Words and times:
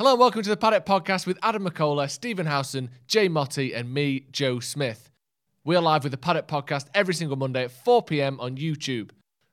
Hello 0.00 0.10
and 0.10 0.18
welcome 0.18 0.42
to 0.42 0.50
the 0.50 0.56
Paddock 0.56 0.84
Podcast 0.84 1.24
with 1.24 1.38
Adam 1.40 1.64
McCullough, 1.64 2.10
Stephen 2.10 2.46
Howson, 2.46 2.90
Jay 3.06 3.28
Motti, 3.28 3.72
and 3.76 3.94
me, 3.94 4.26
Joe 4.32 4.58
Smith. 4.58 5.08
We 5.62 5.76
are 5.76 5.80
live 5.80 6.02
with 6.02 6.10
the 6.10 6.18
Paddock 6.18 6.48
Podcast 6.48 6.86
every 6.96 7.14
single 7.14 7.36
Monday 7.36 7.62
at 7.62 7.70
4 7.70 8.02
pm 8.02 8.40
on 8.40 8.56
YouTube. 8.56 9.10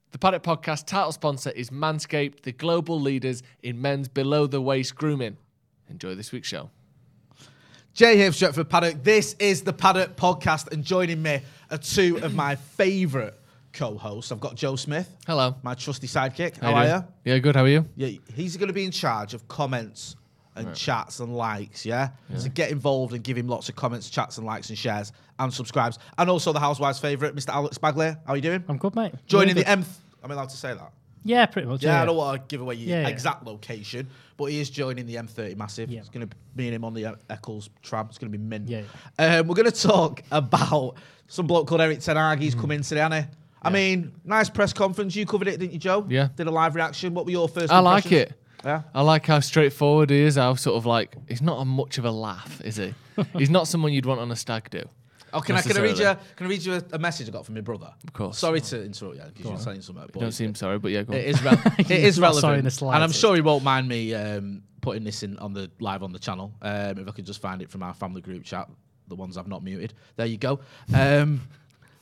The 0.09 0.17
Paddock 0.17 0.41
Podcast 0.41 0.87
title 0.87 1.11
sponsor 1.11 1.51
is 1.51 1.69
Manscaped, 1.69 2.41
the 2.41 2.53
global 2.53 2.99
leaders 2.99 3.43
in 3.61 3.79
men's 3.79 4.07
below 4.07 4.47
the 4.47 4.59
waist 4.59 4.95
grooming. 4.95 5.37
Enjoy 5.91 6.15
this 6.15 6.31
week's 6.31 6.47
show. 6.47 6.71
Jay 7.93 8.17
here 8.17 8.31
for 8.31 8.51
for 8.51 8.63
Paddock. 8.63 9.03
This 9.03 9.35
is 9.37 9.61
the 9.61 9.73
Paddock 9.73 10.15
Podcast, 10.15 10.71
and 10.73 10.83
joining 10.83 11.21
me 11.21 11.41
are 11.69 11.77
two 11.77 12.17
of 12.23 12.33
my 12.33 12.55
favourite 12.55 13.35
co-hosts. 13.73 14.31
I've 14.31 14.39
got 14.39 14.55
Joe 14.55 14.75
Smith, 14.75 15.15
Hello. 15.27 15.55
my 15.61 15.75
trusty 15.75 16.07
sidekick. 16.07 16.57
How, 16.57 16.71
you 16.71 16.75
are 16.77 16.85
you? 16.87 17.07
Yeah, 17.25 17.37
good. 17.37 17.55
How 17.55 17.65
are 17.65 17.67
you? 17.67 17.85
Yeah, 17.95 18.17
he's 18.33 18.57
going 18.57 18.69
to 18.69 18.73
be 18.73 18.85
in 18.85 18.91
charge 18.91 19.35
of 19.35 19.47
comments 19.47 20.15
and 20.55 20.75
chats 20.75 21.19
and 21.19 21.35
likes. 21.35 21.85
Yeah? 21.85 22.09
so 22.37 22.49
get 22.49 22.71
involved 22.71 23.13
and 23.13 23.23
give 23.23 23.37
him 23.37 23.47
lots 23.47 23.69
of 23.69 23.75
comments, 23.75 24.09
chats, 24.09 24.37
and 24.37 24.45
likes 24.45 24.69
and 24.69 24.77
shares 24.77 25.11
and 25.39 25.53
subscribes. 25.53 25.97
And 26.17 26.29
also 26.29 26.53
the 26.53 26.59
housewives' 26.59 26.99
favourite, 26.99 27.35
Mr. 27.35 27.49
Alex 27.53 27.77
Bagley. 27.77 28.09
How 28.25 28.33
are 28.33 28.35
you 28.35 28.41
doing? 28.41 28.63
I'm 28.67 28.77
good, 28.77 28.95
mate. 28.95 29.13
Joining 29.27 29.55
Really 29.55 29.63
the 29.63 29.69
M. 29.69 29.85
I'm 30.23 30.31
allowed 30.31 30.49
to 30.49 30.57
say 30.57 30.73
that. 30.73 30.91
Yeah, 31.23 31.45
pretty 31.45 31.67
much. 31.67 31.83
Yeah, 31.83 31.93
Yeah, 31.97 32.01
I 32.01 32.05
don't 32.05 32.15
want 32.17 32.41
to 32.41 32.53
give 32.53 32.61
away 32.61 32.75
your 32.75 32.89
Yeah, 32.89 33.01
yeah. 33.03 33.07
exact 33.07 33.45
location, 33.45 34.07
but 34.37 34.45
he 34.45 34.59
is 34.59 34.69
joining 34.69 35.05
the 35.05 35.15
M30 35.15 35.55
Massive. 35.55 35.89
Yeah. 35.89 35.99
It's 35.99 36.09
going 36.09 36.27
to 36.27 36.35
be 36.55 36.67
and 36.67 36.75
him 36.75 36.83
on 36.83 36.93
the 36.93 37.05
uh, 37.05 37.15
Eccles 37.29 37.69
tram. 37.83 38.07
It's 38.09 38.17
going 38.17 38.31
to 38.31 38.37
be 38.37 38.43
mint. 38.43 38.67
Yeah, 38.67 38.81
Um, 39.19 39.47
we're 39.47 39.55
going 39.55 39.69
to 39.71 39.87
talk 39.87 40.23
about 40.31 40.95
some 41.27 41.47
bloke 41.47 41.67
called 41.67 41.81
Eric 41.81 41.99
Ten 41.99 42.15
Hag. 42.15 42.37
Mm-hmm. 42.37 42.43
He's 42.43 42.55
come 42.55 42.71
in 42.71 42.81
today, 42.81 43.01
he? 43.11 43.27
I 43.63 43.69
mean, 43.69 44.11
nice 44.25 44.49
press 44.49 44.73
conference. 44.73 45.15
You 45.15 45.25
covered 45.27 45.47
it, 45.47 45.59
didn't 45.59 45.73
you, 45.73 45.79
Joe? 45.79 46.05
Yeah. 46.09 46.29
Did 46.35 46.47
a 46.47 46.51
live 46.51 46.73
reaction. 46.73 47.13
What 47.13 47.25
were 47.25 47.31
your 47.31 47.47
first 47.47 47.71
I 47.71 47.79
like 47.79 48.11
it. 48.11 48.33
Yeah. 48.63 48.83
I 48.93 49.01
like 49.01 49.25
how 49.25 49.39
straightforward 49.39 50.09
he 50.09 50.19
is. 50.21 50.35
How 50.35 50.55
sort 50.55 50.77
of 50.77 50.85
like 50.85 51.15
he's 51.27 51.41
not 51.41 51.59
a 51.61 51.65
much 51.65 51.97
of 51.97 52.05
a 52.05 52.11
laugh, 52.11 52.61
is 52.63 52.77
he? 52.77 52.93
he's 53.37 53.49
not 53.49 53.67
someone 53.67 53.93
you'd 53.93 54.05
want 54.05 54.19
on 54.19 54.31
a 54.31 54.35
stag 54.35 54.69
do. 54.69 54.83
Oh, 55.33 55.39
can 55.39 55.55
I, 55.55 55.61
can 55.61 55.77
I 55.77 55.79
read 55.81 55.97
you? 55.97 56.03
Necessarily. 56.03 56.19
Can 56.35 56.45
I 56.45 56.49
read 56.49 56.65
you 56.65 56.73
a, 56.73 56.83
a 56.93 56.99
message 56.99 57.29
I 57.29 57.31
got 57.31 57.45
from 57.45 57.55
my 57.55 57.61
brother? 57.61 57.93
Of 58.05 58.11
course. 58.13 58.37
Sorry 58.37 58.59
to 58.61 58.83
interrupt 58.83 59.15
you 59.15 59.23
because 59.33 59.45
you're 59.45 59.59
saying 59.59 59.81
something. 59.81 60.05
but 60.11 60.19
Don't 60.19 60.31
seem 60.33 60.55
sorry, 60.55 60.77
but 60.77 60.91
yeah, 60.91 61.03
go 61.03 61.13
on. 61.13 61.19
It 61.21 61.25
is, 61.27 61.41
rel- 61.41 61.61
it 61.77 61.91
is 61.91 62.19
not 62.19 62.23
relevant, 62.27 62.41
sorry 62.41 62.59
in 62.59 62.65
the 62.65 62.85
and 62.85 63.03
I'm 63.03 63.09
slightest. 63.11 63.19
sure 63.19 63.35
he 63.35 63.41
won't 63.41 63.63
mind 63.63 63.87
me 63.87 64.13
um, 64.13 64.63
putting 64.81 65.03
this 65.05 65.23
in 65.23 65.37
on 65.39 65.53
the 65.53 65.71
live 65.79 66.03
on 66.03 66.11
the 66.11 66.19
channel. 66.19 66.51
Um, 66.61 66.97
if 66.97 67.07
I 67.07 67.11
could 67.11 67.25
just 67.25 67.41
find 67.41 67.61
it 67.61 67.69
from 67.69 67.81
our 67.81 67.93
family 67.93 68.21
group 68.21 68.43
chat, 68.43 68.69
the 69.07 69.15
ones 69.15 69.37
I've 69.37 69.47
not 69.47 69.63
muted. 69.63 69.93
There 70.17 70.25
you 70.25 70.37
go. 70.37 70.59
Um, 70.93 71.41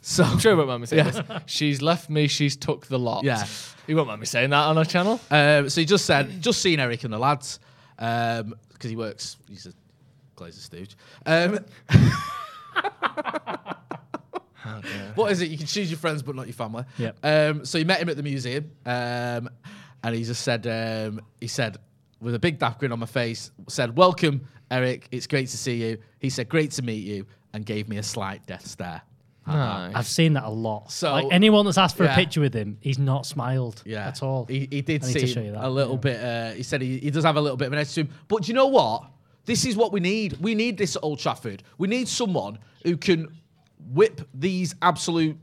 so 0.02 0.24
I'm 0.24 0.40
sure 0.40 0.54
he 0.54 0.58
won't 0.58 0.70
mind 0.70 0.82
me 0.82 0.88
saying 0.88 1.06
this. 1.06 1.22
She's 1.46 1.82
left 1.82 2.10
me, 2.10 2.28
she's 2.28 2.56
took 2.56 2.88
the 2.88 3.00
lot. 3.00 3.24
Yeah. 3.24 3.46
He 3.88 3.94
won't 3.94 4.08
mind 4.08 4.20
me 4.20 4.26
saying 4.26 4.50
that 4.52 4.66
on 4.66 4.78
our 4.78 4.86
channel. 4.86 5.20
Um, 5.32 5.70
so 5.70 5.82
he 5.82 5.86
just 5.86 6.06
said, 6.06 6.42
just 6.42 6.62
seen 6.62 6.80
Eric 6.80 7.04
and 7.04 7.14
the 7.14 7.18
lads, 7.18 7.60
because 7.98 8.54
he 8.84 8.96
works, 8.96 9.38
he's 9.50 9.66
a 9.66 9.74
Glazer 10.38 10.60
stooge. 10.60 10.96
Um, 11.26 11.60
what 15.16 15.32
is 15.32 15.42
it? 15.42 15.50
You 15.50 15.58
can 15.58 15.68
choose 15.68 15.92
your 15.92 16.00
friends, 16.00 16.22
but 16.22 16.36
not 16.36 16.48
your 16.48 16.54
family. 16.54 16.86
Yep. 16.98 17.18
Um, 17.24 17.66
so 17.66 17.78
he 17.78 17.84
met 17.84 18.00
him 18.00 18.10
at 18.10 18.16
the 18.16 18.24
museum, 18.24 18.72
um, 18.86 19.50
and 20.04 20.16
he 20.16 20.24
just 20.24 20.44
said, 20.44 20.66
um, 20.68 21.22
he 21.42 21.48
said, 21.48 21.78
with 22.22 22.36
a 22.36 22.40
big 22.40 22.60
daft 22.60 22.80
grin 22.80 22.92
on 22.92 23.00
my 23.00 23.06
face, 23.06 23.52
said, 23.68 23.96
"Welcome, 23.96 24.42
Eric. 24.70 25.08
It's 25.12 25.28
great 25.28 25.48
to 25.50 25.58
see 25.58 25.76
you." 25.76 25.98
He 26.20 26.30
said, 26.30 26.50
"Great 26.50 26.72
to 26.72 26.82
meet 26.82 27.06
you," 27.06 27.26
and 27.54 27.66
gave 27.66 27.88
me 27.88 27.98
a 27.98 28.04
slight 28.04 28.46
death 28.46 28.68
stare. 28.68 29.02
Nice. 29.56 29.96
I've 29.96 30.08
seen 30.08 30.34
that 30.34 30.44
a 30.44 30.50
lot. 30.50 30.92
So- 30.92 31.12
like 31.12 31.28
anyone 31.32 31.66
that's 31.66 31.78
asked 31.78 31.98
for 31.98 32.04
Yeah. 32.06 32.14
a 32.14 32.16
picture 32.16 32.42
with 32.42 32.54
him, 32.54 32.78
he's 32.82 33.00
not 33.00 33.26
smiled 33.26 33.82
Yeah, 33.86 34.08
at 34.08 34.22
all. 34.24 34.46
He, 34.46 34.68
he 34.72 34.82
did 34.82 35.04
I 35.04 35.08
need 35.08 35.14
to 35.20 35.28
show 35.28 35.42
you 35.42 35.52
that, 35.52 35.64
a 35.66 35.70
little 35.70 35.96
yeah. 35.96 36.00
bit. 36.00 36.24
Uh, 36.24 36.52
he 36.52 36.64
said 36.64 36.82
he, 36.82 36.98
he 37.00 37.10
does 37.12 37.24
have 37.24 37.36
a 37.36 37.42
little 37.42 37.58
bit 37.58 37.68
of 37.68 37.74
an 37.74 37.80
edge 37.80 37.94
to 37.94 38.02
him. 38.02 38.10
But 38.28 38.44
do 38.44 38.48
you 38.50 38.54
know 38.54 38.68
what? 38.68 39.04
This 39.46 39.66
is 39.66 39.76
what 39.76 39.92
we 39.92 40.00
need. 40.00 40.34
We 40.40 40.54
need 40.56 40.78
this 40.78 40.96
at 40.96 41.04
Old 41.04 41.20
Trafford. 41.20 41.64
We 41.78 41.88
need 41.88 42.08
someone 42.08 42.60
who 42.84 42.98
can 42.98 43.28
whip 43.94 44.22
these 44.34 44.76
absolute 44.82 45.38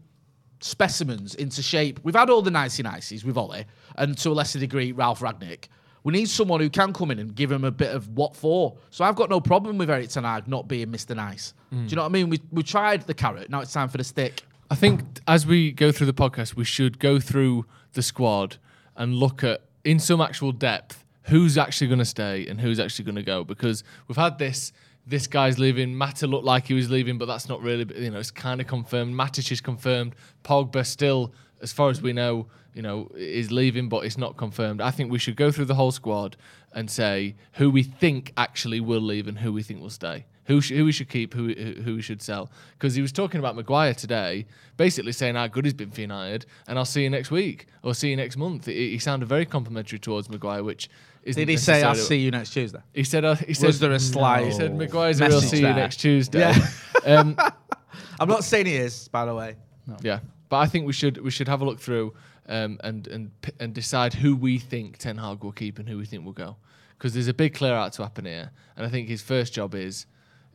specimens 0.60 1.34
into 1.34 1.62
shape. 1.62 2.00
We've 2.02 2.14
had 2.14 2.30
all 2.30 2.42
the 2.42 2.50
nicey 2.50 2.82
niceys 2.82 3.24
with 3.24 3.36
Ollie, 3.36 3.66
and 3.96 4.16
to 4.18 4.30
a 4.30 4.32
lesser 4.32 4.58
degree, 4.58 4.92
Ralph 4.92 5.20
Rangnick. 5.20 5.64
We 6.06 6.12
need 6.12 6.28
someone 6.28 6.60
who 6.60 6.70
can 6.70 6.92
come 6.92 7.10
in 7.10 7.18
and 7.18 7.34
give 7.34 7.50
him 7.50 7.64
a 7.64 7.70
bit 7.72 7.92
of 7.92 8.08
what 8.10 8.36
for. 8.36 8.76
So 8.90 9.04
I've 9.04 9.16
got 9.16 9.28
no 9.28 9.40
problem 9.40 9.76
with 9.76 9.90
Eric 9.90 10.08
Ten 10.08 10.22
Hag 10.22 10.46
not 10.46 10.68
being 10.68 10.86
Mr. 10.86 11.16
Nice. 11.16 11.52
Do 11.72 11.78
you 11.78 11.96
know 11.96 12.02
what 12.02 12.10
I 12.10 12.12
mean? 12.12 12.30
We 12.30 12.40
we 12.52 12.62
tried 12.62 13.02
the 13.08 13.12
carrot. 13.12 13.50
Now 13.50 13.58
it's 13.60 13.72
time 13.72 13.88
for 13.88 13.98
the 13.98 14.04
stick. 14.04 14.44
I 14.70 14.76
think 14.76 15.00
as 15.26 15.48
we 15.48 15.72
go 15.72 15.90
through 15.90 16.06
the 16.06 16.14
podcast, 16.14 16.54
we 16.54 16.62
should 16.62 17.00
go 17.00 17.18
through 17.18 17.66
the 17.94 18.02
squad 18.02 18.58
and 18.94 19.16
look 19.16 19.42
at, 19.42 19.62
in 19.84 19.98
some 19.98 20.20
actual 20.20 20.52
depth, 20.52 21.04
who's 21.22 21.58
actually 21.58 21.88
going 21.88 21.98
to 21.98 22.04
stay 22.04 22.46
and 22.46 22.60
who's 22.60 22.78
actually 22.78 23.04
going 23.04 23.16
to 23.16 23.24
go. 23.24 23.42
Because 23.42 23.82
we've 24.06 24.16
had 24.16 24.38
this, 24.38 24.72
this 25.08 25.26
guy's 25.26 25.58
leaving. 25.58 25.92
Mata 25.92 26.28
looked 26.28 26.44
like 26.44 26.68
he 26.68 26.74
was 26.74 26.88
leaving, 26.88 27.18
but 27.18 27.26
that's 27.26 27.48
not 27.48 27.60
really, 27.62 27.84
you 28.00 28.12
know, 28.12 28.20
it's 28.20 28.30
kind 28.30 28.60
of 28.60 28.68
confirmed. 28.68 29.12
Matic 29.12 29.50
is 29.50 29.60
confirmed. 29.60 30.14
Pogba 30.44 30.86
still, 30.86 31.32
as 31.60 31.72
far 31.72 31.90
as 31.90 32.02
we 32.02 32.12
know, 32.12 32.46
you 32.74 32.82
know, 32.82 33.10
is 33.16 33.50
leaving, 33.50 33.88
but 33.88 34.04
it's 34.04 34.18
not 34.18 34.36
confirmed. 34.36 34.80
I 34.80 34.90
think 34.90 35.10
we 35.10 35.18
should 35.18 35.36
go 35.36 35.50
through 35.50 35.64
the 35.66 35.74
whole 35.74 35.92
squad 35.92 36.36
and 36.72 36.90
say 36.90 37.34
who 37.54 37.70
we 37.70 37.82
think 37.82 38.32
actually 38.36 38.80
will 38.80 39.00
leave 39.00 39.26
and 39.28 39.38
who 39.38 39.52
we 39.52 39.62
think 39.62 39.80
will 39.80 39.90
stay. 39.90 40.26
Who, 40.44 40.60
sh- 40.60 40.70
who 40.70 40.84
we 40.84 40.92
should 40.92 41.08
keep, 41.08 41.34
who, 41.34 41.52
who 41.54 41.96
we 41.96 42.02
should 42.02 42.22
sell. 42.22 42.50
Because 42.78 42.94
he 42.94 43.02
was 43.02 43.10
talking 43.10 43.40
about 43.40 43.56
Maguire 43.56 43.94
today, 43.94 44.46
basically 44.76 45.10
saying 45.10 45.34
how 45.34 45.48
good 45.48 45.64
he's 45.64 45.74
been 45.74 45.90
for 45.90 46.02
United, 46.02 46.46
and 46.68 46.78
I'll 46.78 46.84
see 46.84 47.02
you 47.02 47.10
next 47.10 47.32
week 47.32 47.66
or 47.82 47.94
see 47.94 48.10
you 48.10 48.16
next 48.16 48.36
month. 48.36 48.66
He, 48.66 48.90
he 48.90 48.98
sounded 48.98 49.28
very 49.28 49.44
complimentary 49.44 49.98
towards 49.98 50.30
Maguire, 50.30 50.62
which 50.62 50.88
isn't 51.24 51.40
Did 51.40 51.48
he 51.48 51.56
say, 51.56 51.82
"I'll 51.82 51.96
see 51.96 52.18
you 52.18 52.30
next 52.30 52.50
Tuesday"? 52.50 52.78
He 52.92 53.02
said, 53.02 53.24
uh, 53.24 53.34
he 53.34 53.54
said, 53.54 53.66
Was 53.66 53.80
there 53.80 53.90
a 53.90 53.98
slight? 53.98 54.46
He 54.46 54.52
said, 54.52 54.76
Maguire's 54.76 55.20
a 55.20 55.26
real 55.26 55.40
see 55.40 55.56
you 55.56 55.72
next 55.72 55.96
Tuesday. 55.96 56.38
Yeah. 56.38 56.68
um, 57.04 57.36
I'm 58.20 58.28
not 58.28 58.44
saying 58.44 58.66
he 58.66 58.76
is, 58.76 59.08
by 59.08 59.24
the 59.24 59.34
way. 59.34 59.56
yeah, 60.02 60.20
but 60.48 60.58
I 60.58 60.66
think 60.66 60.86
we 60.86 60.92
should 60.92 61.18
we 61.18 61.30
should 61.30 61.48
have 61.48 61.60
a 61.60 61.64
look 61.64 61.80
through 61.80 62.14
um, 62.48 62.78
and 62.82 63.06
and 63.08 63.30
and 63.58 63.74
decide 63.74 64.14
who 64.14 64.36
we 64.36 64.58
think 64.58 64.98
Ten 64.98 65.18
Hag 65.18 65.42
will 65.42 65.52
keep 65.52 65.78
and 65.78 65.88
who 65.88 65.98
we 65.98 66.04
think 66.06 66.24
will 66.24 66.32
go, 66.32 66.56
because 66.96 67.14
there's 67.14 67.28
a 67.28 67.34
big 67.34 67.54
clear 67.54 67.74
out 67.74 67.92
to 67.94 68.02
happen 68.02 68.24
here, 68.24 68.50
and 68.76 68.86
I 68.86 68.88
think 68.88 69.08
his 69.08 69.22
first 69.22 69.52
job 69.52 69.74
is 69.74 70.06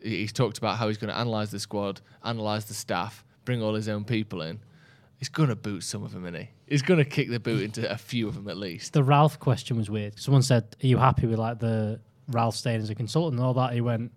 he's 0.02 0.34
talked 0.34 0.58
about 0.58 0.78
how 0.78 0.88
he's 0.88 0.98
going 0.98 1.14
to 1.14 1.18
analyze 1.18 1.52
the 1.52 1.60
squad, 1.60 2.02
analyze 2.24 2.66
the 2.66 2.74
staff, 2.74 3.24
bring 3.46 3.62
all 3.62 3.74
his 3.76 3.88
own 3.88 4.04
people 4.04 4.42
in. 4.42 4.60
He's 5.18 5.30
going 5.30 5.50
to 5.50 5.56
boot 5.56 5.84
some 5.84 6.04
of 6.04 6.14
them, 6.14 6.26
in 6.26 6.34
he? 6.34 6.50
He's 6.68 6.82
going 6.82 6.98
to 6.98 7.06
kick 7.06 7.30
the 7.30 7.40
boot 7.40 7.62
into 7.62 7.92
a 7.92 7.98
few 7.98 8.28
of 8.28 8.34
them 8.34 8.48
at 8.48 8.58
least. 8.58 8.94
The 8.94 9.04
Ralph 9.04 9.40
question 9.40 9.78
was 9.78 9.88
weird. 9.88 10.20
Someone 10.20 10.42
said, 10.42 10.76
"Are 10.84 10.88
you 10.88 10.98
happy 10.98 11.28
with 11.28 11.38
like 11.38 11.60
the 11.60 12.00
Ralph 12.30 12.56
staying 12.56 12.82
as 12.82 12.90
a 12.90 12.96
consultant 12.96 13.40
and 13.40 13.46
all 13.46 13.54
that?" 13.54 13.74
He 13.74 13.82
went, 13.82 14.12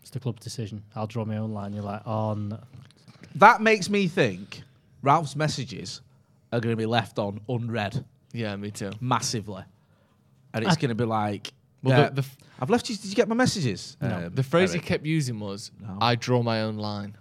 It's 0.00 0.10
the 0.10 0.18
club's 0.20 0.42
decision. 0.42 0.82
I'll 0.96 1.06
draw 1.06 1.24
my 1.24 1.36
own 1.36 1.52
line. 1.52 1.72
You're 1.72 1.84
like, 1.84 2.02
oh, 2.06 2.34
no. 2.34 2.58
That 3.36 3.60
makes 3.60 3.88
me 3.88 4.08
think 4.08 4.62
Ralph's 5.04 5.36
messages 5.36 6.00
are 6.52 6.60
going 6.60 6.72
to 6.72 6.76
be 6.76 6.86
left 6.86 7.18
on 7.18 7.40
unread 7.48 8.04
Yeah, 8.32 8.56
me 8.56 8.70
too. 8.70 8.90
massively, 9.00 9.62
and 10.52 10.64
it's 10.64 10.76
going 10.76 10.88
to 10.88 10.94
be 10.94 11.04
like, 11.04 11.52
Well, 11.82 12.00
uh, 12.00 12.08
the- 12.08 12.14
the 12.16 12.22
f- 12.22 12.36
"I've 12.60 12.70
left 12.70 12.88
you. 12.88 12.96
Did 12.96 13.06
you 13.06 13.14
get 13.14 13.28
my 13.28 13.34
messages?" 13.34 13.96
No. 14.00 14.26
Um, 14.26 14.34
The 14.34 14.42
phrase 14.42 14.70
Eric? 14.70 14.82
he 14.82 14.88
kept 14.88 15.04
using 15.04 15.38
was, 15.38 15.70
No. 15.80 15.98
"I 16.00 16.14
draw 16.16 16.42
my 16.42 16.62
own 16.62 16.76
line." 16.78 17.16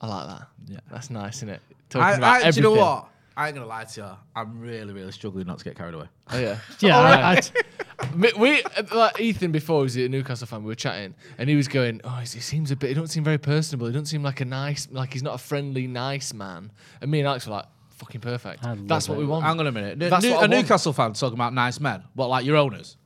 I 0.00 0.06
like 0.08 0.26
that. 0.28 0.48
Yeah. 0.68 0.80
that's 0.90 1.08
nice, 1.10 1.36
isn't 1.36 1.48
it? 1.48 1.60
Talking 1.88 2.04
I, 2.04 2.12
about 2.14 2.44
I, 2.44 2.50
do 2.50 2.56
you 2.56 2.62
know 2.62 2.72
what? 2.72 3.08
I 3.36 3.46
ain't 3.48 3.54
gonna 3.56 3.66
lie 3.66 3.84
to 3.84 4.00
you. 4.00 4.10
I'm 4.34 4.60
really, 4.60 4.92
really 4.92 5.12
struggling 5.12 5.46
not 5.46 5.58
to 5.58 5.64
get 5.64 5.76
carried 5.76 5.94
away. 5.94 6.06
Oh 6.30 6.38
yeah. 6.38 6.58
yeah, 6.80 6.98
I, 6.98 7.32
I, 7.32 7.40
we, 8.16 8.32
we 8.38 8.62
like 8.94 9.20
Ethan 9.20 9.52
before 9.52 9.80
was 9.82 9.96
a 9.96 10.08
Newcastle 10.08 10.46
fan. 10.46 10.62
We 10.62 10.68
were 10.68 10.74
chatting, 10.74 11.14
and 11.38 11.48
he 11.48 11.56
was 11.56 11.68
going, 11.68 12.00
"Oh, 12.04 12.10
he 12.20 12.26
seems 12.26 12.70
a 12.70 12.76
bit. 12.76 12.88
He 12.88 12.94
don't 12.94 13.06
seem 13.08 13.24
very 13.24 13.38
personable. 13.38 13.86
He 13.86 13.92
don't 13.92 14.06
seem 14.06 14.22
like 14.22 14.40
a 14.40 14.44
nice, 14.44 14.88
like 14.90 15.12
he's 15.12 15.22
not 15.22 15.34
a 15.34 15.38
friendly, 15.38 15.86
nice 15.86 16.32
man." 16.34 16.72
And 17.00 17.10
me 17.10 17.20
and 17.20 17.28
Alex 17.28 17.46
were 17.46 17.52
like, 17.54 17.66
"Fucking 17.90 18.20
perfect. 18.20 18.64
I 18.64 18.70
love 18.70 18.88
That's 18.88 19.08
what 19.08 19.16
it. 19.16 19.18
we 19.20 19.26
want." 19.26 19.44
Hang 19.44 19.58
on 19.60 19.66
a 19.66 19.72
minute. 19.72 19.98
That's 19.98 20.24
New- 20.24 20.30
what 20.32 20.36
I 20.42 20.46
a 20.46 20.48
want. 20.48 20.52
Newcastle 20.52 20.92
fan 20.92 21.12
talking 21.14 21.34
about 21.34 21.54
nice 21.54 21.80
men. 21.80 22.02
What, 22.14 22.28
like 22.28 22.44
your 22.44 22.56
owners? 22.56 22.96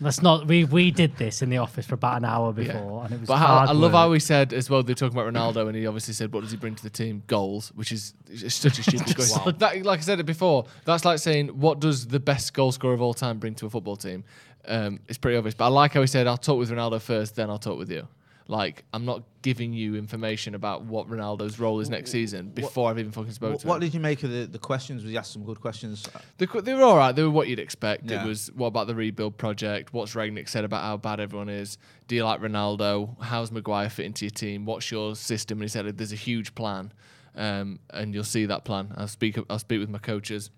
That's 0.00 0.20
not. 0.20 0.46
We 0.46 0.64
we 0.64 0.90
did 0.90 1.16
this 1.16 1.40
in 1.40 1.48
the 1.48 1.56
office 1.56 1.86
for 1.86 1.94
about 1.94 2.18
an 2.18 2.24
hour 2.26 2.52
before, 2.52 3.04
and 3.04 3.14
it 3.14 3.20
was 3.20 3.28
But 3.28 3.36
how, 3.38 3.46
hard 3.46 3.68
I 3.70 3.72
love 3.72 3.92
work. 3.92 3.98
how 3.98 4.12
he 4.12 4.20
said 4.20 4.52
as 4.52 4.68
well. 4.68 4.82
They're 4.82 4.94
talking 4.94 5.16
about 5.18 5.32
Ronaldo, 5.32 5.66
and 5.68 5.74
he 5.76 5.86
obviously 5.86 6.12
said, 6.12 6.32
"What 6.34 6.42
does 6.42 6.50
he 6.50 6.58
bring 6.58 6.74
to 6.74 6.82
the 6.82 6.90
team? 6.90 7.22
Goals," 7.26 7.72
which 7.74 7.92
is 7.92 8.12
it's 8.28 8.54
such 8.54 8.78
a 8.78 8.82
stupid 8.90 9.14
question. 9.16 9.54
That, 9.58 9.82
like 9.84 10.00
I 10.00 10.02
said 10.02 10.20
it 10.20 10.26
before, 10.26 10.66
that's 10.84 11.04
like 11.06 11.18
saying, 11.18 11.48
"What 11.48 11.80
does 11.80 12.06
the 12.08 12.20
best 12.20 12.52
goal 12.52 12.72
scorer 12.72 12.92
of 12.92 13.00
all 13.00 13.14
time 13.14 13.38
bring 13.38 13.54
to 13.54 13.66
a 13.66 13.70
football 13.70 13.96
team?" 13.96 14.24
Um, 14.68 15.00
it's 15.08 15.16
pretty 15.16 15.38
obvious. 15.38 15.54
But 15.54 15.66
I 15.66 15.68
like 15.68 15.92
how 15.94 16.02
he 16.02 16.06
said, 16.06 16.26
"I'll 16.26 16.36
talk 16.36 16.58
with 16.58 16.70
Ronaldo 16.70 17.00
first, 17.00 17.36
then 17.36 17.48
I'll 17.48 17.58
talk 17.58 17.78
with 17.78 17.90
you." 17.90 18.06
Like 18.48 18.84
I'm 18.92 19.04
not 19.04 19.24
giving 19.42 19.72
you 19.72 19.96
information 19.96 20.54
about 20.54 20.84
what 20.84 21.08
Ronaldo's 21.08 21.58
role 21.58 21.80
is 21.80 21.90
next 21.90 22.12
season 22.12 22.48
before 22.50 22.90
I've 22.90 22.98
even 22.98 23.10
fucking 23.10 23.32
spoken 23.32 23.54
What, 23.54 23.60
to 23.60 23.66
what 23.66 23.80
did 23.80 23.92
you 23.92 24.00
make 24.00 24.22
of 24.22 24.30
the, 24.30 24.46
the 24.46 24.58
questions? 24.58 25.02
Was 25.02 25.10
he 25.10 25.18
asked 25.18 25.32
some 25.32 25.44
good 25.44 25.60
questions? 25.60 26.08
They, 26.38 26.46
they 26.46 26.74
were 26.74 26.82
all 26.82 26.96
right. 26.96 27.14
They 27.14 27.22
were 27.22 27.30
what 27.30 27.48
you'd 27.48 27.58
expect. 27.58 28.08
Yeah. 28.08 28.22
It 28.22 28.26
was 28.26 28.50
what 28.54 28.68
about 28.68 28.86
the 28.86 28.94
rebuild 28.94 29.36
project? 29.36 29.92
What's 29.92 30.14
Rangnick 30.14 30.48
said 30.48 30.64
about 30.64 30.82
how 30.82 30.96
bad 30.96 31.18
everyone 31.18 31.48
is? 31.48 31.76
Do 32.06 32.14
you 32.14 32.24
like 32.24 32.40
Ronaldo? 32.40 33.20
How's 33.20 33.50
Maguire 33.50 33.90
fit 33.90 34.06
into 34.06 34.24
your 34.24 34.30
team? 34.30 34.64
What's 34.64 34.90
your 34.92 35.16
system? 35.16 35.58
And 35.58 35.64
he 35.64 35.68
said 35.68 35.98
there's 35.98 36.12
a 36.12 36.16
huge 36.16 36.54
plan, 36.54 36.92
um, 37.34 37.80
and 37.90 38.14
you'll 38.14 38.22
see 38.24 38.46
that 38.46 38.64
plan. 38.64 38.92
I'll 38.96 39.08
speak. 39.08 39.38
I'll 39.50 39.58
speak 39.58 39.80
with 39.80 39.90
my 39.90 39.98
coaches. 39.98 40.50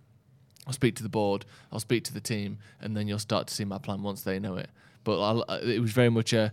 I'll 0.67 0.75
speak 0.75 0.95
to 0.97 1.03
the 1.03 1.09
board. 1.09 1.47
I'll 1.73 1.81
speak 1.81 2.05
to 2.05 2.13
the 2.13 2.21
team, 2.21 2.59
and 2.83 2.95
then 2.95 3.09
you'll 3.09 3.19
start 3.19 3.47
to 3.47 3.55
see 3.55 3.65
my 3.65 3.79
plan 3.79 4.03
once 4.03 4.23
they 4.23 4.39
know 4.39 4.57
it. 4.57 4.69
But 5.05 5.23
I'll, 5.23 5.45
uh, 5.49 5.61
it 5.63 5.81
was 5.81 5.93
very 5.93 6.11
much 6.11 6.35
a. 6.35 6.53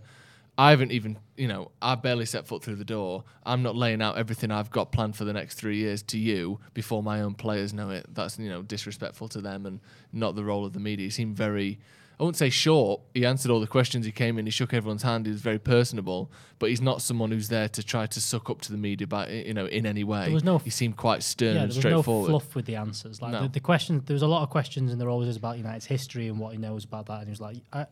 I 0.58 0.70
haven't 0.70 0.92
even, 0.92 1.18
you 1.36 1.48
know, 1.48 1.70
I 1.82 1.96
barely 1.96 2.24
set 2.24 2.46
foot 2.46 2.62
through 2.62 2.76
the 2.76 2.84
door. 2.84 3.24
I'm 3.44 3.62
not 3.62 3.76
laying 3.76 4.00
out 4.00 4.16
everything 4.16 4.50
I've 4.50 4.70
got 4.70 4.90
planned 4.90 5.14
for 5.14 5.24
the 5.24 5.32
next 5.34 5.56
three 5.56 5.76
years 5.76 6.02
to 6.04 6.18
you 6.18 6.60
before 6.72 7.02
my 7.02 7.20
own 7.20 7.34
players 7.34 7.74
know 7.74 7.90
it. 7.90 8.06
That's, 8.14 8.38
you 8.38 8.48
know, 8.48 8.62
disrespectful 8.62 9.28
to 9.28 9.40
them 9.42 9.66
and 9.66 9.80
not 10.12 10.34
the 10.34 10.44
role 10.44 10.64
of 10.64 10.72
the 10.72 10.80
media. 10.80 11.04
He 11.04 11.10
seemed 11.10 11.36
very, 11.36 11.78
I 12.18 12.22
wouldn't 12.22 12.38
say 12.38 12.48
short. 12.48 13.02
He 13.12 13.26
answered 13.26 13.50
all 13.50 13.60
the 13.60 13.66
questions. 13.66 14.06
He 14.06 14.12
came 14.12 14.38
in, 14.38 14.46
he 14.46 14.50
shook 14.50 14.72
everyone's 14.72 15.02
hand. 15.02 15.26
He 15.26 15.32
was 15.32 15.42
very 15.42 15.58
personable, 15.58 16.30
but 16.58 16.70
he's 16.70 16.80
not 16.80 17.02
someone 17.02 17.30
who's 17.32 17.48
there 17.50 17.68
to 17.68 17.82
try 17.82 18.06
to 18.06 18.18
suck 18.18 18.48
up 18.48 18.62
to 18.62 18.72
the 18.72 18.78
media 18.78 19.06
by, 19.06 19.28
you 19.28 19.52
know, 19.52 19.66
in 19.66 19.84
any 19.84 20.04
way. 20.04 20.24
There 20.24 20.32
was 20.32 20.42
no- 20.44 20.56
he 20.56 20.70
seemed 20.70 20.96
quite 20.96 21.22
stern 21.22 21.56
yeah, 21.56 21.62
and 21.64 21.70
there 21.72 21.96
was 21.96 22.06
no 22.08 22.24
fluff 22.24 22.54
with 22.54 22.64
the 22.64 22.76
answers. 22.76 23.20
Like 23.20 23.32
No. 23.32 23.42
the, 23.42 23.48
the 23.48 23.60
questions, 23.60 24.04
there 24.06 24.14
was 24.14 24.22
a 24.22 24.26
lot 24.26 24.42
of 24.42 24.48
questions, 24.48 24.90
and 24.90 24.98
there 24.98 25.10
always 25.10 25.28
is 25.28 25.36
about 25.36 25.58
United's 25.58 25.84
history 25.84 26.28
and 26.28 26.38
what 26.38 26.52
he 26.52 26.58
knows 26.58 26.84
about 26.84 27.04
that. 27.08 27.18
And 27.18 27.26
he 27.26 27.30
was 27.30 27.42
like, 27.42 27.58
I, 27.74 27.84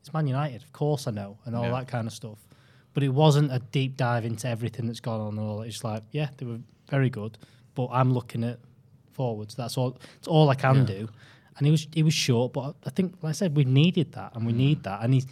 "It's 0.00 0.12
Man 0.12 0.26
United, 0.26 0.62
of 0.62 0.72
course 0.72 1.06
I 1.06 1.10
know," 1.12 1.38
and 1.44 1.54
all 1.54 1.64
Yeah. 1.64 1.72
that 1.72 1.88
kind 1.88 2.06
of 2.06 2.12
stuff. 2.12 2.38
But 2.94 3.02
it 3.02 3.10
wasn't 3.10 3.52
a 3.52 3.60
deep 3.70 3.96
dive 3.96 4.24
into 4.24 4.48
everything 4.48 4.86
that's 4.86 5.00
gone 5.00 5.20
on 5.20 5.38
and 5.38 5.40
all. 5.40 5.62
It's 5.62 5.84
like, 5.84 6.02
yeah, 6.10 6.30
they 6.38 6.46
were 6.46 6.58
very 6.88 7.08
good, 7.10 7.38
but 7.74 7.88
I'm 7.92 8.12
looking 8.12 8.42
at 8.44 8.58
forwards. 9.12 9.54
That's 9.54 9.76
all. 9.78 9.98
It's 10.18 10.26
all 10.28 10.48
I 10.48 10.54
can 10.56 10.84
do. 10.84 11.08
And 11.56 11.66
he 11.66 11.70
was 11.70 11.86
he 11.92 12.02
was 12.02 12.14
short, 12.14 12.52
but 12.52 12.74
I 12.86 12.90
think, 12.90 13.14
like 13.22 13.30
I 13.30 13.32
said, 13.32 13.54
we 13.56 13.64
needed 13.64 14.12
that, 14.12 14.34
and 14.34 14.46
we 14.46 14.52
need 14.52 14.82
that. 14.84 15.02
And 15.02 15.14
he 15.14 15.24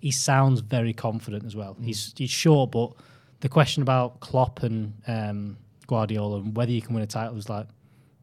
he 0.00 0.10
sounds 0.10 0.60
very 0.60 0.92
confident 0.92 1.44
as 1.44 1.54
well. 1.56 1.76
He's 1.80 2.12
he's 2.16 2.30
short, 2.30 2.70
but 2.72 2.92
the 3.40 3.48
question 3.48 3.82
about 3.82 4.20
Klopp 4.20 4.62
and 4.62 4.92
um, 5.06 5.56
Guardiola 5.86 6.40
and 6.40 6.56
whether 6.56 6.72
you 6.72 6.82
can 6.82 6.94
win 6.94 7.02
a 7.02 7.06
title 7.06 7.34
was 7.34 7.48
like, 7.48 7.66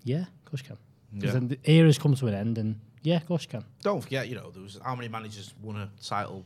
yeah, 0.03 0.21
of 0.23 0.45
course 0.45 0.61
you 0.61 0.67
can. 0.67 0.77
'Cause 1.21 1.33
Yeah. 1.33 1.39
the 1.47 1.59
era's 1.71 1.97
come 1.97 2.15
to 2.15 2.27
an 2.27 2.33
end, 2.33 2.57
and 2.57 2.79
yeah, 3.03 3.17
of 3.17 3.25
course 3.27 3.43
you 3.43 3.49
can. 3.49 3.65
Don't 3.81 4.01
forget, 4.01 4.27
you 4.27 4.35
know, 4.35 4.49
there 4.51 4.63
was 4.63 4.79
how 4.83 4.95
many 4.95 5.07
managers 5.09 5.53
won 5.61 5.75
a 5.75 5.89
title, 6.01 6.45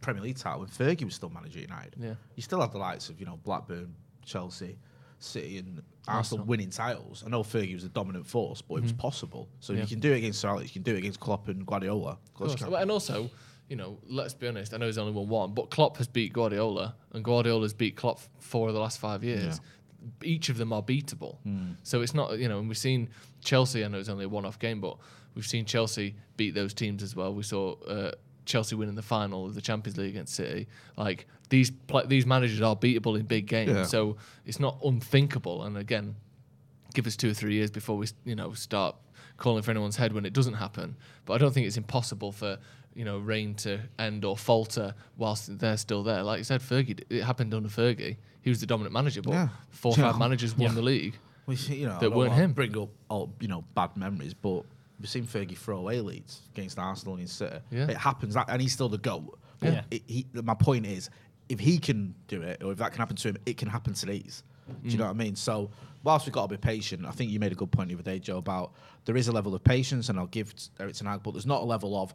Premier 0.00 0.22
League 0.22 0.38
title 0.38 0.60
when 0.60 0.68
Fergie 0.68 1.04
was 1.04 1.14
still 1.14 1.30
manager 1.30 1.58
at 1.58 1.68
United. 1.68 1.94
Yeah. 1.98 2.14
You 2.36 2.42
still 2.42 2.60
had 2.60 2.72
the 2.72 2.78
likes 2.78 3.08
of, 3.08 3.20
you 3.20 3.26
know, 3.26 3.38
Blackburn, 3.44 3.94
Chelsea, 4.24 4.78
City, 5.18 5.58
and 5.58 5.82
Arsenal 6.06 6.44
winning 6.44 6.70
titles. 6.70 7.24
I 7.26 7.30
know 7.30 7.42
Fergie 7.42 7.74
was 7.74 7.84
a 7.84 7.88
dominant 7.88 8.26
force, 8.26 8.62
but 8.62 8.76
it 8.76 8.82
was 8.82 8.92
mm-hmm. 8.92 9.00
possible. 9.00 9.48
So 9.60 9.72
Yeah. 9.72 9.80
you 9.80 9.86
can 9.86 10.00
do 10.00 10.12
it 10.12 10.18
against 10.18 10.40
Sir 10.40 10.48
Alex, 10.48 10.68
you 10.68 10.72
can 10.72 10.82
do 10.82 10.94
it 10.94 10.98
against 10.98 11.18
Klopp 11.20 11.48
and 11.48 11.66
Guardiola. 11.66 12.12
Of 12.12 12.18
Of 12.18 12.34
course 12.34 12.52
you 12.52 12.66
can. 12.66 12.74
And 12.74 12.90
also, 12.90 13.28
you 13.68 13.74
know, 13.76 13.98
let's 14.06 14.34
be 14.34 14.46
honest. 14.46 14.72
I 14.72 14.76
know 14.76 14.86
he's 14.86 14.98
only 14.98 15.12
won 15.12 15.28
one, 15.28 15.54
but 15.54 15.70
Klopp 15.70 15.96
has 15.96 16.06
beat 16.06 16.32
Guardiola, 16.32 16.94
and 17.12 17.24
Guardiola's 17.24 17.74
beat 17.74 17.96
Klopp 17.96 18.20
four 18.38 18.68
of 18.68 18.74
the 18.74 18.80
last 18.80 19.00
five 19.00 19.24
years. 19.24 19.60
Each 20.22 20.48
of 20.48 20.58
them 20.58 20.72
are 20.72 20.82
beatable. 20.82 21.38
So 21.82 22.02
it's 22.02 22.14
not, 22.14 22.38
you 22.38 22.48
know, 22.48 22.58
and 22.58 22.68
we've 22.68 22.78
seen 22.78 23.08
Chelsea. 23.42 23.84
I 23.84 23.88
know 23.88 23.98
it's 23.98 24.08
only 24.08 24.24
a 24.24 24.28
one-off 24.28 24.58
game, 24.58 24.80
but 24.80 24.96
we've 25.34 25.46
seen 25.46 25.64
Chelsea 25.64 26.16
beat 26.36 26.54
those 26.54 26.74
teams 26.74 27.02
as 27.02 27.14
well. 27.16 27.34
We 27.34 27.42
saw 27.42 27.74
uh, 27.84 28.12
Chelsea 28.44 28.74
winning 28.76 28.94
the 28.94 29.02
final 29.02 29.46
of 29.46 29.54
the 29.54 29.60
Champions 29.60 29.98
League 29.98 30.10
against 30.10 30.34
City. 30.34 30.68
Like 30.96 31.26
these, 31.48 31.70
pla 31.70 32.02
these 32.02 32.26
managers 32.26 32.60
are 32.62 32.76
beatable 32.76 33.18
in 33.18 33.26
big 33.26 33.46
games. 33.46 33.70
Yeah. 33.70 33.82
So 33.84 34.16
it's 34.44 34.60
not 34.60 34.78
unthinkable. 34.84 35.64
And 35.64 35.76
again, 35.76 36.16
give 36.94 37.06
us 37.06 37.16
two 37.16 37.30
or 37.30 37.34
three 37.34 37.54
years 37.54 37.70
before 37.70 37.96
we, 37.96 38.06
you 38.24 38.34
know, 38.34 38.52
start 38.52 38.96
calling 39.36 39.62
for 39.62 39.70
anyone's 39.70 39.96
head 39.96 40.12
when 40.12 40.24
it 40.24 40.32
doesn't 40.32 40.54
happen. 40.54 40.96
But 41.24 41.34
I 41.34 41.38
don't 41.38 41.52
think 41.52 41.66
it's 41.66 41.76
impossible 41.76 42.32
for 42.32 42.58
you 42.96 43.04
know 43.04 43.18
reign 43.18 43.54
to 43.54 43.78
end 43.98 44.24
or 44.24 44.36
falter 44.36 44.94
whilst 45.16 45.58
they're 45.58 45.76
still 45.76 46.02
there. 46.02 46.22
Like 46.22 46.38
you 46.38 46.44
said, 46.44 46.62
Fergie, 46.62 47.02
it 47.10 47.22
happened 47.22 47.52
under 47.54 47.68
Fergie. 47.68 48.16
He 48.40 48.50
was 48.50 48.60
the 48.60 48.66
dominant 48.66 48.92
manager, 48.92 49.22
but 49.22 49.32
Yeah. 49.32 49.48
four 49.70 49.92
or 49.92 49.98
Yeah. 49.98 50.10
five 50.10 50.18
managers 50.18 50.56
won 50.56 50.74
the 50.74 50.82
league. 50.82 51.16
We 51.46 51.56
you 51.56 51.86
know, 51.86 52.00
that 52.00 52.10
weren't 52.10 52.32
him. 52.32 52.54
Bring 52.54 52.76
up 52.76 52.88
all 53.08 53.32
you 53.38 53.48
know 53.48 53.64
bad 53.74 53.96
memories, 53.96 54.34
but 54.34 54.64
we've 54.98 55.08
seen 55.08 55.26
Fergie 55.26 55.56
throw 55.56 55.78
away 55.78 56.00
leads 56.00 56.40
against 56.54 56.78
Arsenal 56.78 57.16
and 57.16 57.28
City. 57.28 57.58
Yeah. 57.70 57.90
It 57.90 57.96
happens, 57.96 58.34
that, 58.34 58.46
and 58.48 58.60
he's 58.60 58.72
still 58.72 58.88
the 58.88 58.98
goat. 58.98 59.38
But 59.60 59.72
Yeah. 59.72 59.82
it, 59.90 60.02
he, 60.06 60.26
my 60.32 60.54
point 60.54 60.86
is, 60.86 61.10
if 61.48 61.60
he 61.60 61.78
can 61.78 62.14
do 62.28 62.42
it, 62.42 62.62
or 62.62 62.72
if 62.72 62.78
that 62.78 62.92
can 62.92 62.98
happen 62.98 63.16
to 63.16 63.28
him, 63.28 63.36
it 63.46 63.56
can 63.56 63.68
happen 63.68 63.94
to 63.94 64.06
these. 64.06 64.42
Do 64.66 64.88
you 64.88 64.96
mm. 64.96 64.98
know 64.98 65.04
what 65.04 65.10
I 65.10 65.14
mean? 65.14 65.36
So 65.36 65.70
whilst 66.02 66.26
we've 66.26 66.32
got 66.32 66.48
to 66.48 66.48
be 66.48 66.56
patient, 66.56 67.04
I 67.06 67.10
think 67.10 67.30
you 67.30 67.38
made 67.38 67.52
a 67.52 67.54
good 67.54 67.70
point 67.70 67.88
the 67.88 67.94
other 67.94 68.02
day, 68.02 68.18
Joe, 68.18 68.38
about 68.38 68.72
there 69.04 69.16
is 69.16 69.28
a 69.28 69.32
level 69.32 69.54
of 69.54 69.62
patience, 69.62 70.08
and 70.08 70.18
I'll 70.18 70.26
give 70.26 70.52
Eric 70.80 70.94
Ten 70.94 71.06
Hag, 71.06 71.22
but 71.22 71.32
there's 71.32 71.46
not 71.46 71.62
a 71.62 71.64
level 71.64 72.00
of 72.00 72.14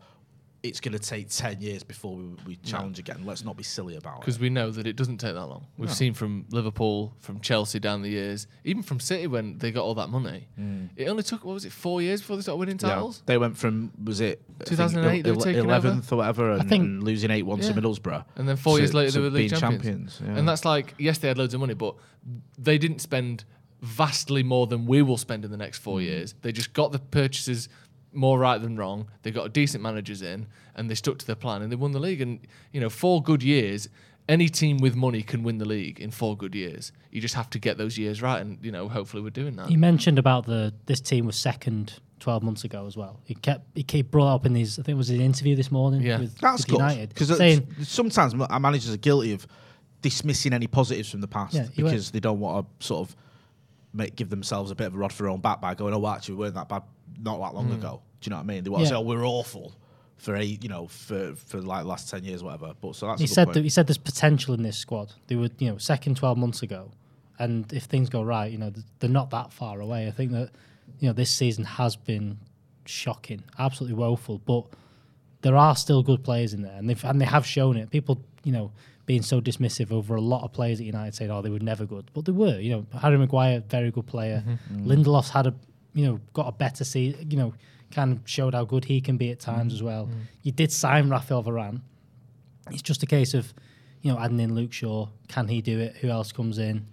it's 0.64 0.80
going 0.80 0.92
to 0.92 1.00
take 1.00 1.28
ten 1.30 1.60
years 1.60 1.82
before 1.82 2.16
we, 2.16 2.24
we 2.46 2.56
challenge 2.58 3.00
again. 3.00 3.24
Let's 3.26 3.44
not 3.44 3.58
be 3.58 3.64
silly 3.64 3.96
about 3.96 4.18
it. 4.18 4.20
Because 4.22 4.40
we 4.40 4.50
know 4.52 4.70
that 4.70 4.86
it 4.86 4.96
doesn't 4.96 5.18
take 5.18 5.34
that 5.34 5.46
long. 5.48 5.66
We've 5.78 5.92
seen 5.92 6.14
from 6.14 6.46
Liverpool, 6.52 7.14
from 7.20 7.40
Chelsea 7.40 7.80
down 7.80 8.04
the 8.04 8.10
years, 8.10 8.46
even 8.64 8.84
from 8.84 9.00
City 9.00 9.26
when 9.26 9.58
they 9.58 9.72
got 9.72 9.84
all 9.84 9.96
that 9.96 10.10
money. 10.10 10.48
It 10.96 11.08
only 11.08 11.24
took 11.24 11.44
what 11.44 11.54
was 11.56 11.66
it 11.66 11.72
four 11.72 12.02
years 12.04 12.22
before 12.22 12.36
they 12.36 12.44
started 12.44 12.60
winning 12.60 12.78
Mm. 12.78 12.84
Yeah. 12.84 12.90
titles. 12.96 13.24
They 13.26 13.40
went 13.40 13.58
from 13.58 13.92
was 14.04 14.22
it 14.22 14.42
I 14.62 14.64
think 14.66 14.70
2008 14.70 15.22
they 15.24 15.32
were 15.32 15.38
ele- 15.38 15.44
taking 15.44 15.64
11th 15.64 16.12
or 16.12 16.18
whatever, 16.18 16.52
and, 16.52 16.70
think- 16.70 16.84
and 16.84 17.04
losing 17.04 17.32
eight 17.32 17.44
one 17.44 17.60
Yeah. 17.60 17.72
to 17.74 17.82
Middlesbrough, 17.82 18.24
And 18.36 18.48
then 18.48 18.56
four 18.56 18.78
to- 18.78 18.84
years 18.84 18.94
later, 18.94 19.12
to 19.14 19.18
they 19.18 19.24
were 19.24 19.30
league 19.32 19.50
being 19.50 19.60
champions. 19.60 20.22
yeah. 20.24 20.38
And 20.38 20.48
that's 20.48 20.64
like, 20.64 20.94
yes, 21.00 21.18
they 21.18 21.28
had 21.28 21.38
loads 21.40 21.56
of 21.56 21.60
money, 21.60 21.74
but 21.74 21.96
they 22.60 22.78
didn't 22.78 23.00
spend 23.00 23.46
vastly 23.82 24.44
more 24.44 24.68
than 24.68 24.86
we 24.86 25.02
will 25.02 25.18
spend 25.18 25.44
in 25.44 25.50
the 25.50 25.58
next 25.58 25.80
Mm. 25.80 25.84
four 25.84 26.02
years. 26.02 26.36
They 26.44 26.52
just 26.52 26.74
got 26.74 26.92
the 26.92 27.00
purchases 27.00 27.68
more 28.14 28.38
right 28.40 28.62
than 28.62 28.76
wrong. 28.76 29.08
They 29.24 29.32
got 29.32 29.54
decent 29.54 29.82
managers 29.84 30.22
in, 30.22 30.48
and 30.76 30.90
they 30.90 30.96
stuck 30.96 31.18
to 31.20 31.26
their 31.26 31.36
plan, 31.36 31.62
and 31.62 31.72
they 31.72 31.76
won 31.76 31.92
the 31.92 32.00
league. 32.00 32.22
And 32.22 32.40
you 32.72 32.82
know, 32.82 32.90
four 32.90 33.22
good 33.22 33.44
years. 33.44 33.90
Any 34.30 34.50
team 34.50 34.78
with 34.78 34.96
money 34.96 35.24
can 35.24 35.42
win 35.44 35.58
the 35.58 35.66
league 35.66 36.00
in 36.00 36.12
four 36.12 36.38
good 36.38 36.54
years. 36.56 36.92
You 37.10 37.20
just 37.20 37.34
have 37.36 37.50
to 37.50 37.60
get 37.60 37.78
those 37.78 37.98
years 37.98 38.22
right, 38.22 38.40
and 38.40 38.60
you 38.62 38.72
know, 38.72 38.88
hopefully, 38.88 39.24
we're 39.24 39.32
doing 39.32 39.56
that. 39.58 39.68
He 39.68 39.76
mentioned 39.76 40.20
about 40.20 40.46
the 40.46 40.74
this 40.86 41.02
team 41.02 41.26
was 41.26 41.36
second 41.36 42.00
12 42.20 42.44
months 42.44 42.64
ago 42.64 42.86
as 42.86 42.96
well. 42.96 43.20
He 43.26 43.34
kept 43.34 43.66
he 43.76 43.84
kept 43.84 44.12
brought 44.12 44.34
up 44.36 44.46
in 44.46 44.54
his 44.56 44.78
I 44.78 44.84
think 44.84 44.90
it 44.96 44.98
was 44.98 45.08
his 45.08 45.20
interview 45.20 45.56
this 45.56 45.72
morning 45.72 46.02
Yeah. 46.02 46.20
with, 46.20 46.38
That's 46.38 46.60
with 46.62 46.68
good 46.68 46.78
United 46.78 47.10
because 47.10 47.32
uh, 47.32 47.36
saying 47.38 47.68
sometimes 47.82 48.36
our 48.36 48.60
managers 48.60 48.94
are 48.94 48.98
guilty 48.98 49.34
of 49.34 49.48
dismissing 50.04 50.54
any 50.54 50.68
positives 50.68 51.10
from 51.10 51.22
the 51.22 51.28
past 51.28 51.56
Yeah, 51.56 51.66
you 51.74 51.84
were- 51.84 51.90
because 51.90 52.12
they 52.12 52.20
don't 52.20 52.40
want 52.40 52.68
to 52.80 52.86
sort 52.86 53.10
of 53.10 53.16
make 53.94 54.16
give 54.16 54.30
themselves 54.30 54.70
a 54.72 54.76
bit 54.76 54.88
of 54.88 54.96
a 54.96 54.98
rod 55.00 55.12
for 55.12 55.24
their 55.24 55.32
own 55.32 55.42
back 55.42 55.60
by 55.62 55.74
going, 55.74 55.94
"Oh, 55.96 56.00
well, 56.00 56.14
actually, 56.14 56.36
we 56.36 56.42
weren't 56.42 56.56
that 56.56 56.70
bad 56.70 56.84
not 57.20 57.40
that 57.40 57.56
long 57.56 57.68
hmm. 57.68 57.74
ago." 57.74 58.02
Do 58.22 58.28
you 58.28 58.32
know 58.32 58.38
what 58.38 58.44
I 58.44 58.46
mean? 58.46 58.64
They 58.64 58.70
want 58.70 58.84
to 58.84 58.90
say, 58.90 58.96
"Oh, 58.96 59.02
we're 59.02 59.26
awful." 59.26 59.74
For 60.18 60.36
eight, 60.36 60.62
you 60.62 60.70
know, 60.70 60.86
for 60.86 61.34
for 61.34 61.62
like 61.62 61.82
the 61.82 61.90
last 61.90 62.10
ten 62.10 62.24
years, 62.24 62.44
whatever. 62.44 62.74
But 62.80 62.96
so 62.96 63.08
that's 63.08 63.20
he 63.20 63.26
said 63.26 63.46
point. 63.46 63.56
that 63.56 63.64
he 63.64 63.70
said 63.70 63.88
there's 63.88 63.98
potential 63.98 64.54
in 64.54 64.62
this 64.62 64.78
squad. 64.78 65.14
They 65.28 65.36
were 65.36 65.50
you 65.58 65.72
know 65.72 65.78
second 65.80 66.16
12 66.16 66.38
months 66.38 66.62
ago, 66.62 66.92
and 67.40 67.72
if 67.74 67.86
things 67.86 68.08
go 68.08 68.22
right, 68.22 68.52
you 68.52 68.60
know 68.60 68.72
they're 69.00 69.10
not 69.10 69.32
that 69.32 69.52
far 69.52 69.82
away. 69.82 70.08
I 70.08 70.12
think 70.12 70.32
that 70.34 70.52
you 71.00 71.08
know 71.08 71.14
this 71.14 71.32
season 71.32 71.64
has 71.64 71.96
been 71.96 72.38
shocking, 72.86 73.44
absolutely 73.58 73.98
woeful, 73.98 74.38
but 74.46 74.66
there 75.42 75.58
are 75.58 75.76
still 75.76 76.04
good 76.04 76.24
players 76.24 76.54
in 76.54 76.62
there, 76.62 76.76
and 76.78 76.88
they've 76.90 77.04
and 77.04 77.20
they 77.20 77.26
have 77.26 77.46
shown 77.46 77.78
it. 77.78 77.90
People 77.90 78.22
you 78.44 78.52
know 78.52 78.72
being 79.06 79.22
so 79.22 79.42
dismissive 79.42 79.92
over 79.92 80.16
a 80.16 80.22
lot 80.22 80.44
of 80.44 80.54
players 80.54 80.80
at 80.80 80.86
United, 80.86 81.16
saying, 81.16 81.32
"Oh, 81.32 81.42
they 81.42 81.50
were 81.50 81.60
never 81.60 81.86
good," 81.86 82.10
but 82.14 82.26
they 82.26 82.32
were. 82.32 82.60
You 82.60 82.72
know, 82.72 82.86
Harry 83.00 83.18
Maguire, 83.18 83.62
very 83.68 83.92
good 83.92 84.08
player. 84.08 84.44
Mm-hmm. 84.48 84.90
Lindelof's 84.90 85.30
had 85.30 85.48
a, 85.48 85.54
you 85.94 86.06
know, 86.06 86.20
got 86.34 86.48
a 86.48 86.52
better 86.52 86.84
season. 86.84 87.30
You 87.30 87.38
know, 87.38 87.54
kind 87.92 88.12
of 88.12 88.20
showed 88.26 88.54
how 88.54 88.66
good 88.66 88.86
he 88.86 89.02
can 89.02 89.18
be 89.18 89.32
at 89.32 89.40
times 89.40 89.74
mm. 89.74 89.76
as 89.76 89.84
well. 89.84 90.06
Mm. 90.06 90.12
You 90.44 90.52
did 90.52 90.72
sign 90.72 91.10
Rafael 91.10 91.44
Varane. 91.44 91.82
It's 92.70 92.82
just 92.82 93.04
a 93.04 93.06
case 93.06 93.34
of, 93.34 93.54
you 94.02 94.12
know, 94.12 94.20
adding 94.20 94.40
in 94.40 94.56
Luke 94.56 94.74
Shaw. 94.74 95.08
Can 95.28 95.48
he 95.48 95.62
do 95.62 95.80
it? 95.80 95.98
Who 95.98 96.10
else 96.10 96.32
comes 96.32 96.58
in? 96.58 96.88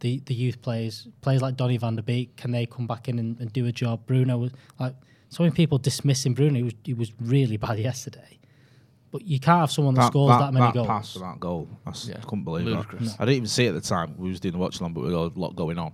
The 0.00 0.20
the 0.26 0.34
youth 0.34 0.60
players, 0.62 1.08
players 1.20 1.42
like 1.42 1.56
Donny 1.56 1.76
van 1.76 1.96
der 1.96 2.02
Beek, 2.02 2.36
can 2.36 2.50
they 2.50 2.66
come 2.66 2.86
back 2.86 3.08
in 3.08 3.18
and, 3.18 3.38
and 3.40 3.52
do 3.52 3.66
a 3.66 3.72
job? 3.72 4.04
Bruno 4.06 4.36
was 4.36 4.50
like 4.78 4.96
so 5.28 5.44
many 5.44 5.54
people 5.54 5.78
dismissing 5.78 6.34
Bruno. 6.34 6.56
He 6.56 6.62
was 6.64 6.74
he 6.84 6.94
was 6.94 7.12
really 7.20 7.56
bad 7.66 7.78
yesterday. 7.78 8.38
But 9.12 9.26
you 9.26 9.38
can't 9.38 9.60
have 9.60 9.70
someone 9.70 9.94
that, 9.94 10.06
scores 10.06 10.38
that, 10.38 10.54
many 10.54 10.72
goals. 10.72 10.86
pass, 10.86 11.14
that 11.14 11.38
goal. 11.38 11.68
I 11.86 11.90
s- 11.90 12.08
Yeah. 12.08 12.16
couldn't 12.22 12.44
believe 12.44 12.64
Ludicrous. 12.64 13.12
that. 13.12 13.20
I 13.20 13.26
didn't 13.26 13.36
even 13.36 13.48
see 13.48 13.66
it 13.66 13.68
at 13.68 13.74
the 13.74 13.80
time. 13.82 14.14
We 14.16 14.30
was 14.30 14.40
doing 14.40 14.52
the 14.52 14.58
watch 14.58 14.80
along, 14.80 14.94
but 14.94 15.04
we 15.04 15.10
got 15.10 15.36
a 15.36 15.38
lot 15.38 15.54
going 15.54 15.78
on. 15.78 15.92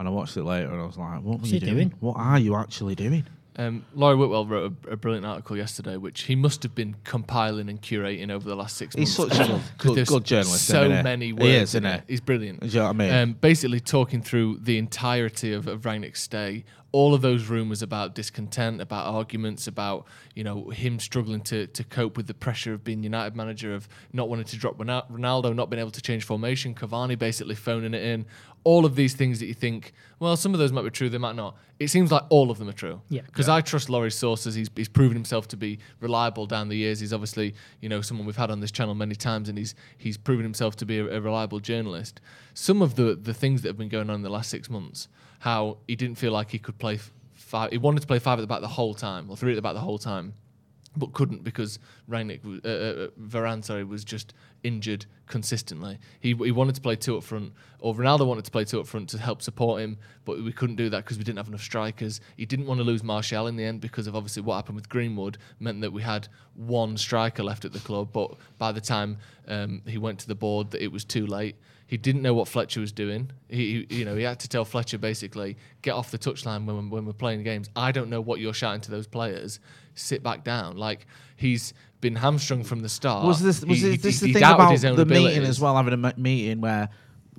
And 0.00 0.08
I 0.08 0.10
watched 0.10 0.34
it 0.38 0.44
later, 0.44 0.70
and 0.72 0.80
I 0.80 0.86
was 0.86 0.96
like, 0.96 1.16
"What 1.16 1.22
were 1.24 1.30
What's 1.32 1.48
you 1.52 1.60
he 1.60 1.66
doing? 1.66 1.74
doing? 1.88 1.94
What 2.00 2.16
are 2.16 2.38
you 2.38 2.56
actually 2.56 2.94
doing?" 2.94 3.26
Um, 3.56 3.84
Laurie 3.94 4.16
Whitwell 4.16 4.46
wrote 4.46 4.72
a, 4.88 4.92
a 4.92 4.96
brilliant 4.96 5.26
article 5.26 5.56
yesterday, 5.58 5.98
which 5.98 6.22
he 6.22 6.34
must 6.34 6.62
have 6.62 6.74
been 6.74 6.96
compiling 7.04 7.68
and 7.68 7.82
curating 7.82 8.30
over 8.30 8.48
the 8.48 8.56
last 8.56 8.78
six 8.78 8.94
He's 8.94 9.18
months. 9.18 9.36
He's 9.36 9.46
such 9.46 9.54
a 9.54 9.62
good- 9.76 10.06
good- 10.06 10.24
journalist, 10.24 10.64
So 10.66 10.84
isn't 10.84 10.96
he? 10.96 11.02
many 11.02 11.26
He 11.26 11.32
words. 11.34 11.44
is, 11.44 11.74
in 11.74 11.84
isn't 11.84 11.86
it. 11.98 12.04
he? 12.06 12.12
He's 12.14 12.20
brilliant. 12.22 12.60
Do 12.60 12.66
you 12.68 12.74
know 12.78 12.84
what 12.84 12.90
I 12.90 12.92
mean? 12.94 13.12
Um, 13.12 13.32
basically, 13.34 13.80
talking 13.80 14.22
through 14.22 14.60
the 14.62 14.78
entirety 14.78 15.52
of, 15.52 15.66
of 15.66 15.82
Rangnick's 15.82 16.22
stay, 16.22 16.64
all 16.92 17.12
of 17.14 17.20
those 17.22 17.46
rumours 17.48 17.82
about 17.82 18.14
discontent, 18.16 18.80
about 18.80 19.06
arguments, 19.14 19.66
about 19.68 20.06
you 20.34 20.42
know 20.42 20.70
him 20.70 20.98
struggling 20.98 21.40
to 21.42 21.66
to 21.68 21.84
cope 21.84 22.16
with 22.16 22.26
the 22.28 22.34
pressure 22.34 22.72
of 22.72 22.82
being 22.82 23.02
United 23.02 23.36
manager, 23.36 23.74
of 23.74 23.88
not 24.12 24.28
wanting 24.28 24.46
to 24.46 24.56
drop 24.56 24.78
Ronaldo, 24.78 25.54
not 25.54 25.68
being 25.70 25.80
able 25.80 25.90
to 25.92 26.00
change 26.02 26.24
formation, 26.24 26.74
Cavani 26.74 27.18
basically 27.18 27.54
phoning 27.56 27.94
it 27.94 28.02
in. 28.02 28.24
All 28.62 28.84
of 28.84 28.94
these 28.94 29.14
things 29.14 29.40
that 29.40 29.46
you 29.46 29.54
think, 29.54 29.92
well, 30.18 30.36
some 30.36 30.52
of 30.52 30.60
those 30.60 30.70
might 30.70 30.82
be 30.82 30.90
true, 30.90 31.08
they 31.08 31.18
might 31.18 31.36
not. 31.36 31.56
It 31.78 31.88
seems 31.88 32.12
like 32.12 32.24
all 32.28 32.50
of 32.50 32.58
them 32.58 32.68
are 32.68 32.74
true. 32.74 33.00
Yeah. 33.08 33.22
Because 33.22 33.48
I 33.48 33.62
trust 33.62 33.88
Laurie's 33.88 34.14
sources. 34.14 34.54
He's, 34.54 34.68
he's 34.76 34.88
proven 34.88 35.16
himself 35.16 35.48
to 35.48 35.56
be 35.56 35.78
reliable 36.00 36.44
down 36.46 36.68
the 36.68 36.76
years. 36.76 37.00
He's 37.00 37.14
obviously, 37.14 37.54
you 37.80 37.88
know, 37.88 38.02
someone 38.02 38.26
we've 38.26 38.36
had 38.36 38.50
on 38.50 38.60
this 38.60 38.70
channel 38.70 38.94
many 38.94 39.14
times, 39.14 39.48
and 39.48 39.56
he's 39.56 39.74
he's 39.96 40.18
proven 40.18 40.44
himself 40.44 40.76
to 40.76 40.84
be 40.86 40.98
a, 40.98 41.16
a 41.16 41.20
reliable 41.20 41.58
journalist. 41.58 42.20
Some 42.52 42.82
of 42.82 42.96
the 42.96 43.14
the 43.14 43.32
things 43.32 43.62
that 43.62 43.68
have 43.68 43.78
been 43.78 43.88
going 43.88 44.10
on 44.10 44.16
in 44.16 44.22
the 44.22 44.28
last 44.30 44.50
six 44.50 44.68
months, 44.68 45.08
how 45.38 45.78
he 45.88 45.96
didn't 45.96 46.18
feel 46.18 46.32
like 46.32 46.50
he 46.50 46.58
could 46.58 46.76
play 46.78 46.96
f- 46.96 47.10
five. 47.32 47.70
He 47.70 47.78
wanted 47.78 48.00
to 48.00 48.06
play 48.06 48.18
five 48.18 48.38
at 48.38 48.42
the 48.42 48.46
back 48.46 48.60
the 48.60 48.68
whole 48.68 48.92
time, 48.94 49.30
or 49.30 49.36
three 49.38 49.52
at 49.52 49.56
the 49.56 49.62
back 49.62 49.72
the 49.72 49.80
whole 49.80 49.98
time, 49.98 50.34
but 50.96 51.12
couldn't 51.12 51.44
because 51.44 51.78
Rangnick, 52.08 52.44
was- 52.44 52.60
uh, 52.64 53.08
uh, 53.08 53.20
Varane, 53.20 53.64
sorry, 53.64 53.84
was 53.84 54.04
just 54.04 54.34
injured 54.62 55.06
consistently. 55.26 55.98
He 56.20 56.34
he 56.34 56.50
wanted 56.50 56.74
to 56.74 56.80
play 56.80 56.96
two 56.96 57.16
up 57.16 57.22
front, 57.22 57.52
or 57.78 57.94
Ronaldo 57.94 58.26
wanted 58.26 58.44
to 58.44 58.50
play 58.50 58.64
two 58.64 58.80
up 58.80 58.86
front 58.86 59.08
to 59.10 59.18
help 59.18 59.40
support 59.40 59.80
him, 59.80 59.96
but 60.24 60.42
we 60.42 60.52
couldn't 60.52 60.76
do 60.76 60.90
that 60.90 61.04
because 61.04 61.16
we 61.18 61.24
didn't 61.24 61.38
have 61.38 61.48
enough 61.48 61.62
strikers. 61.62 62.20
He 62.36 62.44
didn't 62.44 62.66
want 62.66 62.78
to 62.78 62.84
lose 62.84 63.02
Martial 63.02 63.46
in 63.46 63.56
the 63.56 63.64
end 63.64 63.80
because 63.80 64.06
of 64.06 64.16
obviously 64.16 64.42
what 64.42 64.56
happened 64.56 64.76
with 64.76 64.88
Greenwood 64.88 65.38
meant 65.60 65.80
that 65.80 65.92
we 65.92 66.02
had 66.02 66.28
one 66.54 66.96
striker 66.96 67.42
left 67.42 67.64
at 67.64 67.72
the 67.72 67.78
club. 67.80 68.10
But 68.12 68.34
by 68.58 68.72
the 68.72 68.80
time 68.80 69.18
um, 69.48 69.82
he 69.86 69.98
went 69.98 70.18
to 70.20 70.28
the 70.28 70.34
board, 70.34 70.72
that 70.72 70.82
it 70.82 70.90
was 70.90 71.04
too 71.04 71.26
late. 71.26 71.56
He 71.90 71.96
didn't 71.96 72.22
know 72.22 72.34
what 72.34 72.46
Fletcher 72.46 72.78
was 72.80 72.92
doing. 72.92 73.32
He, 73.48 73.84
he- 73.88 73.96
you 73.98 74.04
know, 74.04 74.14
he 74.14 74.22
had 74.22 74.38
to 74.40 74.48
tell 74.48 74.64
Fletcher 74.64 74.96
basically 74.96 75.56
get 75.82 75.90
off 75.94 76.12
the 76.12 76.18
touchline 76.18 76.64
when, 76.64 76.88
when 76.88 77.04
we're 77.04 77.12
playing 77.12 77.42
games. 77.42 77.68
I 77.74 77.90
don't 77.90 78.08
know 78.08 78.20
what 78.20 78.38
you're 78.38 78.54
shouting 78.54 78.80
to 78.82 78.92
those 78.92 79.08
players. 79.08 79.58
Sit 79.96 80.22
back 80.22 80.44
down. 80.44 80.76
Like 80.76 81.08
he's 81.36 81.74
been 82.00 82.14
hamstrung 82.14 82.62
from 82.62 82.78
the 82.82 82.88
start. 82.88 83.26
Was 83.26 83.42
this 83.42 83.64
was 83.64 83.80
He- 83.80 83.96
this, 83.96 84.20
he- 84.20 84.26
the 84.28 84.32
thing 84.34 84.42
about 84.44 84.70
his 84.70 84.84
own 84.84 84.94
the 84.94 85.04
meeting 85.04 85.42
as 85.42 85.60
well? 85.60 85.74
Having 85.74 85.94
a 86.04 86.14
meeting 86.16 86.60
where 86.60 86.90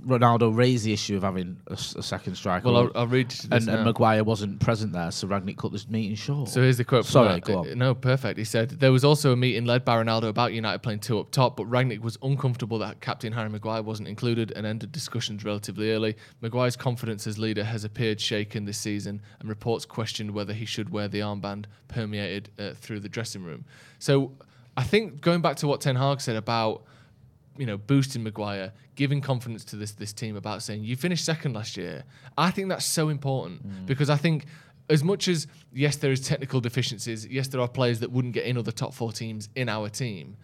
Ronaldo 0.06 0.56
raised 0.56 0.84
the 0.86 0.94
issue 0.94 1.16
of 1.16 1.24
having 1.24 1.60
a 1.68 1.78
second 1.78 2.36
striker. 2.36 2.66
Well, 2.68 2.78
I'll, 2.78 2.92
I'll 2.96 3.08
read 3.08 3.32
this 3.32 3.48
and, 3.52 3.66
now. 3.66 3.76
and 3.76 3.86
Maguire 3.86 4.24
wasn't 4.24 4.60
present 4.60 4.94
there, 4.94 5.12
so 5.12 5.28
Rangnick 5.28 5.58
cut 5.58 5.72
this 5.72 5.88
meeting 5.88 6.16
short. 6.16 6.50
So 6.50 6.62
here's 6.62 6.78
the 6.78 6.84
quote. 6.84 7.06
From 7.06 7.12
Sorry, 7.12 7.34
that. 7.36 7.44
go 7.44 7.60
on. 7.60 7.70
Uh, 7.70 7.76
No, 7.76 7.96
perfect. 7.96 8.38
He 8.38 8.44
said 8.46 8.72
there 8.72 8.92
was 8.92 9.06
also 9.06 9.32
a 9.32 9.36
meeting 9.36 9.66
led 9.66 9.86
by 9.86 10.04
Ronaldo 10.04 10.30
about 10.30 10.54
United 10.54 10.80
playing 10.80 11.00
two 11.00 11.20
up 11.20 11.32
top, 11.32 11.56
but 11.58 11.70
Rangnick 11.70 12.00
was 12.00 12.18
uncomfortable 12.24 12.80
that 12.80 13.00
captain 13.02 13.34
Harry 13.34 13.50
Maguire 13.50 13.84
wasn't 13.84 14.08
included 14.08 14.52
and 14.56 14.66
ended 14.66 14.92
discussions 14.92 15.44
relatively 15.44 15.92
early. 15.92 16.16
Maguire's 16.42 16.76
confidence 16.76 17.28
as 17.28 17.38
leader 17.38 17.64
has 17.64 17.84
appeared 17.84 18.20
shaken 18.20 18.66
this 18.66 18.78
season, 18.78 19.22
and 19.40 19.50
reports 19.50 19.86
questioned 19.86 20.32
whether 20.32 20.54
he 20.54 20.66
should 20.66 20.90
wear 20.90 21.08
the 21.08 21.20
armband 21.20 21.66
permeated 21.88 22.50
uh, 22.58 22.72
through 22.74 23.00
the 23.00 23.10
dressing 23.10 23.44
room. 23.44 23.66
So 24.00 24.32
I 24.78 24.84
think 24.84 25.22
going 25.22 25.42
back 25.42 25.58
to 25.58 25.68
what 25.68 25.82
Ten 25.82 25.96
Hag 25.96 26.22
said 26.22 26.36
about 26.36 26.84
you 27.58 27.66
know, 27.66 27.78
boosting 27.78 28.24
Maguire, 28.24 28.72
giving 28.96 29.22
confidence 29.22 29.64
to 29.66 29.76
this 29.76 29.92
this 29.92 30.14
team 30.14 30.36
about 30.36 30.64
saying 30.64 30.84
you 30.84 30.96
finished 30.96 31.26
second 31.26 31.54
last 31.54 31.78
year. 31.78 32.04
I 32.38 32.52
think 32.52 32.70
that's 32.70 32.86
so 32.86 33.10
important 33.10 33.68
mm. 33.68 33.86
because 33.86 34.10
I 34.10 34.18
think 34.18 34.46
as 34.90 35.04
much 35.04 35.28
as 35.28 35.48
yes, 35.74 35.96
there 35.96 36.12
is 36.12 36.22
technical 36.22 36.60
deficiencies, 36.60 37.26
yes, 37.26 37.48
there 37.48 37.62
are 37.62 37.68
players 37.68 38.00
that 38.00 38.12
wouldn't 38.12 38.34
get 38.34 38.46
in 38.46 38.58
other 38.58 38.72
top 38.72 38.94
four 38.94 39.12
teams 39.12 39.50
in 39.56 39.70
our 39.70 39.90
team. 39.90 40.38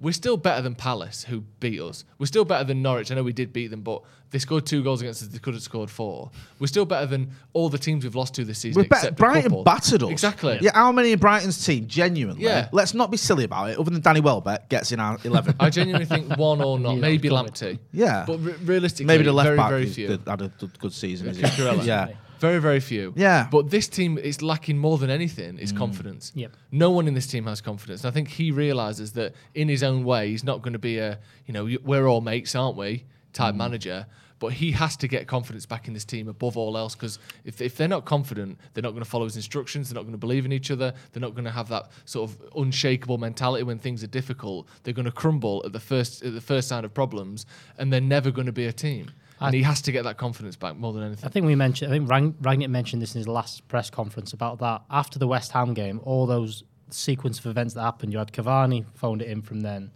We're 0.00 0.12
still 0.12 0.36
better 0.36 0.60
than 0.60 0.74
Palace, 0.74 1.24
who 1.24 1.42
beat 1.60 1.80
us. 1.80 2.04
We're 2.18 2.26
still 2.26 2.44
better 2.44 2.64
than 2.64 2.82
Norwich. 2.82 3.10
I 3.12 3.14
know 3.14 3.22
we 3.22 3.32
did 3.32 3.52
beat 3.52 3.68
them, 3.68 3.82
but 3.82 4.02
they 4.30 4.38
scored 4.40 4.66
two 4.66 4.82
goals 4.82 5.00
against 5.00 5.22
us. 5.22 5.28
They 5.28 5.38
could 5.38 5.54
have 5.54 5.62
scored 5.62 5.88
four. 5.88 6.30
We're 6.58 6.66
still 6.66 6.84
better 6.84 7.06
than 7.06 7.30
all 7.52 7.68
the 7.68 7.78
teams 7.78 8.02
we've 8.02 8.16
lost 8.16 8.34
to 8.34 8.44
this 8.44 8.58
season. 8.58 8.82
We're 8.82 8.88
better. 8.88 9.08
except 9.08 9.12
a 9.20 9.22
Brighton 9.22 9.42
couple. 9.42 9.62
battered 9.64 10.02
us. 10.02 10.10
Exactly. 10.10 10.58
Yeah, 10.60 10.72
how 10.74 10.90
many 10.90 11.12
in 11.12 11.20
Brighton's 11.20 11.64
team, 11.64 11.86
genuinely? 11.86 12.42
Yeah. 12.42 12.68
Let's 12.72 12.92
not 12.92 13.12
be 13.12 13.16
silly 13.16 13.44
about 13.44 13.70
it, 13.70 13.78
other 13.78 13.90
than 13.92 14.00
Danny 14.00 14.20
Welbeck 14.20 14.68
gets 14.68 14.90
in 14.90 14.98
our 14.98 15.16
11. 15.22 15.54
I 15.60 15.70
genuinely 15.70 16.06
think 16.06 16.36
one 16.36 16.60
or 16.60 16.78
not, 16.80 16.96
maybe 16.98 17.28
covered. 17.28 17.52
Lamptey. 17.52 17.78
Yeah. 17.92 18.24
but 18.26 18.38
re- 18.38 18.54
realistically, 18.64 19.06
Maybe 19.06 19.22
the 19.24 19.32
left 19.32 19.46
very, 19.46 19.56
back 19.56 19.68
very 19.70 19.86
few. 19.86 20.08
good- 20.08 20.22
had 20.26 20.42
a 20.42 20.48
good, 20.48 20.78
good 20.80 20.92
season. 20.92 21.28
is 21.28 21.36
he? 21.36 21.86
Yeah. 21.86 22.08
Very, 22.38 22.60
very 22.60 22.80
few. 22.80 23.12
Yeah. 23.16 23.48
But 23.50 23.70
this 23.70 23.88
team 23.88 24.18
is 24.18 24.42
lacking 24.42 24.78
more 24.78 24.98
than 24.98 25.10
anything 25.10 25.58
is 25.58 25.72
mm. 25.72 25.78
confidence. 25.78 26.32
Yep. 26.34 26.52
No 26.72 26.90
one 26.90 27.08
in 27.08 27.14
this 27.14 27.26
team 27.26 27.46
has 27.46 27.60
confidence. 27.60 28.04
And 28.04 28.10
I 28.10 28.14
think 28.14 28.28
he 28.28 28.50
realizes 28.50 29.12
that 29.12 29.34
in 29.54 29.68
his 29.68 29.82
own 29.82 30.04
way, 30.04 30.30
he's 30.30 30.44
not 30.44 30.62
going 30.62 30.72
to 30.74 30.78
be 30.78 30.98
a, 30.98 31.18
you 31.46 31.54
know, 31.54 31.68
we're 31.84 32.06
all 32.06 32.20
mates, 32.20 32.54
aren't 32.54 32.76
we? 32.76 33.04
type 33.34 33.54
mm. 33.54 33.58
manager. 33.58 34.06
But 34.38 34.54
he 34.54 34.72
has 34.72 34.96
to 34.98 35.08
get 35.08 35.26
confidence 35.26 35.64
back 35.64 35.86
in 35.86 35.94
this 35.94 36.04
team 36.04 36.28
above 36.28 36.56
all 36.56 36.76
else 36.76 36.94
because 36.94 37.18
if, 37.44 37.62
if 37.62 37.76
they're 37.76 37.88
not 37.88 38.04
confident, 38.04 38.58
they're 38.72 38.82
not 38.82 38.90
going 38.90 39.02
to 39.02 39.08
follow 39.08 39.24
his 39.24 39.36
instructions. 39.36 39.88
They're 39.88 39.94
not 39.94 40.02
going 40.02 40.12
to 40.12 40.18
believe 40.18 40.44
in 40.44 40.52
each 40.52 40.70
other. 40.70 40.92
They're 41.12 41.20
not 41.20 41.34
going 41.34 41.44
to 41.44 41.50
have 41.50 41.68
that 41.68 41.90
sort 42.04 42.30
of 42.30 42.36
unshakable 42.56 43.18
mentality 43.18 43.62
when 43.62 43.78
things 43.78 44.02
are 44.02 44.08
difficult. 44.08 44.68
They're 44.82 44.94
going 44.94 45.06
to 45.06 45.12
crumble 45.12 45.62
at 45.64 45.72
the 45.72 45.80
first 45.80 46.22
at 46.22 46.34
the 46.34 46.40
first 46.40 46.68
sign 46.68 46.84
of 46.84 46.92
problems, 46.92 47.46
and 47.78 47.92
they're 47.92 48.00
never 48.00 48.30
going 48.30 48.46
to 48.46 48.52
be 48.52 48.66
a 48.66 48.72
team. 48.72 49.06
I- 49.44 49.48
And 49.48 49.54
he 49.54 49.62
has 49.62 49.82
to 49.82 49.92
get 49.92 50.04
that 50.04 50.16
confidence 50.16 50.56
back 50.56 50.76
more 50.76 50.92
than 50.92 51.02
anything. 51.02 51.24
I 51.24 51.28
think 51.28 51.46
we 51.46 51.54
mentioned. 51.54 51.92
I 51.92 51.96
think 51.96 52.10
Rang, 52.10 52.32
Rangnick 52.34 52.70
mentioned 52.70 53.02
this 53.02 53.14
in 53.14 53.18
his 53.20 53.28
last 53.28 53.66
press 53.68 53.90
conference 53.90 54.32
about 54.32 54.58
that. 54.58 54.82
After 54.90 55.18
the 55.18 55.26
West 55.26 55.52
Ham 55.52 55.74
game, 55.74 56.00
all 56.04 56.26
those 56.26 56.64
sequence 56.90 57.38
of 57.38 57.46
events 57.46 57.74
that 57.74 57.82
happened. 57.82 58.12
You 58.12 58.18
had 58.18 58.32
Cavani 58.32 58.84
phoned 58.94 59.22
it 59.22 59.28
in 59.28 59.42
from 59.42 59.60
then. 59.60 59.90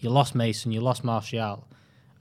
You 0.00 0.10
lost 0.10 0.34
Mason. 0.34 0.72
You 0.72 0.80
lost 0.80 1.04
Martial, 1.04 1.66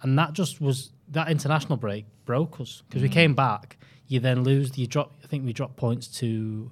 and 0.02 0.18
that 0.18 0.34
just 0.34 0.62
was 0.62 0.92
that 1.10 1.30
international 1.30 1.78
break 1.78 2.06
broke 2.26 2.60
us 2.60 2.84
because 2.88 3.02
we 3.02 3.10
mm. 3.10 3.14
came 3.14 3.36
back. 3.36 3.78
You 4.08 4.20
then 4.20 4.44
lose. 4.44 4.78
You 4.78 4.88
drop. 4.88 5.14
I 5.24 5.28
think 5.28 5.46
we 5.46 5.54
dropped 5.54 5.76
points 5.76 6.08
to. 6.20 6.72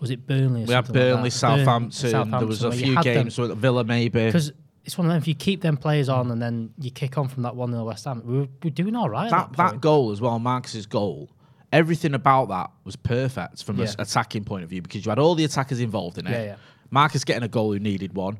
Was 0.00 0.10
it 0.10 0.26
Burnley? 0.26 0.64
Or 0.64 0.66
We 0.66 0.74
had 0.74 0.84
like 0.84 0.92
Burnley, 0.92 1.30
that? 1.30 1.40
Burn- 1.40 1.90
Southampton. 1.90 2.30
There 2.38 2.46
was 2.46 2.62
a 2.62 2.72
few 2.72 2.94
had 2.94 3.04
them- 3.04 3.14
games 3.14 3.38
with 3.38 3.56
Villa, 3.56 3.84
maybe. 3.84 4.26
because 4.26 4.52
it's 4.84 4.98
one 4.98 5.06
of 5.06 5.12
them. 5.12 5.18
If 5.18 5.26
you 5.28 5.34
keep 5.34 5.60
them 5.62 5.76
players 5.76 6.08
on 6.08 6.30
and 6.30 6.40
then 6.42 6.72
you 6.78 6.90
kick 6.90 7.16
on 7.18 7.28
from 7.28 7.42
that 7.44 7.56
one 7.56 7.70
0 7.72 7.84
West 7.84 8.04
Ham, 8.04 8.22
we 8.24 8.34
were, 8.38 8.42
we 8.42 8.48
were 8.64 8.70
doing 8.70 8.94
all 8.96 9.08
right. 9.08 9.30
that 9.30 9.40
at 9.50 9.52
that 9.56 9.72
that, 9.72 9.80
goal 9.80 10.10
as 10.12 10.20
well, 10.20 10.38
Marcus's 10.38 10.86
goal. 10.86 11.30
Everything 11.72 12.14
about 12.14 12.48
that 12.50 12.70
was 12.84 12.94
perfect 12.96 13.64
from 13.64 13.80
an 13.80 13.86
Yeah. 13.86 13.94
attacking 13.98 14.44
point 14.44 14.62
of 14.64 14.70
view 14.70 14.82
because 14.82 15.04
you 15.04 15.10
had 15.10 15.18
all 15.18 15.34
the 15.34 15.44
attackers 15.44 15.80
involved 15.80 16.18
in 16.18 16.26
it. 16.26 16.30
Yeah, 16.30 16.44
yeah. 16.44 16.56
Marcus 16.90 17.24
getting 17.24 17.42
a 17.42 17.48
goal 17.48 17.72
who 17.72 17.78
needed 17.80 18.14
one. 18.14 18.38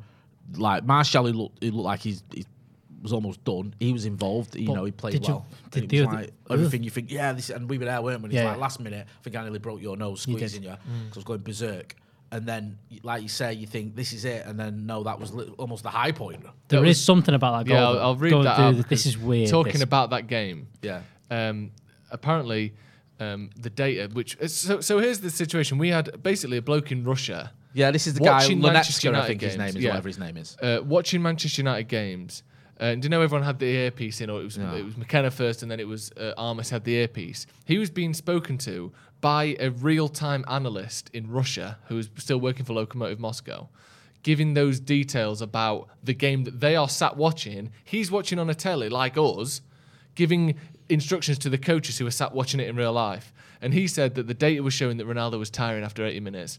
Like 0.57 0.85
Martial, 0.85 1.25
he 1.27 1.33
looked, 1.33 1.63
he 1.63 1.71
looked 1.71 1.85
like 1.85 2.01
he's, 2.01 2.23
he 2.33 2.45
was 3.03 3.13
almost 3.13 3.43
done. 3.45 3.75
He 3.81 3.93
was 3.93 4.05
involved. 4.07 4.55
You 4.55 4.69
But 4.69 4.75
know, 4.75 4.85
he 4.85 4.93
played 4.93 5.13
did 5.15 5.27
you- 5.27 5.35
well. 5.35 5.47
did 5.71 5.93
it 5.93 6.01
was 6.01 6.09
other- 6.09 6.17
like 6.19 6.33
everything 6.51 6.85
you 6.85 6.91
think, 6.91 7.11
yeah, 7.11 7.33
this, 7.33 7.51
and 7.51 7.69
we 7.69 7.79
were 7.79 7.87
there, 7.87 8.01
weren't 8.03 8.21
we? 8.21 8.27
And 8.27 8.33
it's 8.35 8.43
Yeah, 8.43 8.51
like 8.51 8.59
last 8.61 8.79
minute, 8.81 9.07
I 9.19 9.23
think 9.23 9.35
I 9.35 9.43
nearly 9.43 9.59
broke 9.59 9.83
your 9.83 9.97
nose 9.97 10.27
You 10.29 10.35
did. 10.35 10.49
squeezing 10.51 10.63
you 10.63 10.69
mm. 10.71 10.77
because 11.07 11.17
I 11.17 11.19
was 11.19 11.25
going 11.25 11.41
berserk. 11.41 11.97
And 12.35 12.45
then, 12.47 12.79
like 13.05 13.23
you 13.23 13.29
say, 13.29 13.53
you 13.53 13.67
think 13.67 13.95
this 13.95 14.13
is 14.13 14.25
it, 14.25 14.45
and 14.45 14.59
then 14.59 14.87
no, 14.87 15.05
that 15.05 15.21
was 15.21 15.33
li- 15.33 15.53
almost 15.57 15.83
the 15.85 15.91
high 15.91 16.11
point. 16.11 16.43
There 16.43 16.81
That 16.81 16.87
is 16.87 16.97
was- 16.99 17.05
something 17.05 17.35
about 17.35 17.53
that 17.59 17.69
goal. 17.71 17.77
Yeah, 17.79 17.89
I'll. 17.89 17.99
I'll 18.07 18.17
read 18.17 18.31
Going 18.31 18.45
that 18.45 18.59
out. 18.59 18.77
the- 18.77 18.83
This 18.95 19.07
is 19.07 19.17
weird. 19.17 19.49
Talking 19.51 19.75
this. 19.75 19.83
about 19.83 20.11
that 20.11 20.27
game, 20.27 20.67
Yeah. 20.83 21.03
um, 21.31 21.71
apparently 22.11 22.75
um, 23.21 23.51
the 23.57 23.71
data, 23.71 24.09
which 24.13 24.37
so 24.49 24.81
so 24.81 24.99
here's 24.99 25.21
the 25.21 25.31
situation: 25.31 25.79
we 25.79 25.91
had 25.91 26.23
basically 26.23 26.57
a 26.57 26.63
bloke 26.63 26.91
in 26.91 27.05
Russia 27.05 27.53
Yeah, 27.73 27.91
this 27.93 28.07
is 28.09 28.15
the 28.15 28.23
Watching 28.25 28.61
guy, 28.61 28.73
Manchester 28.73 29.09
Lunetska, 29.09 29.11
I 29.11 29.11
United 29.13 29.29
think 29.29 29.41
his 29.43 29.57
name 29.57 29.69
is, 29.69 29.77
yeah. 29.77 29.91
whatever 29.91 30.09
his 30.09 30.19
name 30.19 30.37
is. 30.37 30.57
uh, 30.61 30.81
watching 30.85 31.23
Manchester 31.23 31.61
United 31.63 31.89
games. 31.89 32.43
Uh, 32.81 32.85
and 32.87 33.03
do 33.03 33.07
you 33.07 33.11
know 33.11 33.23
everyone 33.23 33.45
had 33.47 33.61
the 33.61 33.67
earpiece 33.67 34.21
in, 34.21 34.29
or 34.31 34.41
it 34.41 34.45
was 34.45 34.57
Yeah. 34.57 34.75
it 34.75 34.85
was 34.85 34.97
McKenna 34.97 35.31
first, 35.31 35.63
and 35.63 35.71
then 35.71 35.79
it 35.79 35.87
was 35.87 36.11
uh, 36.17 36.33
Armas 36.37 36.71
had 36.71 36.83
the 36.83 36.95
earpiece. 36.95 37.47
He 37.65 37.79
was 37.79 37.91
being 37.91 38.13
spoken 38.15 38.59
to 38.59 38.93
by 39.25 39.57
a 39.59 39.71
real-time 39.71 40.45
analyst 40.49 41.09
in 41.15 41.31
Russia 41.31 41.79
who 41.87 41.97
is 41.97 42.11
still 42.19 42.37
working 42.37 42.67
for 42.67 42.75
Lokomotiv 42.75 43.19
Moscow, 43.19 43.71
giving 44.23 44.53
those 44.53 44.79
details 44.79 45.41
about 45.41 45.89
the 46.03 46.13
game 46.13 46.45
that 46.45 46.61
they 46.61 46.77
are 46.77 46.91
sat 46.91 47.17
watching. 47.17 47.71
He's 47.83 48.11
watching 48.11 48.39
on 48.39 48.51
a 48.51 48.55
telly 48.55 48.91
like 48.91 49.17
us, 49.17 49.63
giving 50.15 50.57
instructions 50.91 51.39
to 51.39 51.49
the 51.49 51.57
coaches 51.57 51.97
who 51.97 52.07
are 52.07 52.11
sat 52.11 52.35
watching 52.35 52.61
it 52.61 52.69
in 52.69 52.77
real 52.77 52.93
life. 52.93 53.33
And 53.63 53.73
he 53.73 53.87
said 53.87 54.15
that 54.17 54.27
the 54.27 54.35
data 54.35 54.63
was 54.63 54.75
showing 54.75 54.99
that 54.99 55.07
Ronaldo 55.07 55.39
was 55.39 55.49
tiring 55.49 55.85
after 55.85 56.05
80 56.05 56.21
minutes 56.21 56.59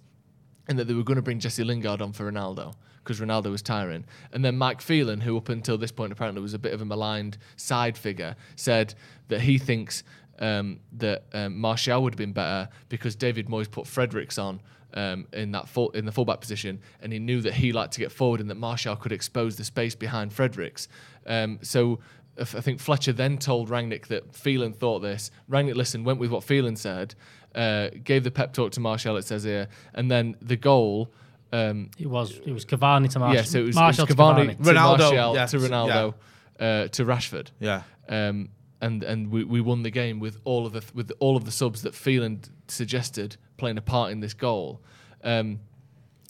and 0.68 0.80
that 0.80 0.86
they 0.86 0.96
were 0.96 1.04
going 1.04 1.18
to 1.18 1.22
bring 1.22 1.40
Jesse 1.40 1.64
Lingard 1.64 2.02
on 2.02 2.14
for 2.14 2.32
Ronaldo 2.32 2.74
because 3.04 3.20
Ronaldo 3.20 3.52
was 3.52 3.62
tiring. 3.62 4.06
And 4.34 4.44
then 4.44 4.58
Mike 4.58 4.82
Phelan, 4.82 5.22
who 5.22 5.38
up 5.38 5.50
until 5.50 5.78
this 5.78 5.92
point 5.92 6.12
apparently 6.12 6.42
was 6.42 6.56
a 6.56 6.60
bit 6.60 6.74
of 6.74 6.82
a 6.82 6.86
maligned 6.86 7.38
side 7.58 7.96
figure, 7.96 8.36
said 8.56 8.96
that 9.28 9.42
he 9.42 9.60
thinks 9.60 10.04
um, 10.40 10.80
that 10.94 11.24
um, 11.34 11.58
Martial 11.58 12.02
would 12.04 12.14
have 12.14 12.18
been 12.18 12.34
better 12.34 12.70
because 12.90 13.16
David 13.16 13.48
Moyes 13.48 13.70
put 13.70 13.88
Fredericks 13.88 14.38
on. 14.38 14.62
Um, 14.94 15.28
in 15.34 15.52
that 15.52 15.68
full, 15.68 15.90
in 15.90 16.06
the 16.06 16.12
fullback 16.14 16.40
position, 16.40 16.80
and 17.02 17.12
he 17.12 17.20
knew 17.20 17.42
that 17.42 17.54
he 17.56 17.74
liked 17.74 17.92
to 17.96 18.00
get 18.00 18.14
forward, 18.14 18.40
and 18.40 18.50
that 18.50 18.56
Martial 18.56 18.96
could 18.96 19.12
expose 19.12 19.58
the 19.58 19.66
space 19.66 19.94
behind 19.94 20.32
Fredericks. 20.32 20.88
Um, 21.26 21.60
so 21.62 22.00
I 22.40 22.46
think 22.46 22.80
Fletcher 22.80 23.12
then 23.12 23.38
told 23.38 23.70
Rangnick 23.70 24.08
that 24.08 24.34
Phelan 24.34 24.72
thought 24.72 25.00
this. 25.00 25.32
Rangnick 25.50 25.76
listened, 25.76 26.06
went 26.06 26.20
with 26.20 26.32
what 26.32 26.46
Phelan 26.46 26.78
said, 26.78 27.14
uh, 27.56 27.90
gave 28.06 28.24
the 28.24 28.32
pep 28.32 28.54
talk 28.54 28.72
to 28.74 28.80
Martial. 28.80 29.18
It 29.18 29.26
says 29.26 29.44
here, 29.44 29.68
and 29.94 30.10
then 30.10 30.38
the 30.42 30.56
goal. 30.56 31.12
Um, 31.52 31.90
It 31.98 32.08
was 32.08 32.40
it 32.46 32.54
was 32.54 32.64
Cavani 32.66 33.10
to 33.10 33.20
Martial. 33.20 33.36
yeah, 33.36 33.42
so 33.44 33.60
it 33.60 33.68
was, 33.68 33.76
Martial 33.76 34.06
it 34.06 34.10
was 34.10 34.16
to 34.16 34.22
Cavani, 34.22 34.56
Cavani. 34.56 34.64
to 34.64 34.72
Ronaldo, 34.72 35.00
Martial 35.00 35.36
yeah, 35.36 35.46
to 35.46 35.58
Ronaldo 35.58 36.14
uh, 36.60 36.88
to 36.88 37.06
Rashford. 37.06 37.48
Yeah. 37.60 37.84
Um, 38.08 38.50
and 38.86 39.04
and 39.04 39.32
we, 39.32 39.44
we 39.44 39.62
won 39.62 39.84
the 39.84 39.90
game 39.90 40.20
with 40.20 40.40
all 40.44 40.66
of 40.66 40.74
the 40.74 40.84
with 40.94 41.12
all 41.20 41.36
of 41.36 41.46
the 41.46 41.52
subs 41.52 41.82
that 41.82 41.96
Phelan 41.96 42.42
suggested 42.68 43.38
playing 43.58 43.78
a 43.78 43.82
part 43.82 44.12
in 44.12 44.20
this 44.20 44.34
goal. 44.34 44.82
Um, 45.24 45.60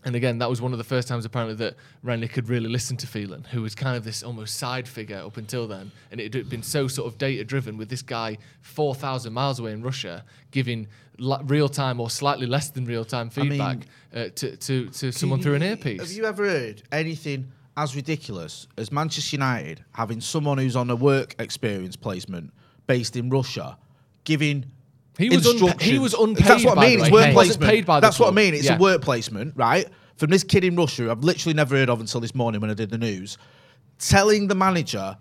and 0.06 0.16
again, 0.16 0.38
that 0.38 0.50
was 0.50 0.62
one 0.62 0.72
of 0.72 0.78
the 0.78 0.84
first 0.84 1.08
times 1.08 1.26
apparently 1.26 1.56
that 1.56 1.76
Rangnick 2.06 2.32
could 2.32 2.48
really 2.48 2.70
listen 2.70 2.96
to 2.98 3.08
Phelan, 3.08 3.44
who 3.46 3.64
was 3.64 3.74
kind 3.74 3.98
of 3.98 4.04
this 4.04 4.22
almost 4.22 4.56
side 4.58 4.88
figure 4.88 5.18
up 5.18 5.38
until 5.38 5.68
then, 5.68 5.92
and 6.12 6.22
it 6.22 6.32
had 6.34 6.48
been 6.48 6.62
so 6.62 6.88
sort 6.88 7.12
of 7.12 7.18
data 7.18 7.44
driven 7.44 7.76
with 7.76 7.90
this 7.90 8.04
guy 8.04 8.38
four 8.62 8.96
thousand 8.96 9.34
miles 9.34 9.60
away 9.60 9.72
in 9.72 9.82
Russia 9.82 10.24
giving 10.52 10.88
la- 11.18 11.42
real 11.46 11.68
time 11.68 12.00
or 12.00 12.10
slightly 12.10 12.46
less 12.46 12.70
than 12.70 12.86
real 12.86 13.04
time 13.04 13.32
mean, 13.36 13.50
feedback 13.50 13.78
uh, 14.14 14.30
to 14.36 14.56
to, 14.58 14.90
to 14.90 15.12
someone 15.12 15.42
through 15.42 15.56
an 15.56 15.64
earpiece. 15.64 16.00
Have 16.00 16.12
you 16.12 16.26
ever 16.26 16.48
heard 16.48 16.84
anything 16.92 17.52
as 17.77 17.96
ridiculous 17.96 18.67
as 18.77 18.91
Manchester 18.91 19.36
United 19.36 19.84
having 19.91 20.22
someone 20.22 20.58
who's 20.58 20.75
on 20.75 20.89
a 20.89 20.96
work 20.96 21.36
experience 21.39 21.96
placement 21.96 22.51
based 22.88 23.15
in 23.15 23.29
Russia 23.29 23.77
giving 24.24 24.65
He 25.17 25.29
was 25.29 25.46
unpa- 25.46 25.51
instructions? 25.51 25.84
he 25.91 26.00
was 26.00 26.13
unpaid, 26.13 26.46
That's 26.46 26.63
what 26.65 26.77
I 26.77 26.82
mean. 26.89 27.00
It's 27.01 27.12
work 27.12 27.34
placement. 27.34 27.70
paid 27.72 27.86
by 27.86 28.00
That's 28.00 28.20
what 28.20 28.29
I 28.29 28.32
mean. 28.36 28.53
It's 28.53 28.65
Yeah. 28.65 28.77
a 28.77 28.79
work 28.79 29.01
placement, 29.01 29.53
right? 29.58 29.88
From 30.17 30.29
this 30.29 30.44
kid 30.44 30.63
in 30.63 30.75
Russia, 30.75 31.12
I've 31.12 31.24
literally 31.24 31.53
never 31.53 31.75
heard 31.75 31.89
of 31.89 32.00
until 32.00 32.22
this 32.22 32.34
morning 32.34 32.62
when 32.62 32.70
I 32.70 32.74
did 32.74 32.89
the 32.89 32.98
news, 32.98 33.38
telling 34.00 34.48
the 34.48 34.55
manager 34.55 35.17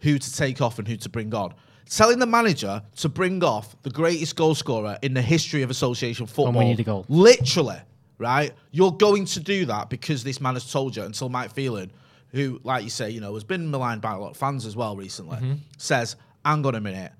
who 0.00 0.18
to 0.18 0.32
take 0.34 0.60
off 0.60 0.78
and 0.78 0.88
who 0.88 0.96
to 0.96 1.08
bring 1.08 1.32
on. 1.34 1.54
Telling 1.88 2.18
the 2.18 2.26
manager 2.26 2.82
to 2.96 3.08
bring 3.08 3.44
off 3.44 3.76
the 3.82 3.90
greatest 3.90 4.34
goal 4.34 4.54
scorer 4.54 4.98
in 5.02 5.14
the 5.14 5.22
history 5.22 5.62
of 5.62 5.70
association 5.70 6.26
football. 6.26 6.48
And 6.48 6.56
we 6.56 6.64
need 6.64 6.80
a 6.80 6.84
goal. 6.84 7.04
Literally, 7.08 7.76
right? 8.22 8.52
You're 8.70 8.92
going 8.92 9.26
to 9.26 9.40
do 9.40 9.66
that 9.66 9.90
because 9.90 10.24
this 10.24 10.40
man 10.40 10.54
has 10.54 10.70
told 10.70 10.96
you 10.96 11.02
until 11.02 11.28
Mike 11.28 11.52
Phelan, 11.52 11.92
who, 12.30 12.60
like 12.64 12.84
you 12.84 12.90
say, 12.90 13.10
you 13.10 13.20
know, 13.20 13.34
has 13.34 13.44
been 13.44 13.70
maligned 13.70 14.00
by 14.00 14.12
a 14.12 14.18
lot 14.18 14.30
of 14.30 14.36
fans 14.38 14.64
as 14.64 14.74
well 14.74 14.96
recently, 14.96 15.36
Mm-hmm. 15.36 15.52
says, 15.76 16.16
hang 16.44 16.64
on 16.64 16.74
a 16.74 16.80
minute, 16.80 17.12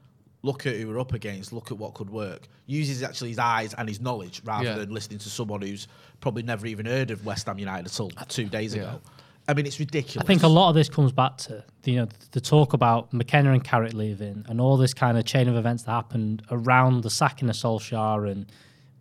look 0.42 0.66
at 0.66 0.74
who 0.76 0.88
we're 0.88 0.98
up 1.00 1.12
against, 1.12 1.52
look 1.52 1.70
at 1.70 1.76
what 1.78 1.94
could 1.94 2.08
work. 2.10 2.48
Uses 2.66 3.02
actually 3.02 3.28
his 3.30 3.38
eyes 3.38 3.74
and 3.74 3.88
his 3.88 4.00
knowledge 4.00 4.40
rather 4.44 4.64
Yeah. 4.64 4.74
than 4.78 4.90
listening 4.94 5.18
to 5.18 5.28
someone 5.28 5.60
who's 5.60 5.86
probably 6.20 6.42
never 6.42 6.66
even 6.66 6.86
heard 6.86 7.10
of 7.10 7.26
West 7.26 7.46
Ham 7.46 7.58
United 7.58 7.86
until 7.86 8.08
two 8.28 8.46
days 8.48 8.72
ago. 8.74 9.00
I 9.48 9.54
mean, 9.54 9.66
it's 9.66 9.80
ridiculous. 9.80 10.24
I 10.24 10.26
think 10.26 10.44
a 10.44 10.48
lot 10.48 10.68
of 10.68 10.76
this 10.76 10.88
comes 10.88 11.10
back 11.10 11.36
to 11.38 11.64
the, 11.82 11.90
you 11.90 11.96
know 11.98 12.06
the 12.30 12.40
talk 12.40 12.74
about 12.74 13.12
McKenna 13.12 13.52
and 13.52 13.62
Carrick 13.62 13.92
leaving 13.92 14.44
and 14.48 14.60
all 14.60 14.76
this 14.76 14.94
kind 14.94 15.18
of 15.18 15.24
chain 15.24 15.48
of 15.48 15.56
events 15.56 15.82
that 15.82 15.90
happened 15.90 16.42
around 16.52 17.02
the 17.02 17.10
sacking 17.10 17.48
of 17.50 17.56
Solskjaer 17.56 18.30
and 18.30 18.46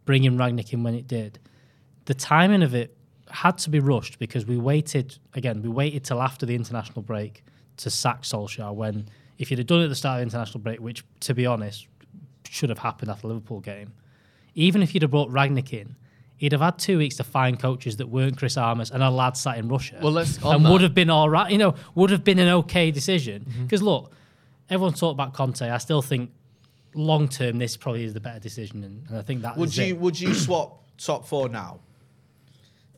bringing 0.05 0.37
Rangnick 0.37 0.73
in 0.73 0.81
when 0.81 0.95
it 0.95 1.07
did. 1.07 1.37
The 2.05 2.13
timing 2.13 2.63
of 2.63 2.73
it 2.73 2.95
had 3.29 3.57
to 3.59 3.69
be 3.69 3.79
rushed 3.79 4.19
because 4.19 4.45
we 4.45 4.57
waited 4.57 5.17
again. 5.33 5.61
We 5.61 5.69
waited 5.69 6.03
till 6.03 6.21
after 6.21 6.45
the 6.45 6.55
international 6.55 7.01
break 7.01 7.43
to 7.77 7.89
sack 7.89 8.23
Solskjaer. 8.23 8.73
When 8.73 9.07
if 9.37 9.49
you'd 9.49 9.57
have 9.59 9.67
done 9.67 9.81
it 9.81 9.85
at 9.85 9.89
the 9.89 9.95
start 9.95 10.15
of 10.15 10.19
the 10.19 10.23
international 10.35 10.59
break, 10.59 10.79
which 10.79 11.03
to 11.21 11.33
be 11.33 11.45
honest 11.45 11.87
should 12.49 12.69
have 12.69 12.79
happened 12.79 13.09
after 13.09 13.23
the 13.23 13.27
Liverpool 13.33 13.59
game, 13.61 13.93
even 14.55 14.81
if 14.81 14.93
you'd 14.93 15.03
have 15.03 15.11
brought 15.11 15.29
Rangnick 15.29 15.71
in, 15.73 15.95
he'd 16.37 16.51
have 16.51 16.61
had 16.61 16.77
two 16.77 16.97
weeks 16.97 17.15
to 17.17 17.23
find 17.23 17.59
coaches 17.59 17.97
that 17.97 18.07
weren't 18.09 18.35
Chris 18.37 18.57
Armas 18.57 18.91
and 18.91 19.01
a 19.01 19.09
lad 19.09 19.37
sat 19.37 19.57
in 19.57 19.67
Russia. 19.69 19.99
Well, 20.01 20.11
let's- 20.11 20.37
and 20.43 20.65
that- 20.65 20.71
would 20.71 20.81
have 20.81 20.93
been 20.93 21.09
all 21.09 21.29
right. 21.29 21.49
You 21.51 21.57
know, 21.59 21.75
would 21.95 22.09
have 22.09 22.23
been 22.23 22.39
an 22.39 22.49
okay 22.49 22.91
decision. 22.91 23.45
Mm-hmm. 23.49 23.63
Because 23.63 23.81
look, 23.81 24.11
everyone 24.69 24.93
talked 24.93 25.13
about 25.13 25.33
Conte. 25.33 25.61
I 25.69 25.77
still 25.77 26.01
think 26.01 26.31
long 26.93 27.29
term 27.29 27.57
this 27.59 27.77
probably 27.77 28.03
is 28.03 28.13
the 28.13 28.19
better 28.19 28.39
decision, 28.39 28.83
and, 28.83 29.07
and 29.07 29.17
I 29.17 29.21
think 29.21 29.43
that 29.43 29.55
would 29.55 29.75
you 29.77 29.85
it. 29.85 29.97
would 29.97 30.19
you 30.19 30.33
swap 30.33 30.83
top 30.97 31.25
four 31.25 31.47
now 31.47 31.79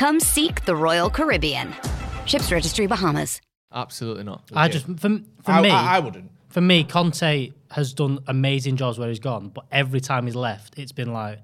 Come 0.00 0.18
seek 0.18 0.64
the 0.64 0.74
Royal 0.74 1.10
Caribbean. 1.10 1.74
Ships 2.24 2.50
Registry 2.50 2.86
Bahamas. 2.86 3.38
Absolutely 3.70 4.24
not. 4.24 4.42
I 4.54 4.68
just 4.68 4.86
for, 4.86 5.20
for 5.42 5.52
I, 5.52 5.60
me, 5.60 5.68
I, 5.68 5.96
I 5.96 6.00
wouldn't. 6.00 6.30
for 6.48 6.62
me, 6.62 6.84
Conte 6.84 7.52
has 7.70 7.92
done 7.92 8.18
amazing 8.26 8.76
jobs 8.76 8.98
where 8.98 9.10
he's 9.10 9.18
gone, 9.18 9.50
but 9.50 9.66
every 9.70 10.00
time 10.00 10.24
he's 10.24 10.34
left, 10.34 10.78
it's 10.78 10.90
been 10.90 11.12
like, 11.12 11.40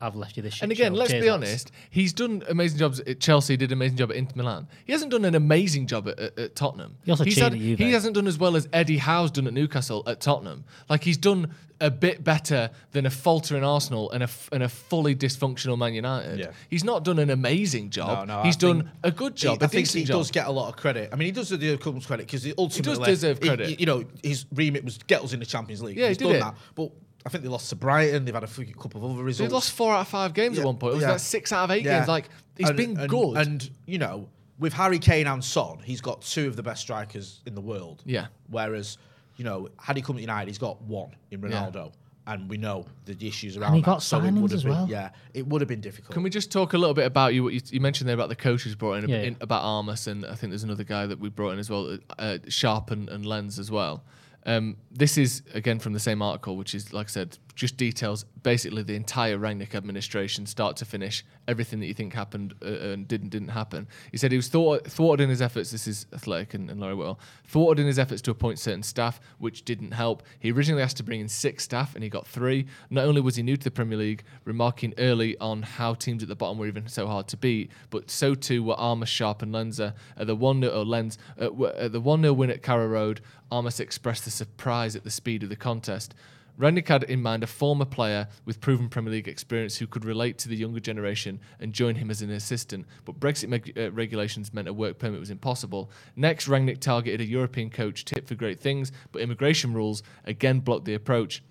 I've 0.00 0.14
left 0.16 0.36
you 0.36 0.42
this 0.42 0.54
shit. 0.54 0.62
And 0.64 0.72
again, 0.72 0.92
show. 0.92 0.98
let's 0.98 1.10
Cheers, 1.10 1.24
be 1.24 1.30
lads." 1.30 1.42
honest. 1.48 1.72
He's 1.90 2.12
done 2.12 2.42
amazing 2.48 2.78
jobs 2.78 3.00
at 3.00 3.18
Chelsea. 3.20 3.56
Did 3.56 3.70
an 3.70 3.78
amazing 3.78 3.96
job 3.96 4.10
at 4.10 4.16
Inter 4.16 4.32
Milan. 4.36 4.68
He 4.84 4.92
hasn't 4.92 5.10
done 5.10 5.24
an 5.24 5.34
amazing 5.34 5.86
job 5.86 6.08
at, 6.08 6.18
at, 6.18 6.38
at 6.38 6.54
Tottenham. 6.56 6.96
He 7.04 7.10
also 7.10 7.24
He's 7.24 7.34
cheated 7.34 7.52
had- 7.52 7.52
at 7.54 7.58
Juve. 7.64 7.78
He 7.78 7.92
hasn't 7.92 8.14
done 8.14 8.26
as 8.26 8.38
well 8.38 8.56
as 8.56 8.68
Eddie 8.72 8.98
Howe's 8.98 9.30
done 9.30 9.46
at 9.46 9.54
Newcastle 9.54 10.02
at 10.06 10.20
Tottenham. 10.20 10.64
Like 10.88 11.02
he's 11.04 11.16
done 11.16 11.54
a 11.78 11.90
bit 11.90 12.24
better 12.24 12.70
than 12.92 13.04
a 13.04 13.10
faltering 13.10 13.62
Arsenal 13.62 14.10
and 14.10 14.22
a 14.22 14.24
f- 14.24 14.48
and 14.50 14.62
a 14.62 14.68
fully 14.68 15.14
dysfunctional 15.14 15.76
Man 15.76 15.92
United. 15.92 16.38
Yeah. 16.38 16.52
He's 16.70 16.84
not 16.84 17.04
done 17.04 17.18
an 17.18 17.28
amazing 17.28 17.90
job. 17.90 18.26
No, 18.28 18.36
no, 18.38 18.42
he's 18.44 18.56
I 18.56 18.60
done 18.60 18.90
a 19.02 19.10
good 19.10 19.36
job. 19.36 19.58
He, 19.60 19.64
a 19.64 19.66
I 19.66 19.68
think 19.68 19.88
he 19.88 20.04
job. 20.04 20.18
does 20.18 20.30
get 20.30 20.46
a 20.46 20.50
lot 20.50 20.68
of 20.70 20.76
credit. 20.76 21.10
I 21.12 21.16
mean, 21.16 21.26
he 21.26 21.32
does 21.32 21.50
deserve 21.50 21.80
Cummins 21.80 22.06
credit 22.06 22.26
because 22.26 22.46
ultimately 22.56 22.92
he 22.92 22.98
does 22.98 23.06
deserve 23.06 23.40
credit. 23.40 23.78
You 23.78 23.84
know, 23.86 24.04
his 24.22 24.46
remit 24.54 24.84
was 24.84 24.96
get 25.06 25.22
us 25.22 25.34
in 25.34 25.40
the 25.40 25.46
Champions 25.46 25.82
League. 25.82 25.96
Yeah, 25.98 26.04
he 26.04 26.08
he's 26.08 26.16
did 26.16 26.24
done 26.24 26.34
it. 26.36 26.40
that. 26.40 26.54
But 26.74 26.92
I 27.26 27.28
think 27.28 27.42
they 27.42 27.50
lost 27.50 27.68
to 27.70 27.76
Brighton. 27.76 28.24
They've 28.24 28.32
had 28.34 28.44
a 28.44 28.46
few, 28.46 28.64
couple 28.66 29.04
of 29.04 29.10
other 29.12 29.24
results. 29.24 29.50
He 29.50 29.52
lost 29.54 29.72
four 29.72 29.92
out 29.92 30.00
of 30.02 30.08
five 30.08 30.32
games 30.32 30.56
Yeah, 30.56 30.62
at 30.62 30.66
one 30.66 30.76
point. 30.76 30.92
It 30.92 30.96
was 30.96 31.02
yeah. 31.02 31.10
like 31.10 31.18
six 31.20 31.52
out 31.52 31.64
of 31.64 31.70
eight 31.72 31.84
Yeah. 31.84 31.98
games. 31.98 32.08
Like 32.08 32.28
he's 32.56 32.68
And- 32.68 32.76
been 32.76 32.96
and- 32.98 33.08
good. 33.10 33.36
And 33.36 33.68
you 33.86 33.98
know, 33.98 34.28
with 34.58 34.72
Harry 34.72 34.98
Kane 34.98 35.26
and 35.26 35.44
Son, 35.44 35.78
he's 35.84 36.00
got 36.00 36.22
two 36.22 36.46
of 36.46 36.56
the 36.56 36.62
best 36.62 36.80
strikers 36.82 37.40
in 37.44 37.54
the 37.54 37.60
world. 37.60 38.02
Yeah. 38.06 38.28
Whereas, 38.48 38.96
you 39.36 39.44
know, 39.44 39.68
had 39.78 39.96
he 39.96 40.02
come 40.02 40.14
to 40.16 40.20
United, 40.22 40.48
he's 40.48 40.56
got 40.58 40.80
one 40.82 41.10
in 41.30 41.40
Ronaldo. 41.42 41.92
And 42.28 42.48
we 42.48 42.56
know 42.56 42.86
the 43.04 43.16
issues 43.24 43.56
around 43.56 43.68
And 43.68 43.76
he 43.76 43.82
that. 43.82 43.86
got 43.86 44.02
so 44.02 44.18
it 44.18 44.22
signings 44.22 44.40
would 44.40 44.50
have 44.50 44.58
as 44.58 44.62
been, 44.64 44.72
well. 44.72 44.88
Yeah, 44.88 45.10
it 45.32 45.46
would 45.46 45.60
have 45.60 45.68
been 45.68 45.80
difficult. 45.80 46.12
Can 46.12 46.24
we 46.24 46.30
just 46.30 46.50
talk 46.50 46.72
a 46.72 46.78
little 46.78 46.94
bit 46.94 47.06
about 47.06 47.34
you? 47.34 47.44
What 47.44 47.54
you, 47.54 47.60
you 47.70 47.78
mentioned 47.80 48.08
there 48.08 48.14
about 48.16 48.30
the 48.30 48.34
coaches 48.36 48.74
brought 48.74 48.94
in, 49.04 49.08
Yeah, 49.08 49.18
in 49.18 49.32
yeah. 49.34 49.38
about 49.42 49.62
Armas, 49.62 50.08
and 50.08 50.26
I 50.26 50.34
think 50.34 50.50
there's 50.50 50.64
another 50.64 50.82
guy 50.82 51.06
that 51.06 51.20
we 51.20 51.28
brought 51.28 51.50
in 51.52 51.60
as 51.60 51.70
well, 51.70 51.98
uh, 52.18 52.38
Sharp 52.48 52.90
and, 52.90 53.08
and 53.08 53.24
Lens 53.24 53.60
as 53.60 53.70
well. 53.70 54.02
Um, 54.46 54.76
this 54.92 55.18
is 55.18 55.42
again 55.54 55.80
from 55.80 55.92
the 55.92 56.00
same 56.00 56.22
article, 56.22 56.56
which 56.56 56.74
is 56.74 56.92
like 56.92 57.08
I 57.08 57.10
said, 57.10 57.38
just 57.56 57.76
details 57.78 58.24
basically 58.42 58.82
the 58.82 58.94
entire 58.94 59.38
Rangnick 59.38 59.74
administration, 59.74 60.46
start 60.46 60.76
to 60.76 60.84
finish, 60.84 61.24
everything 61.48 61.80
that 61.80 61.86
you 61.86 61.94
think 61.94 62.12
happened 62.12 62.54
uh, 62.62 62.66
and 62.66 63.08
didn't 63.08 63.30
didn't 63.30 63.48
happen. 63.48 63.88
He 64.12 64.18
said 64.18 64.30
he 64.30 64.36
was 64.36 64.48
thwart- 64.48 64.86
thwarted 64.86 65.24
in 65.24 65.30
his 65.30 65.42
efforts. 65.42 65.70
This 65.72 65.88
is 65.88 66.06
Athletic 66.12 66.54
and, 66.54 66.70
and 66.70 66.78
Laurie 66.78 66.94
Whitwell 66.94 67.18
thwarted 67.44 67.80
in 67.80 67.86
his 67.86 67.98
efforts 67.98 68.20
to 68.22 68.30
appoint 68.30 68.58
certain 68.58 68.82
staff, 68.82 69.18
which 69.38 69.64
didn't 69.64 69.92
help. 69.92 70.22
He 70.38 70.52
originally 70.52 70.82
asked 70.82 70.98
to 70.98 71.02
bring 71.02 71.20
in 71.20 71.28
six 71.28 71.64
staff, 71.64 71.94
and 71.94 72.04
he 72.04 72.10
got 72.10 72.26
three. 72.26 72.66
Not 72.90 73.06
only 73.06 73.22
was 73.22 73.36
he 73.36 73.42
new 73.42 73.56
to 73.56 73.64
the 73.64 73.70
Premier 73.70 73.98
League, 73.98 74.22
remarking 74.44 74.92
early 74.98 75.36
on 75.38 75.62
how 75.62 75.94
teams 75.94 76.22
at 76.22 76.28
the 76.28 76.36
bottom 76.36 76.58
were 76.58 76.66
even 76.66 76.86
so 76.86 77.06
hard 77.06 77.26
to 77.28 77.36
beat, 77.38 77.70
but 77.88 78.10
so 78.10 78.34
too 78.34 78.62
were 78.62 78.74
Armas, 78.74 79.08
Sharp, 79.08 79.40
and 79.40 79.52
Lenzer. 79.52 79.94
At 80.16 80.26
the 80.26 80.36
one 80.36 80.60
0 80.60 80.84
Lens 80.84 81.16
at, 81.38 81.50
w- 81.50 81.72
at 81.74 81.92
the 81.92 82.00
one 82.00 82.20
0 82.20 82.34
win 82.34 82.50
at 82.50 82.62
Carrow 82.62 82.86
Road, 82.86 83.22
Armas 83.50 83.80
expressed 83.80 84.24
the 84.26 84.30
surprise 84.30 84.94
at 84.94 85.04
the 85.04 85.10
speed 85.10 85.42
of 85.42 85.48
the 85.48 85.56
contest. 85.56 86.14
Rangnick 86.58 86.88
had 86.88 87.02
in 87.04 87.20
mind 87.20 87.42
a 87.42 87.46
former 87.46 87.84
player 87.84 88.28
with 88.46 88.60
proven 88.60 88.88
Premier 88.88 89.12
League 89.12 89.28
experience 89.28 89.76
who 89.76 89.86
could 89.86 90.04
relate 90.04 90.38
to 90.38 90.48
the 90.48 90.56
younger 90.56 90.80
generation 90.80 91.38
and 91.60 91.72
join 91.72 91.96
him 91.96 92.10
as 92.10 92.22
an 92.22 92.30
assistant, 92.30 92.86
but 93.04 93.20
Brexit 93.20 93.48
meg- 93.48 93.72
uh, 93.76 93.92
regulations 93.92 94.54
meant 94.54 94.68
a 94.68 94.72
work 94.72 94.98
permit 94.98 95.20
was 95.20 95.30
impossible. 95.30 95.90
Next, 96.16 96.48
Rangnick 96.48 96.80
targeted 96.80 97.20
a 97.20 97.26
European 97.26 97.68
coach 97.68 98.06
tipped 98.06 98.28
for 98.28 98.34
great 98.34 98.58
things, 98.58 98.90
but 99.12 99.20
immigration 99.20 99.74
rules 99.74 100.02
again 100.24 100.60
blocked 100.60 100.86
the 100.86 100.94
approach. 100.94 101.42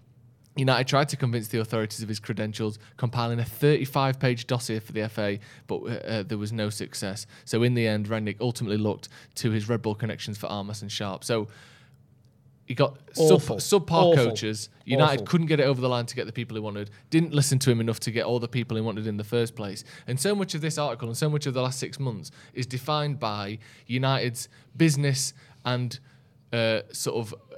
United 0.58 0.88
tried 0.88 1.10
to 1.10 1.18
convince 1.18 1.50
the 1.50 1.60
authorities 1.60 2.02
of 2.02 2.08
his 2.08 2.20
credentials, 2.20 2.80
compiling 2.96 3.40
a 3.40 3.46
35 3.46 4.20
page 4.20 4.48
dossier 4.48 4.80
for 4.80 4.94
the 4.94 5.08
FA, 5.10 5.38
but 5.68 5.82
uh, 5.82 5.88
uh, 5.88 6.24
there 6.24 6.38
was 6.38 6.54
no 6.54 6.70
success. 6.70 7.28
So, 7.44 7.62
in 7.62 7.74
the 7.74 7.86
end, 7.86 8.08
Rangnick 8.08 8.38
ultimately 8.40 8.78
looked 8.78 9.10
to 9.36 9.52
his 9.52 9.68
Red 9.68 9.82
Bull 9.82 9.96
connections 9.96 10.38
for 10.38 10.48
Armas 10.48 10.82
and 10.82 10.92
Sharp. 10.92 11.26
So, 11.26 11.50
he 12.66 12.74
got 12.74 12.98
sub, 13.14 13.42
subpar 13.42 13.92
Awful. 13.92 14.16
coaches. 14.16 14.70
United 14.86 15.14
Awful. 15.22 15.26
couldn't 15.28 15.48
get 15.48 15.60
it 15.60 15.64
over 15.64 15.80
the 15.80 15.88
line 15.90 16.06
to 16.08 16.16
get 16.16 16.26
the 16.26 16.32
people 16.34 16.56
he 16.56 16.62
wanted. 16.62 16.90
Didn't 17.12 17.34
listen 17.34 17.60
to 17.60 17.72
him 17.72 17.80
enough 17.80 18.00
to 18.02 18.12
get 18.12 18.26
all 18.26 18.40
the 18.40 18.48
people 18.48 18.76
he 18.76 18.82
wanted 18.82 19.06
in 19.06 19.18
the 19.18 19.24
first 19.24 19.56
place. 19.56 19.84
And 20.08 20.20
so 20.20 20.34
much 20.36 20.56
of 20.56 20.62
this 20.62 20.78
article 20.78 21.08
and 21.08 21.16
so 21.18 21.30
much 21.30 21.46
of 21.46 21.54
the 21.54 21.62
last 21.62 21.80
six 21.80 22.00
months 22.00 22.32
is 22.54 22.66
defined 22.66 23.20
by 23.20 23.60
United's 23.86 24.50
business 24.76 25.34
and 25.64 26.00
uh, 26.52 26.82
sort 26.92 27.18
of 27.18 27.34
uh, 27.54 27.58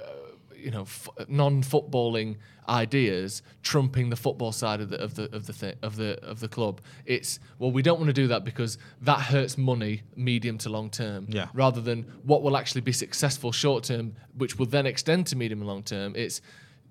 you 0.56 0.70
know 0.70 0.82
f- 0.82 1.08
non-footballing 1.28 2.36
ideas 2.68 3.42
trumping 3.62 4.10
the 4.10 4.16
football 4.16 4.52
side 4.52 4.80
of 4.80 4.90
the 4.90 5.00
of 5.00 5.14
the 5.14 5.34
of 5.34 5.46
the 5.46 5.52
thi- 5.52 5.74
of 5.82 5.96
the 5.96 6.18
of 6.24 6.40
the 6.40 6.48
club. 6.48 6.80
It's 7.06 7.40
well, 7.58 7.70
we 7.70 7.82
don't 7.82 7.98
want 7.98 8.08
to 8.08 8.12
do 8.14 8.28
that 8.28 8.44
because 8.44 8.78
that 9.02 9.20
hurts 9.20 9.56
money 9.56 10.02
medium 10.16 10.58
to 10.58 10.68
long 10.68 10.90
term. 10.90 11.26
Yeah. 11.28 11.48
Rather 11.54 11.80
than 11.80 12.02
what 12.24 12.42
will 12.42 12.56
actually 12.56 12.82
be 12.82 12.92
successful 12.92 13.52
short 13.52 13.84
term, 13.84 14.14
which 14.36 14.58
will 14.58 14.66
then 14.66 14.86
extend 14.86 15.26
to 15.28 15.36
medium 15.36 15.60
and 15.60 15.68
long 15.68 15.82
term. 15.82 16.14
It's 16.16 16.40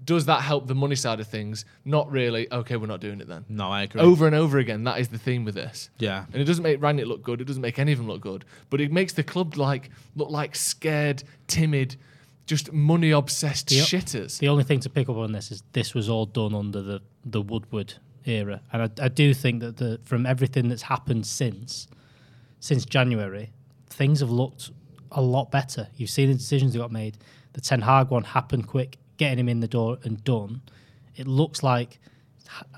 does 0.06 0.26
that 0.28 0.42
help 0.42 0.68
the 0.68 0.76
money 0.76 0.96
side 0.96 1.20
of 1.20 1.28
things? 1.28 1.66
Not 1.84 2.12
really. 2.12 2.52
Okay, 2.52 2.76
we're 2.78 2.86
not 2.86 3.02
doing 3.02 3.20
it 3.20 3.28
then. 3.28 3.46
No, 3.50 3.70
I 3.72 3.82
agree. 3.84 4.00
Over 4.02 4.28
and 4.28 4.36
over 4.36 4.60
again, 4.60 4.84
that 4.84 5.00
is 5.00 5.08
the 5.08 5.18
theme 5.18 5.44
with 5.44 5.56
this. 5.56 5.90
Yeah. 5.98 6.26
And 6.32 6.40
it 6.42 6.46
doesn't 6.46 6.64
make 6.64 6.80
Rangnick 6.80 7.08
look 7.08 7.24
good. 7.24 7.42
It 7.42 7.46
doesn't 7.46 7.64
make 7.64 7.80
any 7.80 7.94
of 7.94 7.98
them 7.98 8.08
look 8.08 8.22
good. 8.22 8.46
But 8.70 8.80
it 8.80 8.92
makes 8.92 9.14
the 9.14 9.24
club 9.24 9.58
like 9.58 9.90
look 10.16 10.30
like 10.30 10.56
scared, 10.56 11.24
timid, 11.48 11.96
just 12.48 12.72
money 12.74 13.12
obsessed 13.12 13.68
The 13.68 13.76
shitters. 13.76 14.40
The 14.40 14.48
only 14.48 14.64
thing 14.64 14.80
to 14.80 14.90
pick 14.90 15.10
up 15.10 15.18
on 15.18 15.34
this 15.34 15.52
is 15.52 15.64
this 15.74 15.94
was 15.94 16.10
all 16.10 16.26
done 16.26 16.56
under 16.56 16.82
the, 16.82 17.02
the 17.26 17.42
Woodward 17.42 17.94
era, 18.26 18.62
and 18.74 18.84
I, 18.84 19.06
I 19.06 19.08
do 19.10 19.34
think 19.34 19.62
that 19.62 19.78
the 19.78 20.00
from 20.04 20.26
everything 20.26 20.70
that's 20.70 20.84
happened 20.84 21.28
since 21.28 21.88
since 22.60 22.86
January, 22.86 23.52
things 23.88 24.22
have 24.22 24.32
looked 24.32 24.72
a 25.12 25.22
lot 25.22 25.52
better. 25.52 25.88
You've 25.96 26.10
seen 26.10 26.30
the 26.30 26.36
decisions 26.36 26.74
that 26.74 26.80
got 26.80 26.92
made. 26.92 27.18
The 27.54 27.62
Ten 27.62 27.82
Hag 27.82 28.10
one 28.10 28.24
happened 28.24 28.68
quick, 28.68 28.98
getting 29.18 29.40
him 29.40 29.50
in 29.50 29.60
the 29.60 29.68
door 29.68 29.98
and 30.04 30.24
done. 30.24 30.62
It 31.16 31.28
looks 31.28 31.64
like 31.64 32.00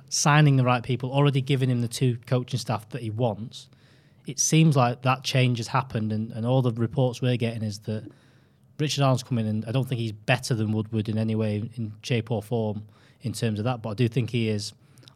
signing 0.09 0.55
the 0.55 0.63
right 0.63 0.83
people, 0.83 1.11
already 1.11 1.41
giving 1.41 1.69
him 1.69 1.81
the 1.81 1.87
two 1.87 2.17
coaching 2.25 2.59
staff 2.59 2.89
that 2.89 3.01
he 3.01 3.09
wants. 3.09 3.69
It 4.25 4.39
seems 4.39 4.75
like 4.75 5.03
that 5.03 5.23
change 5.23 5.57
has 5.57 5.67
happened, 5.67 6.11
and, 6.11 6.31
and 6.31 6.45
all 6.45 6.61
the 6.61 6.71
reports 6.71 7.21
we're 7.21 7.37
getting 7.37 7.63
is 7.63 7.79
that 7.79 8.09
Richard 8.79 9.03
Arnold's 9.03 9.23
come 9.23 9.37
in, 9.37 9.45
and 9.47 9.65
I 9.65 9.71
don't 9.71 9.87
think 9.87 9.99
he's 9.99 10.11
better 10.11 10.53
than 10.55 10.71
Woodward 10.71 11.09
in 11.09 11.17
any 11.17 11.35
way, 11.35 11.69
in 11.75 11.93
shape 12.01 12.31
or 12.31 12.41
form, 12.41 12.83
in 13.21 13.33
terms 13.33 13.59
of 13.59 13.65
that. 13.65 13.81
But 13.81 13.89
I 13.89 13.93
do 13.95 14.07
think 14.07 14.29
he 14.29 14.49
is. 14.49 14.73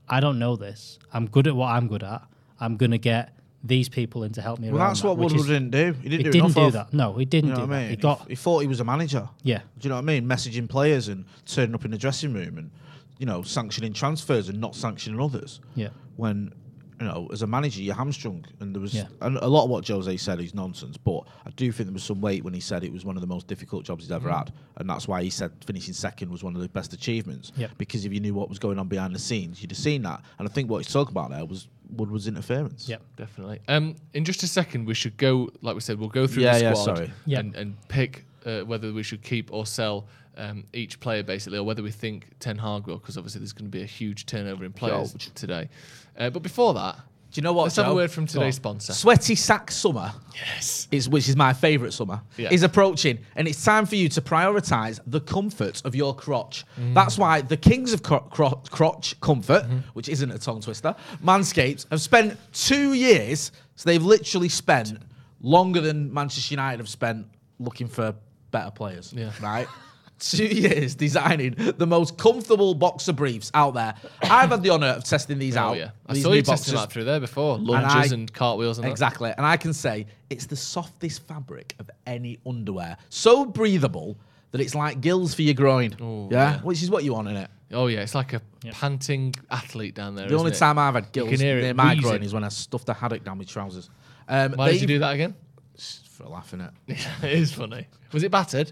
I 0.09 0.19
don't 0.19 0.37
know 0.39 0.55
this. 0.55 0.99
I'm 1.13 1.27
good 1.27 1.47
at 1.47 1.55
what 1.55 1.67
I'm 1.69 1.87
good 1.87 2.03
at. 2.03 2.21
I'm 2.59 2.77
going 2.77 2.91
to 2.91 2.97
get 2.97 3.33
these 3.63 3.87
people 3.87 4.23
in 4.23 4.33
to 4.33 4.41
help 4.41 4.59
me. 4.59 4.69
Well, 4.69 4.85
that's 4.85 5.01
what 5.03 5.17
which 5.17 5.31
Woodward 5.31 5.39
is- 5.41 5.47
didn't 5.47 5.71
do. 5.71 5.93
He 6.01 6.09
didn't 6.09 6.25
He 6.25 6.31
do 6.31 6.31
didn't 6.31 6.53
do 6.53 6.71
that. 6.71 6.93
No, 6.93 7.13
he 7.13 7.23
didn't 7.25 7.49
You 7.51 7.55
know 7.55 7.61
do 7.61 7.67
what 7.67 7.75
I 7.75 7.77
that. 7.77 7.81
mean? 7.83 7.89
He 7.91 7.95
got 7.95 8.27
he 8.29 8.35
thought 8.35 8.59
he 8.59 8.67
was 8.67 8.81
a 8.81 8.83
manager. 8.83 9.29
Yeah. 9.43 9.59
Do 9.59 9.63
you 9.83 9.89
know 9.89 9.95
what 9.95 10.01
I 10.01 10.05
mean? 10.05 10.25
Messaging 10.27 10.67
players 10.67 11.07
and 11.07 11.23
turning 11.45 11.73
up 11.73 11.85
in 11.85 11.91
the 11.91 11.97
dressing 11.97 12.33
room 12.33 12.57
and, 12.57 12.71
you 13.19 13.25
know, 13.25 13.41
sanctioning 13.41 13.93
transfers 13.93 14.49
and 14.49 14.59
not 14.59 14.75
sanctioning 14.75 15.21
others. 15.21 15.61
Yeah. 15.75 15.89
When, 16.17 16.53
you 16.99 17.05
know, 17.07 17.27
as 17.31 17.41
a 17.41 17.47
manager, 17.47 17.81
you're 17.81 17.95
hamstrung. 17.95 18.45
And 18.59 18.73
there 18.75 18.81
was 18.81 18.93
Yeah. 18.93 19.07
and 19.21 19.37
a 19.37 19.47
lot 19.47 19.63
of 19.65 19.69
what 19.69 19.87
Jose 19.87 20.15
said 20.17 20.39
is 20.39 20.53
nonsense, 20.53 20.97
but 20.97 21.21
I 21.45 21.49
do 21.51 21.71
think 21.71 21.87
there 21.87 21.93
was 21.93 22.03
some 22.03 22.21
weight 22.21 22.43
when 22.43 22.53
he 22.53 22.59
said 22.59 22.83
it 22.83 22.91
was 22.93 23.03
one 23.05 23.15
of 23.17 23.21
the 23.21 23.27
most 23.27 23.47
difficult 23.47 23.85
jobs 23.85 24.03
he's 24.03 24.11
ever 24.11 24.29
Mm. 24.29 24.37
had. 24.37 24.53
And 24.77 24.89
that's 24.89 25.07
why 25.07 25.23
he 25.23 25.29
said 25.29 25.51
finishing 25.65 25.93
second 25.93 26.29
was 26.31 26.43
one 26.43 26.55
of 26.55 26.61
the 26.61 26.69
best 26.69 26.93
achievements. 26.93 27.51
Yeah. 27.57 27.67
Because 27.77 28.05
if 28.05 28.13
you 28.13 28.19
knew 28.19 28.33
what 28.33 28.49
was 28.49 28.59
going 28.59 28.79
on 28.79 28.87
behind 28.87 29.13
the 29.15 29.19
scenes, 29.19 29.61
you'd 29.61 29.71
have 29.71 29.77
seen 29.77 30.01
that. 30.03 30.21
And 30.39 30.47
I 30.47 30.51
think 30.51 30.69
what 30.69 30.83
he's 30.83 30.93
talking 30.93 31.11
about 31.13 31.29
there 31.31 31.45
was 31.45 31.67
Woodward's 31.95 32.27
interference. 32.27 32.87
Yeah. 32.89 32.97
Definitely. 33.17 33.59
Um, 33.67 33.95
in 34.13 34.25
just 34.25 34.41
a 34.43 34.47
second, 34.47 34.85
we 34.85 34.93
should 34.93 35.17
go. 35.17 35.49
Like 35.61 35.75
we 35.75 35.81
said, 35.81 35.99
we'll 35.99 36.09
go 36.09 36.25
through 36.27 36.43
Yeah, 36.43 36.57
the 36.57 36.63
yeah, 36.63 36.73
squad 36.73 36.95
sorry. 36.97 37.11
Yeah. 37.25 37.39
and 37.39 37.55
and 37.55 37.87
pick 37.89 38.25
uh, 38.45 38.61
whether 38.61 38.91
we 38.91 39.03
should 39.03 39.21
keep 39.21 39.51
or 39.53 39.65
sell 39.65 40.05
um, 40.37 40.65
each 40.73 40.99
player 40.99 41.23
basically, 41.23 41.57
or 41.59 41.63
whether 41.63 41.83
we 41.83 41.91
think 41.91 42.27
Ten 42.39 42.57
Hag 42.57 42.87
will, 42.87 42.97
because 42.97 43.17
obviously 43.17 43.39
there's 43.39 43.53
going 43.53 43.69
to 43.71 43.77
be 43.77 43.83
a 43.83 43.87
huge 43.87 44.25
turnover 44.25 44.65
in 44.65 44.73
players 44.73 45.11
Huge. 45.11 45.33
today. 45.33 45.69
Uh, 46.17 46.29
but 46.29 46.41
before 46.43 46.73
that, 46.75 46.95
Do 47.31 47.39
you 47.39 47.43
know 47.43 47.53
what? 47.53 47.63
let's 47.63 47.75
have 47.77 47.87
a 47.87 47.93
word 47.95 48.11
from 48.11 48.27
today's 48.27 48.55
sponsor. 48.55 48.93
Sweaty 48.93 49.33
Sack 49.35 49.71
Summer, 49.71 50.11
Yes. 50.35 50.87
is 50.91 51.09
which 51.09 51.27
is 51.29 51.35
my 51.35 51.53
favourite 51.53 51.93
summer, 51.93 52.21
Yeah. 52.37 52.49
is 52.51 52.61
approaching, 52.63 53.19
and 53.35 53.47
it's 53.47 53.63
time 53.63 53.85
for 53.87 53.95
you 53.95 54.07
to 54.09 54.21
prioritise 54.21 54.99
the 55.07 55.19
comfort 55.21 55.81
of 55.85 55.95
your 55.95 56.15
crotch. 56.15 56.63
Mm. 56.79 56.93
That's 56.93 57.17
why 57.17 57.41
the 57.41 57.57
kings 57.57 57.91
of 57.93 58.03
cro- 58.03 58.19
cro- 58.19 58.61
crotch 58.69 59.19
comfort, 59.21 59.63
Mm-hmm. 59.63 59.77
which 59.93 60.09
isn't 60.09 60.31
a 60.31 60.37
tongue 60.37 60.61
twister, 60.61 60.95
Manscaped, 61.23 61.87
have 61.89 62.01
spent 62.01 62.37
two 62.53 62.93
years. 62.93 63.51
So 63.75 63.89
they've 63.89 64.03
literally 64.03 64.49
spent 64.49 64.99
longer 65.41 65.81
than 65.81 66.13
Manchester 66.13 66.53
United 66.53 66.77
have 66.79 66.89
spent 66.89 67.25
looking 67.59 67.87
for 67.87 68.13
better 68.51 68.69
players. 68.71 69.11
Yeah. 69.15 69.31
Right. 69.41 69.67
Two 70.31 70.45
years 70.45 70.95
designing 70.95 71.55
the 71.77 71.85
most 71.85 72.17
comfortable 72.17 72.73
boxer 72.75 73.11
briefs 73.13 73.51
out 73.53 73.73
there. 73.73 73.93
I've 74.21 74.49
had 74.51 74.63
the 74.63 74.69
honour 74.69 74.87
of 74.87 75.03
testing 75.03 75.37
these 75.39 75.57
Oh 75.57 75.59
out. 75.61 75.77
yeah, 75.77 75.89
I 76.07 76.13
these 76.13 76.23
saw 76.23 76.29
new 76.29 76.35
you 76.37 76.41
testing 76.41 76.73
boxers. 76.75 76.87
that 76.87 76.93
through 76.93 77.03
there 77.05 77.19
before. 77.19 77.55
I- 77.57 77.59
Lunges 77.59 78.11
and, 78.13 78.31
cartwheels 78.33 78.77
and 78.77 78.85
that. 78.87 78.91
Exactly. 78.91 79.33
And 79.35 79.45
I 79.45 79.57
can 79.57 79.73
say 79.73 80.05
it's 80.29 80.45
the 80.45 80.55
softest 80.55 81.27
fabric 81.27 81.75
of 81.79 81.89
any 82.07 82.39
underwear. 82.45 82.97
So 83.09 83.45
breathable 83.45 84.17
that 84.51 84.61
it's 84.61 84.75
like 84.75 85.01
gills 85.01 85.33
for 85.33 85.41
your 85.41 85.55
groin. 85.55 85.95
Ooh, 86.01 86.29
yeah? 86.31 86.53
yeah. 86.55 86.59
Which 86.61 86.81
is 86.83 86.89
what 86.89 87.03
you 87.03 87.13
want 87.13 87.27
in 87.27 87.35
it. 87.37 87.49
Oh 87.71 87.87
yeah, 87.87 88.01
it's 88.01 88.13
like 88.15 88.33
a 88.33 88.41
panting 88.71 89.33
athlete 89.49 89.95
down 89.95 90.15
there. 90.15 90.27
The 90.27 90.35
only 90.35 90.51
isn't 90.51 90.57
it? 90.63 90.65
time 90.67 90.77
I've 90.79 90.93
had 90.93 91.05
You 91.05 91.09
gills 91.11 91.29
can 91.31 91.39
hear 91.39 91.59
near 91.59 91.69
it 91.71 91.75
my 91.75 91.95
wheezing. 91.95 92.01
groin 92.01 92.23
is 92.23 92.33
when 92.33 92.43
I 92.43 92.49
stuffed 92.49 92.87
a 92.89 92.93
haddock 92.93 93.23
down 93.23 93.39
my 93.39 93.43
trousers. 93.45 93.89
Um, 94.27 94.53
Why 94.53 94.71
did 94.71 94.81
you 94.81 94.87
do 94.87 94.99
that 94.99 95.13
again? 95.15 95.35
For 96.11 96.25
laughing 96.25 96.61
at. 96.61 96.71
it 96.87 97.31
is 97.31 97.51
funny. 97.51 97.87
Was 98.11 98.21
it 98.23 98.29
battered? 98.31 98.71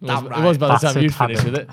It 0.00 0.06
was, 0.06 0.22
Damn 0.22 0.32
it 0.32 0.46
was 0.46 0.58
by 0.58 0.68
the 0.68 0.78
time 0.78 1.02
you'd 1.02 1.14
finished 1.14 1.44
with 1.44 1.56
it. 1.56 1.68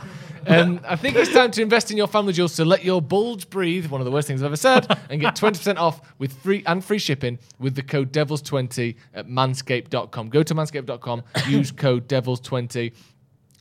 Um, 0.47 0.79
I 0.87 0.95
think 0.95 1.15
it's 1.15 1.33
time 1.33 1.51
to 1.51 1.61
invest 1.61 1.91
in 1.91 1.97
your 1.97 2.07
family 2.07 2.33
jewels 2.33 2.55
to 2.57 2.65
let 2.65 2.83
your 2.83 3.01
bulge 3.01 3.49
breathe. 3.49 3.87
One 3.87 4.01
of 4.01 4.05
the 4.05 4.11
worst 4.11 4.27
things 4.27 4.41
I've 4.41 4.47
ever 4.47 4.55
said, 4.55 4.85
and 5.09 5.19
get 5.19 5.35
20% 5.35 5.77
off 5.77 6.01
with 6.19 6.33
free 6.33 6.63
and 6.65 6.83
free 6.83 6.99
shipping 6.99 7.39
with 7.59 7.75
the 7.75 7.81
code 7.81 8.11
Devils20 8.11 8.95
at 9.13 9.27
Manscaped.com. 9.27 10.29
Go 10.29 10.43
to 10.43 10.55
Manscaped.com, 10.55 11.23
use 11.47 11.71
code 11.71 12.07
Devils20. 12.07 12.93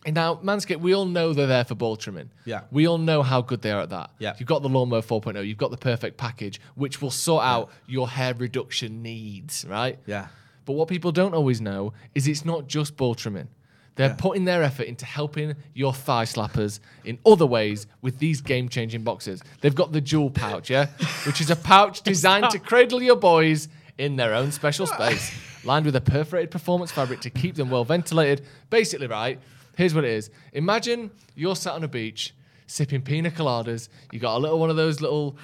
And 0.07 0.15
now, 0.15 0.35
Manscaped, 0.37 0.81
we 0.81 0.95
all 0.95 1.07
know 1.07 1.33
they're 1.33 1.47
there 1.47 1.65
for 1.65 1.75
ball 1.75 1.97
trimming. 1.97 2.31
Yeah. 2.45 2.63
We 2.71 2.87
all 2.87 2.99
know 2.99 3.23
how 3.23 3.41
good 3.41 3.63
they 3.63 3.71
are 3.71 3.81
at 3.81 3.89
that. 3.91 4.11
Yeah. 4.19 4.35
You've 4.39 4.49
got 4.49 4.61
the 4.61 4.69
Lawnmower 4.69 5.01
4.0, 5.01 5.47
you've 5.47 5.57
got 5.57 5.71
the 5.71 5.79
perfect 5.79 6.19
package, 6.19 6.61
which 6.75 7.01
will 7.01 7.11
sort 7.11 7.45
out 7.45 7.71
your 7.87 8.09
hair 8.09 8.35
reduction 8.35 9.03
needs, 9.03 9.65
right? 9.67 9.99
Yeah. 10.05 10.27
But 10.67 10.75
what 10.75 10.89
people 10.89 11.13
don't 11.13 11.35
always 11.35 11.61
know 11.63 11.95
is 12.15 12.29
it's 12.29 12.45
not 12.45 12.69
just 12.69 12.97
ball 12.97 13.15
trimming. 13.15 13.49
They're 13.97 14.15
putting 14.15 14.45
their 14.45 14.63
effort 14.63 14.85
into 14.87 15.07
helping 15.07 15.55
your 15.73 15.93
thigh 15.93 16.25
slappers 16.25 16.81
in 17.05 17.19
other 17.25 17.47
ways 17.47 17.87
with 18.03 18.19
these 18.19 18.41
game 18.41 18.69
changing 18.69 19.05
boxes. 19.05 19.43
They've 19.61 19.75
got 19.75 19.93
the 19.93 20.01
jewel 20.01 20.31
pouch, 20.31 20.71
yeah, 20.71 20.87
which 21.27 21.41
is 21.41 21.51
a 21.51 21.57
pouch 21.57 22.03
designed 22.03 22.51
to 22.51 22.59
cradle 22.59 23.03
your 23.03 23.17
boys 23.17 23.69
in 23.97 24.17
their 24.17 24.35
own 24.35 24.51
special 24.51 24.87
space, 24.87 25.33
lined 25.65 25.87
with 25.87 25.95
a 25.95 26.01
perforated 26.01 26.51
performance 26.51 26.91
fabric 26.91 27.21
to 27.21 27.31
keep 27.31 27.55
them 27.55 27.71
well 27.71 27.85
ventilated. 27.85 28.45
Basically, 28.71 29.07
right, 29.07 29.39
here's 29.77 29.95
what 29.95 30.05
it 30.05 30.11
is. 30.11 30.31
Imagine 30.53 31.13
you're 31.37 31.57
sat 31.57 31.75
on 31.75 31.85
a 31.85 31.89
beach 31.89 32.35
sipping 32.67 33.03
pina 33.03 33.31
coladas, 33.31 33.89
you 34.13 34.19
got 34.19 34.37
a 34.37 34.39
little 34.39 34.59
one 34.59 34.71
of 34.71 34.77
those 34.77 35.01
little, 35.01 35.37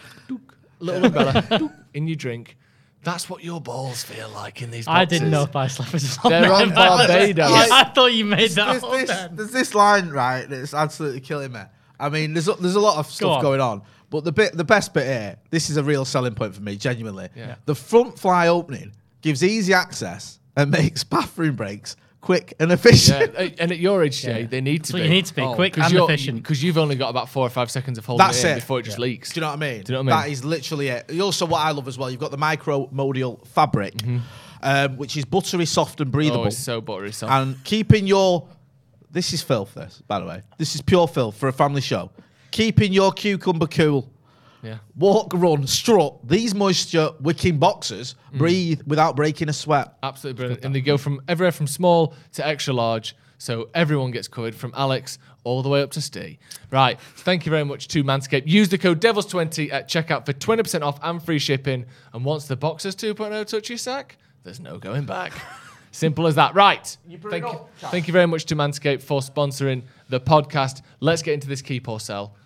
little 0.79 1.05
umbrella 1.05 1.73
in 1.95 2.07
your 2.07 2.17
drink. 2.17 2.57
That's 3.03 3.31
what 3.31 3.43
your 3.43 3.61
balls 3.61 4.03
feel 4.03 4.29
like 4.29 4.61
in 4.61 4.71
these 4.71 4.85
boxes. 4.85 5.01
I 5.01 5.05
didn't 5.07 5.31
know 5.31 5.45
if 5.45 5.57
I 5.57 5.67
slappers 5.67 5.93
was 5.95 6.19
on 6.23 6.31
They're 6.31 6.43
there. 6.43 6.53
on 6.53 6.71
Barbados. 6.71 7.51
I 7.71 7.85
thought 7.85 8.13
you 8.13 8.27
made 8.27 8.51
that. 8.53 8.73
There's 8.73 8.85
up 8.85 8.93
this, 8.93 9.09
then. 9.09 9.37
there's 9.37 9.53
this 9.53 9.75
line, 9.75 10.11
right, 10.11 10.47
that's 10.49 10.75
absolutely 10.75 11.21
killing 11.21 11.53
me. 11.53 11.61
I 11.99 12.09
mean, 12.11 12.35
there's 12.35 12.49
a, 12.49 12.55
there's 12.55 12.75
a 12.75 12.81
lot 12.81 12.99
of 12.99 13.07
stuff 13.11 13.39
on. 13.39 13.43
going 13.43 13.61
on, 13.61 13.83
but 14.11 14.25
the 14.25 14.33
bit, 14.33 14.55
the 14.55 14.65
best 14.65 14.93
bit 14.93 15.07
here, 15.07 15.37
this 15.51 15.71
is 15.71 15.77
a 15.79 15.83
real 15.83 16.05
selling 16.05 16.35
point 16.35 16.55
for 16.55 16.63
me, 16.63 16.77
genuinely. 16.77 17.29
Yeah. 17.35 17.57
The 17.65 17.75
front 17.75 18.19
fly 18.19 18.49
opening 18.49 18.93
gives 19.23 19.43
easy 19.43 19.73
access 19.73 20.39
and 20.57 20.71
makes 20.71 21.03
bathroom 21.05 21.57
breaks 21.57 21.97
quick 22.21 22.55
and 22.61 22.71
efficient. 22.73 23.33
Yeah, 23.35 23.49
and 23.59 23.73
at 23.73 23.79
your 23.79 24.03
age, 24.05 24.21
Jay, 24.23 24.41
Yeah. 24.43 24.47
they 24.47 24.61
need 24.61 24.81
That's 24.83 24.91
to 24.91 24.97
be. 24.97 25.03
you 25.03 25.09
need 25.09 25.27
to 25.27 25.35
be 25.35 25.43
Oh, 25.43 25.55
quick 25.55 25.73
'Cause 25.75 25.91
and 25.93 26.01
efficient. 26.03 26.43
Because 26.43 26.63
you've 26.63 26.77
only 26.79 26.97
got 26.97 27.09
about 27.09 27.29
four 27.29 27.47
or 27.47 27.51
five 27.51 27.71
seconds 27.71 27.97
of 27.99 28.05
holding 28.05 28.27
That's 28.27 28.45
it, 28.45 28.49
it. 28.51 28.55
before 28.57 28.81
it 28.81 28.85
just 28.85 28.99
leaks. 28.99 29.33
Do 29.33 29.39
you 29.39 29.43
know 29.43 29.49
what 29.49 29.55
I 29.55 29.57
mean? 29.73 29.83
Do 29.83 29.93
you 29.93 29.99
know 29.99 30.05
what 30.05 30.13
I 30.13 30.17
mean? 30.17 30.27
That 30.27 30.33
is 30.33 30.45
literally 30.45 30.89
it. 30.89 31.21
Also, 31.21 31.47
what 31.47 31.61
I 31.61 31.71
love 31.71 31.89
as 31.89 31.97
well, 31.97 32.11
you've 32.11 32.21
got 32.21 32.31
the 32.31 32.37
micromodal 32.39 33.47
fabric, 33.49 33.95
um, 34.63 34.97
which 34.99 35.17
is 35.17 35.25
buttery 35.25 35.65
soft 35.67 36.01
and 36.01 36.11
breathable. 36.13 36.39
Mm-hmm. 36.41 36.45
Oh, 36.45 36.49
it's 36.49 36.59
so 36.59 36.81
buttery 36.81 37.13
soft. 37.13 37.33
and 37.33 37.63
keeping 37.65 38.07
your 38.07 38.47
This 39.13 39.33
is 39.33 39.43
filth, 39.43 39.75
this, 39.75 40.01
by 40.07 40.21
the 40.21 40.27
way. 40.27 40.43
This 40.57 40.77
is 40.77 40.83
pure 40.83 41.09
filth 41.09 41.37
for 41.37 41.49
a 41.49 41.53
family 41.53 41.81
show. 41.81 42.11
Keeping 42.53 42.93
your 42.93 43.11
cucumber 43.11 43.67
cool. 43.67 44.09
Yeah. 44.63 44.79
Walk, 44.97 45.33
run, 45.35 45.67
strut. 45.67 46.17
These 46.27 46.55
moisture 46.55 47.11
wicking 47.21 47.59
boxers 47.59 48.15
mm. 48.33 48.39
breathe 48.39 48.83
without 48.87 49.17
breaking 49.17 49.49
a 49.49 49.53
sweat. 49.53 49.95
Absolutely 50.03 50.37
brilliant. 50.37 50.65
And 50.65 50.75
they 50.75 50.81
go 50.81 50.99
from 50.99 51.23
everywhere 51.29 51.53
from 51.53 51.67
small 51.67 52.15
to 52.33 52.47
extra 52.47 52.75
large. 52.75 53.17
So 53.39 53.71
everyone 53.73 54.11
gets 54.11 54.29
covered 54.29 54.55
from 54.55 54.73
Alex 54.77 55.19
all 55.45 55.63
the 55.63 55.71
way 55.71 55.81
up 55.81 55.91
to 55.93 56.01
Steve. 56.03 56.37
Right. 56.71 57.01
Thank 57.01 57.47
you 57.47 57.51
very 57.51 57.65
much 57.65 57.89
to 57.89 58.05
Manscaped. 58.05 58.47
Use 58.47 58.69
the 58.69 58.77
code 58.77 59.01
DEVILS20 59.01 59.73
at 59.73 59.89
checkout 59.89 60.27
for 60.27 60.35
20% 60.35 60.83
off 60.83 60.99
and 61.03 61.23
free 61.23 61.39
shipping. 61.39 61.87
And 62.13 62.25
once 62.25 62.47
the 62.47 62.57
Boxers 62.57 62.95
2.0 62.97 63.47
touch 63.47 63.71
your 63.71 63.79
sack, 63.79 64.19
there's 64.45 64.61
no 64.61 64.79
going 64.79 65.07
back. 65.07 65.33
Simple 65.93 66.27
as 66.27 66.35
that. 66.37 66.55
Right. 66.55 66.97
You 67.09 67.19
Thank 67.19 67.45
you, 67.45 67.61
thank 67.79 68.07
you 68.07 68.13
very 68.13 68.27
much 68.27 68.45
to 68.47 68.57
Manscaped 68.57 69.03
for 69.03 69.21
sponsoring 69.21 69.83
the 70.09 70.21
podcast. 70.21 70.83
Let's 71.01 71.23
get 71.23 71.35
into 71.35 71.49
this 71.49 71.63
keep 71.63 71.89
or 71.89 71.99
sell. 71.99 72.37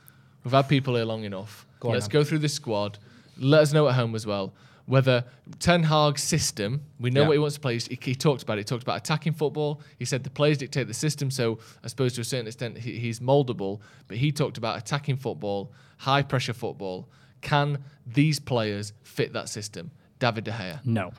We've 0.44 0.52
had 0.52 0.68
people 0.68 0.94
here 0.94 1.04
long 1.04 1.24
enough. 1.24 1.66
Let's 1.92 2.08
go 2.08 2.24
through 2.24 2.38
this 2.38 2.54
squad. 2.54 2.98
Let 3.38 3.62
us 3.62 3.72
know 3.72 3.88
at 3.88 3.94
home 3.94 4.14
as 4.14 4.26
well 4.26 4.54
whether 4.86 5.24
Ten 5.60 5.82
Hag's 5.82 6.22
system, 6.22 6.82
we 7.00 7.10
know 7.10 7.22
Yeah. 7.22 7.28
what 7.28 7.32
he 7.32 7.38
wants 7.38 7.54
to 7.54 7.60
play. 7.60 7.78
He, 7.78 7.98
he 8.02 8.14
talked 8.14 8.42
about 8.42 8.58
it. 8.58 8.62
He 8.62 8.64
talked 8.64 8.82
about 8.82 8.98
attacking 8.98 9.32
football. 9.32 9.80
He 9.98 10.04
said 10.04 10.24
the 10.24 10.30
players 10.30 10.58
dictate 10.58 10.86
the 10.88 10.94
system. 10.94 11.30
So 11.30 11.58
I 11.82 11.88
suppose 11.88 12.12
to 12.14 12.20
a 12.20 12.24
certain 12.24 12.46
extent 12.46 12.78
he, 12.78 12.98
he's 12.98 13.20
moldable. 13.20 13.80
But 14.08 14.18
he 14.18 14.30
talked 14.30 14.58
about 14.58 14.76
attacking 14.78 15.16
football, 15.16 15.72
high 15.98 16.22
pressure 16.22 16.52
football. 16.52 17.08
Can 17.40 17.82
these 18.06 18.38
players 18.38 18.92
fit 19.02 19.32
that 19.32 19.48
system? 19.48 19.90
David 20.18 20.44
De 20.44 20.50
Gea. 20.50 20.84
No. 20.84 21.12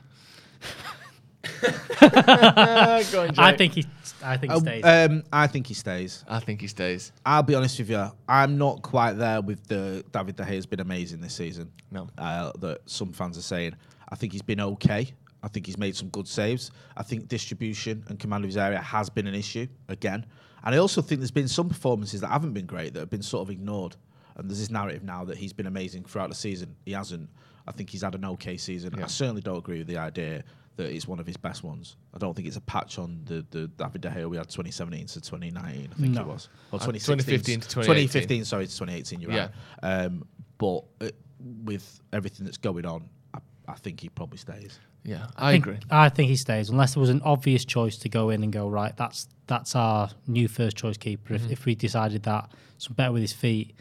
Go 3.12 3.22
on, 3.22 3.38
I 3.38 3.54
think 3.56 3.74
he. 3.74 3.86
I 4.22 4.36
think 4.36 4.52
he 4.52 4.60
stays. 4.60 4.84
Um, 4.84 5.22
I 5.32 5.46
think 5.46 5.66
he 5.66 5.74
stays. 5.74 6.24
I 6.28 6.40
think 6.40 6.60
he 6.60 6.66
stays. 6.66 7.12
I'll 7.24 7.42
be 7.42 7.54
honest 7.54 7.78
with 7.78 7.90
you. 7.90 8.10
I'm 8.28 8.58
not 8.58 8.82
quite 8.82 9.14
there 9.14 9.40
with 9.40 9.66
the 9.66 10.04
David 10.12 10.36
De 10.36 10.44
Gea 10.44 10.54
has 10.54 10.66
been 10.66 10.80
amazing 10.80 11.20
this 11.20 11.34
season. 11.34 11.70
No. 11.90 12.08
uh, 12.18 12.52
that 12.60 12.80
some 12.86 13.12
fans 13.12 13.38
are 13.38 13.42
saying. 13.42 13.74
I 14.08 14.16
think 14.16 14.32
he's 14.32 14.42
been 14.42 14.60
okay. 14.60 15.12
I 15.42 15.48
think 15.48 15.66
he's 15.66 15.78
made 15.78 15.94
some 15.94 16.08
good 16.08 16.26
saves. 16.26 16.70
I 16.96 17.02
think 17.02 17.28
distribution 17.28 18.04
and 18.08 18.18
command 18.18 18.44
of 18.44 18.48
his 18.48 18.56
area 18.56 18.80
has 18.80 19.08
been 19.08 19.26
an 19.26 19.34
issue 19.34 19.66
again. 19.88 20.26
And 20.64 20.74
I 20.74 20.78
also 20.78 21.00
think 21.00 21.20
there's 21.20 21.30
been 21.30 21.48
some 21.48 21.68
performances 21.68 22.20
that 22.22 22.28
haven't 22.28 22.52
been 22.52 22.66
great 22.66 22.94
that 22.94 23.00
have 23.00 23.10
been 23.10 23.22
sort 23.22 23.42
of 23.46 23.50
ignored. 23.50 23.96
And 24.36 24.50
there's 24.50 24.58
this 24.58 24.70
narrative 24.70 25.04
now 25.04 25.24
that 25.24 25.38
he's 25.38 25.52
been 25.52 25.66
amazing 25.66 26.04
throughout 26.04 26.28
the 26.28 26.34
season. 26.34 26.74
He 26.84 26.92
hasn't. 26.92 27.30
I 27.68 27.72
think 27.72 27.90
he's 27.90 28.02
had 28.02 28.14
an 28.14 28.24
okay 28.24 28.56
season. 28.56 29.00
I 29.02 29.06
certainly 29.06 29.40
don't 29.40 29.58
agree 29.58 29.78
with 29.78 29.86
the 29.86 29.98
idea 29.98 30.44
that 30.76 30.92
it's 30.94 31.08
one 31.08 31.18
of 31.18 31.26
his 31.26 31.36
best 31.36 31.64
ones. 31.64 31.96
I 32.14 32.18
don't 32.18 32.34
think 32.34 32.46
it's 32.46 32.56
a 32.56 32.60
patch 32.60 32.98
on 32.98 33.20
the, 33.24 33.44
the 33.50 33.66
David 33.68 34.02
De 34.02 34.10
Gea 34.10 34.28
we 34.28 34.36
had 34.36 34.48
2017 34.48 35.06
to 35.06 35.20
2019, 35.20 35.88
I 35.90 35.94
think 36.00 36.14
No. 36.14 36.20
it 36.20 36.26
was. 36.26 36.48
Or 36.70 36.76
Uh, 36.76 36.84
2016 36.84 37.60
2015 37.60 37.60
to 37.60 37.68
2018. 37.68 38.08
2015, 38.08 38.44
sorry, 38.44 38.66
to 38.66 38.72
2018, 38.76 39.20
you're 39.20 39.30
Yeah. 39.32 39.48
right. 39.82 40.04
Um, 40.04 40.26
but 40.58 40.84
uh, 41.00 41.10
with 41.64 42.00
everything 42.12 42.44
that's 42.44 42.58
going 42.58 42.84
on, 42.86 43.08
I, 43.34 43.38
I 43.68 43.74
think 43.74 44.00
he 44.00 44.08
probably 44.08 44.38
stays. 44.38 44.78
Yeah, 45.04 45.28
I, 45.36 45.52
think, 45.52 45.66
agree. 45.66 45.78
I 45.90 46.08
think 46.08 46.30
he 46.30 46.36
stays 46.36 46.68
unless 46.68 46.94
there 46.94 47.00
was 47.00 47.10
an 47.10 47.22
obvious 47.22 47.64
choice 47.64 47.96
to 47.98 48.08
go 48.08 48.30
in 48.30 48.42
and 48.42 48.52
go 48.52 48.68
right. 48.68 48.96
That's 48.96 49.28
that's 49.46 49.76
our 49.76 50.10
new 50.26 50.48
first 50.48 50.76
choice 50.76 50.96
keeper. 50.96 51.34
Mm-hmm. 51.34 51.44
If, 51.46 51.52
if 51.60 51.64
we 51.64 51.76
decided 51.76 52.24
that, 52.24 52.50
some 52.78 52.94
better 52.94 53.12
with 53.12 53.22
his 53.22 53.32
feet. 53.32 53.76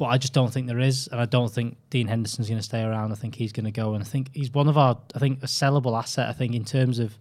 But 0.00 0.06
I 0.06 0.16
just 0.16 0.32
don't 0.32 0.50
think 0.50 0.66
there 0.66 0.78
is, 0.78 1.08
and 1.08 1.20
I 1.20 1.26
don't 1.26 1.52
think 1.52 1.76
Dean 1.90 2.08
Henderson's 2.08 2.48
going 2.48 2.58
to 2.58 2.64
stay 2.64 2.82
around. 2.82 3.12
I 3.12 3.16
think 3.16 3.34
he's 3.34 3.52
going 3.52 3.66
to 3.66 3.70
go, 3.70 3.92
and 3.92 4.02
I 4.02 4.06
think 4.06 4.30
he's 4.32 4.50
one 4.50 4.66
of 4.66 4.78
our, 4.78 4.96
I 5.14 5.18
think, 5.18 5.42
a 5.42 5.46
sellable 5.46 5.94
asset. 5.94 6.26
I 6.26 6.32
think 6.32 6.54
in 6.54 6.64
terms 6.64 6.98
of, 6.98 7.18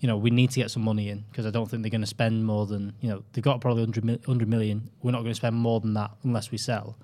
you 0.00 0.08
know, 0.08 0.16
we 0.16 0.30
need 0.30 0.50
to 0.50 0.58
get 0.58 0.72
some 0.72 0.82
money 0.82 1.08
in 1.08 1.24
because 1.30 1.46
I 1.46 1.50
don't 1.50 1.70
think 1.70 1.84
they're 1.84 1.90
going 1.90 2.00
to 2.00 2.06
spend 2.08 2.44
more 2.44 2.66
than, 2.66 2.94
you 3.00 3.08
know, 3.08 3.22
they've 3.32 3.44
got 3.44 3.60
probably 3.60 3.84
100, 3.84 4.26
100 4.26 4.48
million. 4.48 4.90
We're 5.04 5.12
not 5.12 5.18
going 5.18 5.30
to 5.30 5.36
spend 5.36 5.54
more 5.54 5.78
than 5.78 5.94
that 5.94 6.10
unless 6.24 6.50
we 6.50 6.58
sell. 6.58 6.96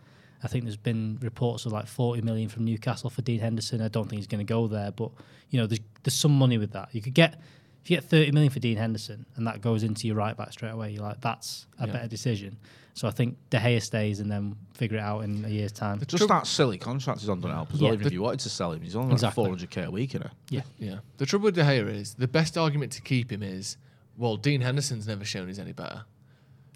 I 0.42 0.48
think 0.48 0.64
there's 0.64 0.76
been 0.76 1.18
reports 1.22 1.66
of 1.66 1.72
like 1.72 1.86
40 1.86 2.22
million 2.22 2.48
from 2.48 2.64
Newcastle 2.64 3.08
for 3.08 3.22
Dean 3.22 3.38
Henderson. 3.38 3.80
I 3.80 3.86
don't 3.86 4.08
think 4.08 4.18
he's 4.18 4.26
going 4.26 4.44
to 4.44 4.52
go 4.52 4.66
there, 4.66 4.90
but 4.90 5.12
you 5.50 5.60
know, 5.60 5.68
there's 5.68 5.82
there's 6.02 6.18
some 6.18 6.36
money 6.36 6.58
with 6.58 6.72
that. 6.72 6.88
You 6.90 7.00
could 7.00 7.14
get 7.14 7.40
if 7.82 7.90
you 7.90 7.96
get 7.96 8.04
30 8.04 8.32
million 8.32 8.50
for 8.52 8.60
Dean 8.60 8.76
Henderson 8.76 9.26
and 9.36 9.46
that 9.46 9.60
goes 9.60 9.82
into 9.82 10.06
your 10.06 10.16
right 10.16 10.36
back 10.36 10.52
straight 10.52 10.70
away. 10.70 10.92
You're 10.92 11.02
like, 11.02 11.20
that's 11.20 11.66
a 11.78 11.86
better 11.86 12.06
decision. 12.08 12.56
So 12.94 13.08
I 13.08 13.10
think 13.10 13.38
De 13.50 13.58
Gea 13.58 13.80
stays 13.82 14.20
and 14.20 14.30
then 14.30 14.54
figure 14.74 14.98
it 14.98 15.00
out 15.00 15.20
in 15.20 15.44
a 15.44 15.48
year's 15.48 15.72
time. 15.72 16.00
Just 16.06 16.28
that 16.28 16.46
silly 16.46 16.76
contract 16.78 17.20
he's 17.20 17.28
on 17.28 17.40
don't 17.40 17.50
help 17.50 17.72
as 17.72 17.80
well. 17.80 17.88
Yeah. 17.90 17.94
Even 17.94 18.06
if 18.06 18.12
you 18.12 18.20
wanted 18.22 18.40
to 18.40 18.50
sell 18.50 18.70
him, 18.72 18.82
he's 18.82 18.94
only 18.94 19.08
like 19.08 19.14
Exactly. 19.14 19.44
400k 19.44 19.86
a 19.86 19.90
week, 19.90 20.12
you 20.12 20.20
know. 20.20 20.30
Yeah, 20.50 20.60
Yeah. 20.78 20.98
The 21.16 21.24
trouble 21.26 21.44
with 21.46 21.54
De 21.54 21.62
Gea 21.62 21.88
is 21.88 22.14
the 22.14 22.28
best 22.28 22.58
argument 22.58 22.92
to 22.92 23.00
keep 23.00 23.32
him 23.32 23.42
is, 23.42 23.78
well, 24.16 24.36
Dean 24.36 24.60
Henderson's 24.60 25.08
never 25.08 25.24
shown 25.24 25.48
he's 25.48 25.58
any 25.58 25.72
better. 25.72 26.04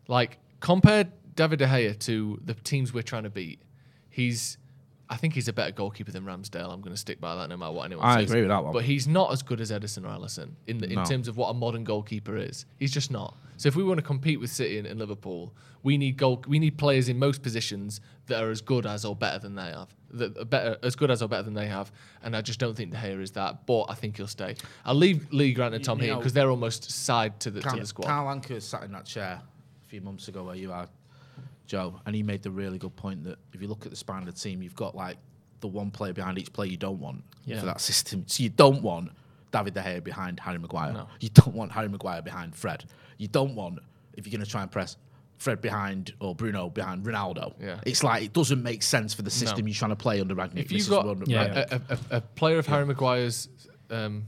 Like 0.08 0.38
compare 0.60 1.04
David 1.34 1.58
De 1.58 1.66
Gea 1.66 1.98
to 2.00 2.40
the 2.44 2.54
teams 2.54 2.94
we're 2.94 3.02
trying 3.02 3.24
to 3.24 3.30
beat. 3.30 3.60
He's, 4.08 4.56
I 5.08 5.16
think 5.16 5.34
he's 5.34 5.46
a 5.46 5.52
better 5.52 5.70
goalkeeper 5.70 6.10
than 6.10 6.24
Ramsdale. 6.24 6.72
I'm 6.72 6.80
going 6.80 6.94
to 6.94 6.96
stick 7.00 7.20
by 7.20 7.36
that 7.36 7.48
no 7.48 7.56
matter 7.56 7.72
what 7.72 7.84
anyone 7.84 8.04
I 8.04 8.20
says. 8.22 8.30
agree 8.30 8.40
with 8.40 8.50
that 8.50 8.64
one. 8.64 8.72
But 8.72 8.84
he's 8.84 9.06
not 9.06 9.32
as 9.32 9.40
good 9.42 9.60
as 9.60 9.70
Ederson 9.70 10.04
or 10.04 10.08
Alisson 10.08 10.50
in 10.66 10.78
the, 10.78 10.86
in 10.88 10.94
No. 10.96 11.04
terms 11.04 11.28
of 11.28 11.36
what 11.36 11.48
a 11.50 11.54
modern 11.54 11.84
goalkeeper 11.84 12.36
is. 12.36 12.66
He's 12.78 12.90
just 12.90 13.10
not. 13.12 13.36
So 13.56 13.68
if 13.68 13.76
we 13.76 13.84
want 13.84 13.98
to 13.98 14.02
compete 14.02 14.40
with 14.40 14.50
City 14.50 14.78
and, 14.78 14.86
and 14.86 14.98
Liverpool, 14.98 15.54
we 15.84 15.96
need 15.96 16.16
goal. 16.16 16.42
We 16.48 16.58
need 16.58 16.76
players 16.76 17.08
in 17.08 17.18
most 17.20 17.40
positions 17.42 18.00
that 18.26 18.42
are 18.42 18.50
as 18.50 18.60
good 18.60 18.84
as 18.84 19.04
or 19.04 19.14
better 19.14 19.38
than 19.38 19.54
they 19.54 19.62
have. 19.70 19.94
That 20.10 20.36
are 20.38 20.44
better, 20.44 20.76
as 20.82 20.96
good 20.96 21.10
as 21.12 21.22
or 21.22 21.28
better 21.28 21.44
than 21.44 21.54
they 21.54 21.68
have. 21.68 21.92
And 22.24 22.36
I 22.36 22.40
just 22.40 22.58
don't 22.58 22.74
think 22.76 22.90
De 22.90 22.96
Gea 22.96 23.20
is 23.22 23.30
that. 23.32 23.64
But 23.64 23.84
I 23.88 23.94
think 23.94 24.16
he'll 24.16 24.26
stay. 24.26 24.56
I'll 24.84 24.94
leave 24.96 25.32
Lee 25.32 25.52
Grant 25.52 25.74
and 25.74 25.84
Tom 25.84 25.98
you 25.98 26.02
Heaton 26.04 26.16
know- 26.16 26.20
because 26.20 26.32
they're 26.32 26.50
almost 26.50 26.90
side 26.90 27.38
to 27.40 27.50
the, 27.52 27.60
to 27.60 27.76
the 27.76 27.86
squad. 27.86 28.08
Carl 28.08 28.34
Anka 28.36 28.60
sat 28.60 28.82
in 28.82 28.90
that 28.92 29.04
chair 29.06 29.40
a 29.40 29.88
few 29.88 30.00
months 30.00 30.26
ago 30.26 30.42
where 30.42 30.56
you 30.56 30.72
are, 30.72 30.88
Joe, 31.66 32.00
and 32.06 32.14
he 32.14 32.22
made 32.22 32.42
the 32.42 32.50
really 32.50 32.78
good 32.78 32.94
point 32.96 33.24
that 33.24 33.38
if 33.52 33.60
you 33.60 33.68
look 33.68 33.84
at 33.84 33.90
the 33.90 33.96
spine 33.96 34.20
of 34.20 34.26
the 34.26 34.40
team, 34.40 34.62
you've 34.62 34.74
got 34.74 34.94
like 34.94 35.16
the 35.60 35.68
one 35.68 35.90
player 35.90 36.12
behind 36.12 36.38
each 36.38 36.52
player 36.52 36.68
you 36.70 36.76
don't 36.76 37.00
want 37.00 37.24
Yeah. 37.44 37.60
for 37.60 37.66
that 37.66 37.80
system. 37.80 38.24
So 38.26 38.42
you 38.42 38.50
don't 38.50 38.82
want 38.82 39.10
David 39.52 39.74
De 39.74 39.82
Gea 39.82 40.04
behind 40.04 40.38
Harry 40.40 40.58
Maguire. 40.58 40.92
No. 40.92 41.08
You 41.20 41.30
don't 41.30 41.54
want 41.54 41.72
Harry 41.72 41.88
Maguire 41.88 42.22
behind 42.22 42.54
Fred. 42.54 42.84
You 43.18 43.28
don't 43.28 43.54
want, 43.54 43.78
if 44.14 44.26
you're 44.26 44.32
going 44.32 44.44
to 44.44 44.50
try 44.50 44.62
and 44.62 44.70
press, 44.70 44.96
Fred 45.38 45.60
behind 45.60 46.12
or 46.20 46.34
Bruno 46.34 46.68
behind 46.70 47.04
Ronaldo. 47.04 47.54
Yeah. 47.60 47.80
It's 47.84 48.02
like 48.02 48.22
it 48.22 48.32
doesn't 48.32 48.62
make 48.62 48.82
sense 48.82 49.12
for 49.14 49.22
the 49.22 49.30
system 49.30 49.66
you're 49.68 49.74
trying 49.74 49.90
to 49.90 49.96
play 49.96 50.20
under 50.20 50.34
Rangnick. 50.34 50.60
if 50.64 50.68
This 50.68 50.88
you've 50.88 51.02
got 51.02 51.28
Yeah. 51.28 51.48
Rangnick. 51.48 51.72
a, 51.72 51.74
a, 51.92 51.98
a, 52.14 52.16
a 52.18 52.20
player 52.20 52.58
of 52.58 52.66
Harry 52.66 52.86
Maguire's 52.86 53.48
um, 53.90 54.26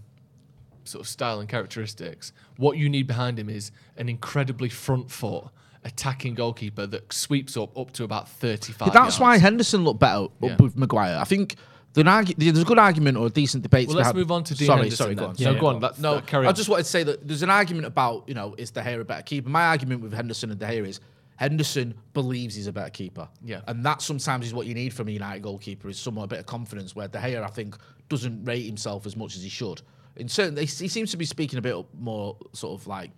sort 0.85 1.01
of 1.03 1.09
style 1.09 1.41
and 1.41 1.49
characteristics, 1.49 2.33
what 2.57 2.77
you 2.79 2.89
need 2.89 3.07
behind 3.07 3.39
him 3.39 3.49
is 3.49 3.71
an 3.97 4.09
incredibly 4.09 4.69
front 4.69 5.11
foot 5.11 5.45
attacking 5.85 6.35
goalkeeper 6.35 6.87
that 6.87 7.13
sweeps 7.13 7.57
up 7.57 7.77
up 7.79 7.93
to 7.93 8.05
about 8.05 8.29
35 8.29 8.93
That's 8.93 9.19
why. 9.21 9.39
Henderson 9.39 9.85
looked 9.85 10.01
better 10.01 10.25
up 10.25 10.33
Yeah. 10.41 10.57
with 10.59 10.77
Maguire. 10.77 11.19
I 11.19 11.25
think 11.25 11.57
there's, 11.95 12.07
argu- 12.07 12.35
there's 12.37 12.61
a 12.61 12.65
good 12.65 12.79
argument 12.79 13.17
or 13.17 13.27
a 13.27 13.31
decent 13.31 13.63
debate. 13.63 13.89
Well, 13.89 13.97
let's 13.97 14.09
had- 14.09 14.17
move 14.17 14.31
on 14.31 14.45
to 14.45 14.55
Dean 14.55 14.67
sorry, 14.67 14.79
Henderson 14.83 14.97
sorry, 15.05 15.15
go 15.15 15.21
then. 15.21 15.31
on. 15.31 15.37
no, 15.39 15.45
sorry, 15.45 15.61
go 15.61 15.67
on, 15.69 15.81
that- 15.81 15.99
no, 15.99 16.15
that- 16.17 16.27
carry 16.27 16.47
I 16.47 16.53
just 16.53 16.69
wanted 16.69 16.83
to 16.85 16.89
say 16.91 17.03
that 17.05 17.27
there's 17.27 17.43
an 17.43 17.51
argument 17.51 17.87
about 17.87 18.25
you 18.29 18.35
know 18.35 18.55
is 18.59 18.71
De 18.71 18.81
Gea 18.83 19.01
a 19.01 19.05
better 19.05 19.23
keeper? 19.23 19.49
My 19.49 19.67
argument 19.67 20.03
with 20.03 20.13
Henderson 20.13 20.51
and 20.51 20.59
De 20.61 20.67
Gea 20.67 20.87
is 20.87 21.01
Henderson 21.37 21.95
believes 22.15 22.57
he's 22.57 22.67
a 22.67 22.73
better 22.73 22.91
keeper. 22.91 23.29
Yeah. 23.45 23.61
and 23.69 23.85
that 23.87 24.03
sometimes 24.03 24.47
is 24.47 24.53
what 24.55 24.67
you 24.67 24.75
need 24.75 24.93
from 24.93 25.07
a 25.09 25.13
United 25.13 25.43
goalkeeper 25.43 25.89
is 25.89 25.99
somewhat 25.99 26.25
a 26.25 26.27
bit 26.27 26.41
of 26.41 26.47
confidence. 26.47 26.97
Where 26.97 27.07
De 27.09 27.19
Gea, 27.19 27.43
I 27.43 27.47
think, 27.47 27.77
doesn't 28.09 28.45
rate 28.45 28.67
himself 28.67 29.07
as 29.07 29.17
much 29.17 29.37
as 29.37 29.43
he 29.45 29.49
should. 29.49 29.81
In 30.17 30.29
certain, 30.29 30.57
he 30.57 30.67
seems 30.67 31.13
to 31.13 31.17
be 31.17 31.25
speaking 31.25 31.59
a 31.61 31.63
bit 31.63 31.77
more 31.97 32.37
sort 32.53 32.81
of 32.81 32.87
like 32.89 33.13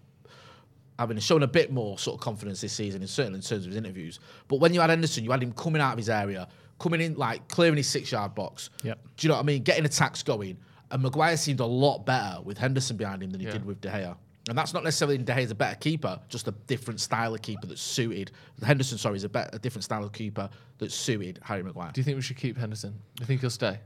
having 1.00 1.18
shown 1.18 1.42
a 1.42 1.46
bit 1.46 1.72
more 1.72 1.98
sort 1.98 2.14
of 2.16 2.20
confidence 2.20 2.60
this 2.60 2.74
season 2.74 3.00
in 3.00 3.08
certain 3.08 3.34
in 3.34 3.40
terms 3.40 3.64
of 3.64 3.70
his 3.72 3.76
interviews. 3.76 4.20
But 4.48 4.60
when 4.60 4.74
you 4.74 4.82
had 4.82 4.90
Henderson, 4.90 5.24
you 5.24 5.30
had 5.30 5.42
him 5.42 5.50
coming 5.52 5.80
out 5.80 5.92
of 5.92 5.96
his 5.98 6.10
area, 6.10 6.46
coming 6.78 7.00
in 7.00 7.14
like 7.14 7.48
clearing 7.48 7.78
his 7.78 7.88
six 7.88 8.12
yard 8.12 8.34
box. 8.34 8.68
Yep. 8.84 8.98
Do 9.16 9.26
you 9.26 9.28
know 9.30 9.36
what 9.36 9.40
I 9.40 9.46
mean? 9.46 9.62
Getting 9.62 9.86
attacks 9.86 10.22
going. 10.22 10.58
And 10.90 11.02
Maguire 11.02 11.38
seemed 11.38 11.60
a 11.60 11.64
lot 11.64 12.04
better 12.04 12.42
with 12.42 12.58
Henderson 12.58 12.98
behind 12.98 13.22
him 13.22 13.30
than 13.30 13.40
he 13.40 13.46
Yeah. 13.46 13.52
did 13.54 13.64
with 13.64 13.80
De 13.80 13.88
Gea. 13.88 14.14
And 14.50 14.58
that's 14.58 14.74
not 14.74 14.84
necessarily 14.84 15.16
De 15.16 15.32
Gea's 15.32 15.50
a 15.50 15.54
better 15.54 15.76
keeper, 15.76 16.20
just 16.28 16.46
a 16.48 16.50
different 16.66 17.00
style 17.00 17.32
of 17.34 17.40
keeper 17.40 17.66
that's 17.66 17.80
suited. 17.80 18.30
Henderson, 18.62 18.98
sorry, 18.98 19.16
is 19.16 19.24
a, 19.24 19.28
better, 19.30 19.48
a 19.54 19.58
different 19.58 19.84
style 19.84 20.04
of 20.04 20.12
keeper 20.12 20.50
that's 20.76 20.94
suited 20.94 21.38
Harry 21.42 21.62
Maguire. 21.62 21.92
Do 21.94 22.00
you 22.00 22.04
think 22.04 22.16
we 22.16 22.22
should 22.22 22.36
keep 22.36 22.58
Henderson? 22.58 22.90
Do 23.16 23.22
you 23.22 23.26
think 23.26 23.40
he'll 23.40 23.48
stay? 23.48 23.78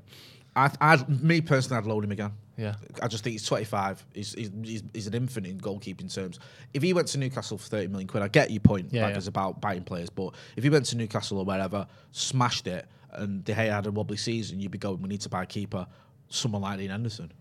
I, 0.57 0.71
I'd, 0.81 1.23
me 1.23 1.41
personally, 1.43 1.79
I'd 1.79 1.87
load 1.87 2.03
him 2.05 2.11
again. 2.13 2.33
Yeah. 2.57 2.75
I 3.03 3.09
just 3.09 3.25
think 3.25 3.33
he's 3.33 3.47
25. 3.47 4.05
He's, 4.15 4.33
he's, 4.35 4.83
he's, 4.93 5.07
an 5.07 5.15
infant 5.15 5.47
in 5.47 5.59
goalkeeping 5.59 6.13
terms. 6.13 6.39
If 6.73 6.83
he 6.83 6.93
went 6.93 7.09
to 7.09 7.19
Newcastle 7.19 7.59
for 7.59 7.67
30 7.69 7.89
million 7.89 8.07
quid, 8.09 8.23
I 8.23 8.29
get 8.29 8.51
your 8.51 8.61
point, 8.61 8.89
Yeah, 8.93 9.09
Baggers, 9.09 9.27
yeah. 9.27 9.31
about 9.31 9.61
biting 9.61 9.85
players. 9.85 10.09
But 10.11 10.35
if 10.57 10.63
he 10.63 10.71
went 10.71 10.87
to 10.87 10.97
Newcastle 10.97 11.39
or 11.39 11.45
wherever, 11.45 11.87
smashed 12.13 12.67
it, 12.67 12.87
and 13.13 13.45
De 13.45 13.53
Gea 13.55 13.71
had 13.73 13.87
a 13.87 13.91
wobbly 13.91 14.17
season, 14.17 14.61
you'd 14.61 14.71
be 14.71 14.79
going, 14.79 15.03
we 15.03 15.09
need 15.09 15.21
to 15.23 15.29
buy 15.29 15.43
a 15.43 15.47
keeper, 15.47 15.87
someone 16.29 16.63
like 16.63 16.79
Dean 16.79 16.91
Henderson. 16.91 17.33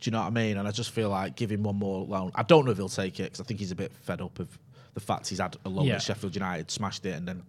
Do 0.00 0.08
you 0.08 0.12
know 0.12 0.20
what 0.20 0.26
I 0.28 0.30
mean? 0.30 0.56
And 0.58 0.68
I 0.68 0.70
just 0.70 0.90
feel 0.90 1.08
like 1.10 1.34
give 1.36 1.50
him 1.50 1.62
one 1.62 1.76
more 1.76 2.04
loan. 2.04 2.30
I 2.34 2.42
don't 2.42 2.64
know 2.64 2.70
if 2.70 2.76
he'll 2.76 2.88
take 2.88 3.20
it 3.20 3.24
because 3.24 3.40
I 3.40 3.44
think 3.44 3.60
he's 3.60 3.72
a 3.72 3.76
bit 3.76 3.92
fed 4.02 4.20
up 4.20 4.38
of 4.38 4.58
the 4.94 5.00
fact 5.00 5.28
he's 5.28 5.40
had 5.40 5.56
a 5.64 5.68
loan 5.68 5.86
Yeah. 5.86 5.94
at 5.96 6.02
Sheffield 6.02 6.34
United, 6.34 6.70
smashed 6.70 7.04
it, 7.04 7.14
and 7.16 7.26
then 7.26 7.42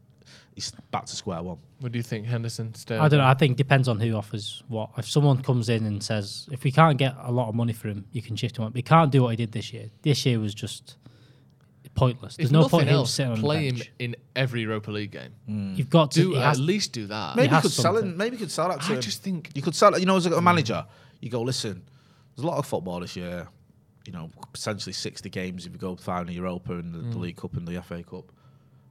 he's 0.55 0.71
back 0.91 1.05
to 1.05 1.15
square 1.15 1.41
one. 1.41 1.57
What 1.79 1.91
do 1.91 1.99
you 1.99 2.03
think, 2.03 2.25
Henderson? 2.25 2.73
Stay? 2.75 2.97
I 2.97 3.07
don't 3.07 3.19
know. 3.19 3.25
I 3.25 3.33
think 3.33 3.51
it 3.53 3.57
depends 3.57 3.87
on 3.87 3.99
who 3.99 4.13
offers 4.13 4.63
what. 4.67 4.89
If 4.97 5.09
someone 5.09 5.41
comes 5.41 5.69
in 5.69 5.85
and 5.85 6.03
says, 6.03 6.47
if 6.51 6.63
we 6.63 6.71
can't 6.71 6.97
get 6.97 7.15
a 7.21 7.31
lot 7.31 7.47
of 7.49 7.55
money 7.55 7.73
for 7.73 7.87
him, 7.87 8.05
you 8.11 8.21
can 8.21 8.35
shift 8.35 8.57
him 8.57 8.63
up. 8.65 8.73
We 8.73 8.81
can't 8.81 9.11
do 9.11 9.23
what 9.23 9.29
he 9.29 9.35
did 9.37 9.51
this 9.51 9.71
year. 9.73 9.89
This 10.01 10.25
year 10.25 10.39
was 10.39 10.53
just 10.53 10.97
pointless. 11.95 12.35
There's 12.37 12.49
If 12.49 12.53
no 12.53 12.59
nothing 12.61 12.69
point 12.71 12.83
in 12.83 12.87
him 12.89 12.95
else, 12.95 13.13
sitting 13.13 13.31
on 13.33 13.39
play 13.39 13.59
the 13.59 13.67
him 13.69 13.75
bench. 13.75 13.91
in 13.99 14.15
every 14.35 14.61
Europa 14.61 14.91
League 14.91 15.11
game. 15.11 15.73
You've 15.75 15.89
got 15.89 16.11
to 16.11 16.21
Do 16.21 16.31
he 16.33 16.37
at 16.39 16.57
least 16.57 16.93
do 16.93 17.07
that. 17.07 17.35
Maybe 17.35 17.47
you 17.49 17.53
has 17.55 17.61
could 17.63 17.71
sell 17.71 17.93
something. 17.95 18.11
him. 18.11 18.17
Maybe 18.17 18.35
you 18.35 18.39
could 18.39 18.51
sell 18.51 18.69
that 18.69 18.81
I 18.83 18.93
him. 18.93 19.01
just 19.01 19.21
think- 19.23 19.51
you 19.55 19.61
could 19.61 19.75
sell 19.75 19.93
it. 19.95 19.99
You 19.99 20.05
know, 20.05 20.15
as 20.17 20.25
a 20.25 20.41
manager, 20.41 20.85
you 21.19 21.29
go 21.29 21.41
listen. 21.41 21.83
There's 22.35 22.43
a 22.43 22.47
lot 22.47 22.57
of 22.57 22.65
football 22.65 22.99
this 23.01 23.15
year. 23.15 23.47
You 24.05 24.13
know, 24.13 24.29
potentially 24.53 24.93
60 24.93 25.29
games 25.29 25.65
if 25.65 25.71
you 25.73 25.77
go 25.77 25.95
final 25.95 26.33
Europa 26.33 26.73
and 26.73 26.93
the, 26.93 26.99
the 26.99 27.15
Mm. 27.17 27.19
League 27.21 27.35
Cup 27.37 27.55
and 27.57 27.67
the 27.67 27.81
FA 27.81 28.01
Cup. 28.03 28.31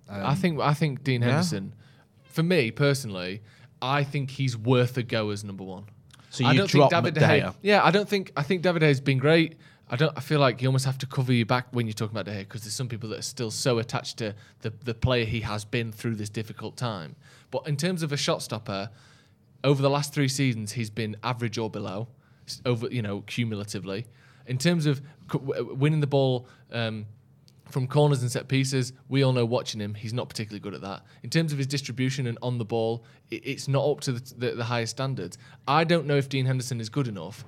I 0.08 0.34
think 0.34 0.60
I 0.60 0.74
think 0.74 1.04
Dean 1.04 1.22
Henderson, 1.22 1.74
for 2.24 2.42
me 2.42 2.70
personally, 2.70 3.42
I 3.82 4.04
think 4.04 4.30
he's 4.30 4.56
worth 4.56 4.96
a 4.96 5.02
go 5.02 5.30
as 5.30 5.44
number 5.44 5.64
one. 5.64 5.84
So 6.30 6.44
I 6.44 6.52
you 6.52 6.58
don't 6.58 6.70
drop 6.70 6.90
think 6.90 7.04
David 7.04 7.14
De 7.14 7.20
Gea. 7.20 7.54
Yeah, 7.62 7.84
I 7.84 7.90
don't 7.90 8.08
think 8.08 8.32
I 8.36 8.42
think 8.42 8.62
David 8.62 8.80
De 8.80 8.86
Gea's 8.86 9.00
been 9.00 9.18
great. 9.18 9.56
I 9.90 9.96
don't. 9.96 10.12
I 10.16 10.20
feel 10.20 10.40
like 10.40 10.60
you 10.60 10.68
almost 10.68 10.84
have 10.84 10.98
to 10.98 11.06
cover 11.06 11.32
your 11.32 11.46
back 11.46 11.68
when 11.70 11.86
you're 11.86 11.94
talking 11.94 12.16
about 12.16 12.26
De 12.26 12.32
Gea 12.32 12.40
because 12.40 12.62
there's 12.62 12.74
some 12.74 12.88
people 12.88 13.08
that 13.10 13.18
are 13.20 13.22
still 13.22 13.50
so 13.50 13.78
attached 13.78 14.18
to 14.18 14.34
the 14.60 14.72
the 14.84 14.94
player 14.94 15.24
he 15.24 15.40
has 15.40 15.64
been 15.64 15.92
through 15.92 16.16
this 16.16 16.28
difficult 16.28 16.76
time. 16.76 17.16
But 17.50 17.66
in 17.66 17.76
terms 17.76 18.02
of 18.02 18.12
a 18.12 18.16
shot 18.16 18.42
stopper, 18.42 18.90
over 19.64 19.80
the 19.80 19.90
last 19.90 20.12
three 20.12 20.28
seasons, 20.28 20.72
he's 20.72 20.90
been 20.90 21.16
average 21.22 21.56
or 21.58 21.70
below, 21.70 22.08
over 22.66 22.88
you 22.88 23.02
know 23.02 23.22
cumulatively. 23.22 24.06
In 24.46 24.58
terms 24.58 24.86
of 24.86 25.02
winning 25.34 26.00
the 26.00 26.06
ball. 26.06 26.46
Um, 26.72 27.06
from 27.70 27.86
corners 27.86 28.22
and 28.22 28.30
set 28.30 28.48
pieces, 28.48 28.92
we 29.08 29.22
all 29.22 29.32
know 29.32 29.44
watching 29.44 29.80
him, 29.80 29.94
he's 29.94 30.12
not 30.14 30.28
particularly 30.28 30.60
good 30.60 30.74
at 30.74 30.80
that. 30.80 31.02
In 31.22 31.30
terms 31.30 31.52
of 31.52 31.58
his 31.58 31.66
distribution 31.66 32.26
and 32.26 32.38
on 32.42 32.58
the 32.58 32.64
ball, 32.64 33.04
it, 33.30 33.42
it's 33.44 33.68
not 33.68 33.84
up 33.84 34.00
to 34.00 34.12
the, 34.12 34.34
the, 34.34 34.50
the 34.56 34.64
highest 34.64 34.92
standards. 34.92 35.38
I 35.66 35.84
don't 35.84 36.06
know 36.06 36.16
if 36.16 36.28
Dean 36.28 36.46
Henderson 36.46 36.80
is 36.80 36.88
good 36.88 37.08
enough, 37.08 37.44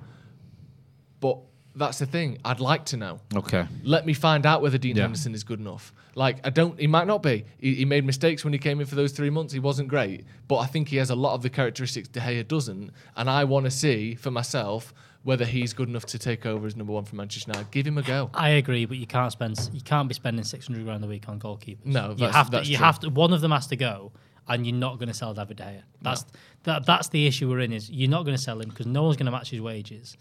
but 1.19 1.37
that's 1.75 1.99
the 1.99 2.05
thing. 2.05 2.37
I'd 2.43 2.59
like 2.59 2.85
to 2.85 2.97
know. 2.97 3.19
Okay. 3.35 3.65
Let 3.83 4.05
me 4.05 4.13
find 4.13 4.45
out 4.45 4.61
whether 4.61 4.77
Dean 4.77 4.95
Yeah. 4.95 5.03
Henderson 5.03 5.33
is 5.33 5.43
good 5.43 5.59
enough. 5.59 5.93
Like 6.15 6.45
I 6.45 6.49
don't, 6.49 6.77
he 6.79 6.87
might 6.87 7.07
not 7.07 7.23
be. 7.23 7.45
He, 7.59 7.75
he 7.75 7.85
made 7.85 8.05
mistakes 8.05 8.43
when 8.43 8.51
he 8.51 8.59
came 8.59 8.81
in 8.81 8.85
for 8.85 8.95
those 8.95 9.13
three 9.13 9.29
months. 9.29 9.53
He 9.53 9.59
wasn't 9.59 9.87
great, 9.87 10.25
but 10.49 10.57
I 10.57 10.65
think 10.65 10.89
he 10.89 10.97
has 10.97 11.09
a 11.09 11.15
lot 11.15 11.33
of 11.33 11.41
the 11.41 11.49
characteristics 11.49 12.09
De 12.09 12.19
Gea 12.19 12.45
doesn't, 12.45 12.91
and 13.15 13.29
I 13.29 13.45
want 13.45 13.65
to 13.65 13.71
see 13.71 14.15
for 14.15 14.31
myself 14.31 14.93
whether 15.23 15.45
he's 15.45 15.73
good 15.73 15.87
enough 15.87 16.05
to 16.07 16.17
take 16.19 16.45
over 16.45 16.65
as 16.65 16.75
number 16.75 16.93
one 16.93 17.05
for 17.05 17.15
Manchester 17.15 17.51
United. 17.51 17.71
Give 17.71 17.85
him 17.85 17.97
a 17.97 18.01
go. 18.01 18.29
I 18.33 18.49
agree, 18.49 18.85
but 18.85 18.97
you 18.97 19.05
can't 19.07 19.31
spend 19.31 19.69
you 19.73 19.81
can't 19.81 20.07
be 20.07 20.13
spending 20.15 20.43
six 20.43 20.67
hundred 20.67 20.85
grand 20.85 21.03
a 21.03 21.07
week 21.07 21.29
on 21.29 21.39
goalkeepers. 21.39 21.85
No, 21.85 22.15
you 22.17 22.27
have 22.27 22.47
to. 22.47 22.51
that's 22.57 22.67
You 22.69 22.77
true. 22.77 22.85
have 22.85 22.99
to. 23.01 23.09
One 23.09 23.31
of 23.33 23.41
them 23.41 23.51
has 23.51 23.67
to 23.67 23.75
go, 23.75 24.11
and 24.47 24.65
you're 24.65 24.75
not 24.75 24.97
going 24.97 25.09
to 25.09 25.13
sell 25.13 25.33
David 25.33 25.57
De 25.57 25.63
Gea. 25.63 25.81
That's 26.01 26.25
that. 26.63 26.85
That's 26.85 27.09
the 27.09 27.27
issue 27.27 27.49
we're 27.49 27.59
in. 27.59 27.71
Is 27.73 27.89
you're 27.89 28.09
not 28.09 28.23
going 28.25 28.35
to 28.35 28.41
sell 28.41 28.59
him 28.59 28.69
because 28.69 28.87
no 28.87 29.03
one's 29.03 29.17
going 29.17 29.25
to 29.27 29.31
match 29.31 29.51
his 29.51 29.61
wages. 29.61 30.17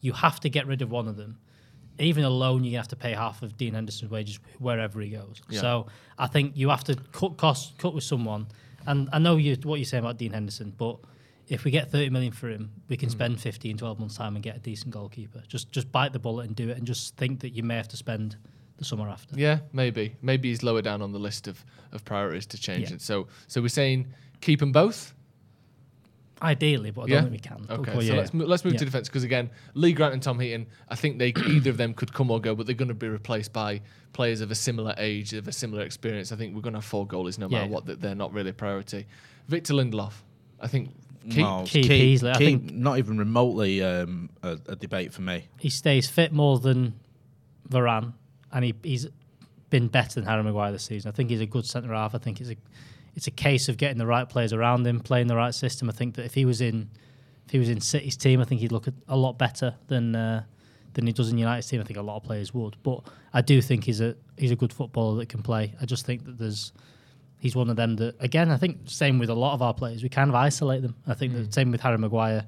You 0.00 0.12
have 0.14 0.40
to 0.40 0.48
get 0.48 0.66
rid 0.66 0.82
of 0.82 0.90
one 0.90 1.06
of 1.08 1.16
them. 1.16 1.38
Even 1.98 2.24
alone, 2.24 2.64
you 2.64 2.78
have 2.78 2.88
to 2.88 2.96
pay 2.96 3.12
half 3.12 3.42
of 3.42 3.58
Dean 3.58 3.74
Henderson's 3.74 4.10
wages 4.10 4.40
wherever 4.58 5.00
he 5.02 5.10
goes. 5.10 5.42
Yeah. 5.50 5.60
So 5.60 5.86
I 6.18 6.26
think 6.28 6.56
you 6.56 6.70
have 6.70 6.82
to 6.84 6.96
cut 7.12 7.36
costs, 7.36 7.74
cut 7.76 7.94
with 7.94 8.04
someone. 8.04 8.46
And 8.86 9.10
I 9.12 9.18
know 9.18 9.36
you 9.36 9.56
what 9.64 9.76
you're 9.76 9.84
saying 9.84 10.02
about 10.02 10.16
Dean 10.16 10.32
Henderson, 10.32 10.72
but 10.78 10.96
if 11.50 11.64
we 11.64 11.72
get 11.72 11.90
30 11.90 12.10
million 12.10 12.32
for 12.32 12.48
him, 12.48 12.70
we 12.88 12.96
can 12.96 13.08
hmm. 13.08 13.12
spend 13.12 13.40
15, 13.40 13.76
12 13.76 13.98
months 13.98 14.16
time 14.16 14.36
and 14.36 14.42
get 14.42 14.56
a 14.56 14.60
decent 14.60 14.92
goalkeeper. 14.92 15.42
Just 15.48 15.70
just 15.72 15.90
bite 15.92 16.12
the 16.12 16.18
bullet 16.18 16.46
and 16.46 16.56
do 16.56 16.70
it, 16.70 16.78
and 16.78 16.86
just 16.86 17.16
think 17.16 17.40
that 17.40 17.50
you 17.50 17.62
may 17.62 17.76
have 17.76 17.88
to 17.88 17.96
spend 17.96 18.36
the 18.78 18.84
summer 18.84 19.08
after. 19.08 19.38
Yeah, 19.38 19.58
maybe. 19.72 20.16
Maybe 20.22 20.48
he's 20.48 20.62
lower 20.62 20.80
down 20.80 21.02
on 21.02 21.12
the 21.12 21.18
list 21.18 21.48
of, 21.48 21.62
of 21.92 22.04
priorities 22.04 22.46
to 22.46 22.58
change 22.58 22.88
Yeah. 22.88 22.96
it. 22.96 23.02
So 23.02 23.26
so 23.48 23.60
we're 23.60 23.68
saying 23.68 24.06
keep 24.40 24.60
them 24.60 24.72
both. 24.72 25.14
Ideally, 26.42 26.90
but 26.90 27.02
I 27.02 27.04
don't 27.04 27.10
yeah. 27.10 27.20
think 27.20 27.32
we 27.32 27.38
can. 27.38 27.66
Okay, 27.68 27.92
But 27.92 28.00
so 28.04 28.12
yeah. 28.12 28.14
let's 28.14 28.32
mo- 28.32 28.46
let's 28.46 28.64
move 28.64 28.76
to 28.76 28.84
defense 28.84 29.08
because 29.08 29.24
again, 29.24 29.50
Lee 29.74 29.92
Grant 29.92 30.14
and 30.14 30.22
Tom 30.22 30.40
Heaton, 30.40 30.66
I 30.88 30.94
think 30.94 31.18
they 31.18 31.34
either 31.48 31.68
of 31.68 31.76
them 31.76 31.92
could 31.92 32.14
come 32.14 32.30
or 32.30 32.40
go, 32.40 32.54
but 32.54 32.64
they're 32.64 32.74
going 32.74 32.88
to 32.88 32.94
be 32.94 33.08
replaced 33.08 33.52
by 33.52 33.82
players 34.14 34.40
of 34.40 34.50
a 34.50 34.54
similar 34.54 34.94
age, 34.96 35.34
of 35.34 35.48
a 35.48 35.52
similar 35.52 35.82
experience. 35.82 36.32
I 36.32 36.36
think 36.36 36.54
we're 36.54 36.62
going 36.62 36.72
to 36.72 36.78
have 36.78 36.84
four 36.86 37.06
goalies 37.06 37.38
no 37.38 37.48
matter 37.48 37.68
what. 37.68 37.84
That 37.84 38.00
they're 38.00 38.14
not 38.14 38.32
really 38.32 38.50
a 38.50 38.54
priority. 38.54 39.06
Victor 39.48 39.74
Lindelof, 39.74 40.12
I 40.60 40.68
think. 40.68 40.90
Keep, 41.30 41.38
No, 41.44 41.62
Keep 41.66 41.82
keep- 41.84 41.88
Beasley, 41.88 42.30
I 42.30 42.38
keep 42.38 42.60
think- 42.66 42.74
not 42.74 42.98
even 42.98 43.16
remotely 43.18 43.82
um, 43.82 44.30
a, 44.42 44.58
a 44.68 44.76
debate 44.76 45.12
for 45.12 45.22
me. 45.22 45.48
he 45.58 45.70
stays 45.70 46.08
fit 46.08 46.32
more 46.32 46.58
than 46.58 46.94
Varane, 47.68 48.12
and 48.52 48.64
he, 48.64 48.74
he's 48.82 49.06
been 49.70 49.88
better 49.88 50.20
than 50.20 50.24
Harry 50.28 50.42
Maguire 50.42 50.72
this 50.72 50.84
season. 50.84 51.08
I 51.08 51.12
think 51.12 51.30
he's 51.30 51.40
a 51.40 51.46
good 51.46 51.64
centre 51.66 51.92
half. 51.94 52.14
I 52.14 52.18
think 52.18 52.40
it's 52.40 52.50
a 52.50 52.56
it's 53.16 53.26
a 53.26 53.30
case 53.32 53.68
of 53.68 53.76
getting 53.76 53.98
the 53.98 54.06
right 54.06 54.28
players 54.28 54.52
around 54.52 54.86
him, 54.86 55.00
playing 55.00 55.26
the 55.26 55.36
right 55.36 55.54
system. 55.54 55.88
I 55.88 55.92
think 55.92 56.14
that 56.16 56.24
if 56.24 56.34
he 56.34 56.44
was 56.44 56.60
in 56.60 56.88
if 57.46 57.52
he 57.52 57.58
was 57.58 57.68
in 57.68 57.80
City's 57.80 58.16
team, 58.16 58.40
I 58.40 58.44
think 58.44 58.60
he'd 58.60 58.72
look 58.72 58.86
a, 58.86 58.94
a 59.08 59.16
lot 59.16 59.38
better 59.38 59.74
than 59.88 60.14
uh, 60.16 60.44
than 60.94 61.06
he 61.06 61.12
does 61.12 61.30
in 61.30 61.38
United's 61.38 61.68
team. 61.68 61.80
I 61.80 61.84
think 61.84 61.98
a 61.98 62.02
lot 62.02 62.16
of 62.16 62.24
players 62.24 62.52
would, 62.54 62.76
but 62.82 63.00
I 63.32 63.40
do 63.42 63.60
think 63.62 63.84
he's 63.84 64.00
a 64.00 64.16
he's 64.36 64.50
a 64.50 64.56
good 64.56 64.72
footballer 64.72 65.16
that 65.18 65.28
can 65.28 65.42
play. 65.42 65.74
I 65.80 65.86
just 65.86 66.04
think 66.06 66.24
that 66.24 66.38
there's 66.38 66.72
he's 67.40 67.56
one 67.56 67.68
of 67.68 67.76
them 67.76 67.96
that 67.96 68.14
again 68.20 68.50
I 68.50 68.56
think 68.56 68.78
same 68.84 69.18
with 69.18 69.30
a 69.30 69.34
lot 69.34 69.54
of 69.54 69.62
our 69.62 69.74
players 69.74 70.02
we 70.04 70.08
kind 70.08 70.30
of 70.30 70.36
isolate 70.36 70.82
them. 70.82 70.94
I 71.08 71.14
think 71.14 71.32
the 71.32 71.50
same 71.50 71.72
with 71.72 71.80
Harry 71.80 71.98
Maguire. 71.98 72.46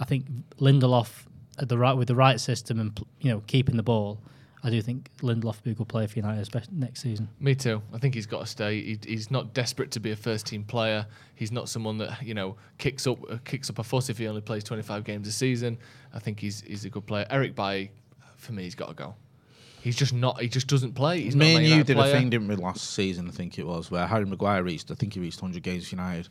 I 0.00 0.04
think 0.04 0.26
Lindelof 0.58 1.26
at 1.58 1.68
the 1.68 1.78
right 1.78 1.92
with 1.92 2.08
the 2.08 2.16
right 2.16 2.40
system 2.40 2.80
and 2.80 2.98
you 3.20 3.30
know 3.30 3.42
keeping 3.46 3.76
the 3.76 3.82
ball. 3.84 4.20
I 4.62 4.68
do 4.68 4.82
think 4.82 5.08
Lindelof 5.22 5.44
will 5.44 5.62
be 5.64 5.70
a 5.70 5.74
good 5.74 5.88
player 5.88 6.06
for 6.06 6.18
United 6.18 6.50
next 6.70 7.00
season. 7.00 7.30
Me 7.38 7.54
too. 7.54 7.80
I 7.94 7.98
think 7.98 8.14
he's 8.14 8.26
got 8.26 8.40
to 8.40 8.46
stay. 8.46 8.82
He, 8.82 8.98
he's 9.06 9.30
not 9.30 9.54
desperate 9.54 9.90
to 9.92 10.00
be 10.00 10.10
a 10.10 10.16
first 10.16 10.46
team 10.46 10.64
player. 10.64 11.06
He's 11.34 11.50
not 11.50 11.70
someone 11.70 11.96
that 11.98 12.20
you 12.22 12.34
know 12.34 12.56
kicks 12.78 13.06
up 13.06 13.18
uh, 13.30 13.38
kicks 13.44 13.70
up 13.70 13.78
a 13.78 13.82
fuss 13.82 14.10
if 14.10 14.18
he 14.18 14.26
only 14.28 14.42
plays 14.42 14.64
25 14.64 15.04
games 15.04 15.28
a 15.28 15.32
season. 15.32 15.78
I 16.12 16.18
think 16.18 16.40
he's 16.40 16.62
he's 16.62 16.84
a 16.84 16.90
good 16.90 17.06
player. 17.06 17.26
Eric 17.30 17.54
Bailly, 17.54 17.90
for 18.36 18.52
me, 18.52 18.64
he's 18.64 18.74
got 18.74 18.88
to 18.88 18.94
go. 18.94 19.14
He's 19.82 19.96
just 19.96 20.12
not. 20.12 20.40
He 20.40 20.48
just 20.48 20.66
doesn't 20.66 20.94
play. 20.94 21.22
He's 21.22 21.34
Me 21.36 21.54
not 21.54 21.58
and 21.62 21.68
you 21.68 21.84
did 21.84 21.96
player. 21.96 22.14
a 22.14 22.18
thing, 22.18 22.30
didn't 22.30 22.48
we, 22.48 22.56
last 22.56 22.90
season? 22.92 23.28
I 23.28 23.30
think 23.30 23.58
it 23.58 23.66
was 23.66 23.90
where 23.90 24.06
Harry 24.06 24.26
Maguire 24.26 24.62
reached. 24.62 24.90
I 24.90 24.94
think 24.94 25.14
he 25.14 25.20
reached 25.20 25.40
100 25.40 25.62
games 25.62 25.88
for 25.88 25.94
United, 25.96 26.28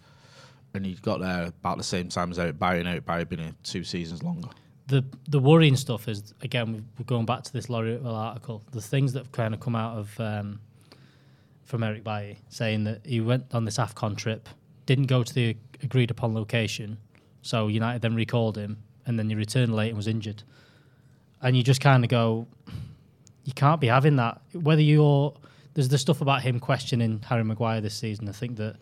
and 0.74 0.86
he 0.86 0.94
got 0.96 1.20
there 1.20 1.46
about 1.48 1.78
the 1.78 1.84
same 1.84 2.10
time 2.10 2.30
as 2.32 2.38
Eric 2.40 2.60
Bailly. 2.60 2.80
And 2.80 2.88
Eric 2.88 3.06
Bailly 3.06 3.20
had 3.20 3.30
been 3.30 3.40
here 3.40 3.56
two 3.64 3.84
seasons 3.84 4.22
longer. 4.24 4.50
the 4.88 5.04
the 5.28 5.40
worrying 5.40 5.76
stuff 5.76 6.08
is 6.08 6.34
again 6.42 6.74
we- 6.74 6.82
we're 6.98 7.06
going 7.06 7.26
back 7.26 7.44
to 7.44 7.54
this 7.54 7.70
Laurie 7.70 8.00
article. 8.04 8.62
The 8.72 8.82
things 8.82 9.14
that 9.14 9.20
have 9.20 9.32
kind 9.32 9.54
of 9.54 9.60
come 9.60 9.76
out 9.76 9.98
of 9.98 10.20
um, 10.20 10.60
from 11.64 11.84
Eric 11.84 12.04
Bailly 12.04 12.38
saying 12.50 12.84
that 12.86 13.06
he 13.06 13.20
went 13.22 13.46
on 13.54 13.66
this 13.66 13.78
Afcon 13.78 14.16
trip, 14.18 14.48
didn't 14.86 15.06
go 15.08 15.24
to 15.24 15.34
the 15.34 15.56
agreed 15.84 16.12
upon 16.12 16.34
location, 16.34 16.98
so 17.42 17.68
United 17.68 18.02
then 18.02 18.16
recalled 18.16 18.58
him, 18.58 18.78
and 19.06 19.18
then 19.18 19.30
he 19.30 19.36
returned 19.36 19.74
late 19.76 19.90
and 19.90 19.98
was 19.98 20.08
injured. 20.08 20.44
And 21.42 21.56
you 21.56 21.64
just 21.64 21.80
kind 21.82 22.04
of 22.04 22.10
go, 22.10 22.48
you 23.50 23.54
can't 23.56 23.82
be 23.82 23.88
having 23.88 24.18
that. 24.18 24.40
Whether 24.54 24.84
you're 24.84 25.34
there's 25.74 25.90
the 25.90 25.98
stuff 25.98 26.22
about 26.22 26.44
him 26.44 26.60
questioning 26.60 27.20
Harry 27.28 27.44
Maguire 27.44 27.82
this 27.82 27.96
season. 27.96 28.30
I 28.30 28.32
think 28.32 28.58
that 28.58 28.76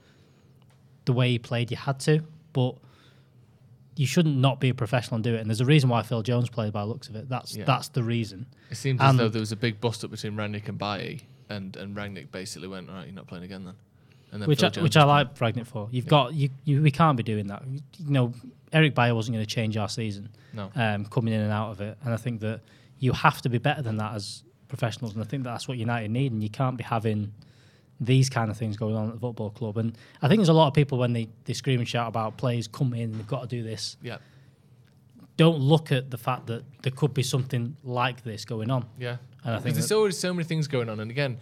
the 1.06 1.14
way 1.14 1.30
he 1.32 1.40
played, 1.40 1.72
you 1.72 1.78
had 1.78 2.02
to, 2.02 2.22
but 2.52 2.76
you 3.96 4.06
shouldn't 4.06 4.36
not 4.38 4.60
be 4.60 4.68
a 4.68 4.74
professional 4.74 5.16
and 5.16 5.24
do 5.24 5.34
it. 5.36 5.40
And 5.40 5.50
there's 5.50 5.62
a 5.62 5.66
reason 5.66 5.90
why 5.90 6.04
Phil 6.04 6.22
Jones 6.22 6.50
played 6.50 6.74
by 6.74 6.82
the 6.82 6.88
looks 6.88 7.08
of 7.08 7.16
it. 7.16 7.30
That's 7.30 7.56
Yeah. 7.56 7.64
that's 7.64 7.88
the 7.88 8.04
reason. 8.04 8.46
It 8.70 8.76
seems 8.76 9.00
as 9.00 9.16
though 9.16 9.30
there 9.30 9.40
was 9.40 9.54
a 9.54 9.56
big 9.56 9.80
bust 9.80 10.04
up 10.04 10.12
between 10.12 10.34
Rangnick 10.34 10.68
and 10.68 10.78
Bailly, 10.78 11.22
and 11.48 11.78
and 11.78 11.96
Rangnick 11.96 12.30
basically 12.32 12.68
went, 12.68 12.90
"All 12.90 12.96
right, 12.96 13.06
you're 13.06 13.16
not 13.16 13.28
playing 13.28 13.46
again 13.46 13.64
then." 13.64 13.76
And 14.34 14.42
then 14.42 14.50
which 14.50 14.60
Phil 14.60 14.68
I, 14.68 14.72
Jones 14.72 14.84
which 14.84 14.98
I 14.98 15.06
like 15.06 15.36
Rangnick 15.38 15.68
for. 15.68 15.88
You've 15.92 16.08
got 16.08 16.34
you, 16.34 16.50
you 16.66 16.82
we 16.82 16.92
can't 16.92 17.16
be 17.16 17.24
doing 17.24 17.48
that. 17.48 17.64
You 17.66 18.12
know, 18.12 18.34
Eric 18.74 18.94
Bailly 18.96 19.14
wasn't 19.14 19.36
going 19.36 19.46
to 19.46 19.50
change 19.56 19.78
our 19.78 19.88
season. 19.88 20.30
No. 20.52 20.70
Um, 20.76 21.06
coming 21.06 21.34
in 21.34 21.40
and 21.40 21.54
out 21.54 21.72
of 21.72 21.80
it, 21.80 21.98
and 22.04 22.14
I 22.14 22.18
think 22.18 22.42
that 22.42 22.62
you 23.00 23.14
have 23.14 23.42
to 23.44 23.50
be 23.50 23.58
better 23.60 23.82
than 23.82 23.98
that 23.98 24.14
as 24.16 24.44
professionals, 24.68 25.14
and 25.14 25.24
I 25.24 25.26
think 25.26 25.44
that's 25.44 25.68
what 25.68 25.78
United 25.78 26.12
need. 26.12 26.32
And 26.32 26.42
you 26.44 26.50
can't 26.50 26.78
be 26.78 26.84
having 26.84 27.34
these 28.00 28.30
kind 28.30 28.52
of 28.52 28.58
things 28.58 28.78
going 28.78 28.96
on 28.96 29.08
at 29.08 29.14
the 29.16 29.20
football 29.20 29.50
club. 29.50 29.78
And 29.78 29.98
I 30.22 30.28
think 30.28 30.40
there's 30.40 30.50
a 30.50 30.54
lot 30.54 30.68
of 30.68 30.74
people 30.74 30.98
when 31.00 31.14
they, 31.14 31.30
they 31.46 31.54
scream 31.54 31.80
and 31.80 31.88
shout 31.88 32.08
about 32.08 32.38
players 32.38 32.68
come 32.68 32.94
in, 32.94 33.12
they've 33.14 33.26
got 33.28 33.42
to 33.42 33.48
do 33.48 33.64
this. 33.64 33.98
Yeah, 34.04 34.18
Don't 35.36 35.60
look 35.60 35.92
at 35.92 36.12
the 36.12 36.18
fact 36.18 36.48
that 36.48 36.64
there 36.84 36.92
could 36.92 37.14
be 37.14 37.24
something 37.24 37.76
like 37.84 38.24
this 38.24 38.46
going 38.46 38.70
on. 38.72 38.86
yeah. 39.00 39.18
And 39.44 39.56
I 39.56 39.60
think 39.60 39.76
there's 39.76 39.94
always 39.94 40.18
so 40.20 40.34
many 40.34 40.44
things 40.44 40.68
going 40.68 40.90
on, 40.90 41.00
and 41.00 41.10
again, 41.10 41.40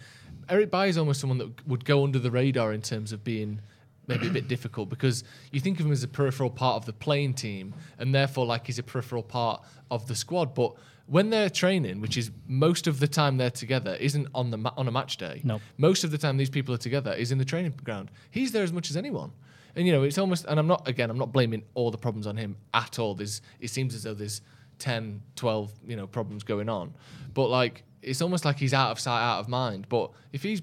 Eric 0.48 0.70
Bailly 0.70 0.90
is 0.90 0.96
almost 0.98 1.20
someone 1.20 1.38
that 1.38 1.66
would 1.66 1.84
go 1.84 2.04
under 2.04 2.20
the 2.20 2.30
radar 2.30 2.72
in 2.72 2.80
terms 2.80 3.10
of 3.10 3.24
being 3.24 3.60
maybe 4.06 4.28
a 4.28 4.30
bit 4.30 4.46
difficult 4.46 4.88
because 4.88 5.24
you 5.50 5.58
think 5.58 5.80
of 5.80 5.86
him 5.86 5.90
as 5.90 6.04
a 6.04 6.08
peripheral 6.08 6.50
part 6.50 6.76
of 6.76 6.86
the 6.86 6.92
playing 6.92 7.34
team, 7.34 7.74
and 7.98 8.14
therefore 8.14 8.46
like 8.46 8.66
he's 8.66 8.78
a 8.78 8.82
peripheral 8.84 9.22
part 9.24 9.62
of 9.90 10.06
the 10.08 10.14
squad, 10.14 10.54
but. 10.54 10.72
When 11.06 11.30
they're 11.30 11.50
training, 11.50 12.00
which 12.00 12.16
is 12.16 12.30
most 12.48 12.86
of 12.86 12.98
the 12.98 13.06
time 13.06 13.36
they're 13.36 13.50
together, 13.50 13.96
isn't 14.00 14.26
on 14.34 14.50
the 14.50 14.56
ma- 14.56 14.72
on 14.76 14.88
a 14.88 14.90
match 14.90 15.16
day. 15.18 15.40
No. 15.44 15.60
Most 15.78 16.02
of 16.02 16.10
the 16.10 16.18
time 16.18 16.36
these 16.36 16.50
people 16.50 16.74
are 16.74 16.78
together 16.78 17.12
is 17.12 17.30
in 17.30 17.38
the 17.38 17.44
training 17.44 17.74
ground. 17.84 18.10
He's 18.30 18.52
there 18.52 18.64
as 18.64 18.72
much 18.72 18.90
as 18.90 18.96
anyone. 18.96 19.30
And 19.76 19.86
you 19.86 19.92
know, 19.92 20.02
it's 20.02 20.18
almost 20.18 20.46
and 20.46 20.58
I'm 20.58 20.66
not 20.66 20.88
again, 20.88 21.10
I'm 21.10 21.18
not 21.18 21.32
blaming 21.32 21.62
all 21.74 21.90
the 21.90 21.98
problems 21.98 22.26
on 22.26 22.36
him 22.36 22.56
at 22.74 22.98
all. 22.98 23.14
There's 23.14 23.40
it 23.60 23.68
seems 23.68 23.94
as 23.94 24.02
though 24.02 24.14
there's 24.14 24.40
10, 24.78 25.22
12, 25.36 25.72
you 25.86 25.96
know, 25.96 26.06
problems 26.06 26.42
going 26.42 26.68
on. 26.68 26.92
But 27.34 27.48
like 27.48 27.84
it's 28.02 28.22
almost 28.22 28.44
like 28.44 28.58
he's 28.58 28.74
out 28.74 28.90
of 28.90 29.00
sight, 29.00 29.22
out 29.22 29.40
of 29.40 29.48
mind. 29.48 29.88
But 29.88 30.10
if 30.32 30.42
he's 30.42 30.62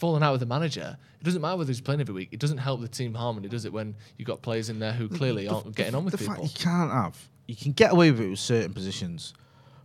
falling 0.00 0.22
out 0.22 0.32
with 0.32 0.40
the 0.40 0.46
manager, 0.46 0.96
it 1.20 1.24
doesn't 1.24 1.42
matter 1.42 1.56
whether 1.58 1.68
he's 1.68 1.80
playing 1.80 2.00
every 2.00 2.14
week. 2.14 2.30
It 2.32 2.40
doesn't 2.40 2.58
help 2.58 2.80
the 2.80 2.88
team 2.88 3.14
harmony, 3.14 3.48
does 3.48 3.66
it, 3.66 3.72
when 3.72 3.94
you've 4.16 4.26
got 4.26 4.40
players 4.42 4.70
in 4.70 4.78
there 4.78 4.92
who 4.92 5.08
clearly 5.08 5.46
aren't 5.46 5.74
getting 5.74 5.94
on 5.94 6.04
with 6.04 6.12
the 6.12 6.18
people. 6.18 6.34
fact 6.36 6.58
you 6.58 6.64
can't 6.64 6.90
have, 6.90 7.28
you 7.46 7.54
can 7.54 7.72
get 7.72 7.92
away 7.92 8.10
with 8.10 8.20
it 8.20 8.30
with 8.30 8.38
certain 8.38 8.72
positions, 8.72 9.34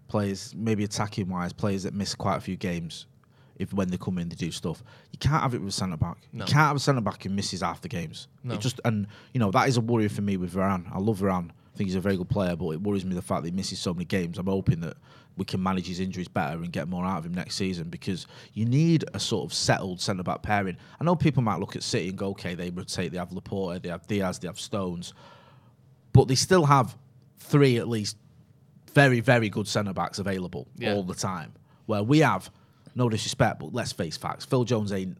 players 0.07 0.53
maybe 0.55 0.83
attacking 0.83 1.29
wise, 1.29 1.53
players 1.53 1.83
that 1.83 1.93
miss 1.93 2.15
quite 2.15 2.37
a 2.37 2.41
few 2.41 2.55
games. 2.55 3.07
if 3.57 3.73
when 3.73 3.87
they 3.89 3.97
come 3.97 4.17
in 4.17 4.27
they 4.29 4.35
do 4.35 4.51
stuff. 4.51 4.83
You 5.11 5.17
can't 5.17 5.41
have 5.41 5.53
it 5.53 5.59
with 5.59 5.69
a 5.69 5.71
centre 5.71 5.97
back. 5.97 6.17
No. 6.33 6.43
You 6.45 6.51
can't 6.51 6.67
have 6.67 6.75
a 6.75 6.79
centre 6.79 7.01
back 7.01 7.23
who 7.23 7.29
misses 7.29 7.61
half 7.61 7.81
the 7.81 7.87
games. 7.87 8.27
No. 8.43 8.55
It 8.55 8.59
just 8.59 8.81
and 8.83 9.07
you 9.33 9.39
know 9.39 9.51
that 9.51 9.67
is 9.69 9.77
a 9.77 9.81
worry 9.81 10.07
for 10.09 10.21
me 10.21 10.37
with 10.37 10.53
Varane. 10.53 10.85
I 10.93 10.99
love 10.99 11.19
Varane. 11.19 11.51
I 11.51 11.77
think 11.77 11.87
he's 11.87 11.95
a 11.95 12.01
very 12.01 12.15
good 12.15 12.29
player, 12.29 12.55
but 12.55 12.69
it 12.71 12.81
worries 12.81 13.03
me 13.03 13.15
the 13.15 13.21
fact 13.21 13.43
that 13.43 13.49
he 13.49 13.55
misses 13.55 13.79
so 13.79 13.93
many 13.93 14.05
games. 14.05 14.37
I'm 14.37 14.47
hoping 14.47 14.79
that 14.81 14.95
we 15.37 15.43
can 15.43 15.61
manage 15.61 15.87
his 15.87 15.99
injuries 15.99 16.29
better 16.29 16.57
and 16.63 16.71
get 16.71 16.87
more 16.87 17.05
out 17.05 17.17
of 17.17 17.25
him 17.25 17.33
next 17.33 17.55
season 17.55 17.89
because 17.89 18.27
you 18.53 18.65
need 18.65 19.03
a 19.13 19.19
sort 19.19 19.43
of 19.43 19.53
settled 19.53 19.99
centre 19.99 20.23
back 20.23 20.41
pairing. 20.41 20.77
I 21.01 21.03
know 21.03 21.15
people 21.15 21.43
might 21.43 21.59
look 21.59 21.75
at 21.75 21.83
City 21.83 22.07
and 22.07 22.17
go, 22.17 22.29
okay, 22.29 22.55
they 22.55 22.69
rotate, 22.69 23.11
they 23.11 23.17
have 23.17 23.33
Laporte, 23.33 23.83
they 23.83 23.89
have 23.89 24.07
Diaz, 24.07 24.39
they 24.39 24.47
have 24.47 24.57
Stones, 24.59 25.13
but 26.13 26.29
they 26.29 26.35
still 26.35 26.65
have 26.65 26.95
three 27.39 27.75
at 27.77 27.89
least 27.89 28.15
very, 28.95 29.19
very 29.19 29.49
good 29.49 29.67
centre 29.67 29.93
backs 29.93 30.17
available 30.17 30.67
Yeah. 30.77 30.93
all 30.93 31.03
the 31.03 31.13
time. 31.13 31.53
Where 31.85 32.01
we 32.01 32.19
have, 32.19 32.49
no 32.95 33.09
disrespect, 33.09 33.59
but 33.59 33.73
let's 33.73 33.91
face 33.91 34.17
facts. 34.17 34.45
Phil 34.45 34.63
Jones 34.63 34.91
ain't 34.91 35.17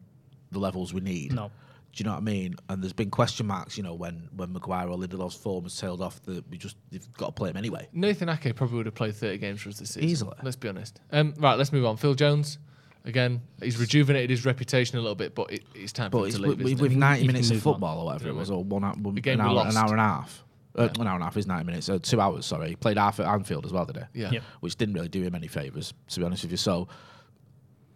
the 0.50 0.58
levels 0.58 0.92
we 0.92 1.00
need. 1.02 1.32
No. 1.32 1.50
Do 1.92 2.02
you 2.02 2.04
know 2.06 2.12
what 2.12 2.18
I 2.18 2.24
mean? 2.24 2.56
And 2.68 2.82
there's 2.82 2.92
been 2.92 3.10
question 3.10 3.46
marks, 3.46 3.76
you 3.78 3.82
know, 3.82 3.94
when 3.94 4.28
when 4.36 4.52
Maguire 4.52 4.88
or 4.88 4.98
Lindelof's 4.98 5.34
form 5.36 5.64
has 5.64 5.76
tailed 5.78 6.02
off. 6.02 6.20
That 6.24 6.48
we 6.50 6.58
just 6.58 6.76
you've 6.90 7.10
got 7.14 7.26
to 7.26 7.32
play 7.32 7.48
him 7.50 7.56
anyway. 7.56 7.88
Nathan 7.92 8.28
Ake 8.28 8.54
probably 8.54 8.76
would 8.78 8.86
have 8.86 8.94
played 8.94 9.14
30 9.14 9.38
games 9.38 9.62
for 9.62 9.68
us 9.70 9.78
this 9.78 9.90
season. 9.90 10.08
Easily. 10.10 10.36
Let's 10.42 10.56
be 10.56 10.68
honest. 10.68 11.00
Um, 11.12 11.32
right, 11.38 11.56
let's 11.56 11.72
move 11.72 11.84
on. 11.86 11.96
Phil 11.96 12.14
Jones. 12.14 12.58
Again, 13.06 13.40
he's 13.62 13.78
rejuvenated 13.78 14.30
his 14.30 14.44
reputation 14.44 14.98
a 14.98 15.00
little 15.00 15.14
bit, 15.14 15.34
but 15.36 15.52
it, 15.52 15.62
it's 15.76 15.92
time 15.92 16.10
for 16.10 16.22
But 16.22 16.34
him 16.34 16.42
to 16.42 16.48
with, 16.48 16.58
leave. 16.58 16.80
with, 16.80 16.90
with 16.90 16.92
it? 16.92 16.98
90 16.98 17.20
He 17.20 17.26
minutes 17.28 17.50
of 17.50 17.54
move 17.54 17.66
on. 17.68 17.72
football 17.74 17.98
or 18.00 18.04
whatever 18.06 18.28
it 18.30 18.34
was, 18.34 18.50
or 18.50 18.64
one, 18.64 18.82
hour, 18.82 18.94
one 19.00 19.16
an, 19.16 19.40
hour, 19.40 19.66
an 19.68 19.76
hour 19.76 19.90
and 19.92 20.00
a 20.00 20.02
half. 20.02 20.42
Uh, 20.76 20.88
An 20.98 21.06
hour 21.06 21.14
and 21.14 21.22
a 21.22 21.24
half 21.26 21.36
is 21.36 21.46
90 21.46 21.64
minutes. 21.64 21.88
Uh, 21.88 21.98
two 22.00 22.20
hours, 22.20 22.44
sorry. 22.46 22.68
He 22.70 22.76
played 22.76 22.98
half 22.98 23.18
at 23.20 23.26
Anfield 23.26 23.64
as 23.64 23.72
well 23.72 23.86
today. 23.86 24.04
Yeah. 24.12 24.30
Yep. 24.30 24.42
Which 24.60 24.76
didn't 24.76 24.94
really 24.94 25.08
do 25.08 25.22
him 25.22 25.34
any 25.34 25.46
favours, 25.48 25.94
to 26.10 26.20
be 26.20 26.26
honest 26.26 26.42
with 26.42 26.50
you. 26.52 26.56
So, 26.58 26.88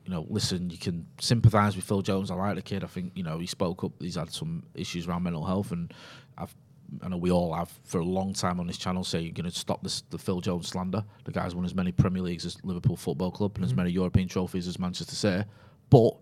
you 0.04 0.10
know, 0.10 0.26
listen, 0.28 0.70
you 0.70 0.78
can 0.78 1.06
sympathise 1.20 1.76
with 1.76 1.84
Phil 1.84 2.02
Jones. 2.02 2.30
I 2.30 2.34
like 2.34 2.56
the 2.56 2.62
kid. 2.62 2.82
I 2.82 2.86
think, 2.86 3.12
you 3.14 3.22
know, 3.22 3.38
he 3.38 3.46
spoke 3.46 3.84
up. 3.84 3.92
He's 4.00 4.16
had 4.16 4.30
some 4.32 4.64
issues 4.74 5.06
around 5.06 5.22
mental 5.24 5.44
health, 5.44 5.72
and 5.72 5.92
I've, 6.38 6.54
I 7.02 7.08
know 7.08 7.18
we 7.18 7.30
all 7.30 7.52
have 7.54 7.70
for 7.84 7.98
a 8.00 8.04
long 8.04 8.32
time 8.32 8.58
on 8.58 8.66
this 8.66 8.78
channel 8.78 9.04
say 9.04 9.20
you're 9.20 9.32
going 9.32 9.48
to 9.48 9.56
stop 9.56 9.82
this, 9.82 10.02
the 10.10 10.18
Phil 10.18 10.40
Jones 10.40 10.68
slander. 10.68 11.04
The 11.24 11.32
guy's 11.32 11.54
won 11.54 11.64
as 11.64 11.74
many 11.74 11.92
Premier 11.92 12.22
Leagues 12.22 12.44
as 12.46 12.56
Liverpool 12.64 12.96
Football 12.96 13.30
Club 13.30 13.52
and 13.56 13.64
as 13.64 13.74
many 13.74 13.90
European 13.90 14.26
trophies 14.26 14.66
as 14.66 14.78
Manchester 14.78 15.14
City, 15.14 15.44
but 15.90 16.16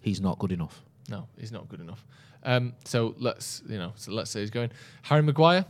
he's 0.00 0.20
not 0.20 0.38
good 0.38 0.52
enough. 0.52 0.82
No, 1.10 1.28
he's 1.38 1.52
not 1.52 1.68
good 1.68 1.80
enough. 1.80 2.04
Um, 2.42 2.74
so 2.84 3.14
let's 3.18 3.62
you 3.68 3.76
know, 3.76 3.92
so 3.96 4.12
let's 4.12 4.30
say 4.30 4.40
he's 4.40 4.50
going. 4.50 4.70
Harry 5.02 5.22
Maguire. 5.22 5.64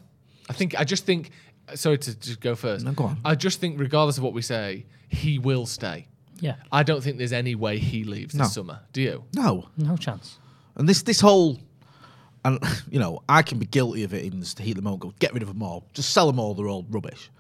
I 0.49 0.53
think 0.53 0.79
I 0.79 0.85
just 0.85 1.05
think. 1.05 1.31
Sorry 1.75 1.99
to 1.99 2.17
just 2.21 2.41
go 2.41 2.55
first. 2.55 2.85
No, 2.85 2.93
go 2.93 3.05
on. 3.05 3.19
I 3.25 3.35
just 3.35 3.61
think, 3.61 3.81
regardless 3.81 4.19
of 4.19 4.23
what 4.25 4.33
we 4.33 4.41
say, 4.43 4.87
he 5.09 5.39
will 5.41 5.67
stay. 5.67 6.07
Yeah, 6.39 6.57
I 6.71 6.83
don't 6.85 7.03
think 7.03 7.19
there's 7.19 7.33
any 7.33 7.55
way 7.57 7.79
he 7.79 8.05
leaves 8.05 8.35
No. 8.35 8.45
this 8.45 8.55
summer. 8.55 8.81
Do 8.93 9.01
you? 9.03 9.25
No, 9.35 9.69
no 9.77 9.97
chance. 9.97 10.39
And 10.77 10.89
this 10.89 11.03
this 11.03 11.19
whole, 11.21 11.59
and 12.45 12.59
you 12.91 13.01
know, 13.01 13.23
I 13.29 13.43
can 13.43 13.59
be 13.59 13.67
guilty 13.67 14.05
of 14.05 14.15
it 14.15 14.25
in 14.25 14.39
the 14.39 14.55
heat 14.63 14.73
of 14.73 14.77
the 14.77 14.83
moment. 14.83 15.01
Go, 15.03 15.15
get 15.19 15.33
rid 15.33 15.43
of 15.43 15.49
them 15.49 15.63
all. 15.63 15.87
Just 15.95 16.11
sell 16.11 16.27
them 16.27 16.39
all. 16.39 16.55
They're 16.55 16.69
all 16.69 16.87
rubbish. 16.89 17.31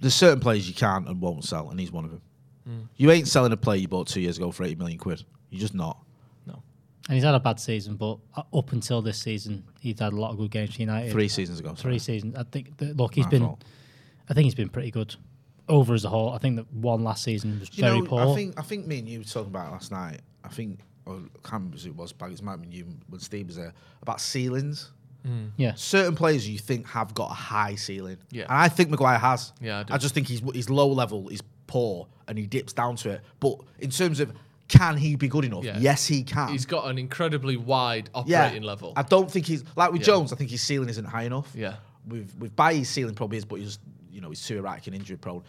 There's 0.00 0.14
certain 0.14 0.40
players 0.40 0.66
you 0.68 0.74
can't 0.74 1.06
and 1.08 1.20
won't 1.20 1.44
sell, 1.44 1.70
and 1.70 1.78
he's 1.78 1.92
one 1.92 2.04
of 2.04 2.10
them. 2.10 2.22
Hmm. 2.66 2.80
You 2.96 3.10
ain't 3.12 3.28
selling 3.28 3.52
a 3.52 3.56
player 3.56 3.78
you 3.78 3.88
bought 3.88 4.08
two 4.08 4.20
years 4.20 4.36
ago 4.38 4.50
for 4.50 4.64
eighty 4.64 4.74
million 4.74 4.98
quid. 4.98 5.22
You're 5.50 5.60
just 5.60 5.74
not. 5.74 5.98
No. 7.08 7.12
And 7.12 7.14
he's 7.16 7.24
had 7.24 7.34
a 7.34 7.40
bad 7.40 7.60
season, 7.60 7.96
but 7.96 8.18
uh, 8.36 8.42
up 8.56 8.72
until 8.72 9.02
this 9.02 9.18
season, 9.18 9.64
he's 9.80 9.98
had 10.00 10.12
a 10.12 10.16
lot 10.16 10.30
of 10.30 10.38
good 10.38 10.50
games 10.50 10.74
for 10.74 10.80
United. 10.80 11.12
Three 11.12 11.28
seasons 11.28 11.60
ago. 11.60 11.74
three 11.74 11.98
seasons. 11.98 12.34
I 12.36 12.44
think. 12.44 12.76
That, 12.78 12.96
look, 12.96 13.14
he's 13.14 13.24
My 13.26 13.30
been. 13.30 13.42
fault. 13.42 13.64
I 14.28 14.32
think 14.34 14.44
he's 14.44 14.54
been 14.54 14.70
pretty 14.70 14.90
good 14.90 15.14
over 15.68 15.92
as 15.94 16.04
a 16.04 16.08
whole. 16.08 16.30
I 16.32 16.38
think 16.38 16.56
that 16.56 16.72
one 16.72 17.04
last 17.04 17.22
season 17.22 17.60
was 17.60 17.68
You 17.76 17.82
very 17.84 18.00
know, 18.00 18.06
poor. 18.06 18.20
I 18.32 18.34
think 18.34 18.58
I 18.58 18.62
think 18.62 18.86
me 18.86 18.98
and 19.00 19.08
you 19.08 19.18
were 19.18 19.24
talking 19.24 19.48
about 19.50 19.70
last 19.72 19.92
night. 19.92 20.20
I 20.44 20.48
think 20.48 20.80
or 21.06 21.16
I 21.16 21.18
can't 21.46 21.52
remember 21.64 21.76
who 21.76 21.88
it 21.90 21.96
was. 21.96 22.12
Back 22.14 22.30
it 22.32 22.42
might 22.42 22.52
have 22.52 22.62
been 22.62 22.72
you 22.72 22.86
when 23.08 23.20
Steve 23.20 23.48
was 23.48 23.56
there 23.56 23.74
about 24.00 24.20
ceilings. 24.20 24.90
yeah, 25.58 25.72
Certain 25.74 26.14
players 26.14 26.48
you 26.48 26.58
think 26.58 26.86
have 26.88 27.12
got 27.14 27.30
a 27.30 27.34
high 27.34 27.74
ceiling. 27.74 28.16
Yeah. 28.30 28.42
And 28.44 28.52
I 28.52 28.68
think 28.68 28.88
Maguire 28.90 29.18
has. 29.18 29.52
Yeah, 29.60 29.80
I 29.80 29.82
do. 29.82 29.94
I 29.94 29.98
just 29.98 30.14
think 30.14 30.26
he's 30.28 30.40
he's 30.54 30.70
low 30.70 30.88
level, 30.88 31.28
he's 31.28 31.42
poor, 31.66 32.08
and 32.28 32.38
he 32.38 32.46
dips 32.46 32.72
down 32.72 32.96
to 32.96 33.10
it. 33.10 33.20
But 33.40 33.58
in 33.78 33.90
terms 33.90 34.20
of 34.20 34.32
can 34.76 34.96
he 34.96 35.16
be 35.16 35.28
good 35.28 35.44
enough? 35.44 35.64
Yeah. 35.64 35.78
Yes, 35.78 36.06
he 36.06 36.22
can. 36.22 36.48
He's 36.48 36.66
got 36.66 36.88
an 36.88 36.98
incredibly 36.98 37.56
wide 37.56 38.10
yeah. 38.26 38.42
operating 38.42 38.62
level. 38.62 38.92
I 38.96 39.02
don't 39.02 39.30
think 39.30 39.46
he's 39.46 39.64
like 39.76 39.92
with 39.92 40.00
Yeah. 40.00 40.06
Jones. 40.06 40.32
I 40.32 40.36
think 40.36 40.50
his 40.50 40.62
ceiling 40.62 40.88
isn't 40.88 41.04
high 41.04 41.24
enough. 41.24 41.50
Yeah. 41.54 41.76
With 42.06 42.34
with 42.38 42.54
Bailly's 42.56 42.90
ceiling 42.90 43.14
probably 43.14 43.38
is, 43.38 43.44
but 43.44 43.56
he's 43.56 43.78
you 44.10 44.20
know 44.20 44.28
he's 44.28 44.44
too 44.46 44.58
erratic 44.58 44.86
and 44.86 44.96
injury 44.96 45.16
prone. 45.16 45.42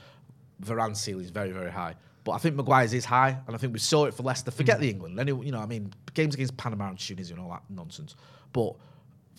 Varane's 0.59 1.01
ceiling 1.01 1.23
is 1.23 1.31
very 1.31 1.51
very 1.51 1.71
high. 1.71 1.95
But 2.23 2.31
I 2.33 2.37
think 2.39 2.55
Maguire's 2.55 2.93
is 2.93 3.05
high, 3.05 3.37
and 3.45 3.55
I 3.55 3.59
think 3.59 3.71
we 3.71 3.79
saw 3.79 4.05
it 4.05 4.13
for 4.13 4.23
Leicester. 4.23 4.49
Mm. 4.49 4.55
Forget 4.55 4.79
the 4.79 4.89
England. 4.89 5.19
Any, 5.19 5.31
you 5.31 5.51
know, 5.51 5.59
I 5.59 5.67
mean, 5.67 5.93
games 6.15 6.33
against 6.33 6.57
Panama 6.57 6.89
and 6.89 6.97
Tunisia 6.97 7.35
and 7.35 7.43
all 7.43 7.51
that 7.51 7.61
nonsense. 7.69 8.15
But 8.51 8.73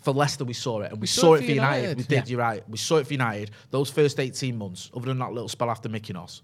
for 0.03 0.13
Leicester, 0.13 0.45
we 0.45 0.53
saw 0.53 0.83
it, 0.83 0.93
and 0.93 1.01
we, 1.01 1.09
saw, 1.09 1.35
it 1.35 1.45
for 1.45 1.51
United. 1.51 1.99
We 1.99 2.05
did. 2.05 2.29
You're 2.29 2.39
right. 2.39 2.63
We 2.69 2.79
saw 2.79 2.99
it 2.99 3.09
for 3.09 3.13
United. 3.13 3.51
Those 3.73 3.91
first 3.91 4.21
18 4.21 4.57
months, 4.57 4.89
other 4.95 5.07
than 5.07 5.19
that 5.19 5.33
little 5.33 5.49
spell 5.49 5.69
after 5.69 5.89
Mykonos, 5.89 6.43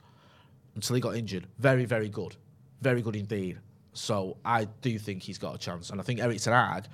until 0.74 0.97
he 0.97 1.01
got 1.01 1.14
injured, 1.14 1.47
very 1.59 1.84
very 1.84 2.09
good, 2.09 2.34
very 2.83 3.03
good 3.03 3.16
indeed. 3.16 3.59
So 3.95 4.37
I 4.45 4.64
do 4.80 4.99
think 4.99 5.22
he's 5.22 5.39
got 5.39 5.55
a 5.55 5.59
chance, 5.59 5.91
and 5.91 6.01
I 6.01 6.05
think 6.05 6.20
Eric 6.20 6.41
Ten 6.41 6.53
Hag. 6.53 6.85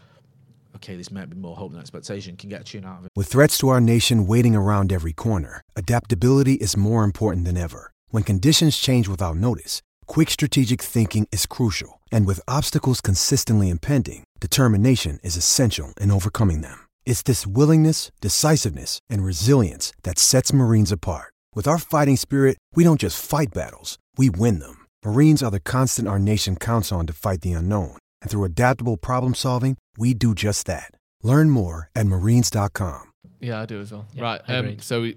Okay, 0.76 0.96
this 0.96 1.10
might 1.10 1.30
be 1.30 1.36
more 1.36 1.56
hope 1.56 1.72
than 1.72 1.80
expectation. 1.80 2.36
Can 2.36 2.50
get 2.50 2.60
a 2.60 2.64
tune 2.64 2.84
out 2.84 2.98
of 2.98 3.06
it. 3.06 3.10
With 3.16 3.28
threats 3.28 3.58
to 3.58 3.68
our 3.70 3.80
nation 3.80 4.26
waiting 4.26 4.54
around 4.54 4.92
every 4.92 5.12
corner, 5.12 5.62
adaptability 5.74 6.54
is 6.54 6.76
more 6.76 7.02
important 7.04 7.46
than 7.46 7.56
ever. 7.56 7.90
When 8.10 8.22
conditions 8.22 8.76
change 8.76 9.08
without 9.08 9.36
notice, 9.36 9.82
quick 10.06 10.30
strategic 10.30 10.80
thinking 10.82 11.26
is 11.32 11.46
crucial. 11.46 12.00
And 12.12 12.26
with 12.26 12.40
obstacles 12.46 13.00
consistently 13.00 13.70
impending, 13.70 14.24
determination 14.40 15.18
is 15.22 15.36
essential 15.36 15.94
in 16.00 16.10
overcoming 16.10 16.60
them. 16.60 16.86
It's 17.04 17.22
this 17.22 17.46
willingness, 17.46 18.12
decisiveness, 18.20 19.00
and 19.10 19.24
resilience 19.24 19.92
that 20.04 20.18
sets 20.18 20.52
Marines 20.52 20.92
apart. 20.92 21.32
With 21.54 21.66
our 21.66 21.78
fighting 21.78 22.16
spirit, 22.16 22.58
we 22.74 22.84
don't 22.84 23.00
just 23.00 23.24
fight 23.24 23.48
battles, 23.52 23.98
we 24.16 24.30
win 24.30 24.58
them. 24.58 24.86
Marines 25.08 25.42
are 25.42 25.50
the 25.50 25.58
constant 25.60 26.06
our 26.06 26.18
nation 26.18 26.54
counts 26.54 26.92
on 26.92 27.06
to 27.06 27.14
fight 27.14 27.40
the 27.40 27.52
unknown. 27.52 27.96
And 28.20 28.30
through 28.30 28.44
adaptable 28.44 28.98
problem 28.98 29.34
solving, 29.34 29.78
we 29.96 30.12
do 30.12 30.34
just 30.34 30.66
that. 30.66 30.90
Learn 31.22 31.48
more 31.48 31.88
at 31.96 32.04
marines.com. 32.06 33.10
Yeah, 33.40 33.62
I 33.62 33.64
do 33.64 33.80
as 33.80 33.90
well. 33.90 34.06
Yeah, 34.12 34.22
right. 34.22 34.40
Um, 34.48 34.78
so 34.80 35.00
we, 35.00 35.16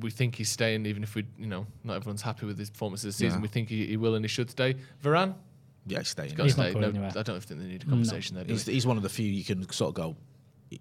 we 0.00 0.10
think 0.10 0.36
he's 0.36 0.48
staying, 0.48 0.86
even 0.86 1.02
if 1.02 1.14
we, 1.14 1.26
you 1.38 1.48
know, 1.48 1.66
not 1.84 1.96
everyone's 1.96 2.22
happy 2.22 2.46
with 2.46 2.58
his 2.58 2.70
performance 2.70 3.02
this 3.02 3.16
season. 3.16 3.40
Yeah. 3.40 3.42
We 3.42 3.48
think 3.48 3.68
he, 3.68 3.84
he 3.86 3.98
will 3.98 4.14
and 4.14 4.24
he 4.24 4.28
should 4.28 4.48
stay. 4.50 4.76
Varane, 5.04 5.34
Yeah, 5.86 5.98
he's 5.98 6.08
staying. 6.08 6.30
got 6.30 6.36
to 6.38 6.42
He's 6.44 6.56
not 6.56 6.62
stay. 6.64 6.72
going 6.72 6.82
No, 6.84 6.88
anywhere. 6.88 7.12
I 7.14 7.22
don't 7.22 7.42
think 7.44 7.60
they 7.60 7.66
need 7.66 7.82
a 7.82 7.86
conversation 7.86 8.36
there. 8.36 8.44
Do 8.44 8.54
He's, 8.54 8.64
he's 8.64 8.86
one 8.86 8.96
of 8.96 9.02
the 9.02 9.10
few 9.10 9.26
you 9.30 9.44
can 9.44 9.70
sort 9.70 9.90
of 9.90 9.94
go. 9.96 10.16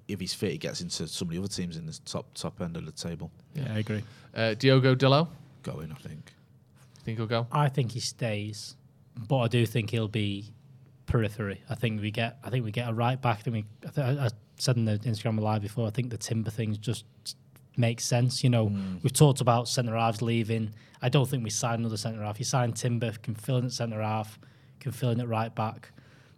If 0.07 0.21
he's 0.21 0.33
fit, 0.33 0.51
he 0.53 0.57
gets 0.57 0.79
into 0.79 1.09
some 1.09 1.27
of 1.27 1.33
the 1.33 1.39
other 1.39 1.49
teams 1.49 1.75
in 1.75 1.85
the 1.87 1.99
top 2.05 2.33
top 2.35 2.61
end 2.61 2.77
of 2.77 2.85
the 2.85 2.91
table. 2.93 3.31
yeah, 3.53 3.73
I 3.73 3.79
agree. 3.79 4.03
Uh, 4.33 4.53
Diogo 4.53 4.95
Dalot, 4.95 5.27
Going, 5.61 5.91
I 5.91 5.95
think. 6.07 6.31
Think 7.05 7.19
he'll 7.19 7.27
go. 7.27 7.47
I 7.51 7.69
think 7.69 7.91
he 7.91 7.99
stays, 7.99 8.75
but 9.15 9.37
I 9.37 9.47
do 9.47 9.65
think 9.65 9.91
he'll 9.91 10.07
be 10.07 10.51
periphery. 11.05 11.61
I 11.69 11.75
think 11.75 12.01
we 12.01 12.09
get. 12.09 12.39
I 12.43 12.49
think 12.49 12.65
we 12.65 12.71
get 12.71 12.89
a 12.89 12.93
right 12.93 13.21
back. 13.21 13.39
I 13.39 13.41
think 13.43 13.53
we. 13.53 13.65
I, 13.87 13.91
th- 13.91 14.17
I 14.19 14.29
said 14.57 14.75
in 14.75 14.85
the 14.85 14.97
Instagram 14.97 15.39
live 15.39 15.61
before. 15.61 15.87
I 15.87 15.91
think 15.91 16.09
the 16.09 16.17
Timber 16.17 16.49
things 16.49 16.79
just 16.79 17.05
makes 17.77 18.05
sense. 18.05 18.43
You 18.43 18.49
know, 18.49 18.69
mm. 18.69 19.03
we've 19.03 19.13
talked 19.13 19.39
about 19.39 19.67
centre 19.67 19.95
halves 19.95 20.23
leaving. 20.23 20.73
I 21.01 21.09
don't 21.09 21.29
think 21.29 21.43
we 21.43 21.51
sign 21.51 21.79
another 21.81 21.97
centre 21.97 22.23
half. 22.23 22.39
You 22.39 22.45
sign 22.45 22.73
Timber, 22.73 23.11
can 23.21 23.35
fill 23.35 23.57
in 23.57 23.65
at 23.65 23.71
centre 23.71 24.01
half, 24.01 24.39
can 24.79 24.91
fill 24.91 25.11
in 25.11 25.21
at 25.21 25.27
right 25.27 25.53
back. 25.53 25.91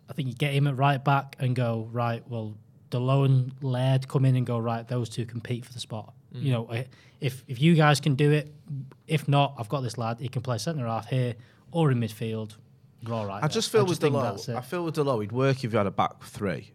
I 0.09 0.13
think 0.13 0.27
you 0.27 0.33
get 0.33 0.53
him 0.53 0.67
at 0.67 0.75
right 0.75 1.03
back 1.03 1.37
and 1.39 1.55
go 1.55 1.87
right. 1.93 2.23
Well, 2.27 2.57
Dalot 2.91 3.25
and 3.25 3.51
Laird 3.61 4.07
come 4.07 4.25
in 4.25 4.35
and 4.35 4.45
go 4.45 4.57
right. 4.57 4.87
Those 4.87 5.07
two 5.07 5.25
compete 5.25 5.65
for 5.65 5.71
the 5.71 5.79
spot. 5.79 6.13
You 6.41 6.51
know, 6.51 6.83
if 7.21 7.43
if 7.47 7.61
you 7.61 7.75
guys 7.75 7.99
can 7.99 8.15
do 8.15 8.31
it, 8.31 8.53
if 9.07 9.27
not, 9.27 9.55
I've 9.57 9.69
got 9.69 9.81
this 9.81 9.97
lad. 9.97 10.19
He 10.19 10.27
can 10.29 10.41
play 10.41 10.57
centre 10.57 10.85
half 10.85 11.07
here 11.07 11.35
or 11.71 11.91
in 11.91 11.99
midfield. 11.99 12.55
We're 13.05 13.13
all 13.13 13.25
right. 13.25 13.37
I 13.37 13.41
there. 13.41 13.49
just 13.49 13.71
feel 13.71 13.85
with 13.85 13.99
Dalot. 13.99 14.49
it. 14.49 14.55
I 14.55 14.61
feel 14.61 14.83
with 14.83 14.95
Dalot, 14.95 15.21
he'd 15.21 15.31
work 15.31 15.63
if 15.63 15.71
you 15.71 15.77
had 15.77 15.87
a 15.87 15.91
back 15.91 16.23
three. 16.23 16.71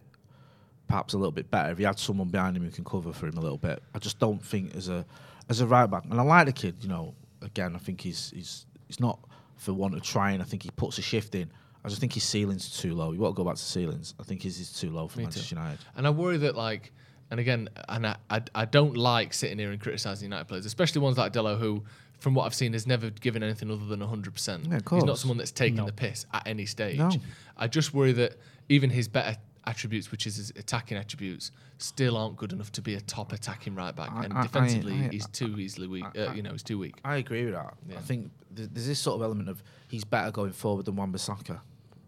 Perhaps 0.87 1.13
a 1.13 1.17
little 1.17 1.31
bit 1.31 1.49
better 1.49 1.71
if 1.71 1.79
you 1.79 1.85
had 1.85 1.97
someone 1.97 2.27
behind 2.29 2.55
him 2.55 2.63
who 2.63 2.69
can 2.69 2.83
cover 2.83 3.13
for 3.13 3.27
him 3.27 3.37
a 3.37 3.41
little 3.41 3.57
bit. 3.57 3.81
I 3.95 3.99
just 3.99 4.19
don't 4.19 4.43
think 4.43 4.75
as 4.75 4.89
a 4.89 5.05
as 5.49 5.61
a 5.61 5.67
right 5.67 5.85
back, 5.87 6.05
and 6.05 6.19
I 6.19 6.23
like 6.23 6.45
the 6.45 6.53
kid. 6.53 6.75
You 6.81 6.89
know, 6.89 7.15
again, 7.41 7.75
I 7.75 7.79
think 7.79 8.01
he's 8.01 8.31
he's 8.31 8.65
he's 8.87 8.99
not 8.99 9.19
for 9.55 9.73
want 9.73 9.95
of 9.95 10.01
trying. 10.03 10.41
I 10.41 10.43
think 10.43 10.63
he 10.63 10.69
puts 10.71 10.97
a 10.97 11.01
shift 11.01 11.35
in. 11.35 11.51
I 11.85 11.89
just 11.89 11.99
think 11.99 12.13
his 12.13 12.23
ceiling's 12.23 12.79
too 12.79 12.93
low. 12.95 13.11
You 13.11 13.19
want 13.19 13.35
to 13.35 13.43
go 13.43 13.47
back 13.47 13.55
to 13.55 13.61
ceilings. 13.61 14.13
I 14.19 14.23
think 14.23 14.41
his 14.41 14.59
is 14.59 14.71
too 14.71 14.89
low 14.89 15.07
for 15.07 15.17
Me 15.17 15.25
Manchester 15.25 15.55
too. 15.55 15.59
United. 15.59 15.79
And 15.97 16.07
I 16.07 16.11
worry 16.11 16.37
that 16.37 16.55
like, 16.55 16.93
and 17.33 17.39
again, 17.39 17.67
and 17.89 18.05
I, 18.05 18.15
I, 18.29 18.41
I 18.53 18.65
don't 18.65 18.95
like 18.95 19.33
sitting 19.33 19.57
here 19.57 19.71
and 19.71 19.81
criticizing 19.81 20.27
United 20.27 20.47
players, 20.47 20.67
especially 20.67 21.01
ones 21.01 21.17
like 21.17 21.33
Dalot, 21.33 21.57
who, 21.57 21.83
from 22.19 22.35
what 22.35 22.43
I've 22.45 22.53
seen, 22.53 22.73
has 22.73 22.85
never 22.85 23.09
given 23.09 23.41
anything 23.41 23.71
other 23.71 23.85
than 23.87 24.01
hundred 24.01 24.35
percent. 24.35 24.67
Yeah, 24.69 24.77
of 24.77 24.87
He's 24.87 25.03
not 25.03 25.17
someone 25.17 25.39
that's 25.39 25.51
taking 25.51 25.77
No. 25.77 25.87
the 25.87 25.93
piss 25.93 26.27
at 26.31 26.45
any 26.45 26.67
stage. 26.67 26.99
No. 26.99 27.09
I 27.57 27.67
just 27.67 27.91
worry 27.91 28.11
that 28.11 28.37
even 28.69 28.91
his 28.91 29.07
better 29.07 29.35
attributes, 29.65 30.11
which 30.11 30.27
is 30.27 30.35
his 30.35 30.51
attacking 30.51 30.95
attributes, 30.95 31.49
still 31.79 32.17
aren't 32.17 32.37
good 32.37 32.53
enough 32.53 32.71
to 32.73 32.83
be 32.83 32.93
a 32.93 33.01
top 33.01 33.33
attacking 33.33 33.73
right 33.73 33.95
back. 33.95 34.11
I- 34.11 34.25
and 34.25 34.33
I- 34.33 34.41
I- 34.41 34.43
defensively, 34.43 34.93
I- 34.93 35.07
he's 35.09 35.25
too 35.29 35.59
easily 35.59 35.87
weak. 35.87 36.05
uh, 36.15 36.33
you 36.35 36.43
know, 36.43 36.51
he's 36.51 36.61
too 36.61 36.77
weak. 36.77 36.93
I 37.03 37.15
agree 37.15 37.45
with 37.45 37.55
that. 37.55 37.73
Yeah. 37.89 37.97
I 37.97 38.01
think 38.01 38.29
there's 38.51 38.85
this 38.85 38.99
sort 38.99 39.15
of 39.15 39.23
element 39.23 39.49
of 39.49 39.63
he's 39.87 40.03
better 40.03 40.29
going 40.29 40.51
forward 40.51 40.85
than 40.85 40.95
Wan-Bissaka. 40.97 41.61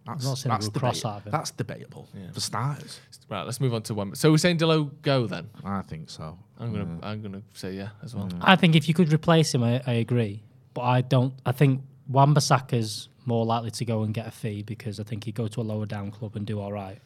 That's, 0.05 0.23
not 0.23 0.37
seen 0.37 0.51
a 0.51 0.55
that's, 0.55 0.69
good 0.69 0.79
cross 0.79 0.99
debate- 0.99 1.11
out 1.11 1.17
of 1.17 1.23
him. 1.25 1.31
that's 1.31 1.51
debatable 1.51 2.07
for 2.33 2.39
starters. 2.39 2.99
Right, 3.29 3.43
let's 3.43 3.59
move 3.59 3.73
on 3.73 3.81
to 3.83 3.93
one. 3.95 4.13
So 4.15 4.31
we're 4.31 4.37
saying 4.37 4.59
Dalot 4.59 5.01
go 5.01 5.25
then. 5.25 5.49
I 5.63 5.81
think 5.81 6.09
so. 6.09 6.37
I'm 6.59 6.71
gonna 6.71 6.99
I'm 7.01 7.21
gonna 7.21 7.41
say 7.53 7.73
yeah 7.73 7.89
as 8.03 8.15
well. 8.15 8.29
I 8.41 8.55
think 8.55 8.75
if 8.75 8.87
you 8.87 8.93
could 8.93 9.11
replace 9.11 9.53
him, 9.53 9.63
I, 9.63 9.81
I 9.87 9.93
agree. 9.93 10.43
But 10.73 10.81
I 10.81 11.01
don't. 11.01 11.33
I 11.45 11.51
think 11.51 11.81
Wan-Bissaka's 12.07 13.09
more 13.25 13.45
likely 13.45 13.71
to 13.71 13.85
go 13.85 14.03
and 14.03 14.13
get 14.13 14.27
a 14.27 14.31
fee 14.31 14.61
because 14.61 14.99
I 14.99 15.03
think 15.03 15.23
he'd 15.23 15.35
go 15.35 15.47
to 15.47 15.61
a 15.61 15.63
lower 15.63 15.85
down 15.85 16.11
club 16.11 16.35
and 16.35 16.45
do 16.45 16.59
all 16.59 16.71
right. 16.71 16.99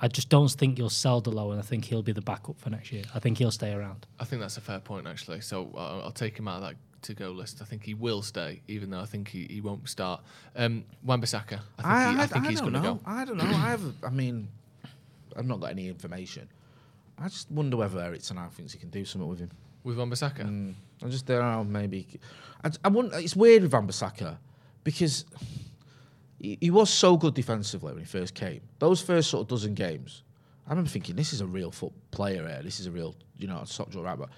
I 0.00 0.08
just 0.08 0.28
don't 0.28 0.50
think 0.50 0.76
you'll 0.78 0.90
sell 0.90 1.22
Dalot, 1.22 1.52
and 1.52 1.58
I 1.60 1.62
think 1.62 1.86
he'll 1.86 2.02
be 2.02 2.12
the 2.12 2.20
backup 2.20 2.58
for 2.58 2.68
next 2.68 2.92
year. 2.92 3.04
I 3.14 3.20
think 3.20 3.38
he'll 3.38 3.50
stay 3.52 3.72
around. 3.72 4.06
I 4.20 4.24
think 4.24 4.42
that's 4.42 4.56
a 4.58 4.60
fair 4.60 4.80
point 4.80 5.06
actually. 5.06 5.40
So 5.40 5.70
uh, 5.74 6.02
I'll 6.04 6.10
take 6.10 6.36
him 6.38 6.48
out 6.48 6.56
of 6.56 6.62
that 6.62 6.74
to 7.04 7.14
go 7.14 7.30
list. 7.30 7.60
I 7.62 7.64
think 7.64 7.84
he 7.84 7.94
will 7.94 8.22
stay, 8.22 8.60
even 8.68 8.90
though 8.90 9.00
I 9.00 9.06
think 9.06 9.28
he, 9.28 9.46
he 9.48 9.60
won't 9.60 9.88
start. 9.88 10.22
Um, 10.56 10.84
Wan-Bissaka, 11.04 11.60
I 11.78 12.04
think, 12.04 12.16
he, 12.16 12.22
I 12.22 12.26
think 12.26 12.46
he's 12.48 12.60
don't 12.60 12.72
going 12.72 12.82
to 12.82 12.88
go. 12.90 13.00
I 13.06 13.24
don't 13.24 13.36
know. 13.36 13.44
I 13.44 13.70
have. 13.70 13.82
I 14.02 14.10
mean, 14.10 14.48
I've 15.36 15.46
not 15.46 15.60
got 15.60 15.70
any 15.70 15.88
information. 15.88 16.48
I 17.18 17.28
just 17.28 17.50
wonder 17.50 17.76
whether 17.76 18.00
Eric 18.00 18.22
Ten 18.22 18.36
Hag 18.36 18.50
thinks 18.52 18.72
he 18.72 18.78
can 18.78 18.90
do 18.90 19.04
something 19.04 19.28
with 19.28 19.38
him. 19.38 19.50
With 19.84 19.98
Wan-Bissaka, 19.98 20.44
Mm. 20.44 20.74
I 21.02 21.08
just 21.08 21.26
don't 21.26 21.40
know. 21.40 21.62
Maybe. 21.64 22.06
I, 22.64 22.70
I 22.84 22.88
wonder, 22.88 23.18
It's 23.18 23.36
weird 23.36 23.62
with 23.62 23.72
Wan-Bissaka 23.72 24.36
because 24.82 25.24
he, 26.40 26.58
he 26.60 26.70
was 26.70 26.90
so 26.90 27.16
good 27.16 27.34
defensively 27.34 27.92
when 27.92 28.00
he 28.00 28.06
first 28.06 28.34
came. 28.34 28.60
Those 28.78 29.00
first 29.02 29.30
sort 29.30 29.42
of 29.42 29.48
dozen 29.48 29.74
games, 29.74 30.22
I 30.66 30.70
remember 30.70 30.90
thinking, 30.90 31.14
this 31.16 31.32
is 31.32 31.40
a 31.40 31.46
real 31.46 31.70
foot 31.70 31.92
player 32.10 32.46
here. 32.48 32.60
This 32.62 32.80
is 32.80 32.86
a 32.86 32.90
real, 32.90 33.14
you 33.36 33.46
know, 33.46 33.62
sock 33.64 33.90
draw 33.90 34.02
right 34.02 34.18
back. 34.18 34.30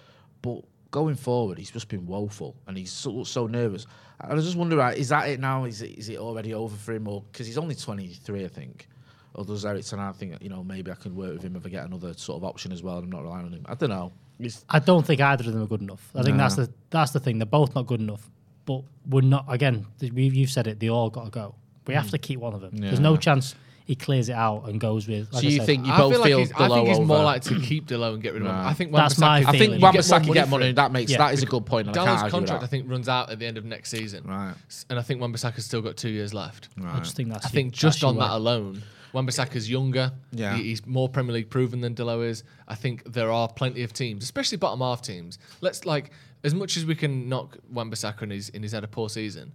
But 0.43 0.63
going 0.97 1.15
forward, 1.15 1.59
he's 1.59 1.71
just 1.71 1.89
been 1.89 2.07
woeful 2.07 2.57
and 2.67 2.79
he's 2.79 2.91
so, 2.91 3.23
so 3.23 3.47
nervous. 3.47 3.87
I 4.19 4.35
just 4.37 4.57
wonder, 4.57 4.79
right, 4.79 4.97
is 4.97 5.11
that 5.11 5.29
it 5.29 5.41
now? 5.41 5.67
Is 5.67 5.83
it, 5.83 5.91
is 5.91 6.09
it 6.09 6.17
already 6.17 6.55
over 6.55 6.75
for 6.75 6.95
him? 6.95 7.07
Or 7.07 7.23
because 7.31 7.47
he's 7.47 7.59
only 7.59 7.75
23, 7.75 8.47
I 8.47 8.49
think. 8.49 8.89
Or 9.35 9.45
does 9.45 9.67
Eric 9.67 9.85
Ten 9.85 9.99
Hag 9.99 10.15
think, 10.15 10.41
you 10.41 10.49
know, 10.49 10.65
maybe 10.65 10.91
I 10.91 10.95
can 10.95 11.15
work 11.15 11.35
with 11.35 11.43
him 11.43 11.55
if 11.55 11.67
I 11.67 11.69
get 11.69 11.85
another 11.85 12.15
sort 12.15 12.39
of 12.39 12.45
option 12.45 12.73
as 12.73 12.83
well 12.83 12.97
and 12.97 13.05
I'm 13.05 13.11
not 13.11 13.25
relying 13.25 13.45
on 13.45 13.53
him? 13.53 13.67
I 13.67 13.75
don't 13.75 13.91
know. 13.91 14.11
It's, 14.41 14.65
I 14.71 14.79
don't 14.79 15.05
think 15.05 15.21
either 15.21 15.45
of 15.45 15.53
them 15.53 15.63
are 15.63 15.67
good 15.67 15.83
enough. 15.83 16.11
I 16.15 16.23
think 16.23 16.39
that's 16.39 16.57
the 16.57 16.71
that's 16.89 17.11
the 17.11 17.21
thing. 17.21 17.39
They're 17.39 17.45
both 17.45 17.75
not 17.75 17.87
good 17.87 18.01
enough. 18.01 18.31
But 18.65 18.83
we're 19.07 19.21
not. 19.21 19.45
Again, 19.49 19.87
you've 20.01 20.51
said 20.51 20.67
it. 20.67 20.81
They 20.81 20.89
all 20.89 21.11
got 21.11 21.25
to 21.25 21.31
go. 21.31 21.55
We 21.87 21.93
have 21.93 22.05
hmm. 22.05 22.11
to 22.11 22.19
keep 22.19 22.41
one 22.41 22.55
of 22.55 22.63
them. 22.63 22.77
There's 22.77 23.01
no 23.01 23.17
chance 23.17 23.55
he 23.87 23.95
clears 23.95 24.29
it 24.29 24.35
out 24.35 24.65
and 24.69 24.79
goes 24.81 25.07
with. 25.09 25.33
Like 25.33 25.43
So 25.43 25.49
I 25.49 25.51
you 25.51 25.57
said, 25.59 25.67
think 25.67 25.87
you 25.87 25.93
I 25.93 25.97
both 25.99 26.13
feel 26.13 26.21
like 26.21 26.29
feel 26.29 26.39
he's, 26.41 26.53
I 26.53 26.69
think 26.69 26.89
he's 26.89 26.99
more 26.99 27.17
over? 27.19 27.25
likely 27.25 27.55
to 27.61 27.65
keep 27.65 27.87
Dalot 27.87 28.15
and 28.15 28.23
get 28.23 28.33
rid 28.35 28.43
of 28.43 28.49
him. 28.49 28.55
Right. 28.55 28.67
I 28.67 28.75
think 28.75 28.93
That's 28.93 29.17
Wan-Bissaka- 29.19 29.45
my 29.45 29.49
I 29.49 29.53
think 29.53 29.63
feeling. 29.63 29.81
Wan-Bissaka 29.81 30.25
more 30.27 30.35
get 30.35 30.49
money 30.49 30.51
money. 30.51 30.63
for 30.65 30.69
him. 30.71 30.75
That 30.75 30.93
makes 30.93 31.13
Yeah. 31.13 31.19
that 31.19 31.35
is 31.35 31.43
a 31.43 31.47
good 31.47 31.65
point. 31.67 31.87
and 31.87 31.97
Dalot's 31.97 32.31
contract, 32.31 32.63
I 32.63 32.67
think, 32.67 32.91
runs 32.91 33.09
out 33.09 33.31
at 33.31 33.39
the 33.39 33.47
end 33.47 33.57
of 33.59 33.65
next 33.65 33.91
season. 33.91 34.25
Right. 34.27 34.55
And 34.91 34.99
I 34.99 35.03
think 35.03 35.21
Wan-Bissaka's 35.21 35.65
still 35.65 35.83
got 35.83 35.97
two 35.97 36.11
years 36.11 36.35
left. 36.35 36.69
I 36.85 36.99
just 36.99 37.15
think 37.17 37.29
that's. 37.31 37.47
I 37.47 37.49
think 37.49 37.73
just 37.73 38.03
on 38.05 38.17
that 38.19 38.33
alone, 38.33 38.83
Wan-Bissaka's 39.13 39.71
younger. 39.71 40.11
Yeah. 40.33 40.57
He- 40.57 40.65
he's 40.65 40.85
more 40.85 41.09
Premier 41.09 41.33
League 41.35 41.49
proven 41.49 41.81
than 41.81 41.95
Dalot 41.95 42.27
is. 42.29 42.43
I 42.67 42.75
think 42.75 43.05
there 43.13 43.31
are 43.31 43.47
plenty 43.49 43.83
of 43.85 43.93
teams, 43.93 44.25
especially 44.25 44.59
bottom 44.59 44.81
half 44.81 45.01
teams. 45.01 45.39
Let's 45.61 45.85
like 45.87 46.11
as 46.43 46.55
much 46.55 46.77
as 46.77 46.85
we 46.85 46.97
can 46.97 47.29
knock 47.29 47.57
Wan-Bissaka 47.73 48.23
in 48.23 48.31
his 48.31 48.49
in 48.49 48.65
his 48.65 48.73
had 48.73 48.83
a 48.83 48.89
poor 48.89 49.09
season. 49.09 49.53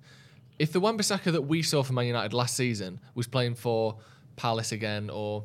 If 0.57 0.71
the 0.73 0.79
Wan-Bissaka 0.79 1.31
that 1.31 1.43
we 1.43 1.63
saw 1.63 1.81
for 1.83 1.93
Man 1.93 2.05
United 2.05 2.33
last 2.33 2.55
season 2.55 2.99
was 3.15 3.25
playing 3.27 3.55
for 3.55 3.97
Palace 4.41 4.71
again 4.71 5.09
or 5.11 5.43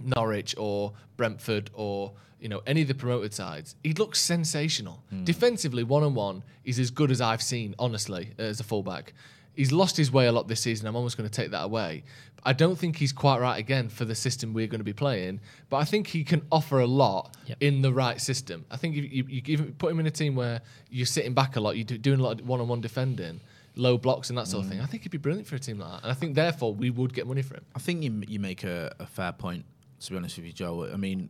Norwich 0.00 0.54
or 0.58 0.92
Brentford 1.16 1.70
or 1.74 2.12
you 2.40 2.48
know 2.48 2.60
any 2.66 2.82
of 2.82 2.88
the 2.88 2.94
promoted 2.94 3.32
sides, 3.34 3.74
he 3.82 3.92
looks 3.94 4.20
sensational. 4.20 5.02
Hmm. 5.10 5.24
Defensively, 5.24 5.82
one 5.82 6.02
on 6.02 6.14
one, 6.14 6.42
he's 6.62 6.78
as 6.78 6.90
good 6.90 7.10
as 7.10 7.20
I've 7.20 7.42
seen, 7.42 7.74
honestly, 7.78 8.34
as 8.38 8.60
a 8.60 8.64
fullback. 8.64 9.14
He's 9.54 9.72
lost 9.72 9.96
his 9.96 10.12
way 10.12 10.26
a 10.28 10.32
lot 10.32 10.46
this 10.46 10.60
season. 10.60 10.86
I'm 10.86 10.94
almost 10.94 11.16
going 11.16 11.28
to 11.28 11.34
take 11.34 11.50
that 11.50 11.64
away. 11.64 12.04
I 12.44 12.52
don't 12.52 12.76
think 12.78 12.94
he's 12.96 13.12
quite 13.12 13.40
right 13.40 13.58
again 13.58 13.88
for 13.88 14.04
the 14.04 14.14
system 14.14 14.54
we're 14.54 14.68
going 14.68 14.78
to 14.78 14.84
be 14.84 14.92
playing, 14.92 15.40
but 15.68 15.78
I 15.78 15.84
think 15.84 16.06
he 16.06 16.22
can 16.22 16.42
offer 16.52 16.78
a 16.78 16.86
lot 16.86 17.36
Yep. 17.46 17.56
in 17.60 17.82
the 17.82 17.92
right 17.92 18.20
system. 18.20 18.64
I 18.70 18.76
think 18.76 18.94
if 18.96 19.04
you, 19.12 19.24
you 19.28 19.40
give, 19.40 19.76
put 19.78 19.90
him 19.90 19.98
in 19.98 20.06
a 20.06 20.12
team 20.12 20.36
where 20.36 20.60
you're 20.90 21.06
sitting 21.06 21.34
back 21.34 21.56
a 21.56 21.60
lot, 21.60 21.76
you're 21.76 21.98
doing 21.98 22.20
a 22.20 22.22
lot 22.22 22.40
of 22.40 22.46
one-on-one 22.46 22.80
defending, 22.80 23.40
low 23.78 23.96
blocks 23.96 24.28
and 24.28 24.38
that 24.38 24.46
sort 24.46 24.64
of 24.64 24.66
mm. 24.66 24.74
thing. 24.74 24.80
I 24.80 24.86
think 24.86 25.04
he'd 25.04 25.12
be 25.12 25.18
brilliant 25.18 25.46
for 25.46 25.56
a 25.56 25.58
team 25.58 25.78
like 25.78 25.90
that, 25.90 26.02
and 26.02 26.10
I 26.10 26.14
think 26.14 26.34
therefore 26.34 26.74
we 26.74 26.90
would 26.90 27.14
get 27.14 27.26
money 27.26 27.42
for 27.42 27.54
him. 27.54 27.64
I 27.74 27.78
think 27.78 28.02
you 28.02 28.22
you 28.28 28.38
make 28.40 28.64
a, 28.64 28.94
a 28.98 29.06
fair 29.06 29.32
point. 29.32 29.64
To 30.00 30.10
be 30.12 30.16
honest 30.16 30.36
with 30.36 30.46
you, 30.46 30.52
Joe. 30.52 30.88
I 30.92 30.96
mean, 30.96 31.28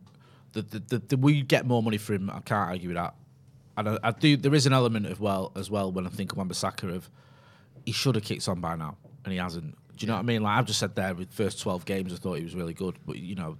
the, 0.53 0.61
the, 0.61 0.79
the, 0.79 0.99
the 0.99 1.17
we 1.17 1.41
get 1.41 1.65
more 1.65 1.81
money 1.81 1.97
for 1.97 2.13
him. 2.13 2.29
I 2.29 2.39
can't 2.39 2.69
argue 2.69 2.89
with 2.89 2.97
that. 2.97 3.15
And 3.77 3.89
I, 3.89 3.99
I 4.03 4.11
do. 4.11 4.37
There 4.37 4.53
is 4.53 4.65
an 4.65 4.73
element 4.73 5.05
of 5.07 5.19
well 5.19 5.51
as 5.55 5.71
well 5.71 5.91
when 5.91 6.05
I 6.05 6.09
think 6.09 6.31
of 6.31 6.37
Wan-Bissaka 6.37 6.93
of 6.93 7.09
he 7.85 7.91
should 7.91 8.15
have 8.15 8.23
kicked 8.23 8.47
on 8.47 8.59
by 8.59 8.75
now 8.75 8.97
and 9.23 9.31
he 9.31 9.39
hasn't. 9.39 9.75
Do 9.95 10.05
you 10.05 10.07
know 10.07 10.13
what 10.13 10.19
I 10.19 10.23
mean? 10.23 10.43
Like 10.43 10.57
I've 10.57 10.65
just 10.65 10.79
said 10.79 10.95
there, 10.95 11.13
with 11.13 11.31
first 11.31 11.61
twelve 11.61 11.85
games, 11.85 12.13
I 12.13 12.17
thought 12.17 12.35
he 12.35 12.43
was 12.43 12.55
really 12.55 12.73
good, 12.73 12.97
but 13.05 13.17
you 13.17 13.35
know, 13.35 13.57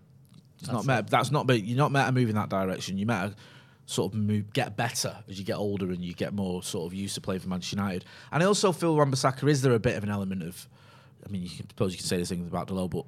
it's 0.60 0.70
not 0.70 0.86
met. 0.86 1.10
That's 1.10 1.32
not. 1.32 1.48
But 1.48 1.64
You're 1.64 1.78
not 1.78 1.92
meant 1.92 2.08
to 2.08 2.12
move 2.12 2.30
in 2.30 2.36
that 2.36 2.50
direction. 2.50 2.98
You 2.98 3.06
meant 3.06 3.36
to 3.36 3.44
sort 3.90 4.14
of 4.14 4.20
move, 4.20 4.54
get 4.54 4.78
better 4.78 5.18
as 5.28 5.40
you 5.40 5.46
get 5.46 5.56
older 5.56 5.88
and 5.92 6.04
you 6.04 6.14
get 6.14 6.34
more 6.34 6.62
sort 6.62 6.86
of 6.86 6.94
used 6.94 7.16
to 7.16 7.22
playing 7.22 7.42
for 7.42 7.50
Manchester 7.50 7.76
United. 7.76 8.06
And 8.32 8.44
I 8.44 8.46
also 8.46 8.72
feel 8.72 8.96
Wan-Bissaka 8.96 9.50
is 9.50 9.62
there 9.62 9.74
a 9.74 9.80
bit 9.80 9.98
of 9.98 10.04
an 10.04 10.10
element 10.10 10.44
of. 10.44 10.68
I 11.26 11.30
mean, 11.30 11.44
you 11.44 11.50
can 11.50 11.68
suppose 11.68 11.92
you 11.92 11.98
can 11.98 12.06
say 12.06 12.18
the 12.18 12.26
things 12.26 12.48
about 12.48 12.70
Dalot, 12.70 12.92
but 12.92 13.06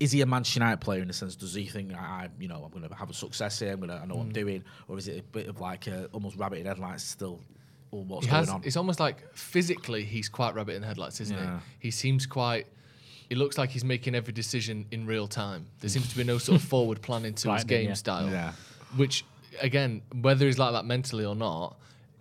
is 0.00 0.12
he 0.12 0.20
a 0.22 0.26
Manchester 0.26 0.60
United 0.60 0.80
player 0.80 1.00
in 1.00 1.08
the 1.08 1.14
sense? 1.14 1.36
Does 1.36 1.54
he 1.54 1.66
think 1.66 1.94
I, 1.94 2.28
you 2.38 2.48
know, 2.48 2.62
I'm 2.64 2.70
going 2.70 2.86
to 2.86 2.94
have 2.94 3.10
a 3.10 3.14
success 3.14 3.58
here? 3.60 3.72
I'm 3.72 3.80
going 3.80 3.90
to, 3.90 3.96
I 3.96 4.06
know 4.06 4.16
what 4.16 4.22
I'm 4.22 4.30
mm. 4.30 4.34
doing, 4.34 4.64
or 4.88 4.98
is 4.98 5.08
it 5.08 5.18
a 5.18 5.22
bit 5.22 5.46
of 5.46 5.60
like 5.60 5.86
a, 5.86 6.06
almost 6.12 6.36
rabbit 6.36 6.58
in 6.58 6.66
headlights 6.66 7.04
still? 7.04 7.40
Or 7.90 8.04
what's 8.04 8.26
He 8.26 8.30
going 8.30 8.40
has. 8.40 8.50
on? 8.50 8.62
It's 8.64 8.76
almost 8.76 9.00
like 9.00 9.34
physically 9.34 10.04
he's 10.04 10.28
quite 10.28 10.54
rabbit 10.54 10.74
in 10.74 10.82
the 10.82 10.88
headlights, 10.88 11.20
isn't 11.20 11.36
Yeah. 11.36 11.60
he? 11.80 11.88
He 11.88 11.90
seems 11.90 12.26
quite. 12.26 12.66
It 13.28 13.38
looks 13.38 13.56
like 13.56 13.70
he's 13.70 13.84
making 13.84 14.14
every 14.14 14.32
decision 14.32 14.86
in 14.90 15.06
real 15.06 15.28
time. 15.28 15.66
There 15.80 15.90
seems 15.90 16.08
to 16.08 16.16
be 16.16 16.24
no 16.24 16.38
sort 16.38 16.60
of 16.60 16.68
forward 16.68 17.00
planning 17.02 17.34
to 17.34 17.52
his 17.52 17.64
game 17.64 17.88
yeah. 17.88 17.94
style. 17.94 18.28
Yeah. 18.28 18.52
Which, 18.96 19.24
again, 19.60 20.02
whether 20.20 20.46
he's 20.46 20.58
like 20.58 20.72
that 20.72 20.84
mentally 20.84 21.24
or 21.24 21.34
not, 21.34 21.76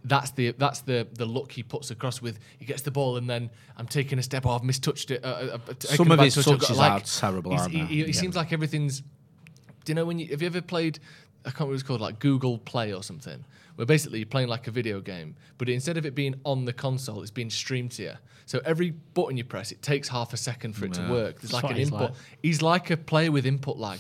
that's 0.06 0.32
the 0.32 0.52
that's 0.58 0.82
the 0.82 1.08
the 1.14 1.26
look 1.26 1.52
he 1.52 1.64
puts 1.64 1.92
across 1.92 2.22
with. 2.22 2.40
He 2.58 2.66
gets 2.66 2.82
the 2.84 2.92
ball 2.92 3.18
and 3.18 3.30
then 3.30 3.50
I'm 3.78 3.88
taking 3.88 4.18
a 4.20 4.24
step. 4.24 4.46
Oh, 4.46 4.52
I've 4.52 4.62
mistouched 4.62 5.12
it. 5.12 5.24
Uh, 5.24 5.28
uh, 5.28 5.58
uh, 5.70 5.74
Some 5.80 6.12
of 6.12 6.20
his 6.20 6.36
touches 6.36 6.80
are 6.80 7.00
terrible, 7.02 7.54
aren't 7.54 7.72
he, 7.72 7.80
he, 7.80 7.86
he 7.86 8.06
Yeah. 8.06 8.12
seems 8.14 8.36
like 8.36 8.54
everything's 8.54 9.02
do 9.02 9.92
you 9.92 9.96
know 9.96 10.06
when 10.06 10.20
you 10.20 10.28
have 10.28 10.42
you 10.42 10.48
ever 10.48 10.62
played 10.62 11.00
I 11.46 11.50
can't 11.52 11.60
remember 11.62 11.72
what 11.72 11.74
it's 11.76 11.84
called, 11.84 12.02
like 12.02 12.20
Google 12.20 12.58
Play 12.58 12.94
or 12.94 13.02
something, 13.02 13.46
where 13.76 13.86
basically 13.86 14.20
you're 14.20 14.26
playing 14.26 14.50
like 14.50 14.68
a 14.68 14.72
video 14.72 15.00
game, 15.00 15.36
but 15.58 15.70
instead 15.70 15.96
of 15.98 16.06
it 16.06 16.14
being 16.14 16.36
on 16.44 16.66
the 16.66 16.74
console, 16.74 17.22
it's 17.22 17.32
being 17.32 17.50
streamed 17.50 17.92
to 17.94 18.04
you. 18.04 18.14
So 18.46 18.60
every 18.66 18.92
button 19.14 19.38
you 19.38 19.46
press, 19.46 19.72
it 19.72 19.82
takes 19.82 20.10
half 20.10 20.34
a 20.34 20.38
second 20.38 20.74
for 20.76 20.86
it 20.86 20.94
to 20.96 21.08
work. 21.10 21.40
There's 21.40 21.54
like 21.54 21.64
what 21.64 21.72
an 21.74 21.78
he's 21.78 21.88
input. 21.92 22.12
like. 22.12 22.20
He's 22.44 22.62
like 22.62 22.90
a 22.90 22.98
player 22.98 23.32
with 23.32 23.46
input 23.46 23.78
lag. 23.78 24.00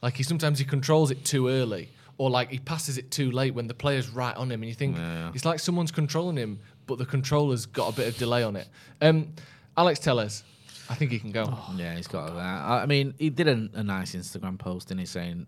Like 0.00 0.14
he 0.16 0.22
sometimes 0.22 0.58
he 0.58 0.64
controls 0.64 1.10
it 1.10 1.22
too 1.24 1.48
early, 1.48 1.90
or 2.20 2.28
like 2.28 2.50
he 2.50 2.58
passes 2.58 2.98
it 2.98 3.10
too 3.10 3.30
late 3.30 3.54
when 3.54 3.66
the 3.66 3.72
player's 3.72 4.10
right 4.10 4.36
on 4.36 4.52
him, 4.52 4.60
and 4.60 4.68
you 4.68 4.74
think 4.74 4.94
it's 5.34 5.46
like 5.46 5.58
someone's 5.58 5.90
controlling 5.90 6.36
him, 6.36 6.60
but 6.86 6.98
the 6.98 7.06
controller's 7.06 7.64
got 7.64 7.94
a 7.94 7.96
bit 7.96 8.08
of 8.08 8.18
delay 8.18 8.42
on 8.42 8.56
it. 8.56 8.68
Um, 9.00 9.32
Alex 9.74 10.00
Telles, 10.00 10.44
I 10.90 10.96
think 10.96 11.12
he 11.12 11.18
can 11.18 11.32
go. 11.32 11.56
Yeah, 11.76 11.96
he's 11.96 12.08
got 12.08 12.34
that. 12.34 12.38
I 12.38 12.82
I 12.82 12.86
mean, 12.86 13.14
he 13.16 13.30
did 13.30 13.48
a, 13.48 13.70
a 13.72 13.82
nice 13.82 14.14
Instagram 14.14 14.58
post, 14.58 14.90
and 14.90 15.00
he's 15.00 15.08
saying, 15.08 15.46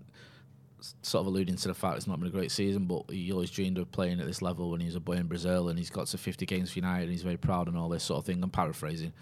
sort 1.03 1.20
of 1.20 1.27
alluding 1.27 1.57
to 1.57 1.68
the 1.68 1.75
fact 1.75 1.99
it's 1.99 2.07
not 2.07 2.18
been 2.18 2.29
a 2.29 2.33
great 2.33 2.51
season, 2.51 2.87
but 2.87 3.03
he 3.11 3.31
always 3.33 3.51
dreamed 3.51 3.77
of 3.77 3.93
playing 3.93 4.18
at 4.18 4.27
this 4.27 4.41
level 4.41 4.70
when 4.70 4.81
he 4.81 4.87
was 4.87 4.97
a 4.97 5.01
boy 5.01 5.16
in 5.16 5.27
Brazil, 5.27 5.68
and 5.68 5.79
he's 5.79 5.91
got 5.91 6.07
to 6.07 6.16
50 6.16 6.47
games 6.47 6.73
for 6.73 6.79
United, 6.79 7.03
and 7.03 7.12
he's 7.12 7.23
very 7.23 7.37
proud 7.37 7.68
and 7.68 7.77
all 7.77 7.91
this 7.91 8.03
sort 8.03 8.20
of 8.20 8.25
thing. 8.25 8.43
I'm 8.43 8.49
paraphrasing, 8.49 9.12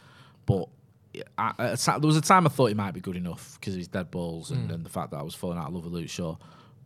but. 0.46 0.68
I, 1.36 1.52
I, 1.58 1.74
there 1.74 2.06
was 2.06 2.16
a 2.16 2.20
time 2.20 2.46
I 2.46 2.50
thought 2.50 2.66
he 2.66 2.74
might 2.74 2.94
be 2.94 3.00
good 3.00 3.16
enough 3.16 3.58
because 3.58 3.74
of 3.74 3.78
his 3.78 3.88
dead 3.88 4.12
balls 4.12 4.52
and, 4.52 4.70
and 4.70 4.84
the 4.86 4.88
fact 4.88 5.10
that 5.10 5.16
I 5.16 5.24
was 5.24 5.34
falling 5.34 5.58
out 5.58 5.66
of 5.66 5.74
love 5.74 5.82
with 5.82 5.92
Luke 5.92 6.08
Shaw, 6.08 6.36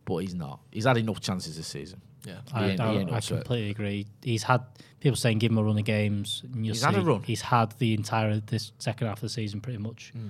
but 0.05 0.17
he's 0.17 0.33
not. 0.35 0.59
He's 0.71 0.85
had 0.85 0.97
enough 0.97 1.19
chances 1.19 1.57
this 1.57 1.67
season. 1.67 2.01
Yeah. 2.25 2.35
He 2.47 2.53
I, 2.53 2.67
ain't- 2.69 2.79
he 2.79 2.85
I- 2.85 2.91
I 2.91 3.17
up 3.17 3.23
it. 3.23 3.27
completely 3.27 3.69
agree. 3.71 4.07
He's 4.23 4.43
had 4.43 4.61
people 4.99 5.15
saying 5.15 5.39
give 5.39 5.51
him 5.51 5.57
a 5.57 5.63
run 5.63 5.77
of 5.77 5.85
games. 5.85 6.41
And 6.53 6.65
He's 6.65 6.79
see 6.79 6.85
had 6.85 6.95
a 6.95 7.01
run. 7.01 7.21
He's 7.23 7.41
had 7.41 7.71
the 7.79 7.93
entire 7.93 8.39
this 8.39 8.71
second 8.79 9.07
half 9.07 9.17
of 9.17 9.21
the 9.21 9.29
season 9.29 9.61
pretty 9.61 9.79
much. 9.79 10.11
Hmm. 10.15 10.29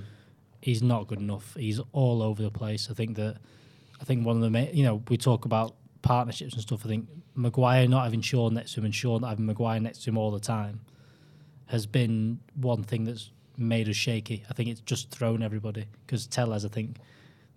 He's 0.61 0.81
not 0.81 1.07
good 1.07 1.19
enough. 1.19 1.55
He's 1.57 1.79
all 1.91 2.21
over 2.23 2.41
the 2.41 2.51
place. 2.51 2.89
I 2.89 2.93
think 2.95 3.15
that 3.17 3.37
I 4.01 4.03
think 4.03 4.25
one 4.25 4.35
of 4.35 4.41
the 4.41 4.49
main, 4.49 4.75
you 4.75 4.83
know 4.83 5.03
we 5.07 5.15
talk 5.17 5.45
about 5.45 5.75
partnerships 6.01 6.53
and 6.53 6.61
stuff. 6.61 6.81
I 6.85 6.89
think 6.89 7.07
Maguire 7.35 7.87
not 7.87 8.03
having 8.03 8.21
Shaw 8.21 8.49
next 8.49 8.73
to 8.73 8.79
him 8.81 8.85
and 8.85 8.95
Shaw 8.95 9.19
not 9.19 9.29
having 9.29 9.45
Maguire 9.45 9.79
next 9.79 10.03
to 10.03 10.09
him 10.09 10.17
all 10.17 10.31
the 10.31 10.39
time 10.39 10.81
has 11.67 11.85
been 11.85 12.39
one 12.55 12.83
thing 12.83 13.03
that's 13.05 13.31
made 13.57 13.87
us 13.89 13.95
shaky. 13.95 14.43
I 14.49 14.53
think 14.53 14.69
it's 14.69 14.81
just 14.81 15.09
thrown 15.11 15.41
everybody 15.41 15.85
because 16.05 16.27
Telles, 16.27 16.65
I 16.65 16.69
think. 16.69 16.97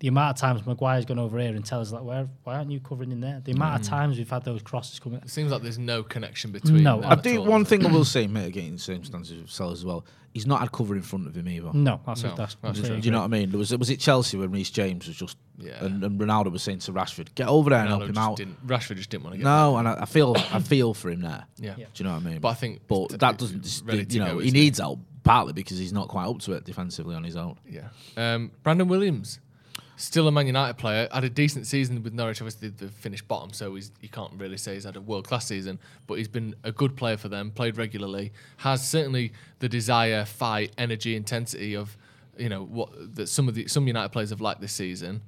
The 0.00 0.08
amount 0.08 0.36
of 0.36 0.40
times 0.40 0.64
Maguire's 0.64 1.04
gone 1.04 1.18
over 1.18 1.38
here 1.40 1.50
and 1.50 1.64
Telles 1.64 1.92
like, 1.92 2.04
where, 2.04 2.28
why 2.44 2.54
aren't 2.54 2.70
you 2.70 2.78
covering 2.78 3.10
in 3.10 3.20
there? 3.20 3.40
The 3.44 3.50
amount 3.52 3.80
of 3.80 3.86
times 3.86 4.16
we've 4.16 4.30
had 4.30 4.44
those 4.44 4.62
crosses 4.62 5.00
coming. 5.00 5.20
It 5.20 5.30
seems 5.30 5.50
like 5.50 5.62
there's 5.62 5.78
no 5.78 6.04
connection 6.04 6.52
between. 6.52 6.84
No, 6.84 7.02
I 7.02 7.16
do 7.16 7.42
one 7.42 7.64
thing 7.64 7.84
I 7.84 7.90
will 7.90 8.04
say, 8.04 8.26
mate, 8.28 8.42
mitigating 8.42 8.78
circumstances 8.78 9.42
with 9.42 9.54
Telles 9.54 9.80
as 9.80 9.84
well. 9.84 10.04
He's 10.32 10.46
not 10.46 10.60
had 10.60 10.70
cover 10.70 10.94
in 10.94 11.02
front 11.02 11.26
of 11.26 11.36
him 11.36 11.48
either. 11.48 11.70
No, 11.72 12.00
that's 12.06 12.22
No, 12.22 12.28
that's, 12.36 12.54
that's 12.62 12.78
completely 12.78 13.00
Do 13.00 13.06
you 13.06 13.10
know 13.10 13.20
what 13.20 13.24
I 13.24 13.28
mean? 13.28 13.50
There 13.50 13.58
was 13.58 13.76
was 13.76 13.90
it 13.90 13.98
Chelsea 13.98 14.36
when 14.36 14.52
Reece 14.52 14.70
James 14.70 15.08
was 15.08 15.16
just 15.16 15.36
Yeah. 15.58 15.84
and, 15.84 16.04
and 16.04 16.20
Ronaldo 16.20 16.52
was 16.52 16.62
saying 16.62 16.78
to 16.80 16.92
Rashford, 16.92 17.34
"Get 17.34 17.48
over 17.48 17.70
there 17.70 17.80
and 17.80 17.88
Ronaldo 17.88 17.98
help 17.98 18.10
him 18.10 18.18
out." 18.18 18.36
Didn't, 18.36 18.64
Rashford 18.66 18.96
just 18.96 19.10
didn't 19.10 19.24
want 19.24 19.34
to 19.34 19.38
get. 19.38 19.44
No, 19.44 19.78
and 19.78 19.88
I, 19.88 20.02
I 20.02 20.04
feel 20.04 20.36
I 20.52 20.60
feel 20.60 20.94
for 20.94 21.10
him 21.10 21.22
there. 21.22 21.44
Yeah. 21.56 21.74
Do 21.74 21.82
you 21.96 22.04
know 22.04 22.12
what 22.12 22.22
I 22.22 22.30
mean? 22.30 22.38
But 22.40 22.48
I 22.48 22.54
think 22.54 22.82
but 22.86 23.18
that 23.18 23.38
doesn't. 23.38 23.82
ready 23.84 24.06
you 24.10 24.20
know, 24.20 24.34
go, 24.34 24.38
he 24.38 24.48
isn't 24.48 24.58
needs 24.60 24.78
help 24.78 25.00
partly 25.24 25.54
because 25.54 25.78
he's 25.78 25.92
not 25.92 26.08
quite 26.08 26.26
up 26.26 26.38
to 26.40 26.52
it 26.52 26.64
defensively 26.64 27.14
on 27.16 27.24
his 27.24 27.34
own. 27.36 27.58
Yeah. 27.68 27.88
Um, 28.16 28.50
Brandon 28.62 28.86
Williams, 28.88 29.40
still 29.98 30.28
a 30.28 30.32
Man 30.32 30.46
United 30.46 30.78
player, 30.78 31.08
had 31.12 31.24
a 31.24 31.28
decent 31.28 31.66
season 31.66 32.02
with 32.02 32.14
Norwich. 32.14 32.40
Obviously, 32.40 32.68
they 32.70 32.86
finished 32.86 33.28
bottom, 33.28 33.52
so 33.52 33.74
he's, 33.74 33.90
you 34.00 34.08
can't 34.08 34.32
really 34.36 34.56
say 34.56 34.74
he's 34.74 34.84
had 34.84 34.96
a 34.96 35.00
world 35.00 35.26
class 35.26 35.46
season. 35.46 35.78
But 36.06 36.14
he's 36.18 36.28
been 36.28 36.54
a 36.64 36.72
good 36.72 36.96
player 36.96 37.16
for 37.16 37.28
them, 37.28 37.50
played 37.50 37.76
regularly, 37.76 38.32
has 38.58 38.88
certainly 38.88 39.32
the 39.58 39.68
desire, 39.68 40.24
fight, 40.24 40.72
energy, 40.78 41.16
intensity 41.16 41.74
of 41.74 41.96
you 42.38 42.48
know 42.48 42.64
what 42.64 43.16
that 43.16 43.28
some 43.28 43.48
of 43.48 43.54
the 43.54 43.66
some 43.66 43.86
United 43.86 44.10
players 44.10 44.30
have 44.30 44.40
liked 44.40 44.60
this 44.60 44.72
season. 44.72 45.20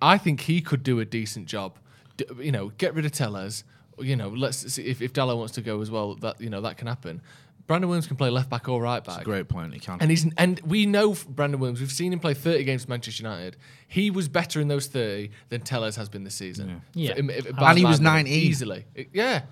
I 0.00 0.18
think 0.18 0.42
he 0.42 0.60
could 0.60 0.82
do 0.82 0.98
a 1.00 1.04
decent 1.04 1.46
job. 1.46 1.78
D- 2.16 2.26
you 2.40 2.52
know, 2.52 2.72
get 2.78 2.94
rid 2.94 3.04
of 3.04 3.12
Telles. 3.12 3.64
You 3.98 4.16
know, 4.16 4.28
let's 4.28 4.72
see 4.72 4.84
if 4.84 5.00
if 5.00 5.12
Dalot 5.12 5.36
wants 5.36 5.54
to 5.54 5.60
go 5.60 5.80
as 5.80 5.90
well. 5.90 6.14
That 6.16 6.40
you 6.40 6.50
know 6.50 6.60
that 6.62 6.78
can 6.78 6.86
happen. 6.86 7.20
Brandon 7.66 7.88
Williams 7.88 8.06
can 8.06 8.16
play 8.16 8.30
left 8.30 8.48
back 8.48 8.68
or 8.68 8.80
right 8.80 8.98
back. 9.02 9.06
That's 9.16 9.22
a 9.22 9.24
great 9.24 9.48
point. 9.48 9.74
He 9.74 9.80
can. 9.80 9.98
And 10.00 10.08
he's 10.10 10.26
and 10.38 10.60
we 10.64 10.86
know 10.86 11.16
Brandon 11.28 11.58
Williams. 11.58 11.80
We've 11.80 11.90
seen 11.90 12.12
him 12.12 12.20
play 12.20 12.34
30 12.34 12.62
games 12.64 12.84
for 12.84 12.90
Manchester 12.90 13.22
United. 13.24 13.56
He 13.88 14.10
was 14.10 14.28
better 14.28 14.60
in 14.60 14.68
those 14.68 14.86
30 14.86 15.30
than 15.48 15.62
Telles 15.62 15.96
has 15.96 16.08
been 16.08 16.22
this 16.24 16.34
season. 16.36 16.82
Yeah. 16.94 17.14
For- 17.14 17.18
im- 17.18 17.30
im- 17.30 17.46
And 17.58 17.78
he 17.78 17.84
was 17.84 18.00
my 18.00 18.22
19. 18.22 18.32
easily. 18.32 18.84
It- 18.94 19.08
yeah, 19.12 19.42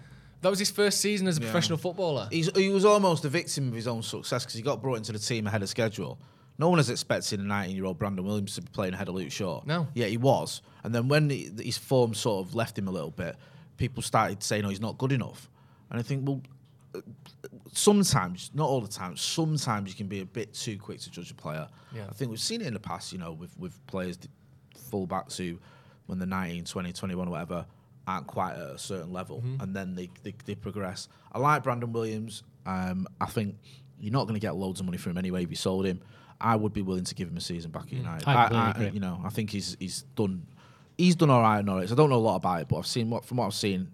that 0.43 0.49
was 0.51 0.59
his 0.61 0.71
first 0.71 1.01
season 1.01 1.27
as 1.27 1.39
a 1.39 1.41
professional 1.41 1.79
footballer. 1.79 2.29
He's, 2.31 2.51
he 2.57 2.69
was 2.69 2.85
almost 2.85 3.25
a 3.25 3.29
victim 3.29 3.69
of 3.69 3.75
his 3.75 3.89
own 3.89 4.03
success 4.03 4.45
because 4.45 4.55
he 4.55 4.63
got 4.63 4.81
brought 4.81 4.97
into 4.99 5.11
the 5.13 5.19
team 5.19 5.47
ahead 5.49 5.63
of 5.63 5.69
schedule. 5.69 6.19
No 6.57 6.69
one 6.69 6.77
was 6.77 6.91
expecting 6.91 7.41
a 7.41 7.43
19 7.43 7.75
year 7.75 7.85
old 7.85 7.99
Brandon 7.99 8.25
Williams 8.25 8.55
to 8.55 8.63
be 8.63 8.69
playing 8.73 8.95
ahead 8.95 9.09
of 9.09 9.17
Luke 9.17 9.33
Shaw. 9.33 9.63
No. 9.67 9.89
Yeah, 9.95 10.07
he 10.07 10.19
was. 10.19 10.63
And 10.85 10.95
then 10.95 11.09
when 11.09 11.31
he, 11.31 11.51
his 11.61 11.79
form 11.79 12.15
sort 12.15 12.47
of 12.47 12.55
left 12.55 12.79
him 12.79 12.87
a 12.87 12.93
little 12.93 13.11
bit, 13.11 13.35
people 13.77 14.05
started 14.05 14.41
saying, 14.45 14.65
oh, 14.65 14.69
he's 14.69 14.81
not 14.81 14.99
good 14.99 15.11
enough. 15.11 15.51
And 15.91 15.99
I 15.99 16.03
think, 16.05 16.29
well, 16.29 16.41
sometimes, 17.73 18.51
not 18.55 18.69
all 18.69 18.81
the 18.81 18.89
time, 18.89 19.17
sometimes 19.17 19.91
you 19.91 19.97
can 19.97 20.07
be 20.07 20.21
a 20.21 20.27
bit 20.27 20.53
too 20.55 20.79
quick 20.79 21.01
to 21.01 21.11
judge 21.11 21.31
a 21.31 21.35
player. 21.35 21.69
Yeah. 21.95 22.07
I 22.09 22.13
think 22.13 22.31
we've 22.31 22.41
seen 22.41 22.61
it 22.61 22.67
in 22.67 22.75
the 22.75 22.81
past, 22.81 23.13
you 23.13 23.19
know, 23.19 23.33
with, 23.33 23.59
with 23.59 23.85
players, 23.87 24.19
fullbacks 24.91 25.37
who, 25.37 25.59
when 26.07 26.19
they're 26.19 26.29
19, 26.29 26.65
20, 26.65 26.93
21, 26.93 27.31
whatever, 27.31 27.67
aren't 28.07 28.27
quite 28.27 28.53
at 28.53 28.61
a 28.61 28.79
certain 28.79 29.13
level 29.13 29.43
and 29.61 29.75
then 29.75 29.95
they, 29.95 30.11
they, 30.23 30.35
they 30.45 30.55
progress. 30.55 31.09
I 31.33 31.39
like 31.39 31.63
Brandon 31.63 31.91
Williams. 31.93 32.43
Um, 32.67 33.07
I 33.21 33.27
think 33.27 33.57
you're 33.99 34.13
not 34.13 34.25
going 34.25 34.35
to 34.35 34.41
get 34.41 34.55
loads 34.57 34.81
of 34.81 34.87
money 34.87 34.99
for 34.99 35.11
him 35.11 35.19
anyway 35.19 35.43
if 35.43 35.51
you 35.51 35.57
sold 35.57 35.87
him. 35.87 36.01
I 36.41 36.57
would 36.57 36.73
be 36.73 36.83
willing 36.83 37.05
to 37.05 37.15
give 37.15 37.29
him 37.29 37.37
a 37.37 37.41
season 37.41 37.71
back 37.71 37.85
at 37.85 37.93
United. 37.93 38.29
I 38.29 38.49
completely 38.49 38.71
agree. 38.87 38.95
You 38.95 39.01
know, 39.01 39.21
I 39.25 39.31
think 39.31 39.51
he's 39.51 39.77
he's 39.81 40.03
done 40.15 40.47
he's 40.99 41.17
done 41.17 41.31
all 41.31 41.41
right 41.41 41.59
at 41.59 41.65
Norwich. 41.65 41.91
I 41.91 41.95
don't 41.95 42.11
know 42.11 42.17
a 42.17 42.19
lot 42.19 42.37
about 42.37 42.61
it, 42.61 42.69
but 42.69 42.79
I've 42.79 42.87
seen 42.87 43.09
what 43.09 43.25
from 43.25 43.39
what 43.39 43.47
I've 43.47 43.55
seen. 43.55 43.91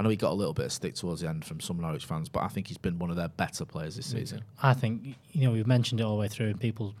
I 0.00 0.02
know 0.02 0.08
he 0.08 0.16
got 0.16 0.32
a 0.32 0.34
little 0.34 0.54
bit 0.54 0.64
of 0.64 0.72
stick 0.72 0.94
towards 0.94 1.20
the 1.20 1.28
end 1.28 1.44
from 1.44 1.60
some 1.60 1.78
Norwich 1.78 2.06
fans, 2.06 2.30
but 2.30 2.42
I 2.42 2.48
think 2.48 2.68
he's 2.68 2.78
been 2.78 2.98
one 2.98 3.10
of 3.10 3.16
their 3.16 3.28
better 3.28 3.66
players 3.66 3.96
this 3.96 4.06
season. 4.06 4.42
I 4.62 4.72
think 4.72 5.14
you 5.32 5.44
know 5.44 5.52
we've 5.52 5.66
mentioned 5.66 6.00
it 6.00 6.04
all 6.04 6.14
the 6.14 6.20
way 6.20 6.28
through, 6.28 6.46
and 6.46 6.58
people 6.58 6.94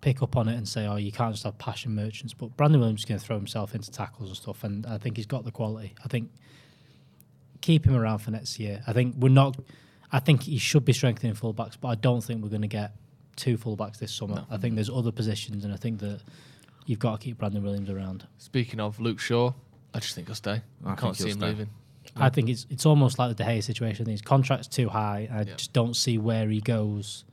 pick 0.00 0.20
up 0.20 0.36
on 0.36 0.48
it 0.48 0.56
and 0.56 0.68
say, 0.68 0.84
"Oh, 0.84 0.96
you 0.96 1.12
can't 1.12 1.32
just 1.32 1.44
have 1.44 1.58
passion 1.58 1.94
merchants." 1.94 2.34
But 2.34 2.56
Brandon 2.56 2.80
Williams 2.80 3.02
is 3.02 3.04
going 3.04 3.20
to 3.20 3.24
throw 3.24 3.36
himself 3.36 3.72
into 3.72 3.88
tackles 3.92 4.30
and 4.30 4.36
stuff, 4.36 4.64
and 4.64 4.84
I 4.84 4.98
think 4.98 5.16
he's 5.16 5.26
got 5.26 5.44
the 5.44 5.52
quality. 5.52 5.94
I 6.04 6.08
think 6.08 6.32
keep 7.60 7.86
him 7.86 7.94
around 7.94 8.18
for 8.18 8.32
next 8.32 8.58
year. 8.58 8.82
I 8.84 8.94
think 8.94 9.14
we're 9.16 9.28
not. 9.28 9.56
I 10.10 10.18
think 10.18 10.42
he 10.42 10.58
should 10.58 10.84
be 10.84 10.92
strengthening 10.92 11.34
fullbacks, 11.34 11.76
but 11.80 11.86
I 11.86 11.94
don't 11.94 12.20
think 12.20 12.42
we're 12.42 12.48
going 12.48 12.62
to 12.62 12.66
get 12.66 12.96
two 13.36 13.58
fullbacks 13.58 13.98
this 13.98 14.12
summer. 14.12 14.44
I 14.50 14.56
think 14.56 14.74
there's 14.74 14.90
other 14.90 15.12
positions, 15.12 15.64
and 15.64 15.72
I 15.72 15.76
think 15.76 16.00
that 16.00 16.20
you've 16.84 16.98
got 16.98 17.20
to 17.20 17.24
keep 17.24 17.38
Brandon 17.38 17.62
Williams 17.62 17.90
around. 17.90 18.26
Speaking 18.38 18.80
of 18.80 18.98
Luke 18.98 19.20
Shaw, 19.20 19.52
I 19.94 20.00
just 20.00 20.16
think 20.16 20.26
he'll 20.26 20.34
stay. 20.34 20.62
I, 20.84 20.92
I 20.92 20.94
can't 20.96 21.16
see 21.16 21.28
him 21.28 21.38
stay. 21.38 21.46
leaving. 21.46 21.68
I 22.16 22.28
think 22.28 22.46
mm-hmm. 22.46 22.52
it's 22.52 22.66
it's 22.70 22.86
almost 22.86 23.18
like 23.18 23.36
the 23.36 23.42
De 23.42 23.48
Gea 23.48 23.62
situation. 23.62 24.06
His 24.06 24.22
contract's 24.22 24.68
too 24.68 24.88
high. 24.88 25.28
I 25.30 25.38
Yeah. 25.38 25.54
just 25.56 25.72
don't 25.72 25.94
see 25.94 26.18
where 26.18 26.48
he 26.48 26.60
goes 26.60 27.24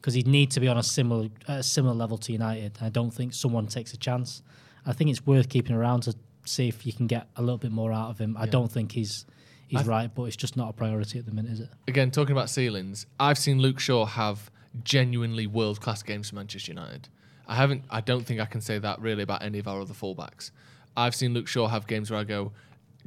because 0.00 0.14
he'd 0.14 0.26
need 0.26 0.50
to 0.50 0.60
be 0.60 0.68
on 0.68 0.76
a 0.78 0.82
similar 0.82 1.28
a 1.48 1.62
similar 1.62 1.94
level 1.94 2.18
to 2.18 2.32
United. 2.32 2.78
I 2.80 2.88
don't 2.88 3.12
think 3.12 3.34
someone 3.34 3.66
takes 3.66 3.92
a 3.92 3.96
chance. 3.96 4.42
I 4.84 4.92
think 4.92 5.10
it's 5.10 5.24
worth 5.24 5.48
keeping 5.48 5.76
around 5.76 6.02
to 6.04 6.14
see 6.44 6.68
if 6.68 6.84
you 6.86 6.92
can 6.92 7.06
get 7.06 7.28
a 7.36 7.40
little 7.40 7.58
bit 7.58 7.72
more 7.72 7.92
out 7.92 8.10
of 8.10 8.18
him. 8.18 8.36
I 8.38 8.46
don't 8.46 8.70
think 8.70 8.92
he's 8.92 9.26
he's 9.68 9.86
right, 9.86 10.12
but 10.14 10.24
it's 10.24 10.36
just 10.36 10.56
not 10.56 10.70
a 10.70 10.72
priority 10.72 11.18
at 11.18 11.26
the 11.26 11.32
minute, 11.32 11.52
is 11.52 11.60
it? 11.60 11.68
Again, 11.88 12.10
talking 12.10 12.32
about 12.32 12.50
ceilings, 12.50 13.06
I've 13.18 13.38
seen 13.38 13.60
Luke 13.60 13.80
Shaw 13.80 14.04
have 14.06 14.50
genuinely 14.84 15.46
world 15.46 15.80
class 15.80 16.02
games 16.02 16.30
for 16.30 16.36
Manchester 16.36 16.72
United. 16.72 17.08
I 17.46 17.54
haven't. 17.54 17.84
I 17.90 18.00
don't 18.00 18.24
think 18.24 18.40
I 18.40 18.46
can 18.46 18.60
say 18.60 18.78
that 18.78 19.00
really 19.00 19.22
about 19.22 19.42
any 19.42 19.58
of 19.58 19.68
our 19.68 19.80
other 19.80 19.94
fullbacks. 19.94 20.50
I've 20.96 21.14
seen 21.14 21.32
Luke 21.32 21.48
Shaw 21.48 21.68
have 21.68 21.86
games 21.86 22.10
where 22.10 22.20
I 22.20 22.24
go, 22.24 22.52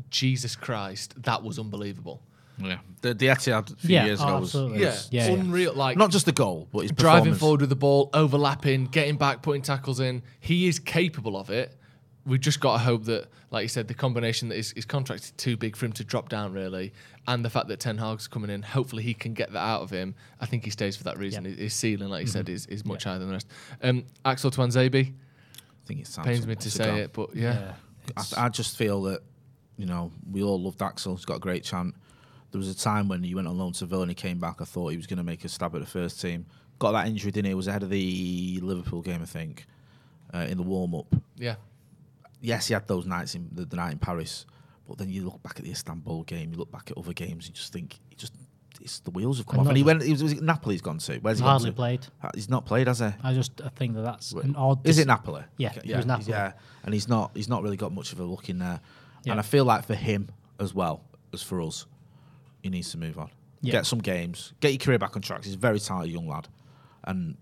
Jesus 0.10 0.56
Christ, 0.56 1.22
that 1.24 1.44
was 1.44 1.60
unbelievable. 1.60 2.22
Yeah, 2.58 2.78
the, 3.02 3.14
the 3.14 3.28
Etihad 3.28 3.74
a 3.74 3.76
few 3.76 3.96
Yeah, 3.96 4.06
years 4.06 4.22
oh, 4.22 4.28
ago 4.28 4.40
was, 4.40 4.50
absolutely. 4.50 4.82
Yeah, 4.82 4.98
Yeah, 5.12 5.28
yeah. 5.28 5.34
unreal. 5.34 5.74
Like 5.74 5.98
not 5.98 6.12
just 6.12 6.26
the 6.26 6.32
goal, 6.32 6.70
but 6.72 6.84
his 6.84 6.92
driving 6.92 7.34
performance. 7.34 7.40
forward 7.40 7.62
with 7.62 7.70
the 7.70 7.76
ball, 7.76 8.10
overlapping, 8.14 8.86
getting 8.86 9.18
back, 9.18 9.42
putting 9.42 9.62
tackles 9.62 10.00
in. 10.00 10.24
He 10.40 10.68
is 10.68 10.80
capable 10.80 11.36
of 11.38 11.50
it. 11.50 11.76
We've 12.26 12.40
just 12.40 12.60
got 12.60 12.74
to 12.74 12.80
hope 12.80 13.04
that, 13.06 13.28
like 13.52 13.62
you 13.64 13.68
said, 13.68 13.88
the 13.88 13.94
combination 13.94 14.50
that 14.50 14.56
his, 14.56 14.72
his 14.72 14.86
contract 14.86 15.26
is 15.26 15.32
too 15.32 15.58
big 15.58 15.76
for 15.76 15.86
him 15.86 15.92
to 15.94 16.04
drop 16.04 16.28
down, 16.30 16.54
really, 16.54 16.92
and 17.28 17.46
the 17.46 17.52
fact 17.52 17.68
that 17.68 17.80
Ten 17.80 18.00
Hag's 18.00 18.28
coming 18.28 18.50
in, 18.50 18.64
hopefully 18.64 19.04
he 19.04 19.14
can 19.14 19.34
get 19.36 19.52
that 19.52 19.60
out 19.60 19.82
of 19.84 19.92
him. 19.92 20.16
I 20.42 20.48
think 20.48 20.64
he 20.64 20.72
stays 20.72 20.96
for 20.98 21.04
that 21.04 21.20
reason. 21.20 21.44
Yeah. 21.44 21.52
His, 21.52 21.60
his 21.60 21.74
ceiling, 21.76 22.10
like 22.10 22.22
you 22.22 22.28
said, 22.28 22.50
is, 22.50 22.66
is 22.66 22.84
much 22.84 23.04
higher 23.04 23.20
than 23.20 23.28
the 23.28 23.34
rest. 23.34 23.48
Um, 23.84 24.06
Axel 24.24 24.50
Tuanzebe, 24.50 24.96
I 24.96 25.86
think 25.86 26.00
it's 26.00 26.16
time 26.16 26.26
pains 26.26 26.48
me 26.48 26.54
him 26.54 26.60
to 26.60 26.66
go. 26.80 26.84
say 26.84 27.00
it, 27.02 27.14
but 27.14 27.36
yeah. 27.36 27.74
I, 28.18 28.46
I 28.46 28.50
just 28.50 28.76
feel 28.76 29.04
that, 29.04 29.22
you 29.78 29.86
know, 29.86 30.12
we 30.32 30.44
all 30.44 30.62
loved 30.62 30.82
Axel. 30.82 31.16
He's 31.16 31.26
got 31.26 31.38
a 31.38 31.40
great 31.40 31.64
chant. 31.64 31.96
There 32.52 32.60
was 32.60 32.70
a 32.70 32.76
time 32.78 33.08
when 33.10 33.24
he 33.24 33.36
went 33.36 33.48
on 33.48 33.58
loan 33.58 33.74
to 33.74 33.86
Villa 33.86 34.04
and 34.04 34.12
he 34.12 34.16
came 34.16 34.40
back. 34.40 34.62
I 34.62 34.66
thought 34.66 34.90
he 34.90 34.98
was 34.98 35.08
going 35.08 35.18
to 35.18 35.24
make 35.24 35.44
a 35.44 35.50
stab 35.50 35.76
at 35.76 35.82
the 35.82 35.88
first 35.88 36.22
team. 36.22 36.46
Got 36.80 36.94
that 36.94 37.08
injury, 37.08 37.32
didn't 37.32 37.46
he? 37.46 37.52
It 37.52 37.56
was 37.56 37.68
ahead 37.68 37.84
of 37.84 37.90
the 37.90 38.60
Liverpool 38.62 39.02
game, 39.02 39.22
I 39.22 39.26
think, 39.26 39.66
uh, 40.34 40.40
in 40.50 40.58
the 40.58 40.64
warm 40.64 40.96
up. 40.96 41.14
yeah. 41.36 41.56
Yes, 42.42 42.68
he 42.68 42.74
had 42.76 42.88
those 42.88 43.08
nights 43.08 43.34
in 43.34 43.50
the, 43.52 43.66
the 43.66 43.76
night 43.76 43.94
in 43.94 43.98
Paris, 43.98 44.46
but 44.88 45.00
then 45.00 45.10
you 45.10 45.24
look 45.24 45.42
back 45.42 45.58
at 45.58 45.64
the 45.66 45.72
Istanbul 45.72 46.24
game, 46.24 46.52
you 46.52 46.60
look 46.60 46.72
back 46.72 46.92
at 46.92 46.98
other 46.98 47.14
games, 47.14 47.48
you 47.48 47.54
just 47.54 47.74
think 47.74 47.98
he 48.10 48.16
just 48.16 48.34
it's 48.82 49.00
the 49.00 49.10
wheels 49.10 49.38
have 49.38 49.48
come 49.48 49.62
And 49.62 49.68
off. 49.68 49.70
And 49.70 49.78
he 49.78 49.84
went. 49.84 50.04
He 50.04 50.12
was, 50.12 50.22
was 50.22 50.34
it 50.34 50.44
Napoli? 50.44 50.76
He's 50.76 50.82
gone 50.82 51.00
to. 51.00 51.18
Where's 51.20 51.40
he 51.40 51.44
gone 51.44 51.52
Hardly 51.52 51.72
played. 51.72 52.06
Uh, 52.22 52.30
He's 52.36 52.50
not 52.50 52.66
played, 52.66 52.88
has 52.88 53.00
he? 53.00 53.08
I 53.24 53.34
just 53.34 53.62
I 53.62 53.70
think 53.70 53.96
that 53.96 54.02
that's 54.04 54.34
an 54.34 54.56
odd. 54.56 54.86
Is 54.86 55.00
it 55.00 55.08
Napoli? 55.08 55.44
Yeah, 55.58 55.70
Okay, 55.70 55.80
it 55.80 55.86
yeah, 55.86 55.98
was 55.98 56.06
Napoli. 56.06 56.30
Yeah, 56.30 56.52
and 56.84 56.94
he's 56.94 57.08
not. 57.08 57.32
He's 57.34 57.50
not 57.50 57.64
really 57.64 57.78
got 57.78 57.92
much 57.94 58.12
of 58.14 58.20
a 58.20 58.24
look 58.24 58.50
in 58.50 58.60
there. 58.60 58.80
Yeah. 59.26 59.34
And 59.34 59.40
I 59.40 59.44
feel 59.44 59.66
like 59.66 59.86
for 59.86 59.96
him 59.96 60.30
as 60.60 60.74
well 60.74 61.04
as 61.34 61.42
for 61.44 61.62
us, 61.62 61.86
he 62.64 62.70
needs 62.70 62.92
to 62.92 62.98
move 62.98 63.18
on. 63.20 63.30
Yeah. 63.62 63.74
Get 63.74 63.86
some 63.86 64.00
games. 64.00 64.54
Get 64.60 64.72
your 64.72 64.80
career 64.80 65.00
back 65.00 65.16
on 65.16 65.22
track. 65.22 65.44
He's 65.44 65.56
a 65.56 65.58
very 65.58 65.80
talented 65.80 66.14
young 66.14 66.28
lad, 66.28 66.48
and 67.04 67.36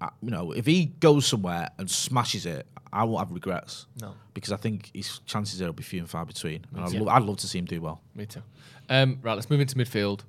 uh, 0.00 0.10
you 0.22 0.30
know 0.30 0.52
if 0.52 0.66
he 0.66 0.86
goes 0.86 1.26
somewhere 1.26 1.70
and 1.78 1.90
smashes 1.90 2.44
it, 2.46 2.66
I 2.92 3.04
won't 3.04 3.26
have 3.26 3.32
regrets. 3.32 3.86
No. 4.00 4.14
because 4.34 4.52
I 4.52 4.56
think 4.56 4.90
his 4.94 5.20
chances 5.26 5.58
there 5.58 5.68
will 5.68 5.72
be 5.72 5.82
few 5.82 6.00
and 6.00 6.08
far 6.10 6.24
between. 6.26 6.64
And 6.74 6.84
I'd, 6.84 6.92
love, 6.92 7.08
I'd 7.08 7.22
love 7.22 7.38
to 7.38 7.46
see 7.48 7.58
him 7.58 7.64
do 7.64 7.80
well. 7.80 8.00
Me 8.14 8.26
too. 8.26 8.42
Um, 8.90 9.18
right, 9.22 9.34
let's 9.34 9.48
move 9.48 9.60
into 9.60 9.76
midfield. 9.76 10.20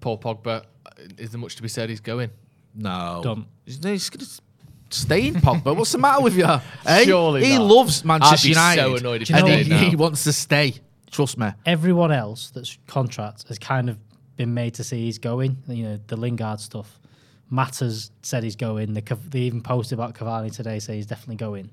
Paul 0.00 0.18
Pogba, 0.18 0.64
is 1.18 1.30
there 1.30 1.40
much 1.40 1.56
to 1.56 1.62
be 1.62 1.68
said? 1.68 1.90
He's 1.90 2.00
going. 2.00 2.30
No, 2.74 3.20
Done. 3.22 3.46
He's, 3.64 3.82
he's 3.84 4.40
gonna 5.04 5.20
stay 5.20 5.28
in 5.28 5.34
Pogba. 5.34 5.76
What's 5.76 5.92
the 5.92 5.98
matter 5.98 6.22
with 6.22 6.36
you? 6.36 6.44
Eh? 6.86 7.04
Surely 7.04 7.44
he 7.44 7.56
not. 7.56 7.62
loves 7.66 8.04
Manchester 8.04 8.34
I'd 8.34 8.42
be 8.42 8.48
United. 8.48 8.80
so 8.82 8.96
annoyed 8.96 9.22
if 9.22 9.28
he 9.28 9.34
and 9.34 9.44
stayed 9.46 9.66
he, 9.66 9.70
now. 9.72 9.78
he 9.90 9.96
wants 9.96 10.24
to 10.24 10.32
stay. 10.32 10.74
Trust 11.10 11.38
me. 11.38 11.50
everyone 11.64 12.12
else 12.12 12.50
that's 12.50 12.78
contract 12.86 13.48
has 13.48 13.58
kind 13.58 13.88
of 13.90 13.98
been 14.36 14.52
made 14.54 14.74
to 14.74 14.84
see 14.84 15.04
he's 15.04 15.18
going. 15.18 15.56
You 15.68 15.84
know, 15.84 16.00
the 16.06 16.16
Lingard 16.16 16.60
stuff. 16.60 16.98
Matters 17.48 18.10
said 18.22 18.42
he's 18.42 18.56
going. 18.56 18.92
They, 18.92 19.02
Cav- 19.02 19.30
they 19.30 19.40
even 19.40 19.62
posted 19.62 19.98
about 19.98 20.14
Cavani 20.14 20.52
today, 20.54 20.78
say 20.80 20.96
he's 20.96 21.06
definitely 21.06 21.36
going. 21.36 21.70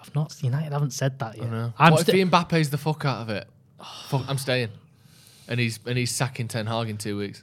I've 0.00 0.14
not. 0.14 0.40
United 0.42 0.72
haven't 0.72 0.92
said 0.92 1.18
that 1.18 1.36
yet. 1.36 1.46
I'm 1.78 1.92
what 1.92 2.00
sti- 2.02 2.12
if 2.12 2.16
he 2.18 2.24
Mbappe's 2.24 2.70
the 2.70 2.78
fuck 2.78 3.04
out 3.04 3.22
of 3.22 3.30
it? 3.30 3.48
Fuck, 4.08 4.22
I'm 4.28 4.38
staying. 4.38 4.68
And 5.48 5.58
he's 5.60 5.78
and 5.84 5.98
he's 5.98 6.12
sacking 6.14 6.48
Ten 6.48 6.66
Hag 6.66 6.88
in 6.88 6.96
two 6.96 7.18
weeks. 7.18 7.42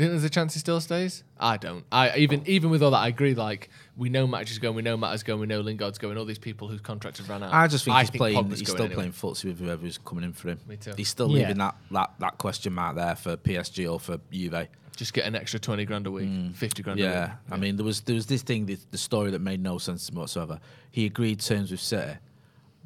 You 0.00 0.06
think 0.06 0.12
there's 0.12 0.24
a 0.24 0.30
chance 0.30 0.54
he 0.54 0.60
still 0.60 0.80
stays? 0.80 1.24
I 1.38 1.58
don't. 1.58 1.84
I 1.92 2.16
even 2.16 2.42
even 2.46 2.70
with 2.70 2.82
all 2.82 2.92
that, 2.92 2.98
I 3.00 3.08
agree. 3.08 3.34
Like 3.34 3.68
we 3.98 4.08
know 4.08 4.26
Match 4.26 4.50
is 4.50 4.58
going, 4.58 4.74
we 4.74 4.80
know 4.80 4.96
Matt 4.96 5.14
is 5.14 5.22
going, 5.22 5.40
we 5.40 5.46
know 5.46 5.60
Lingard's 5.60 5.98
going. 5.98 6.16
All 6.16 6.24
these 6.24 6.38
people 6.38 6.68
whose 6.68 6.80
contracts 6.80 7.18
have 7.18 7.28
run 7.28 7.42
out. 7.42 7.52
I 7.52 7.66
just 7.66 7.84
think 7.84 7.98
he's 7.98 8.10
playing. 8.10 8.36
Pogba's 8.36 8.60
He's 8.60 8.68
going 8.68 8.76
still 8.76 8.86
anyway. 8.86 8.94
playing 8.94 9.12
footsie 9.12 9.44
with 9.44 9.58
whoever's 9.58 9.98
coming 9.98 10.24
in 10.24 10.32
for 10.32 10.48
him. 10.48 10.60
Me 10.66 10.76
too. 10.78 10.92
He's 10.96 11.10
still 11.10 11.28
Yeah. 11.28 11.40
leaving 11.40 11.58
that, 11.58 11.76
that 11.90 12.14
that 12.18 12.38
question 12.38 12.72
mark 12.72 12.96
there 12.96 13.14
for 13.14 13.36
PSG 13.36 13.92
or 13.92 14.00
for 14.00 14.18
Juve. 14.32 14.68
Just 14.96 15.12
get 15.12 15.26
an 15.26 15.34
extra 15.36 15.60
twenty 15.60 15.84
grand 15.84 16.06
a 16.06 16.10
week, 16.10 16.54
fifty 16.54 16.82
grand. 16.82 16.98
a 16.98 17.02
week. 17.02 17.12
Mm. 17.12 17.14
Yeah, 17.14 17.34
I 17.50 17.56
mean 17.58 17.76
there 17.76 17.84
was 17.84 18.00
there 18.00 18.14
was 18.14 18.24
this 18.24 18.40
thing, 18.40 18.64
the, 18.64 18.78
the 18.92 18.98
story 18.98 19.30
that 19.32 19.40
made 19.40 19.60
no 19.60 19.76
sense 19.76 20.06
to 20.06 20.14
me 20.14 20.20
whatsoever. 20.20 20.60
He 20.90 21.04
agreed 21.04 21.40
terms 21.40 21.70
with 21.70 21.80
City, 21.80 22.14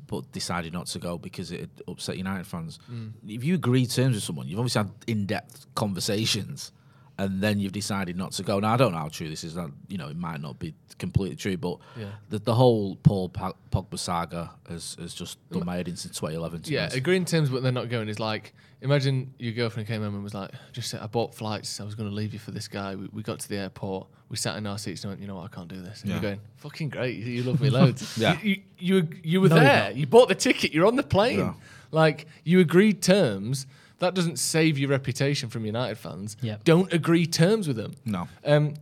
but 0.09 0.33
decided 0.33 0.73
not 0.73 0.87
to 0.89 0.99
go 0.99 1.17
because 1.17 1.53
it 1.53 1.61
had 1.61 1.71
upset 1.87 2.17
United 2.19 2.47
fans. 2.49 2.81
Mm. 2.91 3.13
If 3.29 3.45
you 3.45 3.55
agree 3.55 3.87
terms 3.87 4.17
with 4.17 4.25
someone, 4.25 4.49
you've 4.49 4.59
obviously 4.59 4.83
had 4.83 4.91
in-depth 5.07 5.67
conversations, 5.77 6.73
and 7.19 7.41
then 7.41 7.61
you've 7.61 7.73
decided 7.73 8.17
not 8.17 8.33
to 8.33 8.43
go. 8.43 8.59
Now 8.61 8.75
I 8.75 8.77
don't 8.77 8.93
know 8.93 8.99
how 8.99 9.09
true 9.09 9.29
this 9.29 9.45
is. 9.45 9.55
That 9.55 9.71
you 9.89 9.99
know 9.99 10.09
it 10.09 10.17
might 10.17 10.41
not 10.41 10.59
be 10.59 10.75
completely 10.99 11.37
true, 11.37 11.57
but 11.57 11.79
Yeah. 11.99 12.07
the, 12.29 12.39
the 12.39 12.55
whole 12.55 12.97
Paul 12.97 13.29
Pogba 13.29 13.99
saga 13.99 14.51
has, 14.69 14.97
has 15.01 15.13
just 15.15 15.39
done 15.51 15.65
my 15.67 15.77
head 15.77 15.89
in 15.89 15.97
since 15.97 16.15
2011. 16.19 16.63
to 16.63 16.73
Yeah, 16.73 16.89
agreeing 16.93 17.25
terms, 17.25 17.51
but 17.51 17.63
they're 17.63 17.73
not 17.73 17.89
going. 17.89 18.09
Is 18.09 18.21
like 18.21 18.53
imagine 18.81 19.33
your 19.39 19.53
girlfriend 19.53 19.89
came 19.89 20.03
home 20.03 20.15
and 20.15 20.23
was 20.25 20.35
like, 20.35 20.51
"Just 20.73 20.91
said, 20.91 21.01
I 21.01 21.07
bought 21.07 21.35
flights. 21.35 21.81
I 21.81 21.85
was 21.85 21.95
going 21.95 22.09
to 22.09 22.15
leave 22.15 22.33
you 22.33 22.39
for 22.39 22.51
this 22.51 22.69
guy. 22.69 22.95
We, 22.97 23.09
we 23.13 23.23
got 23.23 23.39
to 23.41 23.49
the 23.49 23.57
airport. 23.59 24.09
We 24.29 24.37
sat 24.37 24.57
in 24.57 24.67
our 24.67 24.79
seats 24.79 25.05
and 25.05 25.11
went, 25.13 25.21
you 25.21 25.27
know 25.29 25.37
what? 25.37 25.45
I 25.53 25.55
can't 25.55 25.69
do 25.69 25.81
this." 25.81 26.01
And 26.03 26.11
Yeah. 26.11 26.17
you're 26.17 26.23
going, 26.23 26.41
"Fucking 26.57 26.89
great. 26.91 27.17
You, 27.17 27.25
you 27.27 27.43
love 27.45 27.61
me 27.61 27.71
loads. 27.71 28.17
Yeah. 28.19 28.39
You 28.43 28.63
you, 28.79 28.97
you, 28.97 29.09
you 29.23 29.41
were 29.41 29.49
No, 29.49 29.57
there. 29.57 29.91
You 29.93 30.07
bought 30.07 30.29
the 30.29 30.35
ticket. 30.35 30.73
You're 30.73 30.87
on 30.87 30.97
the 30.97 31.03
plane. 31.03 31.39
Yeah. 31.39 31.55
Like 31.91 32.27
you 32.45 32.61
agreed 32.61 33.03
terms. 33.03 33.67
That 34.01 34.15
doesn't 34.15 34.39
save 34.39 34.79
your 34.79 34.91
reputation 34.91 35.49
from 35.49 35.65
United 35.65 35.99
fans. 35.99 36.37
Yeah. 36.41 36.57
Don't 36.65 36.93
agree 36.93 37.27
terms 37.27 37.69
with 37.69 37.77
them. 37.77 37.95
No. 38.05 38.29
Um, 38.45 38.75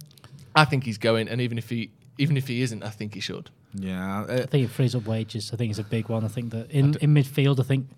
I 0.54 0.64
think 0.64 0.84
he's 0.84 0.98
going, 0.98 1.28
and 1.28 1.40
even 1.40 1.58
if 1.58 1.68
he 1.68 1.90
even 2.18 2.36
if 2.36 2.48
he 2.48 2.62
isn't, 2.62 2.82
I 2.82 2.90
think 2.90 3.14
he 3.14 3.20
should. 3.20 3.50
Yeah, 3.74 4.26
I 4.28 4.46
think 4.46 4.64
it 4.64 4.70
frees 4.70 4.94
up 4.94 5.06
wages. 5.06 5.50
I 5.52 5.56
think 5.56 5.70
it's 5.70 5.78
a 5.78 5.84
big 5.84 6.08
one. 6.08 6.24
I 6.24 6.28
think 6.28 6.50
that 6.50 6.70
in, 6.70 6.94
in 7.00 7.14
midfield, 7.14 7.58
I 7.58 7.62
think 7.62 7.88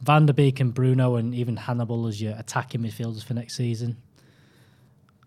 Van 0.00 0.26
der 0.26 0.32
Beek 0.32 0.58
and 0.58 0.74
Bruno 0.74 1.14
and 1.14 1.34
even 1.34 1.56
Hannibal 1.56 2.06
as 2.08 2.20
your 2.20 2.34
attacking 2.36 2.80
midfielders 2.80 3.22
for 3.22 3.34
next 3.34 3.54
season. 3.54 3.96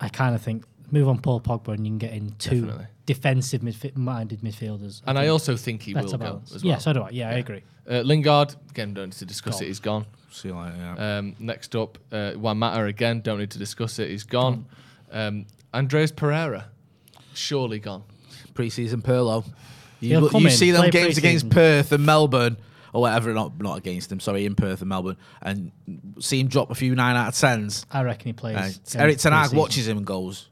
I 0.02 0.10
kind 0.10 0.36
of 0.36 0.42
think 0.42 0.66
move 0.92 1.08
on 1.08 1.20
Paul 1.20 1.42
Pogba 1.42 1.70
and 1.70 1.86
you 1.86 1.92
can 1.92 1.98
get 1.98 2.14
in 2.14 2.32
two 2.38 2.62
Definitely. 2.62 2.86
defensive 3.06 3.62
midfi- 3.62 3.96
minded 3.96 4.42
midfielders. 4.42 5.02
And 5.06 5.18
I 5.20 5.28
also 5.28 5.56
think 5.58 5.82
he 5.84 5.94
will 5.94 6.04
better 6.04 6.18
go 6.18 6.24
balance. 6.24 6.56
as 6.56 6.64
well. 6.64 6.72
Yeah, 6.74 6.78
so 6.80 6.94
do 6.94 7.02
I. 7.04 7.10
Yeah, 7.12 7.30
I 7.30 7.34
agree. 7.34 7.64
Uh, 7.90 8.00
Lingard 8.02 8.56
again, 8.72 8.94
don't 8.94 9.06
need 9.10 9.14
to 9.14 9.26
discuss 9.26 9.56
Gone. 9.56 9.64
it. 9.64 9.68
He's 9.68 9.80
gone. 9.80 10.06
see 10.32 10.48
you 10.50 10.56
later. 10.56 10.76
Yeah. 10.78 11.18
Um, 11.20 11.36
next 11.40 11.76
up, 11.76 11.98
uh, 12.12 12.32
Juan 12.32 12.58
Mata 12.58 12.84
again. 12.86 13.22
Don't 13.22 13.40
need 13.40 13.52
to 13.52 13.60
discuss 13.60 14.00
it. 14.00 14.10
He's 14.10 14.24
gone. 14.24 14.66
Um, 15.12 15.46
Andreas 15.74 16.12
Pereira, 16.12 16.70
surely 17.34 17.80
gone. 17.80 18.04
Preseason 18.54 19.02
Pirlo. 19.02 19.46
You, 20.00 20.10
He'll 20.10 20.22
look- 20.22 20.32
come 20.32 20.42
you 20.42 20.48
in, 20.48 20.54
see 20.54 20.72
them 20.72 20.90
games 20.90 21.18
against 21.18 21.50
pre-season. 21.50 21.50
Perth 21.50 21.92
and 21.92 22.06
Melbourne 22.06 22.58
or 22.94 23.02
whatever, 23.02 23.34
not 23.34 23.60
not 23.60 23.78
against 23.78 24.10
them, 24.10 24.20
sorry, 24.20 24.46
in 24.46 24.56
Perth 24.56 24.82
and 24.82 24.90
Melbourne, 24.90 25.18
and 25.42 25.72
see 26.20 26.40
him 26.40 26.48
drop 26.48 26.72
a 26.72 26.76
few 26.76 26.96
nine 26.96 27.16
out 27.16 27.28
of 27.30 27.36
tens. 27.38 27.86
I 27.92 28.04
reckon 28.04 28.28
he 28.28 28.34
plays. 28.34 28.80
Uh, 28.96 29.00
Eric 29.00 29.18
Ten 29.20 29.32
Hag 29.34 29.54
watches 29.54 29.88
him 29.88 29.98
and 29.98 30.06
goes, 30.06 30.50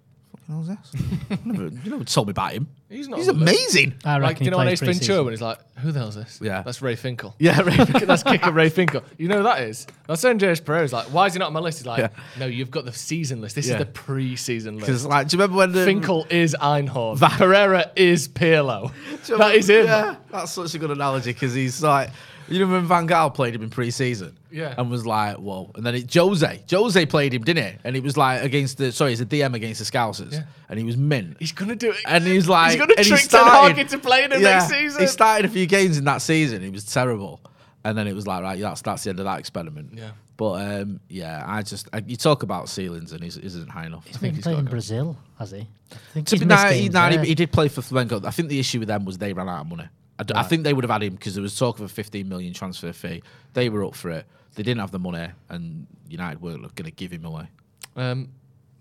"Fucking 0.47 0.55
hell's 0.55 0.67
this? 0.67 1.01
you, 1.29 1.37
never, 1.51 1.63
you 1.83 1.91
never 1.91 2.03
told 2.03 2.27
me 2.27 2.31
about 2.31 2.51
him. 2.53 2.67
He's 2.89 3.07
not 3.07 3.19
He's 3.19 3.29
on 3.29 3.39
the 3.39 3.45
list. 3.45 3.75
amazing." 3.75 3.95
I 4.05 4.19
reckon 4.19 4.23
Like, 4.23 4.37
he 4.39 4.45
you 4.45 4.51
know, 4.51 4.57
on 4.59 4.65
plays 4.67 4.81
Ace 4.83 4.99
Ventura 4.99 5.23
when 5.23 5.33
he's 5.33 5.41
like, 5.41 5.57
"Who 5.79 5.91
the 5.91 5.99
hell's 5.99 6.15
this?" 6.15 6.39
Yeah. 6.41 6.61
that's 6.61 6.81
Ray 6.81 6.95
Finkel. 6.95 7.35
Yeah, 7.39 7.61
right. 7.61 7.87
that's 8.05 8.23
kicker 8.23 8.51
Ray 8.51 8.69
Finkel. 8.69 9.01
You 9.17 9.27
know 9.27 9.37
who 9.37 9.43
that 9.43 9.61
is? 9.63 9.87
That's 10.07 10.23
Andreas 10.25 10.59
Pereira's 10.59 10.91
like, 10.93 11.05
why 11.07 11.27
is 11.27 11.33
he 11.33 11.39
not 11.39 11.47
on 11.47 11.53
my 11.53 11.59
list? 11.59 11.79
He's 11.79 11.87
like, 11.87 11.99
Yeah. 11.99 12.09
no, 12.39 12.45
you've 12.45 12.69
got 12.71 12.85
the 12.85 12.91
season 12.93 13.41
list. 13.41 13.55
This 13.55 13.67
Yeah. 13.67 13.75
is 13.75 13.79
the 13.79 13.85
pre-season 13.87 14.75
Because 14.77 15.03
list. 15.03 15.09
like, 15.09 15.27
do 15.29 15.35
you 15.37 15.41
remember 15.41 15.57
when 15.57 15.71
the, 15.71 15.85
Finkel 15.85 16.27
is 16.29 16.55
Einhorn. 16.61 17.19
Pereira 17.37 17.91
is 17.95 18.27
Pirlo. 18.27 18.91
do 19.25 19.31
you 19.31 19.37
That 19.37 19.55
is 19.55 19.69
him. 19.69 19.85
Yeah, 19.85 20.15
that's 20.29 20.51
such 20.51 20.75
a 20.75 20.79
good 20.79 20.91
analogy 20.91 21.31
because 21.33 21.53
he's 21.53 21.81
like, 21.81 22.09
you 22.49 22.59
know 22.59 22.71
when 22.71 22.85
Van 22.85 23.07
Gaal 23.07 23.33
played 23.33 23.55
him 23.55 23.61
in 23.63 23.69
pre-season, 23.69 24.37
Yeah. 24.51 24.73
and 24.77 24.89
was 24.91 25.05
like, 25.05 25.37
whoa, 25.37 25.71
and 25.75 25.85
then 25.85 25.95
it, 25.95 26.13
Jose, 26.13 26.63
Jose 26.69 27.05
played 27.05 27.33
him, 27.33 27.43
didn't 27.43 27.63
he? 27.65 27.77
And 27.83 27.95
it 27.95 28.03
was 28.03 28.17
like 28.17 28.43
against 28.43 28.77
the, 28.77 28.91
sorry, 28.91 29.13
it's 29.13 29.21
a 29.21 29.25
DM 29.25 29.53
against 29.53 29.79
the 29.79 29.85
Scousers, 29.97 30.33
Yeah. 30.33 30.43
and 30.69 30.77
he 30.79 30.85
was 30.85 30.97
mint. 30.97 31.37
He's 31.39 31.51
gonna 31.51 31.75
do 31.75 31.91
it. 31.91 31.97
and 32.05 32.23
he's 32.25 32.47
like, 32.47 32.71
he's 32.71 32.79
gonna 32.79 32.93
and 32.97 33.05
he 33.05 33.11
trick 33.11 33.21
Ten 33.29 33.39
Hag 33.41 33.49
started- 33.49 33.77
into 33.79 33.99
playing 33.99 34.31
him 34.31 34.41
Yeah, 34.41 34.59
next 34.59 34.69
season. 34.69 35.01
He 35.01 35.07
started 35.07 35.45
a 35.45 35.49
few 35.53 35.65
games 35.65 35.97
in 35.97 36.05
that 36.05 36.21
season. 36.21 36.61
He 36.61 36.69
was 36.69 36.85
terrible, 36.85 37.41
and 37.83 37.97
then 37.97 38.07
it 38.07 38.13
was 38.13 38.27
like, 38.27 38.43
right, 38.43 38.59
that's 38.59 38.81
that's 38.81 39.03
the 39.03 39.09
end 39.11 39.19
of 39.19 39.25
that 39.25 39.39
experiment. 39.39 39.91
Yeah. 39.95 40.11
But 40.35 40.53
um, 40.81 40.99
yeah, 41.09 41.43
I 41.45 41.61
just 41.61 41.87
I, 41.93 42.03
you 42.07 42.15
talk 42.17 42.41
about 42.41 42.67
ceilings 42.67 43.11
and 43.11 43.23
he's 43.23 43.37
isn't 43.37 43.69
high 43.69 43.85
enough. 43.85 44.05
He's 44.07 44.17
think 44.17 44.31
been 44.31 44.35
he's 44.35 44.43
playing 44.43 44.55
gotta 44.57 44.65
in. 44.65 44.71
Brazil, 44.71 45.17
has 45.37 45.51
he? 45.51 45.67
I 45.91 45.95
think 46.11 46.27
To 46.27 46.35
he's 46.35 46.39
be- 46.39 46.45
nah, 46.47 46.69
he, 46.69 46.79
games 46.81 46.93
nah, 46.95 47.09
he- 47.11 47.27
he 47.27 47.35
did 47.35 47.51
play 47.51 47.67
for 47.67 47.81
Flamengo. 47.81 48.25
I 48.25 48.31
think 48.31 48.49
the 48.49 48.59
issue 48.59 48.79
with 48.79 48.87
them 48.87 49.05
was 49.05 49.19
they 49.19 49.31
ran 49.31 49.47
out 49.47 49.61
of 49.61 49.67
money. 49.67 49.87
I, 50.19 50.23
d- 50.23 50.33
I 50.35 50.43
think 50.43 50.63
they 50.63 50.73
would 50.73 50.83
have 50.83 50.91
had 50.91 51.01
him 51.03 51.13
because 51.15 51.33
there 51.35 51.41
was 51.41 51.57
talk 51.57 51.79
of 51.79 51.85
a 51.85 51.87
15 51.89 52.27
million 52.29 52.53
transfer 52.53 52.93
fee. 52.93 53.23
They 53.53 53.69
were 53.69 53.83
up 53.83 53.95
for 53.95 54.11
it. 54.11 54.25
They 54.55 54.61
didn't 54.63 54.81
have 54.81 54.91
the 54.91 54.99
money, 54.99 55.27
and 55.49 55.87
United 56.07 56.41
weren't 56.41 56.61
going 56.75 56.85
to 56.85 56.91
give 56.91 57.11
him 57.11 57.25
away. 57.25 57.47
Um, 57.95 58.29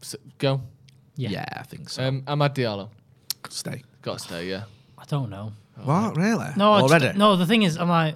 so, 0.03 0.19
go. 0.39 0.61
Yeah. 1.17 1.31
Yeah, 1.31 1.45
I 1.57 1.63
think 1.63 1.89
so. 1.89 2.03
Um, 2.07 2.23
Amad 2.23 2.55
Diallo. 2.55 2.91
Stay. 3.49 3.83
Got 4.03 4.19
to 4.19 4.25
stay. 4.25 4.49
Yeah. 4.49 4.65
I 4.99 5.05
don't 5.07 5.31
know. 5.31 5.53
What 5.83 6.17
really? 6.17 6.49
No, 6.57 6.73
I 6.75 6.81
just- 6.83 6.93
already. 6.93 7.19
no. 7.19 7.37
The 7.37 7.47
thing 7.47 7.63
is, 7.63 7.77
I'm 7.79 7.89
like, 7.89 8.15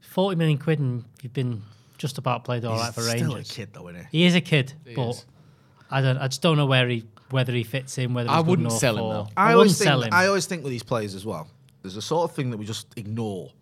forty 0.00 0.36
million 0.36 0.58
quid, 0.58 0.78
and 0.78 1.04
you've 1.22 1.32
been 1.34 1.62
just 1.98 2.16
about 2.18 2.44
played 2.44 2.64
all 2.64 2.74
He's 2.74 2.82
right 2.84 2.94
for 2.94 3.02
still 3.02 3.32
Rangers. 3.34 3.50
a 3.50 3.54
kid 3.54 3.68
though, 3.74 3.88
isn't 3.88 4.06
he? 4.10 4.18
He 4.20 4.24
is 4.24 4.34
a 4.34 4.40
kid, 4.40 4.72
He 4.86 4.94
but 4.94 5.10
is. 5.10 5.26
I 5.90 6.00
don't. 6.00 6.16
I 6.18 6.28
just 6.28 6.40
don't 6.42 6.56
know 6.56 6.66
where 6.66 6.88
he 6.88 7.04
whether 7.30 7.52
he 7.52 7.62
fits 7.62 7.96
in. 7.98 8.14
Whether 8.14 8.30
I 8.30 8.36
he's 8.36 8.42
good 8.44 8.48
wouldn't 8.50 8.68
enough 8.68 8.78
sell 8.80 8.96
him, 8.96 9.04
or- 9.04 9.12
though. 9.12 9.28
I, 9.36 9.42
I 9.42 9.44
wouldn't 9.48 9.56
always 9.56 9.76
sell 9.76 10.00
think 10.00 10.12
him. 10.14 10.18
I 10.18 10.26
always 10.26 10.46
think 10.46 10.62
with 10.64 10.70
these 10.72 10.82
players 10.82 11.14
as 11.14 11.24
well. 11.26 11.48
There's 11.82 11.96
a 11.96 12.02
sort 12.02 12.30
of 12.30 12.36
thing 12.36 12.50
that 12.50 12.56
we 12.56 12.64
just 12.64 12.86
ignore, 12.96 13.52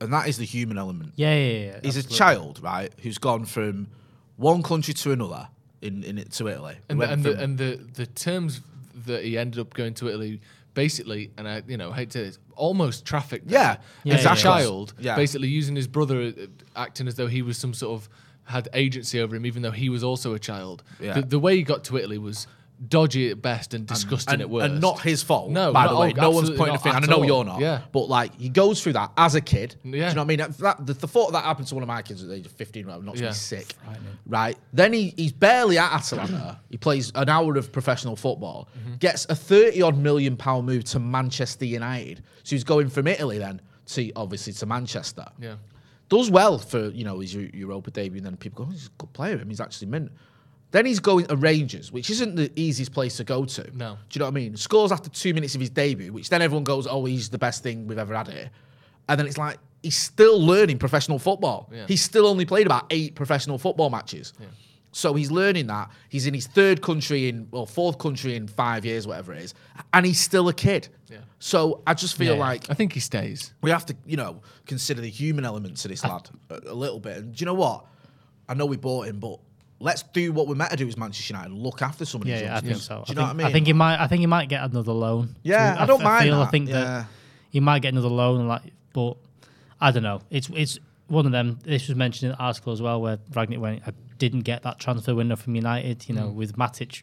and 0.00 0.12
that 0.12 0.28
is 0.28 0.36
the 0.38 0.44
human 0.44 0.78
element. 0.78 1.12
yeah, 1.16 1.34
yeah, 1.34 1.58
yeah. 1.72 1.80
He's 1.82 1.96
a 1.96 2.02
child, 2.08 2.60
right, 2.62 2.92
who's 3.02 3.18
gone 3.18 3.44
from 3.44 3.88
one 4.36 4.62
country 4.62 4.94
to 4.94 5.12
another 5.12 5.48
in, 5.82 6.02
in 6.04 6.18
it 6.18 6.32
to 6.32 6.48
Italy. 6.48 6.76
and 6.88 7.00
the, 7.00 7.10
and, 7.12 7.22
the, 7.24 7.38
and 7.40 7.58
the 7.58 7.80
the 7.94 8.06
terms 8.06 8.60
that 9.06 9.24
he 9.24 9.38
ended 9.38 9.60
up 9.60 9.74
going 9.74 9.94
to 9.94 10.08
Italy, 10.08 10.40
basically, 10.74 11.30
and 11.38 11.48
I 11.48 11.62
you 11.66 11.76
know 11.76 11.92
hate 11.92 12.10
to 12.10 12.18
say 12.18 12.24
this, 12.24 12.38
almost 12.56 13.04
trafficked. 13.04 13.48
there. 13.48 13.60
Yeah, 13.60 13.76
Yeah, 14.04 14.14
as 14.14 14.24
yeah, 14.24 14.32
a 14.32 14.36
child, 14.36 14.94
Yeah. 14.98 15.14
basically 15.16 15.48
using 15.48 15.76
his 15.76 15.86
brother, 15.86 16.20
uh, 16.36 16.46
acting 16.74 17.06
as 17.06 17.14
though 17.14 17.28
he 17.28 17.42
was 17.42 17.56
some 17.56 17.72
sort 17.74 18.00
of 18.00 18.08
had 18.44 18.68
agency 18.72 19.20
over 19.20 19.36
him, 19.36 19.44
even 19.46 19.62
though 19.62 19.70
he 19.70 19.88
was 19.90 20.02
also 20.02 20.34
a 20.34 20.38
child. 20.38 20.82
Yeah. 21.00 21.14
The, 21.14 21.22
the 21.22 21.38
way 21.38 21.54
he 21.56 21.62
got 21.62 21.84
to 21.84 21.96
Italy 21.98 22.18
was 22.18 22.46
dodgy 22.86 23.30
at 23.30 23.42
best 23.42 23.74
and 23.74 23.86
disgusting 23.86 24.34
and, 24.34 24.42
at 24.42 24.50
worst. 24.50 24.70
and 24.70 24.80
not 24.80 25.00
his 25.00 25.22
fault. 25.22 25.50
No, 25.50 25.72
by 25.72 25.88
the 25.88 25.96
way, 25.98 26.12
no 26.12 26.30
one's 26.30 26.50
pointing 26.50 26.76
a 26.76 26.78
finger. 26.78 26.96
And 26.96 27.04
I 27.06 27.08
know 27.08 27.18
all. 27.18 27.24
you're 27.24 27.44
not. 27.44 27.60
Yeah. 27.60 27.80
but 27.90 28.08
like 28.08 28.34
he 28.36 28.48
goes 28.48 28.82
through 28.82 28.92
that 28.92 29.10
as 29.16 29.34
a 29.34 29.40
kid. 29.40 29.74
Yeah. 29.82 29.90
Do 29.90 29.96
you 29.96 30.02
know 30.02 30.08
what 30.08 30.18
I 30.18 30.24
mean? 30.24 30.38
That, 30.60 30.86
the, 30.86 30.94
the 30.94 31.08
thought 31.08 31.26
of 31.28 31.32
that 31.32 31.44
happened 31.44 31.66
to 31.68 31.74
one 31.74 31.82
of 31.82 31.88
my 31.88 32.02
kids 32.02 32.22
at 32.22 32.28
the 32.28 32.34
age 32.36 32.46
of 32.46 32.52
15, 32.52 32.86
right, 32.86 33.02
not 33.02 33.16
to 33.16 33.22
Yeah. 33.22 33.28
be 33.30 33.34
sick. 33.34 33.74
Right. 34.26 34.56
Then 34.72 34.92
he, 34.92 35.12
he's 35.16 35.32
barely 35.32 35.78
at 35.78 35.92
Atalanta. 35.92 36.60
he 36.70 36.76
plays 36.76 37.10
an 37.14 37.28
hour 37.28 37.56
of 37.56 37.72
professional 37.72 38.14
football, 38.16 38.68
Mm-hmm. 38.78 38.96
gets 38.96 39.24
a 39.26 39.34
30 39.34 39.82
odd 39.82 39.98
million 39.98 40.36
pound 40.36 40.66
move 40.66 40.84
to 40.84 40.98
Manchester 41.00 41.64
United. 41.64 42.22
So 42.44 42.54
he's 42.54 42.64
going 42.64 42.88
from 42.90 43.06
Italy 43.06 43.38
then 43.38 43.60
to 43.86 44.12
obviously 44.14 44.52
to 44.52 44.66
Manchester. 44.66 45.26
yeah. 45.40 45.54
does 46.08 46.30
well 46.30 46.58
for 46.58 46.88
you 46.90 47.04
know 47.04 47.20
his 47.20 47.34
Europa 47.34 47.90
debut, 47.90 48.18
and 48.18 48.26
then 48.26 48.36
people 48.36 48.64
go, 48.64 48.68
oh, 48.68 48.72
he's 48.72 48.86
a 48.86 48.90
good 48.98 49.12
player. 49.12 49.34
I 49.34 49.38
mean, 49.38 49.48
he's 49.50 49.60
actually 49.60 49.88
mint. 49.88 50.10
Then 50.70 50.84
he's 50.84 51.00
going 51.00 51.26
to 51.26 51.36
Rangers, 51.36 51.90
which 51.90 52.10
isn't 52.10 52.36
the 52.36 52.52
easiest 52.54 52.92
place 52.92 53.16
to 53.16 53.24
go 53.24 53.44
to. 53.46 53.62
No. 53.76 53.96
Do 54.10 54.16
you 54.16 54.18
know 54.18 54.26
what 54.26 54.32
I 54.32 54.34
mean? 54.34 54.56
Scores 54.56 54.92
after 54.92 55.08
two 55.08 55.32
minutes 55.32 55.54
of 55.54 55.60
his 55.62 55.70
debut, 55.70 56.12
which 56.12 56.28
then 56.28 56.42
everyone 56.42 56.64
goes, 56.64 56.86
oh, 56.86 57.04
he's 57.06 57.30
the 57.30 57.38
best 57.38 57.62
thing 57.62 57.86
we've 57.86 57.98
ever 57.98 58.14
had 58.14 58.28
here. 58.28 58.50
And 59.08 59.18
then 59.18 59.26
it's 59.26 59.38
like 59.38 59.58
he's 59.82 59.96
still 59.96 60.38
learning 60.40 60.78
professional 60.78 61.18
football. 61.18 61.70
Yeah. 61.72 61.86
He's 61.88 62.02
still 62.02 62.26
only 62.26 62.44
played 62.44 62.66
about 62.66 62.84
eight 62.90 63.14
professional 63.14 63.56
football 63.58 63.88
matches. 63.88 64.34
So 64.92 65.14
he's 65.14 65.30
learning 65.30 65.66
that. 65.68 65.90
He's 66.08 66.26
in 66.26 66.32
his 66.34 66.46
third 66.46 66.80
country 66.82 67.28
in, 67.28 67.46
well, 67.50 67.66
fourth 67.66 67.98
country 67.98 68.34
in 68.36 68.48
five 68.48 68.84
years, 68.86 69.06
whatever 69.06 69.32
it 69.34 69.42
is. 69.42 69.54
And 69.92 70.04
he's 70.04 70.18
still 70.20 70.48
a 70.48 70.54
kid. 70.54 70.88
Yeah. 71.10 71.18
So 71.38 71.82
I 71.86 71.94
just 71.94 72.16
feel 72.16 72.34
Yeah. 72.34 72.40
like 72.40 72.68
I 72.70 72.74
think 72.74 72.92
he 72.94 73.00
stays. 73.00 73.52
we 73.62 73.70
have 73.70 73.86
to, 73.86 73.96
you 74.06 74.16
know, 74.16 74.40
consider 74.66 75.00
the 75.00 75.10
human 75.10 75.44
element 75.44 75.76
to 75.78 75.88
this 75.88 76.02
lad 76.04 76.28
a, 76.50 76.60
a 76.66 76.74
little 76.74 77.00
bit. 77.00 77.18
And 77.18 77.34
do 77.34 77.40
you 77.42 77.46
know 77.46 77.54
what? 77.54 77.84
I 78.48 78.54
know 78.54 78.64
we 78.66 78.76
bought 78.78 79.06
him, 79.06 79.20
but 79.20 79.38
let's 79.80 80.02
do 80.02 80.32
what 80.32 80.48
we're 80.48 80.54
meant 80.54 80.70
to 80.70 80.76
do 80.76 80.88
as 80.88 80.96
Manchester 80.96 81.32
United 81.34 81.52
look 81.52 81.82
after 81.82 82.04
some 82.04 82.20
of 82.22 82.26
these 82.26 82.40
Yeah, 82.40 82.46
yeah, 82.46 82.56
I 82.56 82.60
think 82.60 82.76
so. 82.76 83.04
Do 83.06 83.12
you 83.12 83.18
I 83.20 83.22
know 83.22 83.26
think, 83.28 83.28
what 83.28 83.30
I 83.30 83.32
mean? 83.34 83.46
I 83.46 83.52
think 83.52 83.66
he 83.66 83.72
might. 83.72 84.00
I 84.00 84.06
think 84.08 84.20
he 84.20 84.26
might 84.26 84.48
get 84.48 84.62
another 84.64 84.92
loan. 84.92 85.36
Yeah, 85.42 85.74
So 85.76 85.80
I 85.82 85.86
don't 85.86 86.02
mind 86.02 86.24
feel, 86.24 86.40
I 86.40 86.46
think 86.46 86.68
yeah. 86.68 86.74
that 86.82 87.06
he 87.50 87.60
might 87.60 87.82
get 87.82 87.92
another 87.92 88.08
loan, 88.08 88.46
like, 88.48 88.62
but 88.92 89.16
I 89.80 89.90
don't 89.90 90.02
know. 90.02 90.20
It's 90.30 90.48
it's 90.54 90.78
one 91.06 91.26
of 91.26 91.32
them. 91.32 91.58
This 91.64 91.88
was 91.88 91.96
mentioned 91.96 92.30
in 92.30 92.36
the 92.36 92.42
article 92.42 92.72
as 92.72 92.82
well, 92.82 93.00
where 93.00 93.18
Rangnick 93.32 93.58
went. 93.58 93.82
I 93.86 93.92
didn't 94.18 94.40
get 94.40 94.62
that 94.64 94.78
transfer 94.80 95.14
window 95.14 95.36
from 95.36 95.54
United. 95.54 96.08
You 96.08 96.14
know, 96.16 96.28
with 96.28 96.56
Matic 96.56 97.02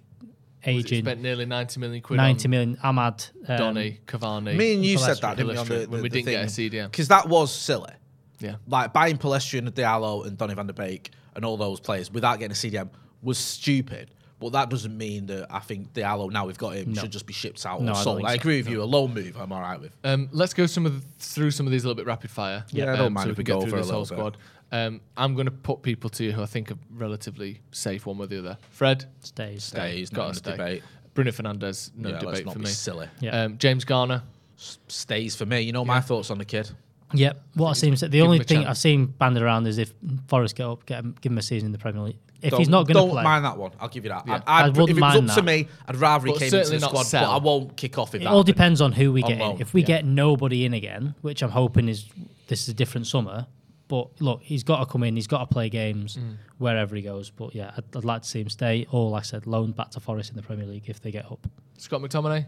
He 0.62 0.72
aging 0.72 1.04
spent 1.06 1.22
nearly 1.22 1.46
ninety 1.46 1.80
million 1.80 2.02
quid. 2.02 2.18
ninety 2.18 2.48
on 2.48 2.52
million. 2.52 2.78
Amad, 2.84 3.32
um, 3.48 3.58
Donny, 3.58 4.00
Cavani. 4.06 4.56
Me 4.56 4.74
and 4.76 4.86
you 4.86 4.98
Pellistri- 4.98 5.00
said 5.06 5.18
that, 5.22 5.38
didn't 5.38 5.52
we? 5.54 5.58
On 5.58 5.66
the, 5.68 5.74
Pellistri, 5.76 5.88
when 5.88 6.02
we 6.02 6.10
didn't 6.10 6.26
get 6.26 6.44
a 6.44 6.48
CDM. 6.48 6.92
Because 6.92 7.08
that 7.08 7.30
was 7.30 7.54
silly. 7.54 7.94
Yeah. 8.40 8.56
Like 8.68 8.92
buying 8.92 9.18
Pellistri 9.18 9.60
and 9.60 9.74
Diallo 9.74 10.26
and 10.28 10.38
Donny 10.38 10.54
van 10.56 10.68
der 10.68 10.74
Beek 10.74 11.12
and 11.36 11.44
all 11.46 11.58
those 11.58 11.80
players 11.80 12.12
without 12.12 12.40
getting 12.40 12.52
a 12.52 12.56
CDM 12.56 12.90
was 13.22 13.38
stupid. 13.38 14.10
But 14.40 14.48
But 14.48 14.52
that 14.54 14.70
doesn't 14.70 14.96
mean 14.98 15.28
that 15.28 15.48
I 15.50 15.60
think 15.60 15.94
the 15.94 16.02
Diallo, 16.02 16.30
now 16.30 16.46
we've 16.46 16.58
got 16.58 16.76
him, 16.76 16.92
No. 16.94 17.02
should 17.02 17.12
just 17.12 17.26
be 17.26 17.34
shipped 17.34 17.66
out 17.66 17.82
No, 17.82 17.94
I 17.94 18.00
or 18.00 18.04
sold. 18.04 18.18
think 18.18 18.28
I, 18.28 18.32
so. 18.34 18.36
agree 18.36 18.58
with 18.58 18.70
you. 18.70 18.82
A 18.82 18.86
low 18.86 19.08
move, 19.08 19.38
I'm 19.38 19.52
all 19.52 19.62
right 19.62 19.80
with. 19.80 19.96
Um, 20.04 20.28
let's 20.34 20.54
go 20.54 20.66
some 20.66 20.86
of 20.86 20.94
the, 21.02 21.08
through 21.20 21.52
some 21.52 21.66
of 21.66 21.72
these 21.72 21.84
a 21.86 21.88
little 21.88 21.96
bit 21.96 22.06
rapid 22.06 22.30
fire. 22.30 22.66
Yeah, 22.72 22.92
I 22.94 22.98
don't 22.98 23.14
mind 23.14 23.26
so 23.28 23.32
if 23.32 23.38
we 23.38 23.42
we 23.42 23.46
can 23.46 23.56
go 23.56 23.60
get 23.62 23.70
through 23.70 23.72
for 23.72 23.78
a 23.78 23.82
this 23.82 23.90
whole 23.92 24.02
little 24.02 24.16
bit. 24.32 24.38
squad. 24.72 24.78
Um, 24.88 25.02
I'm 25.16 25.36
going 25.36 25.46
to 25.46 25.52
put 25.52 25.84
people 25.84 26.10
to 26.12 26.24
you 26.26 26.32
who 26.34 26.42
I 26.44 26.48
think 26.48 26.70
are 26.72 26.78
relatively 26.92 27.62
safe, 27.72 28.06
one 28.06 28.18
way 28.18 28.26
or 28.26 28.28
the 28.28 28.40
other. 28.40 28.58
Fred, 28.72 29.06
Stays. 29.22 29.64
Stays, 29.64 30.10
got 30.10 30.24
not 30.26 30.34
to 30.34 30.40
stay. 30.40 30.52
debate. 30.52 30.84
Bruno 31.14 31.32
Fernandes, 31.32 31.92
no 31.96 32.10
yeah, 32.10 32.16
let's 32.16 32.26
debate 32.26 32.46
not 32.46 32.54
for 32.54 32.60
be 32.60 32.66
me. 32.66 32.72
silly. 32.72 33.08
Yeah. 33.22 33.44
Um, 33.44 33.58
James 33.58 33.86
Garner, 33.86 34.22
S- 34.58 34.80
Stays 34.90 35.34
for 35.36 35.46
me. 35.46 35.62
You 35.62 35.72
know 35.72 35.86
my 35.86 36.02
thoughts 36.02 36.30
on 36.30 36.40
the 36.40 36.46
kid. 36.46 36.70
Yep. 37.14 37.42
What 37.54 37.70
I 37.70 37.74
seems 37.74 38.02
the 38.02 38.22
only 38.22 38.40
thing. 38.40 38.66
I've 38.66 38.78
seen 38.78 39.06
banded 39.06 39.44
around 39.44 39.68
is 39.68 39.78
if 39.78 39.94
Forest 40.28 40.56
get 40.56 40.66
up, 40.68 40.86
get 40.86 41.00
him, 41.00 41.16
give 41.22 41.32
him 41.32 41.38
a 41.38 41.42
season 41.42 41.68
in 41.68 41.72
the 41.72 41.78
Premier 41.78 42.02
League. 42.02 42.18
If 42.42 42.52
don't, 42.52 42.60
he's 42.60 42.70
not 42.70 42.86
going 42.88 42.96
to 42.98 43.12
play, 43.12 43.16
don't 43.16 43.24
mind 43.24 43.46
that 43.46 43.58
one. 43.58 43.72
I'll 43.80 43.88
give 43.88 44.04
you 44.04 44.10
that. 44.10 44.28
Yeah. 44.28 44.42
I, 44.46 44.62
I 44.64 44.66
I'd, 44.66 44.76
wouldn't 44.78 44.90
if 44.90 44.98
it 44.98 45.02
was 45.02 45.14
mind 45.16 45.30
up 45.30 45.36
to 45.38 45.42
me, 45.42 45.68
I'd 45.88 45.96
rather 45.96 46.28
he 46.28 46.34
But 46.34 46.40
came 46.40 46.54
into 46.54 46.70
the 46.72 46.80
squad. 46.80 47.04
sell. 47.04 47.26
But 47.26 47.32
I 47.32 47.38
won't 47.40 47.78
kick 47.78 47.98
off 47.98 48.10
if 48.14 48.22
it 48.22 48.24
that 48.26 48.30
all 48.30 48.40
happened. 48.40 48.56
depends 48.56 48.82
on 48.82 48.92
who 48.92 49.14
we 49.14 49.24
On 49.24 49.30
get. 49.30 49.42
in. 49.42 49.62
If 49.62 49.74
we 49.74 49.82
yeah. 49.82 49.88
get 49.88 50.06
nobody 50.06 50.66
in 50.66 50.74
again, 50.74 51.16
which 51.22 51.42
I'm 51.42 51.52
hoping 51.52 51.88
is 51.88 52.06
this 52.48 52.64
is 52.64 52.70
a 52.70 52.74
different 52.74 53.08
summer. 53.08 53.48
But 53.88 54.20
look, 54.20 54.42
he's 54.44 54.64
got 54.64 54.80
to 54.80 54.86
come 54.88 55.04
in. 55.04 55.16
He's 55.16 55.28
got 55.28 55.40
to 55.40 55.46
play 55.46 55.70
games 55.70 56.18
Mm. 56.18 56.38
wherever 56.58 56.96
he 56.96 57.04
goes. 57.04 57.30
But 57.30 57.54
yeah, 57.56 57.72
I'd, 57.78 57.84
I'd 57.96 58.04
like 58.04 58.24
to 58.24 58.28
see 58.28 58.42
him 58.42 58.50
stay, 58.50 58.88
or 58.92 59.12
like 59.12 59.22
I 59.22 59.24
said, 59.24 59.46
loaned 59.48 59.76
back 59.76 59.92
to 59.92 60.00
Forest 60.00 60.32
in 60.32 60.36
the 60.36 60.42
Premier 60.42 60.66
League 60.66 60.84
if 60.88 61.02
they 61.02 61.12
get 61.12 61.26
up. 61.32 61.48
Scott 61.78 62.02
McTominay. 62.02 62.46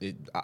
It- 0.00 0.16
I- 0.34 0.42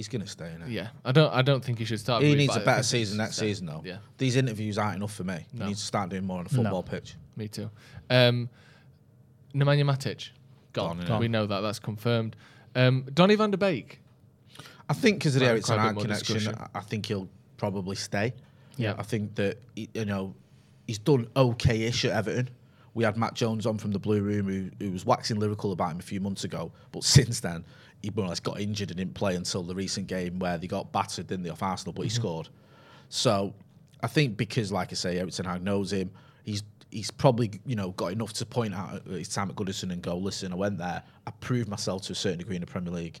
he's 0.00 0.08
going 0.08 0.22
to 0.22 0.26
stay 0.26 0.50
in 0.54 0.62
it. 0.62 0.68
Yeah, 0.70 0.88
I 1.04 1.12
don't. 1.12 1.30
I 1.30 1.42
don't 1.42 1.62
think 1.62 1.78
he 1.78 1.84
should 1.84 2.00
start. 2.00 2.22
He 2.22 2.34
needs 2.34 2.56
a 2.56 2.60
better 2.60 2.82
season 2.82 3.18
next 3.18 3.36
stay. 3.36 3.48
season, 3.48 3.66
though. 3.66 3.82
Yeah, 3.84 3.98
These 4.16 4.36
interviews 4.36 4.78
aren't 4.78 4.96
enough 4.96 5.12
for 5.12 5.24
me. 5.24 5.44
No. 5.52 5.64
He 5.64 5.68
needs 5.68 5.80
to 5.80 5.86
start 5.86 6.08
doing 6.08 6.24
more 6.24 6.38
on 6.38 6.44
the 6.44 6.50
football 6.50 6.82
pitch. 6.82 7.16
me 7.36 7.48
too. 7.48 7.70
Um, 8.08 8.48
Nemanja 9.54 9.84
Matic, 9.84 10.30
gone. 10.72 11.00
Gone. 11.06 11.20
We 11.20 11.28
know 11.28 11.44
that. 11.44 11.60
That's 11.60 11.78
confirmed. 11.78 12.34
Um, 12.74 13.04
Donny 13.12 13.34
van 13.34 13.50
der 13.50 13.58
Beek. 13.58 14.00
I 14.88 14.94
think 14.94 15.18
because 15.18 15.36
of 15.36 15.40
the 15.40 15.48
Ericsson 15.48 15.74
a 15.74 15.78
bit 15.78 15.82
Hag 15.84 15.94
more 15.96 16.02
connection, 16.04 16.34
discussion. 16.36 16.68
I 16.74 16.78
I 16.78 16.80
think 16.80 17.04
he'll 17.04 17.28
probably 17.58 17.96
stay. 17.96 18.32
Yeah. 18.78 18.94
I 18.96 19.02
think 19.02 19.34
that 19.34 19.58
he- 19.76 19.90
you 19.92 20.06
know 20.06 20.34
he's 20.86 20.98
done 20.98 21.28
okay-ish 21.36 22.06
at 22.06 22.12
Everton. 22.12 22.48
We 22.94 23.04
had 23.04 23.18
Matt 23.18 23.34
Jones 23.34 23.66
on 23.66 23.76
from 23.76 23.92
the 23.92 23.98
Blue 24.00 24.22
Room 24.22 24.48
who, 24.48 24.70
who 24.84 24.90
was 24.92 25.04
waxing 25.04 25.38
lyrical 25.38 25.72
about 25.72 25.92
him 25.92 25.98
a 25.98 26.02
few 26.02 26.20
months 26.20 26.44
ago, 26.44 26.72
but 26.90 27.04
since 27.16 27.40
then 27.40 27.64
he 28.02 28.10
more 28.14 28.24
or 28.24 28.28
less 28.28 28.40
got 28.40 28.60
injured 28.60 28.90
and 28.90 28.98
didn't 28.98 29.14
play 29.14 29.36
until 29.36 29.62
the 29.62 29.74
recent 29.74 30.06
game 30.06 30.38
where 30.38 30.56
they 30.58 30.66
got 30.66 30.90
battered, 30.92 31.26
didn't 31.26 31.44
they, 31.44 31.50
off 31.50 31.62
Arsenal, 31.62 31.92
but 31.92 32.02
he 32.02 32.08
scored. 32.08 32.48
So 33.08 33.54
I 34.02 34.06
think 34.06 34.36
because, 34.36 34.72
like 34.72 34.90
I 34.92 34.94
say, 34.94 35.18
Eric 35.18 35.32
Ten 35.32 35.46
Hag 35.46 35.62
knows 35.62 35.92
him, 35.92 36.10
he's 36.44 36.62
he's 36.90 37.10
probably 37.10 37.50
you 37.66 37.76
know 37.76 37.90
got 37.92 38.12
enough 38.12 38.32
to 38.34 38.46
point 38.46 38.74
out 38.74 39.06
his 39.06 39.28
time 39.28 39.50
at 39.50 39.56
Goodison 39.56 39.92
and 39.92 40.02
go, 40.02 40.16
listen, 40.16 40.52
I 40.52 40.56
went 40.56 40.78
there, 40.78 41.02
I 41.26 41.30
proved 41.32 41.68
myself 41.68 42.02
to 42.02 42.12
a 42.12 42.16
certain 42.16 42.38
degree 42.38 42.56
in 42.56 42.60
the 42.60 42.66
Premier 42.66 42.92
League. 42.92 43.20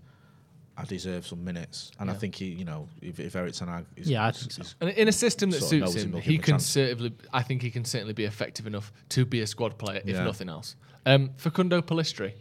I 0.76 0.84
deserve 0.84 1.26
some 1.26 1.44
minutes, 1.44 1.90
and 2.00 2.10
I 2.10 2.14
think 2.14 2.34
he, 2.36 2.46
you 2.46 2.64
know, 2.64 2.88
if, 3.02 3.20
if 3.20 3.36
Eric 3.36 3.52
Ten 3.52 3.68
Hag, 3.68 3.84
is, 3.96 4.08
Yeah, 4.08 4.24
I 4.26 4.30
think 4.30 4.50
so. 4.50 4.62
is- 4.62 4.74
And 4.80 4.88
in 4.90 5.08
a 5.08 5.12
system 5.12 5.50
that 5.50 5.60
suits 5.62 5.94
him, 5.94 6.14
him, 6.14 6.22
he 6.22 6.38
can 6.38 6.58
certainly. 6.58 7.12
I 7.34 7.42
think 7.42 7.60
he 7.60 7.70
can 7.70 7.84
certainly 7.84 8.14
be 8.14 8.24
effective 8.24 8.66
enough 8.66 8.90
to 9.10 9.26
be 9.26 9.40
a 9.42 9.46
squad 9.46 9.76
player, 9.76 10.00
if 10.02 10.16
Yeah. 10.16 10.24
nothing 10.24 10.48
else. 10.48 10.76
Um, 11.04 11.32
Facundo 11.36 11.82
Pellistri, 11.82 12.30
I, 12.30 12.34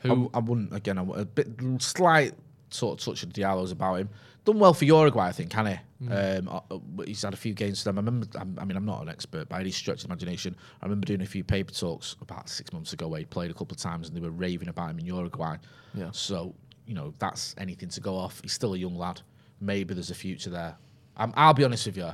who 0.00 0.08
w- 0.08 0.30
I 0.34 0.38
wouldn't 0.38 0.74
again. 0.74 0.98
I 0.98 1.02
a 1.02 1.24
bit 1.24 1.48
slight 1.80 2.34
sort 2.70 2.98
of 3.00 3.04
touch 3.04 3.22
of 3.22 3.32
Diallo's 3.32 3.72
about 3.72 4.00
him. 4.00 4.08
Done 4.44 4.58
well 4.58 4.74
for 4.74 4.84
Uruguay, 4.84 5.26
I 5.26 5.32
think, 5.32 5.50
can 5.50 5.66
he? 5.66 6.06
Mm. 6.06 6.38
Um, 6.38 6.48
uh, 6.48 6.74
uh, 6.74 7.04
he's 7.04 7.22
had 7.22 7.34
a 7.34 7.36
few 7.36 7.52
games 7.52 7.82
for 7.82 7.88
them. 7.88 7.98
I 7.98 8.00
remember. 8.00 8.26
I'm, 8.38 8.56
I 8.60 8.64
mean, 8.64 8.76
I'm 8.76 8.84
not 8.84 9.02
an 9.02 9.08
expert 9.08 9.48
by 9.48 9.60
any 9.60 9.70
stretch 9.70 10.04
of 10.04 10.10
imagination. 10.10 10.54
I 10.80 10.84
remember 10.84 11.06
doing 11.06 11.22
a 11.22 11.26
few 11.26 11.42
paper 11.42 11.72
talks 11.72 12.16
about 12.20 12.48
six 12.48 12.72
months 12.72 12.92
ago 12.92 13.08
where 13.08 13.20
he 13.20 13.24
played 13.26 13.50
a 13.50 13.54
couple 13.54 13.74
of 13.74 13.80
times 13.80 14.08
and 14.08 14.16
they 14.16 14.20
were 14.20 14.30
raving 14.30 14.68
about 14.68 14.90
him 14.90 14.98
in 14.98 15.06
Uruguay. 15.06 15.56
Yeah. 15.94 16.10
So 16.12 16.54
you 16.86 16.94
know 16.94 17.12
that's 17.18 17.54
anything 17.58 17.88
to 17.88 18.00
go 18.00 18.16
off. 18.16 18.40
He's 18.42 18.52
still 18.52 18.74
a 18.74 18.78
young 18.78 18.96
lad. 18.96 19.20
Maybe 19.60 19.94
there's 19.94 20.10
a 20.10 20.14
future 20.14 20.50
there. 20.50 20.76
I'm, 21.16 21.32
I'll 21.36 21.54
be 21.54 21.64
honest 21.64 21.86
with 21.86 21.96
you. 21.96 22.10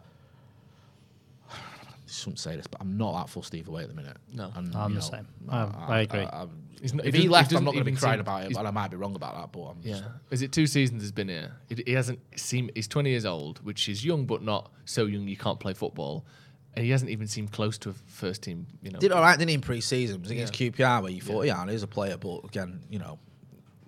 I 2.13 2.15
shouldn't 2.15 2.39
say 2.41 2.57
this, 2.57 2.67
but 2.67 2.81
I'm 2.81 2.99
not 2.99 3.13
that 3.19 3.31
full 3.31 3.43
Steve 3.43 3.69
away 3.69 3.83
at 3.85 3.89
the 3.89 3.95
minute. 3.95 4.17
No. 4.33 4.53
And, 4.55 4.75
I'm 4.77 4.91
you 4.93 5.01
the 5.01 5.05
know, 5.05 5.11
same. 5.11 5.27
I- 5.49 5.65
I 5.89 6.01
agree. 6.01 6.21
I'm- 6.21 6.59
He's 6.81 6.93
not- 6.93 7.07
if 7.07 7.15
he 7.15 7.23
he 7.23 7.29
left, 7.29 7.51
he 7.53 7.57
I'm 7.57 7.65
not 7.65 7.75
going 7.75 7.85
to 7.85 7.91
be 7.91 7.97
crying 7.97 8.19
about 8.21 8.43
it, 8.43 8.49
he's- 8.49 8.59
and 8.59 8.67
I 8.67 8.71
might 8.73 8.91
be 8.91 8.97
wrong 8.97 9.15
about 9.15 9.37
that. 9.37 9.53
But 9.53 9.69
I'm 9.71 9.79
Yeah. 9.83 9.93
just, 9.93 10.05
Is 10.31 10.43
it 10.43 10.53
two 10.53 10.67
seasons 10.67 11.03
he's 11.03 11.13
been 11.13 11.29
here? 11.29 11.53
He, 11.69 11.83
he 11.87 11.93
hasn't 11.93 12.19
seemed. 12.37 12.73
He's 12.75 12.89
20 12.89 13.09
years 13.11 13.25
old, 13.25 13.61
which 13.65 13.89
is 13.89 14.05
young, 14.05 14.27
but 14.27 14.43
not 14.43 14.71
so 14.85 15.07
young 15.07 15.27
you 15.29 15.37
can't 15.37 15.59
play 15.61 15.73
football. 15.75 16.27
And 16.75 16.85
he 16.85 16.91
hasn't 16.91 17.11
even 17.11 17.29
seemed 17.29 17.53
close 17.53 17.79
to 17.79 17.91
a 17.91 17.93
first 17.93 18.43
team. 18.43 18.67
You 18.83 18.91
know, 18.91 18.99
did 18.99 19.13
all 19.13 19.21
right, 19.23 19.39
didn't 19.39 19.51
he, 19.51 19.55
in 19.55 19.61
pre-season? 19.61 20.17
It 20.17 20.23
was 20.23 20.31
against 20.33 20.55
QPR 20.55 21.03
where 21.03 21.13
you 21.13 21.21
thought, 21.21 21.47
yeah, 21.47 21.65
he's 21.71 21.83
a 21.83 21.87
player, 21.87 22.17
but 22.17 22.41
again, 22.45 22.81
you 22.91 22.99
know, 22.99 23.19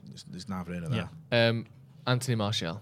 there's, 0.06 0.22
there's 0.24 0.48
neither 0.48 0.72
in 0.74 0.84
or 0.84 0.88
there. 0.88 1.08
um, 1.32 1.66
Anthony 2.06 2.36
Martial. 2.36 2.80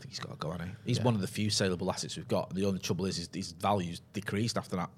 I 0.00 0.02
think 0.02 0.12
he's 0.12 0.18
got 0.18 0.30
to 0.30 0.36
go, 0.36 0.50
hasn't 0.50 0.70
he? 0.70 0.74
He's 0.86 1.00
one 1.00 1.14
of 1.14 1.20
the 1.20 1.26
few 1.26 1.50
saleable 1.50 1.90
assets 1.90 2.16
we've 2.16 2.26
got. 2.26 2.54
The 2.54 2.64
only 2.64 2.78
trouble 2.78 3.04
is 3.04 3.16
his, 3.16 3.28
his 3.34 3.52
value's 3.52 4.00
decreased 4.14 4.56
after 4.56 4.76
that 4.76 4.88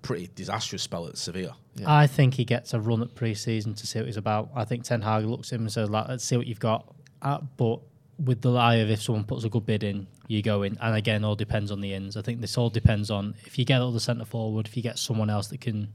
pretty 0.00 0.30
disastrous 0.34 0.82
spell 0.82 1.06
at 1.08 1.18
Sevilla. 1.18 1.56
I 1.84 2.06
think 2.06 2.34
he 2.34 2.44
gets 2.44 2.72
a 2.72 2.80
run 2.80 3.02
at 3.02 3.14
pre-season 3.14 3.74
to 3.74 3.86
see 3.86 3.98
what 3.98 4.06
he's 4.06 4.16
about. 4.16 4.50
I 4.54 4.64
think 4.64 4.84
Ten 4.84 5.02
Hag 5.02 5.24
looks 5.24 5.52
at 5.52 5.56
him 5.56 5.62
and 5.62 5.72
says, 5.72 5.90
like, 5.90 6.08
"Let's 6.08 6.24
see 6.24 6.36
what 6.36 6.46
you've 6.46 6.60
got." 6.60 6.94
Uh, 7.20 7.40
but 7.56 7.80
with 8.18 8.40
the 8.40 8.50
lie 8.50 8.76
of 8.76 8.90
if 8.90 9.02
someone 9.02 9.24
puts 9.24 9.44
a 9.44 9.48
good 9.50 9.66
bid 9.66 9.82
in, 9.82 10.06
you 10.26 10.42
go 10.42 10.62
in. 10.62 10.78
And 10.80 10.96
again, 10.96 11.22
all 11.24 11.34
depends 11.34 11.70
on 11.70 11.80
the 11.80 11.92
ins. 11.92 12.16
I 12.16 12.22
think 12.22 12.40
this 12.40 12.56
all 12.56 12.70
depends 12.70 13.10
on 13.10 13.34
if 13.44 13.58
you 13.58 13.64
get 13.64 13.82
other 13.82 14.00
centre 14.00 14.24
forward, 14.24 14.66
if 14.66 14.76
you 14.76 14.82
get 14.82 14.98
someone 14.98 15.28
else 15.28 15.48
that 15.48 15.60
can 15.60 15.92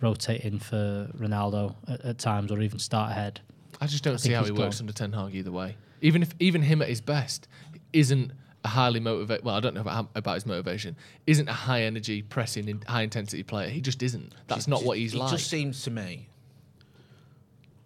rotate 0.00 0.42
in 0.42 0.58
for 0.58 1.10
Ronaldo 1.18 1.74
at, 1.88 2.00
at 2.02 2.18
times, 2.18 2.52
or 2.52 2.60
even 2.60 2.78
start 2.78 3.10
ahead. 3.10 3.40
I 3.80 3.86
just 3.86 4.04
don't 4.04 4.18
see 4.18 4.32
how 4.32 4.44
he 4.44 4.52
works 4.52 4.76
gone. 4.76 4.84
under 4.84 4.92
Ten 4.92 5.12
Hag 5.12 5.34
either 5.34 5.52
way. 5.52 5.76
Even 6.02 6.22
if 6.22 6.34
even 6.38 6.62
him 6.62 6.80
at 6.82 6.88
his 6.88 7.00
best 7.00 7.48
isn't 7.92 8.32
a 8.64 8.68
highly 8.68 9.00
motivated. 9.00 9.44
Well, 9.44 9.54
I 9.54 9.60
don't 9.60 9.74
know 9.74 9.80
about, 9.80 10.08
about 10.14 10.34
his 10.34 10.46
motivation. 10.46 10.96
Isn't 11.26 11.48
a 11.48 11.52
high 11.52 11.82
energy, 11.82 12.22
pressing, 12.22 12.68
in, 12.68 12.82
high 12.82 13.02
intensity 13.02 13.42
player. 13.42 13.68
He 13.68 13.80
just 13.80 14.02
isn't. 14.02 14.34
That's 14.48 14.68
not 14.68 14.84
what 14.84 14.98
he's 14.98 15.14
it 15.14 15.18
like. 15.18 15.32
It 15.32 15.36
just 15.36 15.50
seems 15.50 15.82
to 15.84 15.90
me, 15.90 16.28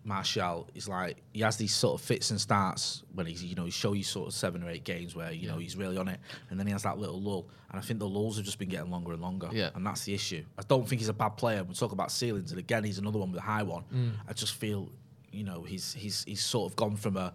Martial 0.05 0.69
is 0.75 0.87
like 0.87 1.17
he 1.33 1.41
has 1.41 1.57
these 1.57 1.75
sort 1.75 1.99
of 1.99 2.07
fits 2.07 2.31
and 2.31 2.39
starts 2.41 3.03
when 3.15 3.27
he's 3.27 3.43
you 3.43 3.55
know 3.55 3.65
he 3.65 3.71
show 3.71 3.95
you 3.95 4.03
sort 4.03 4.29
of 4.29 4.35
seven 4.35 4.63
or 4.63 4.69
eight 4.69 4.85
games 4.85 5.17
where 5.17 5.33
you 5.33 5.49
know 5.49 5.57
he's 5.57 5.77
really 5.77 5.97
on 5.97 6.09
it, 6.09 6.21
and 6.51 6.61
then 6.61 6.67
he 6.67 6.73
has 6.73 6.83
that 6.83 6.99
little 6.99 7.21
lull, 7.21 7.49
and 7.71 7.79
I 7.79 7.83
think 7.83 8.01
the 8.01 8.09
lulls 8.09 8.37
have 8.37 8.45
just 8.45 8.59
been 8.59 8.69
getting 8.69 8.91
longer 8.91 9.13
and 9.13 9.23
longer. 9.23 9.49
Yeah. 9.51 9.71
and 9.75 9.87
that's 9.87 10.05
the 10.05 10.13
issue. 10.13 10.45
I 10.59 10.63
don't 10.69 10.87
think 10.87 11.01
he's 11.01 11.09
a 11.09 11.15
bad 11.15 11.31
player. 11.31 11.65
We 11.65 11.75
talk 11.75 11.93
about 11.93 12.13
ceilings, 12.13 12.51
and 12.51 12.59
again 12.59 12.85
he's 12.85 12.99
another 12.99 13.19
one 13.19 13.33
with 13.33 13.41
a 13.41 13.45
high 13.45 13.63
one. 13.63 13.85
Mm. 13.93 14.13
I 14.29 14.35
just 14.35 14.55
feel, 14.55 14.91
you 15.33 15.45
know, 15.45 15.63
he's 15.63 15.95
he's 15.95 16.23
he's 16.25 16.43
sort 16.43 16.71
of 16.71 16.77
gone 16.77 16.97
from 16.97 17.17
a 17.17 17.33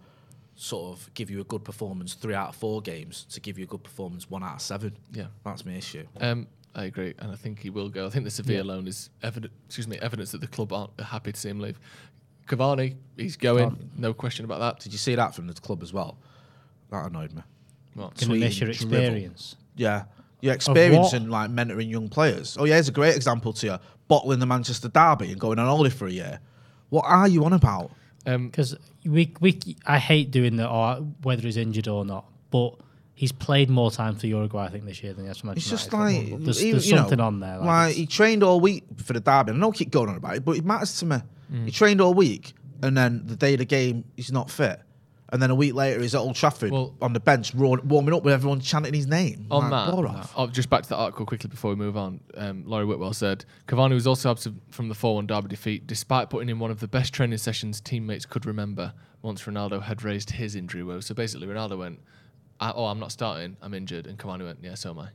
sort 0.60 0.92
of 0.92 1.12
give 1.14 1.30
you 1.30 1.40
a 1.40 1.44
good 1.44 1.64
performance 1.64 2.12
three 2.12 2.34
out 2.34 2.50
of 2.50 2.54
four 2.54 2.82
games 2.82 3.24
to 3.30 3.40
give 3.40 3.58
you 3.58 3.64
a 3.64 3.66
good 3.66 3.82
performance 3.82 4.28
one 4.28 4.44
out 4.44 4.56
of 4.56 4.60
seven. 4.60 4.96
Yeah. 5.12 5.26
that's 5.44 5.64
my 5.64 5.72
issue. 5.72 6.06
Um, 6.20 6.46
I 6.74 6.84
agree, 6.84 7.14
and 7.18 7.32
I 7.32 7.34
think 7.34 7.58
he 7.58 7.70
will 7.70 7.88
go. 7.88 8.06
I 8.06 8.10
think 8.10 8.24
the 8.24 8.30
Sevilla 8.30 8.62
loan 8.62 8.86
is 8.86 9.10
evident. 9.22 9.52
Excuse 9.66 9.88
me, 9.88 9.98
evidence 9.98 10.32
that 10.32 10.40
the 10.40 10.46
club 10.46 10.72
aren't 10.72 11.00
happy 11.00 11.32
to 11.32 11.40
see 11.40 11.48
him 11.48 11.58
leave. 11.58 11.80
Cavani, 12.46 12.94
he's 13.16 13.36
going. 13.36 13.90
No 13.96 14.12
question 14.12 14.44
about 14.44 14.60
that. 14.60 14.80
Did 14.80 14.92
you 14.92 14.98
see 14.98 15.14
that 15.14 15.34
from 15.34 15.46
the 15.48 15.54
club 15.54 15.82
as 15.82 15.92
well? 15.92 16.18
That 16.90 17.06
annoyed 17.06 17.32
me. 17.32 17.42
What? 17.94 18.16
Can 18.16 18.30
you 18.30 18.40
miss 18.40 18.60
your 18.60 18.70
drivel. 18.70 18.92
experience? 18.92 19.56
Yeah. 19.76 20.04
Your 20.42 20.54
experience 20.54 21.12
what? 21.12 21.14
in 21.14 21.30
like 21.30 21.50
mentoring 21.50 21.90
young 21.90 22.08
players. 22.08 22.56
Oh 22.58 22.64
yeah, 22.64 22.74
here's 22.74 22.88
a 22.88 22.92
great 22.92 23.16
example 23.16 23.52
to 23.54 23.66
you. 23.66 23.78
Bottling 24.08 24.38
the 24.38 24.46
Manchester 24.46 24.88
Derby 24.88 25.32
and 25.32 25.40
going 25.40 25.58
on 25.58 25.66
holiday 25.66 25.94
for 25.94 26.06
a 26.06 26.12
year. 26.12 26.40
What 26.88 27.04
are 27.06 27.28
you 27.28 27.44
on 27.44 27.52
about? 27.52 27.90
Um, 28.26 28.46
Because 28.48 28.76
we, 29.04 29.32
we, 29.40 29.58
I 29.86 29.98
hate 29.98 30.30
doing 30.30 30.56
the 30.56 30.68
or 30.68 30.96
whether 31.22 31.42
he's 31.42 31.56
injured 31.56 31.88
or 31.88 32.04
not, 32.04 32.26
but 32.50 32.74
he's 33.14 33.32
played 33.32 33.70
more 33.70 33.90
time 33.90 34.14
for 34.16 34.26
Uruguay, 34.26 34.64
I 34.64 34.68
think, 34.68 34.84
this 34.84 35.02
year 35.02 35.12
than 35.12 35.24
he 35.24 35.28
has 35.28 35.38
for 35.38 35.52
It's 35.52 35.70
Manchester 35.70 35.70
just 35.76 35.92
United. 35.92 36.32
like 36.32 36.44
there's, 36.44 36.60
even, 36.62 36.72
there's 36.72 36.88
you 36.88 36.94
know, 36.94 37.00
something 37.02 37.20
on 37.20 37.40
there. 37.40 37.58
Like, 37.58 37.66
Like, 37.66 37.94
he 37.96 38.06
trained 38.06 38.42
all 38.42 38.60
week 38.60 38.84
for 39.02 39.12
the 39.12 39.20
Derby. 39.20 39.52
I 39.52 39.58
don't 39.58 39.74
keep 39.74 39.90
going 39.90 40.08
on 40.08 40.16
about 40.16 40.36
it, 40.36 40.44
but 40.44 40.56
it 40.56 40.64
matters 40.64 40.98
to 41.00 41.06
me. 41.06 41.16
Mm. 41.52 41.64
He 41.66 41.70
trained 41.70 42.00
all 42.00 42.14
week, 42.14 42.54
and 42.82 42.96
then 42.96 43.22
the 43.26 43.36
day 43.36 43.54
of 43.54 43.58
the 43.58 43.64
game, 43.64 44.04
he's 44.16 44.32
not 44.32 44.50
fit. 44.50 44.80
And 45.32 45.40
then 45.40 45.50
a 45.50 45.54
week 45.54 45.74
later, 45.74 46.00
he's 46.00 46.14
at 46.14 46.18
Old 46.20 46.34
Trafford 46.34 46.72
Well- 46.72 46.94
on 47.00 47.12
the 47.12 47.20
bench, 47.20 47.54
warming 47.54 48.12
up 48.14 48.24
with 48.24 48.34
everyone 48.34 48.60
chanting 48.60 48.94
his 48.94 49.06
name. 49.06 49.46
on 49.50 49.70
Like, 49.70 49.86
that, 49.86 49.94
off. 49.94 50.32
oh, 50.36 50.46
just 50.48 50.68
back 50.70 50.82
to 50.82 50.88
the 50.88 50.96
article 50.96 51.24
quickly 51.24 51.48
before 51.48 51.70
we 51.70 51.76
move 51.76 51.96
on. 51.96 52.20
Um, 52.36 52.64
Laurie 52.66 52.84
Whitwell 52.84 53.12
said 53.12 53.44
Cavani 53.68 53.94
was 53.94 54.06
also 54.06 54.30
absent 54.30 54.60
from 54.70 54.88
the 54.88 54.94
4 54.94 55.14
1 55.14 55.26
Derby 55.26 55.48
defeat, 55.48 55.86
despite 55.86 56.30
putting 56.30 56.48
in 56.48 56.58
one 56.58 56.70
of 56.70 56.80
the 56.80 56.88
best 56.88 57.12
training 57.12 57.38
sessions 57.38 57.80
teammates 57.80 58.26
could 58.26 58.44
remember 58.44 58.92
once 59.22 59.42
Ronaldo 59.44 59.82
had 59.82 60.02
raised 60.02 60.30
his 60.30 60.56
injury 60.56 60.82
woe. 60.82 61.00
So 61.00 61.14
basically, 61.14 61.46
Ronaldo 61.46 61.78
went, 61.78 62.00
I, 62.58 62.72
Oh, 62.72 62.86
I'm 62.86 62.98
not 62.98 63.12
starting, 63.12 63.56
I'm 63.62 63.72
injured. 63.74 64.06
And 64.06 64.18
Cavani 64.18 64.44
went, 64.44 64.58
Yeah, 64.62 64.74
so 64.74 64.90
am 64.90 64.98
I. 64.98 65.08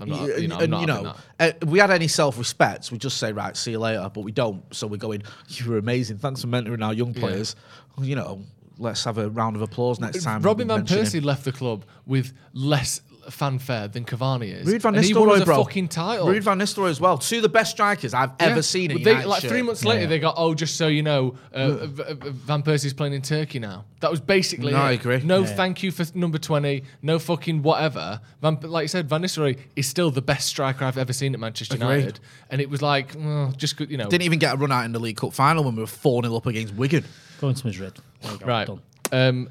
I'm 0.00 0.08
not, 0.08 0.40
you 0.40 0.48
know, 0.48 0.56
I'm 0.56 0.72
and 0.72 0.80
you 0.80 0.86
know, 0.86 1.14
uh, 1.38 1.52
if 1.62 1.68
we 1.68 1.78
had 1.78 1.92
any 1.92 2.08
self-respect, 2.08 2.90
we'd 2.90 3.00
just 3.00 3.16
say, 3.18 3.32
right, 3.32 3.56
see 3.56 3.70
you 3.70 3.78
later. 3.78 4.10
But 4.12 4.22
we 4.22 4.32
don't. 4.32 4.62
So 4.74 4.88
we're 4.88 4.96
going, 4.96 5.22
you 5.48 5.70
were 5.70 5.78
amazing. 5.78 6.18
Thanks 6.18 6.40
for 6.40 6.48
mentoring 6.48 6.84
our 6.84 6.92
young 6.92 7.14
players. 7.14 7.54
You 8.00 8.16
know, 8.16 8.42
let's 8.78 9.04
have 9.04 9.18
a 9.18 9.28
round 9.30 9.56
of 9.56 9.62
applause 9.62 10.00
next 10.00 10.22
time. 10.24 10.42
Robin 10.42 10.68
Van 10.68 10.78
mention 10.78 10.98
him. 10.98 11.04
Persie 11.04 11.24
left 11.24 11.44
the 11.44 11.52
club 11.52 11.84
with 12.06 12.32
less 12.52 13.00
fanfare 13.30 13.88
than 13.88 14.04
Cavani 14.04 14.52
is. 14.54 14.66
Ruud 14.66 14.82
van 14.82 14.94
Nistelrooy, 14.94 15.42
bro. 15.46 15.64
fucking 15.64 15.88
title. 15.88 16.26
Ruud 16.26 16.42
van 16.42 16.58
Nistelrooy 16.58 16.90
as 16.90 17.00
well. 17.00 17.16
Two 17.16 17.36
of 17.36 17.42
the 17.42 17.48
best 17.48 17.70
strikers 17.70 18.12
I've 18.12 18.32
Yeah. 18.38 18.48
ever 18.48 18.60
seen 18.60 18.90
in 18.90 19.02
They- 19.02 19.24
like 19.24 19.40
shirt. 19.40 19.50
three 19.50 19.62
months 19.62 19.82
later, 19.82 20.06
they 20.06 20.18
got 20.18 20.34
oh, 20.36 20.52
just 20.52 20.76
so 20.76 20.88
you 20.88 21.02
know, 21.02 21.34
uh, 21.54 21.86
Van 21.86 22.62
Persie's 22.62 22.92
playing 22.92 23.14
in 23.14 23.22
Turkey 23.22 23.58
now. 23.58 23.86
That 24.00 24.10
was 24.10 24.20
basically. 24.20 24.72
No, 24.72 24.78
it. 24.78 24.82
I 24.82 24.90
agree. 24.92 25.22
No, 25.24 25.40
Yeah. 25.40 25.46
thank 25.46 25.82
you 25.82 25.90
for 25.90 26.04
number 26.14 26.36
twenty. 26.36 26.84
No 27.00 27.18
fucking 27.18 27.62
whatever. 27.62 28.20
Van, 28.42 28.58
like 28.62 28.82
you 28.84 28.88
said, 28.88 29.08
Van 29.08 29.22
Nistelrooy 29.22 29.56
is 29.74 29.86
still 29.88 30.10
the 30.10 30.20
best 30.20 30.46
striker 30.46 30.84
I've 30.84 30.98
ever 30.98 31.14
seen 31.14 31.32
at 31.32 31.40
Manchester 31.40 31.76
Agreed. 31.76 31.88
United, 31.94 32.20
and 32.50 32.60
it 32.60 32.68
was 32.68 32.82
like 32.82 33.14
well, 33.18 33.54
just 33.56 33.80
you 33.80 33.96
know. 33.96 34.08
Didn't 34.10 34.24
even 34.24 34.38
get 34.38 34.52
a 34.52 34.56
run 34.58 34.70
out 34.70 34.84
in 34.84 34.92
the 34.92 34.98
League 35.00 35.16
Cup 35.16 35.32
final 35.32 35.64
when 35.64 35.74
we 35.76 35.80
were 35.80 35.86
4 35.86 36.22
0 36.22 36.36
up 36.36 36.44
against 36.44 36.74
Wigan. 36.74 37.04
Going 37.40 37.54
to 37.54 37.66
Madrid. 37.66 37.92
There 38.22 38.36
Right. 38.46 38.66
done. 38.66 38.80
Um, 39.12 39.48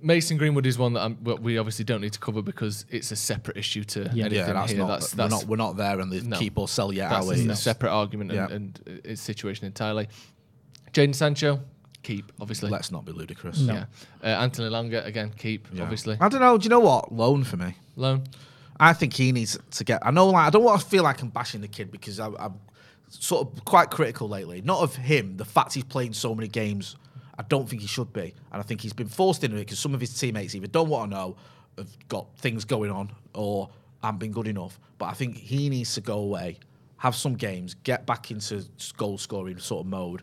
Mason 0.00 0.36
Greenwood 0.36 0.66
is 0.66 0.78
one 0.78 0.92
that 0.92 1.00
I'm, 1.02 1.18
well, 1.24 1.38
we 1.38 1.58
obviously 1.58 1.84
don't 1.84 2.00
need 2.00 2.12
to 2.12 2.20
cover 2.20 2.40
because 2.40 2.84
it's 2.88 3.10
a 3.10 3.16
separate 3.16 3.56
issue 3.56 3.82
to 3.84 4.02
Yeah. 4.14 4.26
anything 4.26 4.32
Yeah, 4.32 4.52
that's 4.52 4.70
here. 4.70 4.78
not, 4.80 5.00
that's, 5.00 5.16
we're, 5.16 5.28
not, 5.28 5.44
we're 5.44 5.56
not 5.56 5.76
there 5.76 5.98
and 6.00 6.12
the 6.12 6.20
No. 6.22 6.38
keep 6.38 6.56
or 6.56 6.68
sell 6.68 6.92
yet, 6.92 7.10
that's 7.10 7.26
are 7.28 7.34
a 7.34 7.36
we? 7.48 7.54
separate 7.54 7.90
argument 7.90 8.32
Yeah. 8.32 8.46
and, 8.48 8.80
and 8.86 9.00
its 9.04 9.20
situation 9.20 9.66
entirely. 9.66 10.08
Jadon 10.92 11.14
Sancho, 11.14 11.60
keep, 12.04 12.30
obviously. 12.40 12.70
Let's 12.70 12.92
not 12.92 13.04
be 13.04 13.12
ludicrous. 13.12 13.58
Yeah. 13.58 13.86
Uh, 14.22 14.26
Anthony 14.26 14.68
Elanga, 14.70 15.04
again, 15.04 15.32
keep, 15.36 15.66
Yeah. 15.72 15.82
obviously. 15.82 16.16
I 16.20 16.28
don't 16.28 16.40
know. 16.40 16.56
Do 16.58 16.64
you 16.64 16.70
know 16.70 16.80
what? 16.80 17.12
Loan 17.12 17.42
for 17.42 17.56
me. 17.56 17.74
Loan. 17.96 18.22
I 18.78 18.92
think 18.92 19.14
he 19.14 19.32
needs 19.32 19.58
to 19.72 19.82
get. 19.84 20.06
I 20.06 20.12
know, 20.12 20.28
like, 20.28 20.46
I 20.46 20.50
don't 20.50 20.62
want 20.62 20.80
to 20.80 20.86
feel 20.86 21.02
like 21.02 21.20
I'm 21.20 21.30
bashing 21.30 21.60
the 21.60 21.66
kid 21.68 21.90
because 21.90 22.20
I, 22.20 22.28
I'm 22.38 22.54
sort 23.08 23.46
of 23.46 23.64
quite 23.64 23.90
critical 23.90 24.28
lately. 24.28 24.60
Not 24.62 24.80
of 24.80 24.96
him, 24.96 25.36
the 25.36 25.44
fact 25.44 25.74
he's 25.74 25.84
playing 25.84 26.12
so 26.12 26.34
many 26.34 26.48
games. 26.48 26.96
I 27.38 27.44
don't 27.44 27.68
think 27.68 27.82
he 27.82 27.88
should 27.88 28.12
be, 28.12 28.34
and 28.50 28.60
I 28.60 28.62
think 28.62 28.80
he's 28.80 28.92
been 28.92 29.08
forced 29.08 29.44
into 29.44 29.56
it 29.56 29.60
because 29.60 29.78
some 29.78 29.94
of 29.94 30.00
his 30.00 30.12
teammates 30.18 30.56
either 30.56 30.66
don't 30.66 30.88
want 30.88 31.12
to 31.12 31.16
know, 31.16 31.36
have 31.76 32.08
got 32.08 32.36
things 32.38 32.64
going 32.64 32.90
on, 32.90 33.12
or 33.32 33.70
haven't 34.02 34.18
been 34.18 34.32
good 34.32 34.48
enough. 34.48 34.80
But 34.98 35.06
I 35.06 35.12
think 35.12 35.36
he 35.36 35.68
needs 35.68 35.94
to 35.94 36.00
go 36.00 36.18
away, 36.18 36.58
have 36.96 37.14
some 37.14 37.34
games, 37.34 37.74
get 37.74 38.06
back 38.06 38.32
into 38.32 38.64
goal 38.96 39.18
scoring 39.18 39.58
sort 39.58 39.84
of 39.84 39.86
mode, 39.86 40.22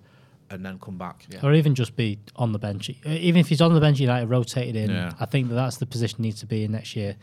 and 0.49 0.65
then 0.65 0.77
come 0.77 0.97
back. 0.97 1.25
Or 1.41 1.53
even 1.53 1.73
just 1.73 1.95
be 1.95 2.19
on 2.35 2.51
the 2.51 2.59
bench. 2.59 2.89
Even 3.05 3.39
if 3.39 3.47
he's 3.47 3.61
on 3.61 3.73
the 3.73 3.79
bench, 3.79 3.99
United 3.99 4.27
rotated 4.27 4.75
in. 4.75 4.89
Yeah. 4.89 5.13
I 5.17 5.25
think 5.25 5.47
that 5.49 5.55
that's 5.55 5.77
the 5.77 5.85
position 5.85 6.17
he 6.17 6.23
needs 6.23 6.41
to 6.41 6.45
be 6.45 6.65
in 6.65 6.73
next 6.73 6.95
year. 6.95 7.15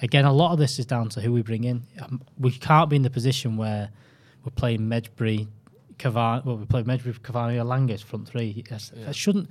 Again, 0.00 0.24
a 0.24 0.32
lot 0.32 0.52
of 0.52 0.58
this 0.58 0.78
is 0.78 0.86
down 0.86 1.08
to 1.10 1.20
who 1.20 1.32
we 1.32 1.42
bring 1.42 1.64
in. 1.64 1.82
Um, 2.00 2.22
we 2.38 2.52
can't 2.52 2.88
be 2.88 2.96
in 2.96 3.02
the 3.02 3.10
position 3.10 3.56
where 3.56 3.90
we're 4.44 4.50
playing 4.54 4.80
Mejbri, 4.80 5.48
Cavani. 5.98 6.44
Well, 6.44 6.56
we 6.56 6.66
play 6.66 6.82
Mejbri, 6.82 7.18
Cavani, 7.20 7.56
or 7.60 7.64
Langus 7.64 8.02
front 8.02 8.28
three. 8.28 8.64
That's, 8.68 8.90
That 8.90 9.14
shouldn't. 9.14 9.48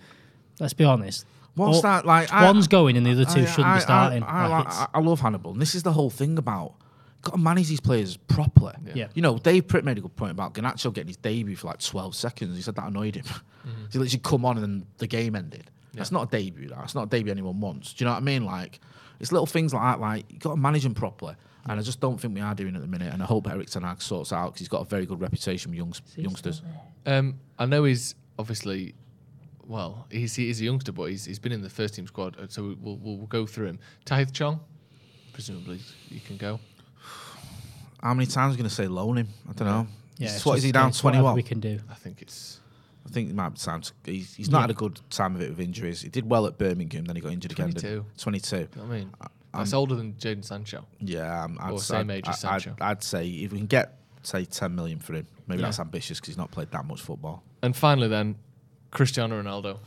Let's 0.59 0.73
be 0.73 0.83
honest. 0.83 1.25
What's 1.55 1.77
All- 1.77 1.81
that 1.83 2.05
like? 2.05 2.31
I- 2.31 2.45
One's 2.45 2.67
going 2.67 2.97
and 2.97 3.05
the 3.05 3.11
other 3.11 3.25
two 3.25 3.41
I- 3.41 3.45
shouldn't 3.45 3.67
I- 3.67 3.75
be 3.75 3.81
starting. 3.81 4.23
I, 4.23 4.27
I, 4.27 4.47
Like, 4.47 4.65
like- 4.65 4.73
I- 4.73 4.87
I 4.95 4.99
love 4.99 5.19
Hannibal. 5.19 5.51
And 5.51 5.61
this 5.61 5.75
is 5.75 5.83
the 5.83 5.93
whole 5.93 6.09
thing 6.09 6.37
about 6.37 6.73
got 7.21 7.31
to 7.33 7.37
manage 7.37 7.67
these 7.67 7.81
players 7.81 8.15
properly. 8.15 8.73
Yeah. 8.95 9.07
You 9.13 9.21
know, 9.21 9.37
Dave 9.37 9.67
Pritt 9.67 9.83
made 9.83 9.97
a 9.97 10.01
good 10.01 10.15
point 10.15 10.31
about 10.31 10.53
Garnacho 10.53 10.93
getting 10.93 11.07
his 11.09 11.17
debut 11.17 11.55
for 11.57 11.67
like 11.67 11.79
12 11.79 12.15
seconds. 12.15 12.55
He 12.55 12.61
said 12.61 12.75
that 12.75 12.87
annoyed 12.87 13.15
him. 13.15 13.25
Mm-hmm. 13.25 13.85
he 13.91 13.99
literally 13.99 14.21
come 14.23 14.45
on 14.45 14.55
and 14.57 14.63
then 14.63 14.87
the 14.99 15.07
game 15.07 15.35
ended. 15.35 15.69
That's 15.93 16.13
not 16.13 16.29
a 16.33 16.37
debut. 16.37 16.69
That's 16.69 16.95
not 16.95 17.03
a 17.03 17.09
debut 17.09 17.29
anyone 17.31 17.59
wants. 17.59 17.91
Do 17.93 18.03
you 18.03 18.05
know 18.07 18.13
what 18.13 18.19
I 18.21 18.23
mean? 18.23 18.45
Like, 18.45 18.79
it's 19.19 19.33
little 19.33 19.45
things 19.45 19.73
like 19.73 19.83
that. 19.83 19.99
Like, 19.99 20.31
you 20.31 20.39
got 20.39 20.51
to 20.51 20.55
manage 20.55 20.83
them 20.83 20.93
properly. 20.93 21.35
And 21.67 21.79
I 21.79 21.83
just 21.83 21.99
don't 21.99 22.19
think 22.19 22.33
we 22.33 22.41
are 22.41 22.55
doing 22.55 22.73
it 22.73 22.77
at 22.77 22.81
the 22.81 22.87
minute. 22.87 23.13
And 23.13 23.21
I 23.21 23.25
hope 23.25 23.47
Eric 23.49 23.69
Ten 23.69 23.83
Hag 23.83 24.01
sorts 24.01 24.31
out 24.33 24.47
because 24.47 24.59
he's 24.59 24.67
got 24.69 24.81
a 24.81 24.85
very 24.85 25.05
good 25.05 25.19
reputation 25.21 25.71
with 25.71 25.77
youngs, 25.77 26.01
youngsters. 26.15 26.61
Um, 27.05 27.39
I 27.59 27.65
know 27.65 27.83
he's 27.83 28.15
obviously, 28.39 28.95
well, 29.67 30.07
he's, 30.09 30.35
he's 30.35 30.61
a 30.61 30.63
youngster, 30.63 30.91
but 30.91 31.05
he's, 31.05 31.25
he's 31.25 31.37
been 31.39 31.51
in 31.51 31.61
the 31.61 31.69
first 31.69 31.95
team 31.95 32.07
squad, 32.07 32.37
uh, 32.39 32.47
so 32.47 32.75
we'll, 32.81 32.97
we'll, 32.97 33.17
we'll 33.17 33.27
go 33.27 33.45
through 33.45 33.67
him. 33.67 33.79
Tahith 34.05 34.31
Chong, 34.33 34.59
presumably 35.33 35.79
you 36.09 36.21
can 36.21 36.37
go. 36.37 36.59
How 38.01 38.13
many 38.13 38.25
times 38.25 38.51
are 38.51 38.55
we 38.55 38.57
going 38.57 38.69
to 38.69 38.75
say 38.75 38.87
loan 38.87 39.17
him? 39.17 39.27
I 39.49 39.53
don't 39.53 39.67
know. 39.67 39.87
yeah, 40.17 40.27
He's- 40.27 40.35
it's 40.37 40.45
what 40.45 40.53
just- 40.53 40.59
is 40.59 40.63
he 40.65 40.71
down? 40.71 40.91
21? 40.91 41.35
We 41.35 41.43
can 41.43 41.59
do. 41.59 41.79
I 41.89 41.93
think 41.95 42.21
it's 42.21 42.61
I 43.05 43.11
think 43.11 43.29
it 43.29 43.35
might 43.35 43.49
be 43.49 43.57
time 43.57 43.81
to, 43.81 43.91
he's, 44.05 44.35
he's 44.35 44.49
not 44.49 44.59
Yeah. 44.59 44.61
had 44.61 44.69
a 44.71 44.73
good 44.75 44.99
time 45.09 45.35
of 45.35 45.41
it 45.41 45.49
with 45.49 45.59
injuries. 45.59 46.01
He 46.01 46.09
did 46.09 46.29
well 46.29 46.45
at 46.45 46.57
Birmingham, 46.57 47.05
then 47.05 47.15
he 47.15 47.21
got 47.21 47.31
injured 47.31 47.51
again. 47.53 47.71
22. 47.71 48.05
22. 48.17 48.55
you 48.57 48.61
know 48.75 48.83
what 48.83 48.85
I 48.93 48.97
mean. 48.99 49.11
That's 49.53 49.73
older 49.73 49.95
than 49.95 50.13
Jadon 50.13 50.43
Sancho. 50.45 50.85
Yeah, 50.99 51.43
um, 51.45 51.57
I'd, 51.59 51.71
Or 51.71 51.79
say- 51.79 51.95
same 51.95 52.11
age 52.11 52.27
as 52.27 52.43
I- 52.45 52.55
I'd, 52.55 52.61
Sancho. 52.61 52.75
I'd 52.81 53.03
say 53.03 53.27
if 53.27 53.51
we 53.51 53.57
can 53.57 53.67
get, 53.67 53.97
say, 54.21 54.45
10 54.45 54.75
million 54.75 54.99
for 54.99 55.13
him, 55.13 55.25
maybe 55.47 55.61
Yeah. 55.61 55.67
that's 55.67 55.79
ambitious 55.79 56.19
because 56.19 56.27
he's 56.27 56.37
not 56.37 56.51
played 56.51 56.69
that 56.71 56.85
much 56.85 57.01
football. 57.01 57.43
And 57.63 57.75
finally, 57.75 58.07
then 58.07 58.35
Cristiano 58.91 59.41
Ronaldo. 59.41 59.79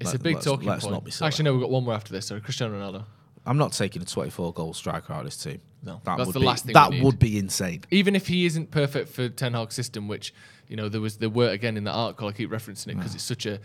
It's 0.00 0.08
Let- 0.12 0.16
a 0.16 0.18
big 0.18 0.34
let's- 0.34 0.44
talking 0.46 0.68
let's 0.68 0.82
point. 0.84 0.92
not 0.94 1.04
be 1.04 1.10
silly. 1.10 1.26
Actually, 1.28 1.44
no, 1.46 1.52
we've 1.52 1.62
got 1.62 1.70
one 1.70 1.84
more 1.84 1.94
after 1.94 2.12
this. 2.12 2.26
Sorry, 2.26 2.40
Cristiano 2.40 2.74
Ronaldo. 2.78 3.04
I'm 3.46 3.58
not 3.58 3.72
taking 3.72 4.00
a 4.02 4.04
24 4.06 4.52
goal 4.52 4.72
striker 4.74 5.12
out 5.12 5.20
of 5.20 5.24
this 5.26 5.36
team. 5.42 5.60
No, 5.82 6.00
that 6.04 6.16
that's 6.16 6.26
would 6.26 6.34
the 6.34 6.40
be, 6.40 6.46
last 6.46 6.64
thing 6.64 6.72
That 6.72 6.94
would 7.02 7.18
be 7.18 7.38
insane. 7.38 7.82
Even 7.90 8.16
if 8.16 8.26
he 8.26 8.46
isn't 8.46 8.70
perfect 8.70 9.10
for 9.10 9.28
Ten 9.28 9.52
Hag's 9.52 9.74
system, 9.74 10.08
which 10.08 10.32
you 10.66 10.76
know 10.76 10.88
there 10.88 11.00
was 11.02 11.18
there 11.18 11.28
were 11.28 11.50
again 11.50 11.76
in 11.76 11.84
that 11.84 11.92
article, 11.92 12.26
I 12.28 12.32
keep 12.32 12.48
referencing 12.50 12.88
it 12.88 12.96
because 12.96 13.14
it's 13.14 13.22
such 13.24 13.44
a 13.44 13.60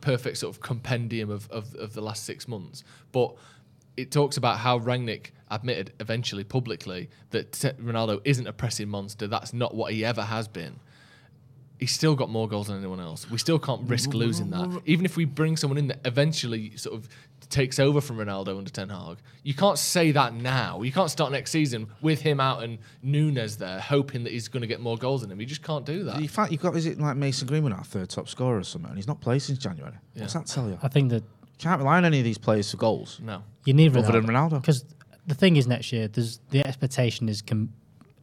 perfect 0.00 0.38
sort 0.38 0.54
of 0.54 0.62
compendium 0.62 1.28
of, 1.30 1.50
of 1.50 1.74
of 1.74 1.92
the 1.92 2.00
last 2.00 2.24
six 2.24 2.48
months. 2.48 2.84
But 3.12 3.34
it 3.96 4.10
talks 4.10 4.36
about 4.36 4.58
how 4.58 4.78
Rangnick 4.78 5.30
admitted 5.50 5.92
eventually 6.00 6.44
publicly 6.44 7.08
that 7.30 7.52
Ronaldo 7.52 8.20
isn't 8.24 8.46
a 8.46 8.52
pressing 8.52 8.88
monster. 8.88 9.26
That's 9.26 9.52
not 9.52 9.74
what 9.74 9.92
he 9.92 10.04
ever 10.04 10.22
has 10.22 10.48
been. 10.48 10.80
He's 11.78 11.92
still 11.92 12.14
got 12.14 12.30
more 12.30 12.48
goals 12.48 12.68
than 12.68 12.78
anyone 12.78 13.00
else. 13.00 13.30
We 13.30 13.36
still 13.36 13.58
can't 13.58 13.82
risk 13.86 14.14
losing 14.14 14.48
that. 14.50 14.80
Even 14.86 15.04
if 15.04 15.16
we 15.18 15.26
bring 15.26 15.58
someone 15.58 15.76
in 15.76 15.88
that 15.88 16.00
eventually 16.06 16.74
sort 16.78 16.96
of 16.96 17.06
takes 17.50 17.78
over 17.78 18.00
from 18.00 18.16
Ronaldo 18.16 18.56
under 18.56 18.70
Ten 18.70 18.88
Hag, 18.88 19.18
you 19.42 19.52
can't 19.52 19.76
say 19.76 20.10
that 20.12 20.32
now. 20.32 20.80
You 20.80 20.90
can't 20.90 21.10
start 21.10 21.32
next 21.32 21.50
season 21.50 21.88
with 22.00 22.22
him 22.22 22.40
out 22.40 22.62
and 22.62 22.78
Nunes 23.02 23.58
there, 23.58 23.78
hoping 23.78 24.24
that 24.24 24.32
he's 24.32 24.48
going 24.48 24.62
to 24.62 24.66
get 24.66 24.80
more 24.80 24.96
goals 24.96 25.20
than 25.20 25.30
him. 25.30 25.38
You 25.38 25.46
just 25.46 25.62
can't 25.62 25.84
do 25.84 26.02
that. 26.04 26.16
In 26.16 26.28
fact, 26.28 26.50
you've 26.50 26.62
got, 26.62 26.74
is 26.76 26.86
it 26.86 26.98
like 26.98 27.14
Mason 27.18 27.46
Greenwood, 27.46 27.74
our 27.74 27.84
third 27.84 28.08
top 28.08 28.30
scorer 28.30 28.58
or 28.58 28.64
something, 28.64 28.88
and 28.88 28.96
he's 28.96 29.06
not 29.06 29.20
played 29.20 29.40
since 29.40 29.58
January? 29.58 29.92
What's 30.14 30.32
that 30.32 30.46
tell 30.46 30.68
you? 30.68 30.78
I 30.82 30.88
think 30.88 31.10
that 31.10 31.24
Can't 31.58 31.78
rely 31.78 31.96
on 31.96 32.04
any 32.04 32.18
of 32.18 32.24
these 32.24 32.38
players 32.38 32.70
for 32.70 32.76
goals. 32.76 33.20
No. 33.22 33.42
You 33.64 33.74
need 33.74 33.92
Ronaldo. 33.92 34.08
Other 34.08 34.20
than 34.20 34.30
Ronaldo. 34.30 34.60
Because 34.60 34.84
the 35.26 35.34
thing 35.34 35.56
is, 35.56 35.66
next 35.66 35.92
year, 35.92 36.08
there's 36.08 36.40
the 36.50 36.66
expectation 36.66 37.28
is 37.28 37.42
com- 37.42 37.72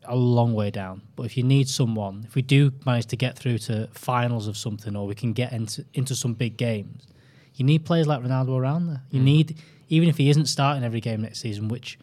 a 0.05 0.15
long 0.15 0.53
way 0.53 0.69
down. 0.71 1.01
But 1.15 1.23
if 1.23 1.37
you 1.37 1.43
need 1.43 1.67
someone, 1.67 2.23
if 2.27 2.35
we 2.35 2.41
do 2.41 2.71
manage 2.85 3.07
to 3.07 3.15
get 3.15 3.37
through 3.37 3.57
to 3.59 3.89
finals 3.91 4.47
of 4.47 4.57
something, 4.57 4.95
or 4.95 5.07
we 5.07 5.15
can 5.15 5.33
get 5.33 5.51
into 5.51 5.85
into 5.93 6.15
some 6.15 6.33
big 6.33 6.57
games, 6.57 7.07
you 7.55 7.65
need 7.65 7.85
players 7.85 8.07
like 8.07 8.21
Ronaldo 8.21 8.57
around 8.57 8.87
there. 8.87 9.01
You 9.09 9.19
mm. 9.19 9.25
need, 9.25 9.57
even 9.89 10.09
if 10.09 10.17
he 10.17 10.29
isn't 10.29 10.47
starting 10.47 10.83
every 10.83 11.01
game 11.01 11.21
next 11.21 11.39
season, 11.39 11.67
which 11.67 11.99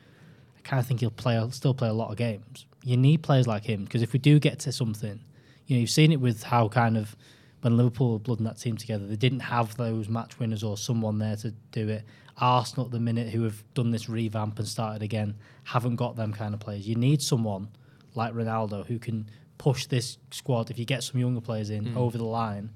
I 0.59 0.61
kind 0.68 0.81
of 0.81 0.87
think 0.87 1.01
he'll 1.01 1.11
play, 1.11 1.45
still 1.51 1.74
play 1.74 1.89
a 1.89 1.93
lot 1.93 2.11
of 2.11 2.16
games. 2.16 2.66
You 2.85 2.97
need 2.97 3.22
players 3.22 3.47
like 3.47 3.64
him 3.64 3.85
because 3.85 4.03
if 4.03 4.12
we 4.12 4.18
do 4.18 4.39
get 4.39 4.59
to 4.61 4.72
something, 4.72 5.20
you 5.66 5.76
know, 5.76 5.81
you've 5.81 5.91
seen 5.91 6.12
it 6.12 6.20
with 6.20 6.43
how 6.45 6.68
kind 6.68 6.97
of 6.97 7.16
when 7.62 7.76
Liverpool 7.76 8.12
were 8.12 8.18
blooding 8.18 8.44
that 8.44 8.58
team 8.58 8.76
together, 8.76 9.06
they 9.06 9.16
didn't 9.16 9.40
have 9.40 9.76
those 9.76 10.08
match 10.08 10.38
winners 10.38 10.62
or 10.62 10.76
someone 10.76 11.18
there 11.18 11.36
to 11.36 11.50
do 11.72 11.88
it. 11.88 12.04
Arsenal 12.38 12.86
at 12.86 12.92
the 12.92 13.00
minute, 13.00 13.28
who 13.28 13.42
have 13.42 13.62
done 13.74 13.90
this 13.90 14.08
revamp 14.08 14.58
and 14.58 14.66
started 14.66 15.02
again, 15.02 15.36
haven't 15.64 15.96
got 15.96 16.16
them 16.16 16.32
kind 16.32 16.54
of 16.54 16.61
players. 16.61 16.88
You 16.88 16.94
need 16.94 17.20
someone 17.20 17.68
like 18.14 18.32
Ronaldo 18.32 18.86
who 18.86 18.98
can 18.98 19.28
push 19.58 19.86
this 19.86 20.16
squad. 20.30 20.70
If 20.70 20.78
you 20.78 20.86
get 20.86 21.02
some 21.02 21.20
younger 21.20 21.42
players 21.42 21.68
in 21.68 21.94
over 21.96 22.16
the 22.16 22.24
line, 22.24 22.70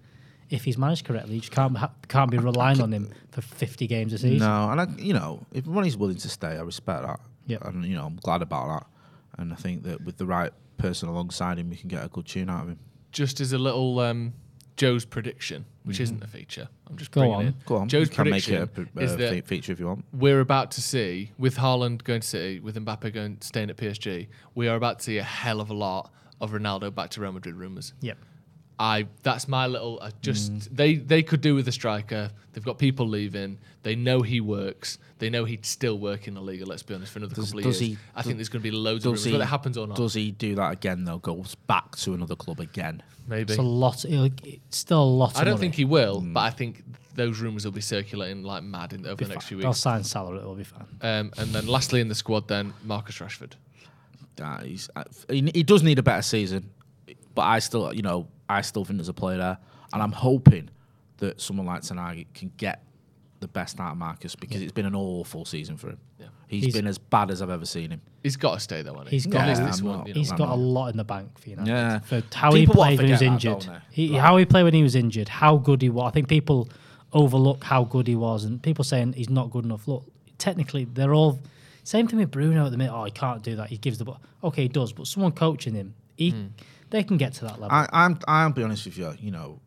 if 0.51 0.65
he's 0.65 0.77
managed 0.77 1.07
correctly, 1.07 1.37
you 1.37 1.41
just 1.41 1.53
can't 1.53 1.77
ha- 1.77 1.93
can't 2.09 2.31
be 2.31 2.37
relying 2.37 2.81
on 2.83 2.93
him 2.93 3.11
for 3.31 3.41
50 3.41 3.87
games 3.87 4.13
a 4.13 4.19
season. 4.19 4.47
No, 4.47 4.71
and 4.71 4.81
I, 4.81 4.87
you 4.99 5.15
know, 5.15 5.47
if 5.51 5.65
money's 5.67 5.97
willing 5.97 6.17
to 6.19 6.29
stay, 6.29 6.49
I 6.49 6.61
respect 6.61 7.03
that. 7.03 7.21
Yep. 7.47 7.65
and 7.65 7.85
you 7.85 7.95
know, 7.95 8.07
I'm 8.07 8.17
glad 8.17 8.43
about 8.43 8.69
that. 8.69 9.41
And 9.41 9.53
I 9.53 9.57
think 9.57 9.83
that 9.85 10.05
with 10.05 10.19
the 10.19 10.27
right 10.27 10.53
person 10.77 11.09
alongside 11.09 11.59
him, 11.59 11.71
we 11.71 11.77
can 11.77 11.89
get 11.89 12.05
a 12.05 12.09
good 12.09 12.27
tune 12.27 12.51
out 12.51 12.65
of 12.65 12.69
him. 12.69 12.79
Just 13.13 13.41
as 13.41 13.53
a 13.53 13.59
little 13.59 13.99
um, 14.01 14.35
Joe's 14.77 15.05
prediction, 15.05 15.65
which 15.85 16.01
isn't 16.01 16.23
a 16.23 16.27
feature, 16.27 16.69
I'm 16.91 16.97
just 16.97 17.11
Go 17.13 17.21
bringing 17.21 17.37
on. 17.37 17.47
it. 17.47 17.55
Go 17.67 17.77
on, 17.77 17.89
Joe's 17.89 18.09
you 18.09 18.15
can 18.15 18.25
make 18.31 18.45
prediction 18.45 18.55
it 18.55 18.63
a 18.63 18.67
pre- 18.67 19.05
is 19.05 19.13
uh, 19.13 19.17
that 19.17 19.47
feature 19.47 19.73
if 19.73 19.79
you 19.81 19.87
want. 19.87 20.05
we're 20.13 20.41
about 20.41 20.71
to 20.73 20.81
see 20.83 21.31
with 21.39 21.57
Haaland 21.57 22.03
going 22.05 22.21
to 22.21 22.27
City, 22.27 22.61
with 22.61 22.77
Mbappe 22.77 23.13
going 23.15 23.39
staying 23.41 23.71
at 23.71 23.77
PSG, 23.77 24.27
we 24.55 24.67
are 24.69 24.77
about 24.77 24.99
to 24.99 25.05
see 25.05 25.19
a 25.19 25.23
hell 25.23 25.61
of 25.61 25.71
a 25.71 25.75
lot 25.75 26.11
of 26.41 26.51
Ronaldo 26.53 26.93
back 26.95 27.11
to 27.11 27.21
Real 27.21 27.33
Madrid 27.33 27.55
rumours. 27.55 27.93
Yep. 28.01 28.19
I 28.79 29.07
that's 29.23 29.47
my 29.47 29.67
little 29.69 30.01
I 30.03 30.11
just 30.21 30.53
Mm. 30.53 30.69
they 30.77 30.95
they 30.97 31.23
could 31.23 31.41
do 31.41 31.55
with 31.55 31.69
a 31.69 31.73
striker. 31.73 32.31
They've 32.53 32.65
got 32.65 32.79
people 32.79 33.07
leaving. 33.09 33.59
They 33.83 33.95
know 33.95 34.23
he 34.23 34.41
works. 34.41 34.99
They 35.19 35.31
know 35.31 35.45
he'd 35.45 35.65
still 35.65 35.99
work 35.99 36.27
in 36.27 36.35
the 36.35 36.41
league. 36.41 36.67
Let's 36.67 36.83
be 36.83 36.95
honest, 36.95 37.13
for 37.13 37.19
another 37.21 37.35
Does- 37.35 37.47
couple 37.47 37.61
of 37.61 37.65
years. 37.67 37.79
he- 37.79 37.99
I 38.15 38.23
do- 38.23 38.27
think 38.29 38.39
there's 38.39 38.49
going 38.49 38.63
to 38.63 38.71
be 38.71 38.77
loads 38.77 39.05
of 39.07 39.13
Does 39.15 39.21
rumors. 39.21 39.25
he, 39.27 39.33
Whether 39.33 39.45
it 39.45 39.49
happens 39.49 39.79
or 39.79 39.87
not, 39.87 39.97
Does 39.97 40.15
he 40.15 40.33
do 40.33 40.55
that 40.57 40.73
again 40.73 41.05
though? 41.05 41.19
Goes 41.19 41.55
back 41.67 41.97
to 41.99 42.15
another 42.15 42.37
club 42.37 42.61
again? 42.61 43.03
maybe. 43.29 43.53
It's 43.53 43.59
a 43.59 43.63
lot. 43.63 44.05
It's 44.05 44.77
still 44.77 45.03
a 45.03 45.05
lot. 45.05 45.31
Of 45.33 45.37
I 45.41 45.45
don't 45.45 45.55
money. 45.55 45.61
think 45.61 45.75
he 45.77 45.85
will, 45.85 46.21
Mm. 46.21 46.35
but 46.35 46.41
I 46.41 46.51
think 46.51 46.83
those 47.15 47.39
rumors 47.41 47.65
will 47.65 47.73
be 47.73 47.81
circulating 47.81 48.43
like 48.43 48.63
mad 48.65 48.93
in, 48.93 49.07
over 49.07 49.23
the 49.25 49.31
next 49.31 49.47
few 49.47 49.57
weeks. 49.59 49.65
They'll 49.65 49.73
sign 49.73 50.03
Salah. 50.05 50.37
It'll 50.37 50.55
be 50.57 50.65
fine. 50.65 50.87
Um, 51.01 51.33
and 51.39 51.53
then 51.55 51.67
lastly 51.69 52.01
in 52.01 52.09
the 52.09 52.15
squad, 52.17 52.49
then 52.49 52.75
Marcus 52.83 53.19
Rashford. 53.19 53.53
Uh, 54.43 54.63
he's, 54.65 54.91
uh, 54.97 55.05
he, 55.31 55.49
he 55.55 55.63
does 55.63 55.83
need 55.85 55.99
a 55.99 56.03
better 56.03 56.23
season, 56.23 56.71
but 57.35 57.43
I 57.43 57.59
still, 57.59 57.93
you 57.93 58.03
know, 58.03 58.29
I 58.49 58.61
still 58.61 58.85
think 58.85 58.99
there's 58.99 59.09
a 59.09 59.15
player 59.15 59.39
there, 59.39 59.59
and 59.93 60.03
I'm 60.03 60.13
hoping 60.13 60.71
that 61.19 61.41
someone 61.41 61.67
like 61.67 61.83
Ten 61.83 61.99
Hag 61.99 62.33
can 62.35 62.53
get 62.57 62.83
the 63.41 63.49
best 63.49 63.79
out 63.79 63.93
of 63.93 63.99
Marcus 63.99 64.35
because 64.35 64.63
it's 64.63 64.73
been 64.73 64.87
an 64.87 64.95
awful 64.95 65.45
season 65.45 65.77
for 65.77 65.91
him. 65.91 65.99
Yeah. 66.19 66.27
He's, 66.47 66.65
He's- 66.65 66.75
been 66.75 66.87
as 66.87 66.99
bad 66.99 67.31
as 67.31 67.43
I've 67.43 67.51
ever 67.51 67.67
seen 67.67 67.91
him. 67.91 68.01
He's 68.23 68.37
got 68.37 68.55
to 68.55 68.61
stay 68.61 68.81
though, 68.81 68.93
hasn't 68.95 69.11
he? 69.11 69.17
He's 69.17 69.27
got 69.27 69.47
Yeah, 69.47 69.67
this 69.67 69.83
one, 69.83 69.99
not- 69.99 70.07
you 70.09 70.15
know. 70.15 70.19
He's 70.19 70.33
I 70.33 70.37
got 70.37 70.49
a 70.49 70.55
lot 70.55 70.89
in 70.89 70.97
the 70.97 71.05
bank 71.05 71.39
for 71.39 71.51
United. 71.51 71.71
Yeah. 71.71 71.99
For 71.99 72.23
how 72.33 72.51
People 72.53 72.75
he 72.75 72.79
played 72.79 72.99
when 72.99 73.07
he 73.07 73.13
was 73.13 73.21
forget 73.21 73.41
that, 73.41 73.47
injured. 73.47 73.83
He, 73.91 74.09
Like- 74.09 74.23
how 74.23 74.37
he 74.39 74.45
played 74.47 74.63
when 74.63 74.75
he 74.75 74.83
was 74.83 74.95
injured. 74.95 75.29
How 75.29 75.59
good 75.59 75.83
he 75.83 75.91
was. 75.91 76.09
I 76.09 76.11
think 76.11 76.29
people 76.29 76.69
overlook 77.13 77.65
how 77.65 77.85
good 77.85 78.07
he 78.07 78.17
was, 78.17 78.45
and 78.45 78.63
people 78.63 78.83
saying 78.83 79.13
he's 79.13 79.29
not 79.31 79.51
good 79.51 79.65
enough. 79.65 79.87
Look, 79.87 80.05
technically, 80.39 80.85
they're 80.85 81.15
all 81.15 81.39
same 81.85 82.09
thing 82.09 82.19
with 82.19 82.31
Bruno 82.31 82.65
at 82.65 82.71
the 82.71 82.79
minute. 82.79 82.95
Oh, 82.95 83.05
he 83.05 83.11
can't 83.11 83.43
do 83.43 83.57
that. 83.57 83.69
He 83.69 83.77
gives 83.77 83.99
the 83.99 84.07
ball. 84.07 84.21
Okay, 84.43 84.63
he 84.63 84.69
does, 84.69 84.93
but 84.93 85.07
someone 85.07 85.33
coaching 85.33 85.75
him, 85.75 85.95
he 86.17 86.31
hmm. 86.31 86.47
They 86.95 87.03
can 87.03 87.17
get 87.17 87.33
to 87.35 87.45
that 87.45 87.61
level. 87.61 87.69
I, 87.73 87.89
I'm 87.93 88.19
I'll 88.29 88.53
be 88.53 88.63
honest 88.63 88.85
with 88.87 88.97
you. 88.97 89.13
You 89.19 89.33
know, 89.33 89.61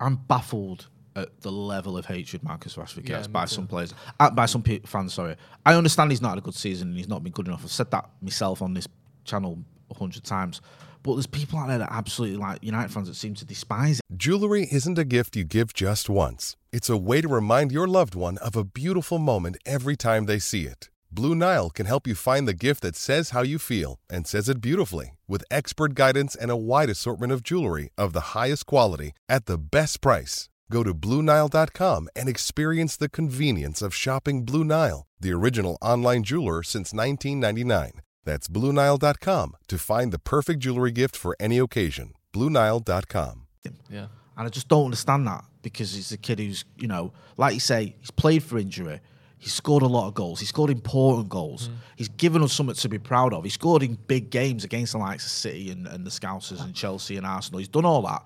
I'm 0.00 0.16
baffled 0.16 0.88
at 1.14 1.40
the 1.40 1.52
level 1.52 1.96
of 1.96 2.04
hatred 2.04 2.42
Marcus 2.42 2.74
Rashford 2.74 3.04
gets 3.04 3.28
me 3.28 3.32
by 3.32 3.44
too. 3.44 3.54
some 3.54 3.66
players, 3.68 3.94
uh, 4.18 4.30
by 4.30 4.46
some 4.46 4.62
pe- 4.62 4.80
fans. 4.80 5.14
Sorry, 5.14 5.36
I 5.64 5.74
understand 5.74 6.10
he's 6.10 6.20
not 6.20 6.30
had 6.30 6.38
a 6.38 6.42
good 6.42 6.56
season 6.56 6.88
and 6.88 6.96
he's 6.96 7.08
not 7.08 7.22
been 7.22 7.32
good 7.32 7.46
enough. 7.46 7.62
I've 7.62 7.70
said 7.70 7.90
that 7.92 8.10
myself 8.20 8.62
on 8.62 8.74
this 8.74 8.88
channel 9.24 9.58
a 9.90 9.94
hundred 9.94 10.24
times. 10.24 10.60
But 11.04 11.14
there's 11.14 11.28
people 11.28 11.56
out 11.60 11.68
there 11.68 11.78
that 11.78 11.92
absolutely 11.92 12.36
like 12.36 12.64
United 12.64 12.92
fans 12.92 13.06
that 13.06 13.14
seem 13.14 13.34
to 13.34 13.44
despise 13.44 14.00
it. 14.00 14.16
Jewelry 14.16 14.66
isn't 14.72 14.98
a 14.98 15.04
gift 15.04 15.36
you 15.36 15.44
give 15.44 15.72
just 15.72 16.10
once. 16.10 16.56
It's 16.72 16.90
a 16.90 16.96
way 16.96 17.20
to 17.20 17.28
remind 17.28 17.70
your 17.70 17.86
loved 17.86 18.16
one 18.16 18.38
of 18.38 18.56
a 18.56 18.64
beautiful 18.64 19.20
moment 19.20 19.56
every 19.64 19.94
time 19.94 20.26
they 20.26 20.40
see 20.40 20.64
it. 20.64 20.90
Blue 21.16 21.34
Nile 21.34 21.70
can 21.70 21.86
help 21.86 22.06
you 22.06 22.14
find 22.14 22.46
the 22.46 22.62
gift 22.66 22.82
that 22.82 22.94
says 22.94 23.30
how 23.30 23.42
you 23.42 23.58
feel 23.58 23.98
and 24.10 24.26
says 24.26 24.50
it 24.50 24.60
beautifully 24.60 25.16
with 25.26 25.50
expert 25.50 25.94
guidance 25.94 26.36
and 26.36 26.50
a 26.50 26.62
wide 26.70 26.90
assortment 26.90 27.32
of 27.32 27.42
jewelry 27.42 27.88
of 27.96 28.12
the 28.12 28.36
highest 28.36 28.66
quality 28.66 29.12
at 29.26 29.46
the 29.46 29.56
best 29.56 30.02
price. 30.02 30.50
Go 30.70 30.82
to 30.82 30.94
BlueNile.com 30.94 32.10
and 32.14 32.28
experience 32.28 32.98
the 32.98 33.08
convenience 33.08 33.80
of 33.80 33.94
shopping 33.94 34.44
Blue 34.44 34.62
Nile, 34.62 35.06
the 35.18 35.32
original 35.32 35.78
online 35.80 36.22
jeweler 36.22 36.62
since 36.62 36.92
1999. 36.92 38.02
That's 38.26 38.46
BlueNile.com 38.46 39.56
to 39.68 39.78
find 39.78 40.12
the 40.12 40.18
perfect 40.18 40.60
jewelry 40.60 40.92
gift 40.92 41.16
for 41.16 41.34
any 41.40 41.56
occasion. 41.56 42.12
BlueNile.com. 42.34 43.46
Yeah. 43.88 44.08
And 44.36 44.46
I 44.46 44.50
just 44.50 44.68
don't 44.68 44.84
understand 44.84 45.26
that 45.28 45.44
because 45.62 45.94
he's 45.94 46.12
a 46.12 46.18
kid 46.18 46.40
who's, 46.40 46.66
you 46.76 46.88
know, 46.88 47.14
like 47.38 47.54
you 47.54 47.60
say, 47.60 47.96
he's 48.00 48.10
played 48.10 48.42
for 48.42 48.58
injury. 48.58 49.00
He's 49.38 49.52
scored 49.52 49.82
a 49.82 49.86
lot 49.86 50.08
of 50.08 50.14
goals. 50.14 50.40
He 50.40 50.46
scored 50.46 50.70
important 50.70 51.28
goals. 51.28 51.68
Mm. 51.68 51.74
He's 51.96 52.08
given 52.08 52.42
us 52.42 52.52
something 52.52 52.74
to 52.74 52.88
be 52.88 52.98
proud 52.98 53.32
of. 53.32 53.44
He 53.44 53.50
scored 53.50 53.82
in 53.82 53.98
big 54.06 54.30
games 54.30 54.64
against 54.64 54.92
the 54.92 54.98
likes 54.98 55.24
of 55.24 55.30
City 55.30 55.70
and, 55.70 55.86
and 55.86 56.06
the 56.06 56.10
Scousers 56.10 56.62
and 56.62 56.74
Chelsea 56.74 57.16
and 57.16 57.26
Arsenal. 57.26 57.58
He's 57.58 57.68
done 57.68 57.84
all 57.84 58.02
that. 58.02 58.24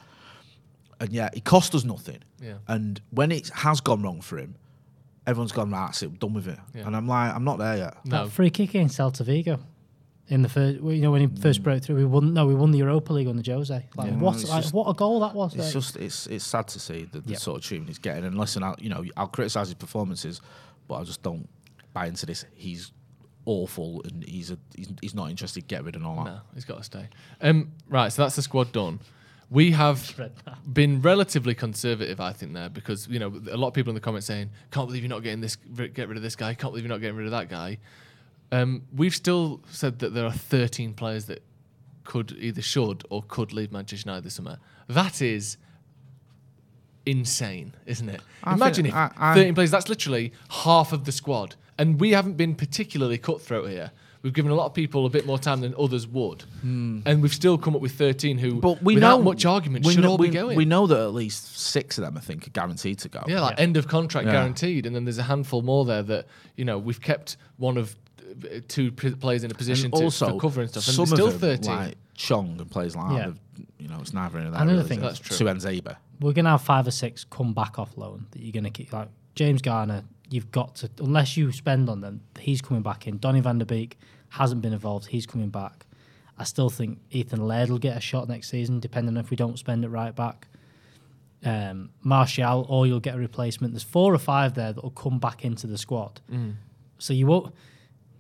And 1.01 1.13
yet, 1.13 1.35
he 1.35 1.41
cost 1.41 1.75
us 1.75 1.85
nothing. 1.85 2.19
Yeah. 2.41 2.55
And 2.69 3.01
when 3.11 3.33
it 3.33 3.49
has 3.49 3.81
gone 3.81 4.03
wrong 4.03 4.21
for 4.21 4.39
him, 4.39 4.55
everyone's 5.27 5.53
gone, 5.53 5.71
right, 5.71 5.87
that's 5.87 6.03
it, 6.03 6.11
we're 6.11 6.17
done 6.17 6.35
with 6.35 6.47
it. 6.47 6.59
Yeah. 6.75 6.87
And 6.87 6.97
I'm 6.97 7.09
like, 7.09 7.35
I'm 7.35 7.45
not 7.45 7.59
there 7.59 7.77
yet. 7.77 7.97
No. 8.05 8.25
That 8.25 8.33
free 8.33 8.51
kick 8.51 8.71
against 8.71 8.99
Celta 8.99 9.25
Vigo 9.25 9.59
in 10.31 10.43
the 10.43 10.49
first, 10.49 10.81
you 10.81 11.01
know, 11.03 11.11
when 11.11 11.29
he 11.29 11.41
first 11.41 11.61
mm. 11.61 11.65
broke 11.65 11.83
through, 11.83 11.97
we 11.97 12.05
won. 12.05 12.33
No, 12.33 12.47
we 12.47 12.55
won 12.55 12.71
the 12.71 12.79
Europa 12.79 13.13
League 13.13 13.27
under 13.27 13.43
Jose. 13.53 13.75
Like 13.97 14.11
Yeah. 14.11 14.17
what? 14.17 14.37
Like, 14.45 14.63
just- 14.63 14.73
what 14.73 14.89
a 14.89 14.95
goal 14.95 15.21
that 15.21 15.35
was! 15.35 15.55
It's 15.55 15.65
like. 15.65 15.73
just 15.73 15.97
it's 15.97 16.27
it's 16.29 16.47
sad 16.47 16.69
to 16.69 16.79
see 16.79 17.05
the, 17.05 17.21
the 17.21 17.31
Yep. 17.31 17.41
sort 17.41 17.59
of 17.59 17.65
treatment 17.65 17.89
he's 17.89 17.99
getting. 17.99 18.25
And 18.25 18.39
listen, 18.39 18.63
I'll, 18.63 18.77
you 18.79 18.91
know, 18.91 19.05
I'll 19.17 19.27
criticize 19.27 19.67
his 19.69 19.75
performances, 19.75 20.41
but 20.91 20.97
I 20.97 21.05
just 21.05 21.23
don't 21.23 21.49
buy 21.93 22.07
into 22.07 22.27
this. 22.27 22.45
He's 22.53 22.91
awful, 23.47 24.03
and 24.05 24.25
he's 24.25 24.51
a 24.51 24.59
he's, 24.75 24.89
he's 25.01 25.15
not 25.15 25.31
interested. 25.31 25.69
Get 25.69 25.85
rid 25.85 25.95
and 25.95 26.05
all 26.05 26.17
that. 26.17 26.25
No, 26.25 26.41
he's 26.53 26.65
got 26.65 26.79
to 26.79 26.85
stay. 26.85 27.09
Um, 27.41 27.73
right, 27.89 28.13
so 28.13 28.23
that's 28.23 28.35
the 28.35 28.43
squad 28.43 28.73
done. 28.73 28.99
We 29.49 29.71
have 29.71 30.21
been 30.73 31.01
relatively 31.01 31.55
conservative, 31.55 32.21
I 32.21 32.33
think, 32.33 32.55
there 32.55 32.69
because 32.69 33.07
you 33.09 33.21
know 33.21 33.29
a 33.51 33.57
lot 33.57 33.69
of 33.69 33.75
people 33.75 33.91
in 33.91 33.95
the 33.95 34.01
comments 34.01 34.27
saying, 34.27 34.51
"Can't 34.73 34.89
believe 34.89 35.03
you're 35.05 35.09
not 35.09 35.23
getting 35.23 35.41
this, 35.41 35.55
get 35.57 36.09
rid 36.09 36.17
of 36.17 36.23
this 36.23 36.35
guy. 36.35 36.55
Can't 36.55 36.73
believe 36.73 36.85
you're 36.85 36.93
not 36.95 37.01
getting 37.01 37.17
rid 37.17 37.27
of 37.27 37.33
that 37.33 37.49
guy." 37.49 37.79
Um, 38.53 38.83
we've 38.93 39.15
still 39.15 39.63
said 39.71 40.01
that 40.01 40.13
there 40.13 40.27
are 40.27 40.33
13 40.33 40.95
players 40.95 41.27
that 41.27 41.45
could 42.03 42.37
either 42.41 42.63
should 42.63 43.05
or 43.09 43.23
could 43.29 43.53
leave 43.53 43.71
Manchester 43.71 44.09
United 44.09 44.25
this 44.25 44.35
summer. 44.35 44.59
That 44.89 45.23
is 45.23 45.57
insane, 47.07 47.75
isn't 47.87 48.09
it? 48.09 48.21
I 48.45 48.55
Imagine 48.55 48.85
think- 48.85 48.95
if 48.95 48.99
I- 49.19 49.33
I- 49.33 49.35
13 49.35 49.55
players. 49.55 49.71
That's 49.71 49.89
literally 49.89 50.33
half 50.51 50.93
of 50.93 51.05
the 51.05 51.13
squad, 51.13 51.55
and 51.79 52.01
we 52.01 52.11
haven't 52.11 52.37
been 52.37 52.55
particularly 52.55 53.19
cutthroat 53.19 53.69
here. 53.71 53.91
We've 54.23 54.35
given 54.35 54.51
a 54.51 54.55
lot 54.55 54.67
of 54.67 54.75
people 54.75 55.07
a 55.07 55.09
bit 55.09 55.25
more 55.27 55.39
time 55.39 55.63
than 55.63 55.75
others 55.79 56.07
would, 56.07 56.45
and 56.63 57.23
we've 57.23 57.33
still 57.33 57.57
come 57.57 57.75
up 57.75 57.81
with 57.81 57.93
13 57.93 58.37
who, 58.37 58.51
Hmm. 58.53 58.61
But 58.61 58.83
we 58.83 58.95
without 58.97 59.19
know 59.21 59.25
much 59.25 59.47
argument, 59.47 59.87
we 59.87 59.95
should 59.95 60.03
know, 60.03 60.11
all 60.11 60.19
we, 60.19 60.29
be 60.29 60.35
going. 60.35 60.57
We 60.59 60.67
know 60.67 60.87
that 60.87 60.99
at 60.99 61.15
least 61.15 61.59
six 61.59 61.97
of 61.97 62.05
them, 62.05 62.19
I 62.19 62.21
think, 62.21 62.47
are 62.47 62.51
guaranteed 62.51 62.99
to 62.99 63.09
go. 63.09 63.23
Yeah, 63.27 63.41
like 63.41 63.59
end 63.59 63.79
of 63.79 63.89
contract 63.89 64.27
Yeah. 64.27 64.33
guaranteed, 64.35 64.85
and 64.85 64.95
then 64.95 65.05
there's 65.05 65.17
a 65.17 65.23
handful 65.23 65.63
more 65.63 65.87
there 65.87 66.03
that 66.03 66.27
you 66.57 66.67
know 66.67 66.79
we've 66.79 67.01
kept 67.01 67.39
one 67.57 67.79
of 67.79 67.97
uh, 68.45 68.61
two 68.69 68.93
players 68.93 69.43
in 69.43 69.51
a 69.51 69.55
position 69.55 69.87
and 69.87 69.95
to, 69.95 70.05
also 70.05 70.29
for 70.33 70.39
cover 70.41 70.61
and 70.61 70.69
stuff, 70.71 70.87
and 70.87 70.95
some 70.97 71.05
there's 71.07 71.17
still 71.19 71.27
of 71.29 71.41
them, 71.41 71.57
13. 71.57 71.75
like 71.77 71.95
Chong 72.15 72.57
and 72.61 72.71
plays 72.71 72.95
like 72.95 73.13
Yeah. 73.13 73.27
that. 73.29 73.37
You 73.79 73.89
know, 73.89 73.99
it's 74.01 74.13
neither 74.13 74.39
of 74.39 74.53
that. 74.53 74.63
Another 74.63 74.79
really, 74.79 74.89
thing- 74.89 74.99
is? 74.99 75.19
That's 75.19 75.19
true. 75.19 75.47
Tuanzebe. 75.47 75.97
we're 76.21 76.33
gonna 76.33 76.51
have 76.51 76.63
five 76.63 76.87
or 76.87 76.91
six 76.91 77.25
come 77.25 77.55
back 77.55 77.79
off 77.79 77.97
loan 77.97 78.27
that 78.31 78.41
you're 78.41 78.53
gonna 78.53 78.71
keep. 78.71 78.93
Like 78.93 79.09
James 79.35 79.63
Garner, 79.63 80.05
you've 80.29 80.51
got 80.51 80.77
to 80.77 80.91
unless 80.99 81.37
you 81.37 81.51
spend 81.53 81.89
on 81.89 82.01
them, 82.01 82.21
he's 82.39 82.61
coming 82.61 82.83
back 82.83 83.07
in. 83.07 83.19
Donny 83.19 83.41
van 83.41 83.59
der 83.59 83.65
Beek 83.65 83.99
hasn't 84.31 84.63
been 84.63 84.73
involved, 84.73 85.07
he's 85.07 85.27
coming 85.27 85.51
back. 85.51 85.87
I 86.39 86.45
still 86.45 86.71
think 86.71 86.99
Ethan 87.11 87.47
Laird 87.47 87.69
will 87.69 87.79
get 87.79 87.97
a 87.97 88.01
shot 88.01 88.29
next 88.29 88.49
season, 88.49 88.81
depending 88.81 89.17
on 89.17 89.23
if 89.23 89.31
we 89.31 89.37
don't 89.37 89.59
spend 89.59 89.85
it 89.85 89.89
right 89.89 90.15
back. 90.15 90.49
Um, 91.45 91.91
Martial, 92.03 92.67
or 92.69 92.87
you'll 92.87 93.01
get 93.01 93.15
a 93.15 93.19
replacement. 93.19 93.73
There's 93.73 93.83
four 93.83 94.15
or 94.15 94.19
five 94.19 94.55
there 94.55 94.73
that 94.73 94.83
will 94.83 94.91
come 94.91 95.19
back 95.19 95.45
into 95.45 95.67
the 95.67 95.77
squad. 95.79 96.21
So 96.99 97.13
you 97.15 97.27
won't. 97.27 97.55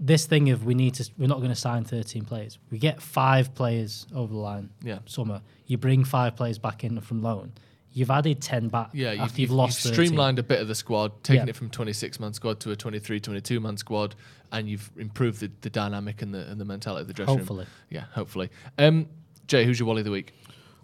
This 0.02 0.24
thing 0.24 0.48
of 0.48 0.64
we 0.64 0.74
need 0.74 0.94
to, 0.94 1.10
we're 1.18 1.26
not 1.26 1.38
going 1.38 1.50
to 1.50 1.54
sign 1.54 1.84
13 1.84 2.24
players. 2.24 2.58
We 2.70 2.78
get 2.78 3.02
five 3.02 3.54
players 3.54 4.06
over 4.14 4.32
the 4.32 4.38
line. 4.38 4.70
Yeah. 4.82 5.00
Summer. 5.04 5.42
You 5.66 5.76
bring 5.76 6.04
five 6.04 6.36
players 6.36 6.58
back 6.58 6.84
in 6.84 6.98
from 7.02 7.22
loan. 7.22 7.52
You've 7.92 8.10
added 8.10 8.40
10 8.40 8.68
back 8.68 8.90
Yeah, 8.94 9.12
you've, 9.12 9.20
after 9.20 9.32
you've, 9.42 9.50
you've- 9.50 9.54
lost 9.54 9.84
you've 9.84 9.94
13. 9.94 10.06
streamlined 10.06 10.38
a 10.38 10.42
bit 10.42 10.60
of 10.60 10.68
the 10.68 10.74
squad, 10.74 11.22
taken 11.22 11.46
Yeah. 11.48 11.50
it 11.50 11.56
from 11.56 11.68
26 11.70 12.18
man 12.18 12.32
squad 12.32 12.60
to 12.60 12.70
a 12.70 12.76
23, 12.76 13.20
22 13.20 13.60
man 13.60 13.76
squad, 13.76 14.14
and 14.52 14.68
you've 14.68 14.90
improved 14.96 15.40
the, 15.40 15.50
the 15.60 15.70
dynamic 15.70 16.22
and 16.22 16.32
the 16.32 16.48
and 16.48 16.60
the 16.60 16.64
mentality 16.64 17.02
of 17.02 17.08
the 17.08 17.12
dressing 17.14 17.34
room. 17.34 17.38
Hopefully. 17.40 17.64
room. 17.64 17.72
Yeah, 17.90 18.04
hopefully. 18.12 18.50
Um, 18.78 19.06
Jay, 19.48 19.64
who's 19.64 19.78
your 19.80 19.86
Wally 19.88 20.00
of 20.00 20.04
the 20.06 20.12
week? 20.12 20.32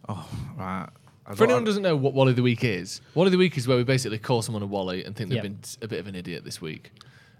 Oh 0.08 0.28
right. 0.58 0.88
I 1.26 1.34
For 1.34 1.44
anyone 1.44 1.62
who 1.62 1.66
doesn't 1.66 1.82
know 1.84 1.96
what 1.96 2.12
Wally 2.12 2.30
of 2.30 2.36
the 2.36 2.42
week 2.42 2.64
is, 2.64 3.00
Wally 3.14 3.28
of 3.28 3.32
the 3.32 3.38
week 3.38 3.56
is 3.56 3.66
where 3.68 3.76
we 3.76 3.84
basically 3.84 4.18
call 4.18 4.42
someone 4.42 4.62
a 4.62 4.66
Wally 4.66 5.04
and 5.04 5.14
think 5.16 5.30
they've 5.30 5.36
Yeah. 5.36 5.42
been 5.42 5.58
a 5.82 5.88
bit 5.88 6.00
of 6.00 6.06
an 6.08 6.14
idiot 6.16 6.44
this 6.44 6.60
week. 6.60 6.90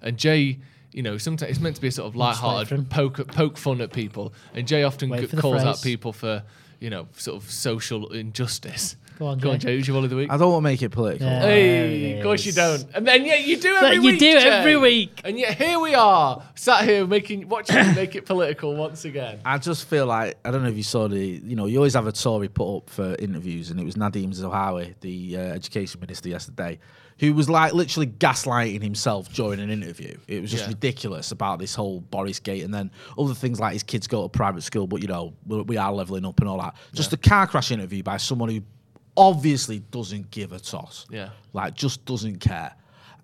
And 0.01 0.16
Jay, 0.16 0.59
you 0.97 1.03
know, 1.03 1.19
sometimes 1.19 1.51
it's 1.51 1.61
meant 1.61 1.77
to 1.77 1.83
be 1.83 1.89
a 1.89 1.93
sort 1.93 2.07
of 2.07 2.15
just 2.15 2.19
light-hearted 2.19 2.91
poke 2.91 3.29
poke 3.29 3.59
fun 3.59 3.81
at 3.83 3.93
people, 3.93 4.33
and 4.55 4.67
Jay 4.67 4.83
often 4.83 5.11
Wait 5.11 5.21
c- 5.21 5.27
for 5.27 5.37
calls 5.37 5.63
out 5.63 5.81
people 5.83 6.13
for 6.13 6.43
you 6.81 6.91
know 6.91 7.07
sort 7.17 7.37
of 7.41 7.51
social 7.51 8.09
injustice. 8.13 8.97
Go 9.19 9.27
on, 9.29 9.39
Go 9.39 9.51
on, 9.51 9.59
Jay. 9.59 9.69
Jay. 9.69 9.77
Who's 9.77 9.89
your 9.89 9.95
Wally 9.95 10.07
of 10.07 10.11
the 10.11 10.17
week? 10.17 10.31
I 10.31 10.37
don't 10.37 10.51
want 10.53 10.61
to 10.63 10.65
make 10.65 10.83
it 10.83 10.91
political. 10.91 11.27
Yeah. 11.27 11.41
Hey, 11.41 12.19
of 12.19 12.23
course 12.23 12.45
you 12.45 12.53
don't. 12.53 12.87
And 12.95 13.07
then 13.07 13.25
yeah, 13.25 13.37
you 13.37 13.59
do 13.59 13.75
every 13.75 13.95
you 13.97 14.03
week. 14.03 14.13
You 14.13 14.19
do 14.19 14.41
Jay. 14.41 14.49
every 14.49 14.77
week. 14.77 15.21
And 15.25 15.39
yet 15.39 15.57
here 15.57 15.79
we 15.79 15.95
are, 15.95 16.43
sat 16.55 16.85
here 16.85 17.07
making 17.07 17.49
watching 17.49 17.77
you 17.77 17.95
make 17.95 18.15
it 18.15 18.27
political 18.27 18.75
once 18.77 19.05
again. 19.07 19.41
I 19.45 19.57
just 19.59 19.87
feel 19.89 20.05
like 20.07 20.37
I 20.45 20.51
don't 20.51 20.63
know 20.63 20.69
if 20.69 20.77
you 20.77 20.83
saw 20.83 21.09
the 21.09 21.19
you 21.19 21.57
know 21.57 21.65
you 21.67 21.79
always 21.79 21.95
have 21.95 22.07
a 22.07 22.13
Tory 22.13 22.49
put 22.49 22.77
up 22.77 22.91
for 22.91 23.15
interviews 23.19 23.71
and 23.71 23.81
it 23.81 23.85
was 23.85 23.95
Nadhim 23.95 24.35
Zahawi, 24.35 24.95
the 25.01 25.37
uh, 25.37 25.41
education 25.41 26.01
minister 26.01 26.29
yesterday, 26.29 26.79
who 27.19 27.33
was 27.33 27.49
like 27.49 27.73
literally 27.73 28.07
gaslighting 28.07 28.83
himself 28.83 29.33
during 29.33 29.59
an 29.61 29.71
interview. 29.71 30.17
It 30.29 30.43
was 30.43 30.51
just 30.51 30.64
Yeah. 30.64 30.69
ridiculous 30.71 31.31
about 31.33 31.59
this 31.59 31.75
whole 31.75 32.01
Boris 32.01 32.39
Gate 32.41 32.62
and 32.62 32.73
then 32.75 32.91
other 33.19 33.35
things 33.35 33.59
like 33.59 33.72
his 33.72 33.83
kids 33.83 34.07
go 34.07 34.22
to 34.22 34.29
private 34.29 34.63
school, 34.63 34.87
but 34.87 35.01
you 35.03 35.09
know 35.09 35.33
we 35.47 35.63
we 35.63 35.76
are 35.79 35.93
leveling 35.93 36.25
up 36.26 36.41
and 36.41 36.49
all 36.49 36.59
that. 36.61 36.75
Just 36.93 37.13
a 37.13 37.17
car 37.17 37.47
crash 37.47 37.71
interview 37.71 38.03
by 38.03 38.18
someone 38.18 38.51
who 38.51 38.61
obviously 39.17 39.79
doesn't 39.91 40.30
give 40.30 40.53
a 40.53 40.59
toss. 40.59 41.07
Yeah. 41.11 41.30
like 41.53 41.75
just 41.75 42.05
doesn't 42.05 42.38
care. 42.41 42.75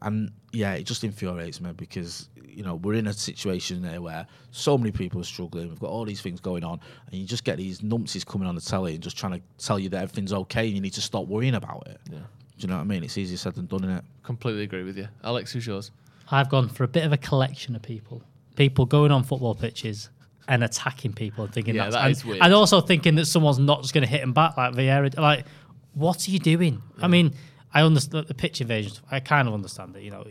And 0.00 0.32
yeah, 0.52 0.72
it 0.74 0.84
just 0.84 1.04
infuriates 1.04 1.60
me 1.60 1.72
because 1.72 2.28
you 2.44 2.62
know 2.62 2.74
we're 2.76 2.94
in 2.94 3.06
a 3.06 3.12
situation 3.12 3.82
there 3.82 4.00
where 4.02 4.26
so 4.50 4.76
many 4.76 4.90
people 4.90 5.20
are 5.20 5.24
struggling. 5.24 5.68
We've 5.68 5.78
got 5.78 5.90
all 5.90 6.04
these 6.04 6.20
things 6.20 6.40
going 6.40 6.64
on, 6.64 6.80
and 7.10 7.20
you 7.20 7.26
just 7.26 7.44
get 7.44 7.56
these 7.58 7.80
numpsies 7.80 8.26
coming 8.26 8.48
on 8.48 8.54
the 8.54 8.60
telly 8.60 8.94
and 8.94 9.02
just 9.02 9.16
trying 9.16 9.32
to 9.34 9.40
tell 9.64 9.78
you 9.78 9.88
that 9.90 10.02
everything's 10.02 10.32
okay, 10.32 10.66
and 10.66 10.74
you 10.74 10.80
need 10.80 10.94
to 10.94 11.00
stop 11.00 11.26
worrying 11.26 11.54
about 11.54 11.86
it. 11.86 12.00
Yeah. 12.10 12.18
Do 12.58 12.62
you 12.62 12.68
know 12.68 12.76
what 12.76 12.82
I 12.82 12.84
mean? 12.84 13.02
It's 13.04 13.18
easier 13.18 13.36
said 13.36 13.54
than 13.54 13.66
done, 13.66 13.84
isn't 13.84 13.96
it? 13.96 14.04
Completely 14.22 14.62
agree 14.62 14.82
with 14.84 14.96
you, 14.96 15.08
Alex. 15.24 15.52
Who's 15.52 15.66
yours? 15.66 15.90
I've 16.30 16.48
gone 16.48 16.68
for 16.68 16.84
a 16.84 16.88
bit 16.88 17.04
of 17.04 17.12
a 17.12 17.16
collection 17.16 17.74
of 17.74 17.82
people. 17.82 18.22
People 18.56 18.86
going 18.86 19.10
on 19.10 19.24
football 19.24 19.54
pitches 19.54 20.10
and 20.48 20.62
attacking 20.62 21.12
people 21.12 21.44
and 21.44 21.52
thinking 21.52 21.74
Yeah, 21.74 21.84
that's 21.84 21.94
that 21.94 22.04
and, 22.04 22.12
is 22.12 22.24
weird. 22.24 22.42
and 22.42 22.54
also 22.54 22.80
thinking 22.80 23.14
that 23.16 23.26
someone's 23.26 23.58
not 23.58 23.82
just 23.82 23.94
going 23.94 24.02
to 24.04 24.10
hit 24.10 24.20
them 24.20 24.32
back 24.32 24.56
like 24.56 24.74
Vieira. 24.74 25.16
Like, 25.18 25.46
what 25.94 26.26
are 26.26 26.30
you 26.30 26.38
doing? 26.38 26.82
I 27.00 27.08
mean, 27.08 27.34
I 27.72 27.82
understand 27.82 28.26
the 28.26 28.34
pitch 28.34 28.60
invasion. 28.60 28.92
I 29.10 29.20
kind 29.20 29.48
of 29.48 29.54
understand 29.54 29.96
it. 29.96 30.02
You 30.02 30.10
know, 30.10 30.26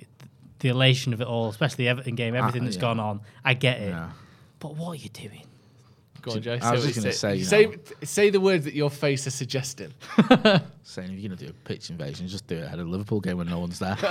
the 0.59 0.69
elation 0.69 1.13
of 1.13 1.21
it 1.21 1.27
all, 1.27 1.49
especially 1.49 1.85
the 1.85 1.89
Everton 1.89 2.15
game, 2.15 2.35
ah, 2.35 2.39
everything 2.39 2.63
that's 2.63 2.75
yeah. 2.75 2.81
gone 2.81 2.99
on. 2.99 3.21
I 3.43 3.53
get 3.53 3.81
it. 3.81 3.89
Yeah. 3.89 4.11
But 4.59 4.75
what 4.75 4.89
are 4.89 4.95
you 4.95 5.09
doing? 5.09 5.45
Go 6.21 6.31
on, 6.33 6.41
Jay. 6.41 6.59
I 6.61 6.71
was 6.71 6.81
Say 6.83 6.87
just 6.89 6.99
gonna 7.01 7.13
say, 7.13 7.35
you 7.37 7.43
say, 7.43 7.65
know. 7.65 7.77
say 8.03 8.29
the 8.29 8.39
words 8.39 8.65
that 8.65 8.73
your 8.75 8.89
face 8.91 9.25
is 9.25 9.33
suggesting. 9.33 9.91
Saying 10.83 11.13
if 11.13 11.19
you're 11.19 11.29
gonna 11.29 11.35
do 11.39 11.47
a 11.47 11.53
pitch 11.67 11.89
invasion, 11.89 12.27
just 12.27 12.47
do 12.47 12.57
it 12.57 12.63
ahead 12.63 12.79
a 12.79 12.83
Liverpool 12.83 13.19
game 13.21 13.37
when 13.37 13.47
no 13.47 13.59
one's 13.59 13.79
there. 13.79 13.95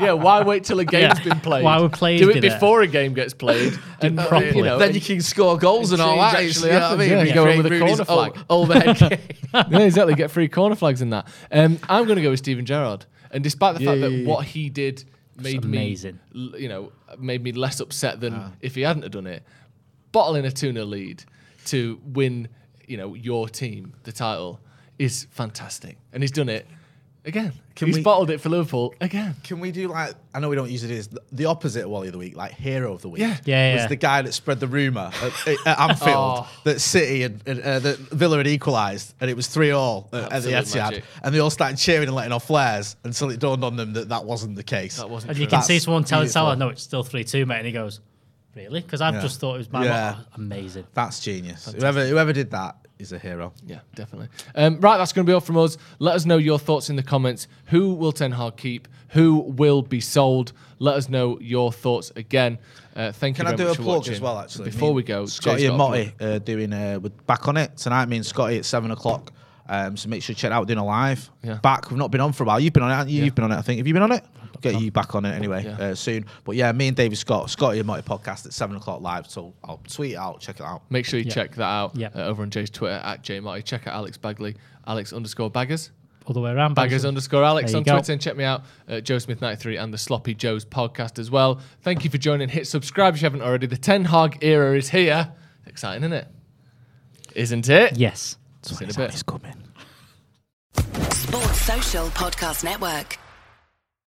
yeah, 0.00 0.12
why 0.12 0.42
wait 0.42 0.64
till 0.64 0.78
a 0.80 0.84
game's 0.84 1.18
Yeah. 1.18 1.24
been 1.24 1.40
played? 1.40 1.64
Why 1.64 1.80
would 1.80 1.92
players 1.92 2.20
do 2.20 2.30
it 2.30 2.40
there? 2.40 2.50
before 2.52 2.82
a 2.82 2.86
game 2.86 3.14
gets 3.14 3.34
played 3.34 3.78
and 4.00 4.18
uh, 4.18 4.26
properly. 4.26 4.56
You 4.56 4.64
know, 4.64 4.78
then 4.78 4.94
you 4.94 5.00
can 5.00 5.20
score 5.20 5.56
goals 5.58 5.92
and 5.92 6.00
all 6.02 6.16
that. 6.16 6.34
It's- 6.40 6.56
actually 6.56 6.72
you 6.72 6.78
know 6.80 6.90
what 6.90 6.94
I 6.94 6.96
mean? 6.98 7.10
yeah. 7.10 7.22
You 7.22 7.34
go 7.34 7.46
in 7.46 7.56
with 7.58 7.66
a 7.66 7.70
Recreate 7.70 7.90
Rooney's 7.98 8.06
corner 8.06 8.32
flag. 8.32 8.44
o- 8.50 8.60
Overhead 8.60 8.96
kick. 9.10 9.36
yeah, 9.52 9.78
exactly. 9.80 10.14
Get 10.14 10.30
free 10.30 10.48
corner 10.48 10.74
flags 10.76 11.02
in 11.02 11.10
that. 11.10 11.26
Um, 11.50 11.78
I'm 11.88 12.04
going 12.04 12.16
to 12.16 12.22
go 12.22 12.30
with 12.30 12.38
Steven 12.40 12.64
Gerrard, 12.66 13.06
and 13.30 13.42
despite 13.42 13.78
the 13.78 13.84
fact 13.84 13.98
Yeah, 13.98 14.08
that 14.08 14.12
yeah, 14.12 14.18
yeah. 14.22 14.28
what 14.28 14.44
he 14.46 14.68
did 14.68 15.04
made 15.36 15.64
me, 15.64 15.78
amazing. 15.78 16.18
l- 16.34 16.58
you 16.58 16.68
know, 16.68 16.92
made 17.18 17.42
me 17.42 17.52
less 17.52 17.80
upset 17.80 18.20
than 18.20 18.34
Ah. 18.34 18.50
if 18.60 18.74
he 18.74 18.82
hadn't 18.82 19.02
have 19.02 19.12
done 19.12 19.26
it. 19.26 19.42
Bottling 20.12 20.44
a 20.44 20.50
2 20.50 20.72
0 20.72 20.84
lead 20.86 21.24
to 21.66 22.00
win, 22.04 22.48
you 22.86 22.96
know, 22.96 23.14
your 23.14 23.48
team 23.48 23.92
the 24.02 24.12
title 24.12 24.60
is 24.98 25.26
fantastic, 25.30 25.96
and 26.12 26.22
he's 26.22 26.32
done 26.32 26.48
it 26.48 26.66
again. 27.24 27.52
Can 27.76 27.86
he's 27.88 27.96
we- 27.96 28.02
bottled 28.02 28.28
it 28.30 28.40
for 28.40 28.48
Liverpool 28.50 28.94
again. 29.00 29.36
Can 29.42 29.60
we 29.60 29.70
do 29.70 29.88
like 29.88 30.14
I 30.34 30.40
know 30.40 30.48
we 30.50 30.56
don't 30.56 30.70
usually 30.70 30.90
do 30.90 30.96
this 30.96 31.08
the 31.32 31.46
opposite 31.46 31.84
of 31.84 31.90
Wally 31.90 32.08
of 32.08 32.12
the 32.12 32.18
week, 32.18 32.36
like 32.36 32.52
hero 32.52 32.92
of 32.92 33.00
the 33.02 33.08
week? 33.08 33.20
Yeah. 33.20 33.36
Yeah, 33.44 33.72
was 33.74 33.82
yeah. 33.82 33.86
the 33.86 33.96
guy 33.96 34.20
that 34.22 34.32
spread 34.34 34.60
the 34.60 34.66
rumor 34.66 35.10
at, 35.22 35.48
at 35.66 35.78
Anfield 35.90 36.14
Oh. 36.16 36.48
that 36.64 36.80
City 36.80 37.22
and 37.22 37.40
and, 37.46 37.60
uh, 37.62 37.78
that 37.78 37.98
Villa 37.98 38.36
had 38.38 38.46
equalised 38.46 39.14
and 39.20 39.30
it 39.30 39.34
was 39.34 39.46
three 39.46 39.70
all 39.70 40.08
at 40.12 40.42
the 40.42 40.50
Etihad, 40.50 40.74
magic. 40.90 41.04
and 41.22 41.34
they 41.34 41.38
all 41.38 41.48
started 41.50 41.78
cheering 41.78 42.08
and 42.08 42.14
letting 42.16 42.32
off 42.32 42.46
flares 42.46 42.96
until 43.04 43.30
it 43.30 43.38
dawned 43.40 43.64
on 43.64 43.76
them 43.76 43.92
that 43.94 44.08
that 44.10 44.24
wasn't 44.26 44.56
the 44.56 44.64
case. 44.64 44.96
That 44.98 45.08
wasn't 45.08 45.30
And 45.30 45.36
true. 45.36 45.42
you 45.44 45.48
can 45.48 45.58
That's 45.58 45.68
see 45.68 45.78
someone 45.78 46.04
telling 46.04 46.24
beautiful. 46.24 46.42
Salah, 46.42 46.56
no, 46.56 46.68
it's 46.68 46.82
still 46.82 47.02
3 47.04 47.24
2, 47.24 47.46
mate. 47.46 47.58
And 47.58 47.66
he 47.66 47.72
goes, 47.72 48.00
Really? 48.54 48.80
Because 48.80 49.00
I've 49.00 49.14
Yeah. 49.14 49.20
just 49.22 49.40
thought 49.40 49.54
it 49.54 49.58
was 49.58 49.72
my 49.72 49.84
Yeah. 49.84 50.16
amazing. 50.34 50.84
That's 50.94 51.20
genius. 51.20 51.72
Whoever 51.72 52.06
whoever 52.06 52.32
did 52.32 52.50
that 52.50 52.76
is 52.98 53.12
a 53.12 53.18
hero. 53.18 53.52
Yeah, 53.66 53.78
definitely. 53.94 54.28
Um, 54.54 54.78
right, 54.80 54.98
that's 54.98 55.12
going 55.12 55.24
to 55.24 55.30
be 55.30 55.32
all 55.34 55.40
from 55.40 55.56
us. 55.56 55.78
Let 56.00 56.14
us 56.16 56.26
know 56.26 56.36
your 56.36 56.58
thoughts 56.58 56.90
in 56.90 56.96
the 56.96 57.02
comments. 57.02 57.46
Who 57.66 57.94
will 57.94 58.12
Ten 58.12 58.32
Hag 58.32 58.56
keep? 58.56 58.88
Who 59.10 59.36
will 59.40 59.82
be 59.82 60.00
sold? 60.00 60.52
Let 60.78 60.96
us 60.96 61.08
know 61.08 61.38
your 61.40 61.72
thoughts 61.72 62.12
again. 62.16 62.58
Uh, 62.94 63.12
thank 63.12 63.38
you. 63.38 63.44
Can 63.44 63.50
you 63.50 63.54
I 63.54 63.56
very 63.56 63.56
do 63.56 63.64
a 63.64 63.68
much 63.68 63.76
for 63.76 63.82
plug 63.84 63.96
watching. 63.98 64.14
as 64.14 64.20
well? 64.20 64.38
Actually, 64.40 64.64
before 64.70 64.90
Me 64.90 64.94
we 64.96 65.02
go, 65.04 65.26
Scotty 65.26 65.62
Jay's 65.62 65.68
and 65.70 65.78
got 65.78 65.94
a 65.94 65.96
Motti 66.20 66.22
uh, 66.36 66.38
doing 66.40 66.72
uh, 66.72 66.98
we're 67.00 67.08
back 67.26 67.46
on 67.48 67.56
it 67.56 67.76
tonight. 67.76 68.06
Me 68.08 68.16
and 68.16 68.26
Scotty 68.26 68.58
at 68.58 68.64
seven 68.64 68.90
o'clock. 68.90 69.32
Um, 69.68 69.96
so 69.96 70.08
make 70.08 70.22
sure 70.22 70.32
you 70.32 70.36
check 70.36 70.50
it 70.50 70.52
out. 70.52 70.62
We're 70.62 70.66
doing 70.74 70.78
a 70.78 70.84
live. 70.84 71.30
Yeah. 71.44 71.54
Back. 71.62 71.90
We've 71.90 71.98
not 71.98 72.10
been 72.10 72.20
on 72.20 72.32
for 72.32 72.42
a 72.42 72.46
while. 72.46 72.58
You've 72.58 72.72
been 72.72 72.82
on 72.82 72.90
it, 72.90 72.94
haven't 72.96 73.12
you? 73.12 73.20
Yeah. 73.20 73.24
You've 73.26 73.34
been 73.36 73.44
on 73.44 73.52
it. 73.52 73.56
I 73.58 73.62
think. 73.62 73.78
Have 73.78 73.86
you 73.86 73.94
been 73.94 74.02
on 74.02 74.12
it? 74.12 74.24
Get 74.60 74.80
you 74.80 74.90
back 74.90 75.14
on 75.14 75.24
it 75.24 75.32
anyway 75.34 75.64
Yeah. 75.64 75.78
uh, 75.86 75.94
soon. 75.94 76.26
But 76.44 76.56
yeah, 76.56 76.72
me 76.72 76.88
and 76.88 76.96
David 76.96 77.16
Scott, 77.18 77.48
Scotty 77.50 77.78
and 77.78 77.88
Motti 77.88 78.02
podcast 78.02 78.46
at 78.46 78.52
seven 78.52 78.76
o'clock 78.76 79.00
live. 79.00 79.28
So 79.30 79.54
I'll 79.64 79.80
tweet 79.88 80.12
it 80.12 80.16
out. 80.16 80.40
Check 80.40 80.56
it 80.60 80.62
out. 80.66 80.82
Make 80.90 81.06
sure 81.06 81.18
you 81.18 81.30
check 81.30 81.54
that 81.56 81.62
out 81.64 81.96
Yeah. 81.96 82.08
uh, 82.14 82.24
over 82.26 82.42
on 82.42 82.50
Jay's 82.50 82.70
Twitter 82.70 83.00
at 83.04 83.22
jmarty. 83.22 83.64
Check 83.64 83.86
out 83.86 83.94
Alex 83.94 84.16
Bagley, 84.18 84.56
Alex 84.86 85.12
underscore 85.12 85.50
Baggers. 85.50 85.90
All 86.26 86.34
the 86.34 86.40
way 86.40 86.50
around. 86.52 86.74
Baggers 86.74 86.90
Baggers. 87.02 87.04
underscore 87.06 87.42
Alex 87.42 87.74
on 87.74 87.82
go. 87.82 87.92
Twitter 87.94 88.12
and 88.12 88.20
check 88.20 88.36
me 88.36 88.44
out, 88.44 88.62
uh, 88.88 89.00
Joe 89.00 89.18
Smith 89.18 89.40
93 89.40 89.78
and 89.78 89.92
the 89.92 89.98
Sloppy 89.98 90.34
Joe's 90.34 90.64
podcast 90.64 91.18
as 91.18 91.30
well. 91.30 91.60
Thank 91.82 92.04
you 92.04 92.10
for 92.10 92.18
joining. 92.18 92.48
Hit 92.50 92.66
subscribe 92.66 93.14
if 93.14 93.22
you 93.22 93.26
haven't 93.26 93.42
already. 93.42 93.66
The 93.66 93.76
Ten 93.78 94.04
Hag 94.04 94.38
era 94.42 94.76
is 94.76 94.90
here. 94.90 95.32
Exciting, 95.66 96.02
isn't 96.04 96.12
it? 96.12 96.28
Isn't 97.34 97.68
it? 97.68 97.96
Yes. 97.96 98.36
See 98.62 98.74
you 98.84 98.90
a 98.90 98.94
bit. 98.94 99.10
It's 99.10 99.22
coming. 99.22 99.54
Sports 100.76 101.60
Social 101.62 102.06
Podcast 102.08 102.64
Network. 102.64 103.18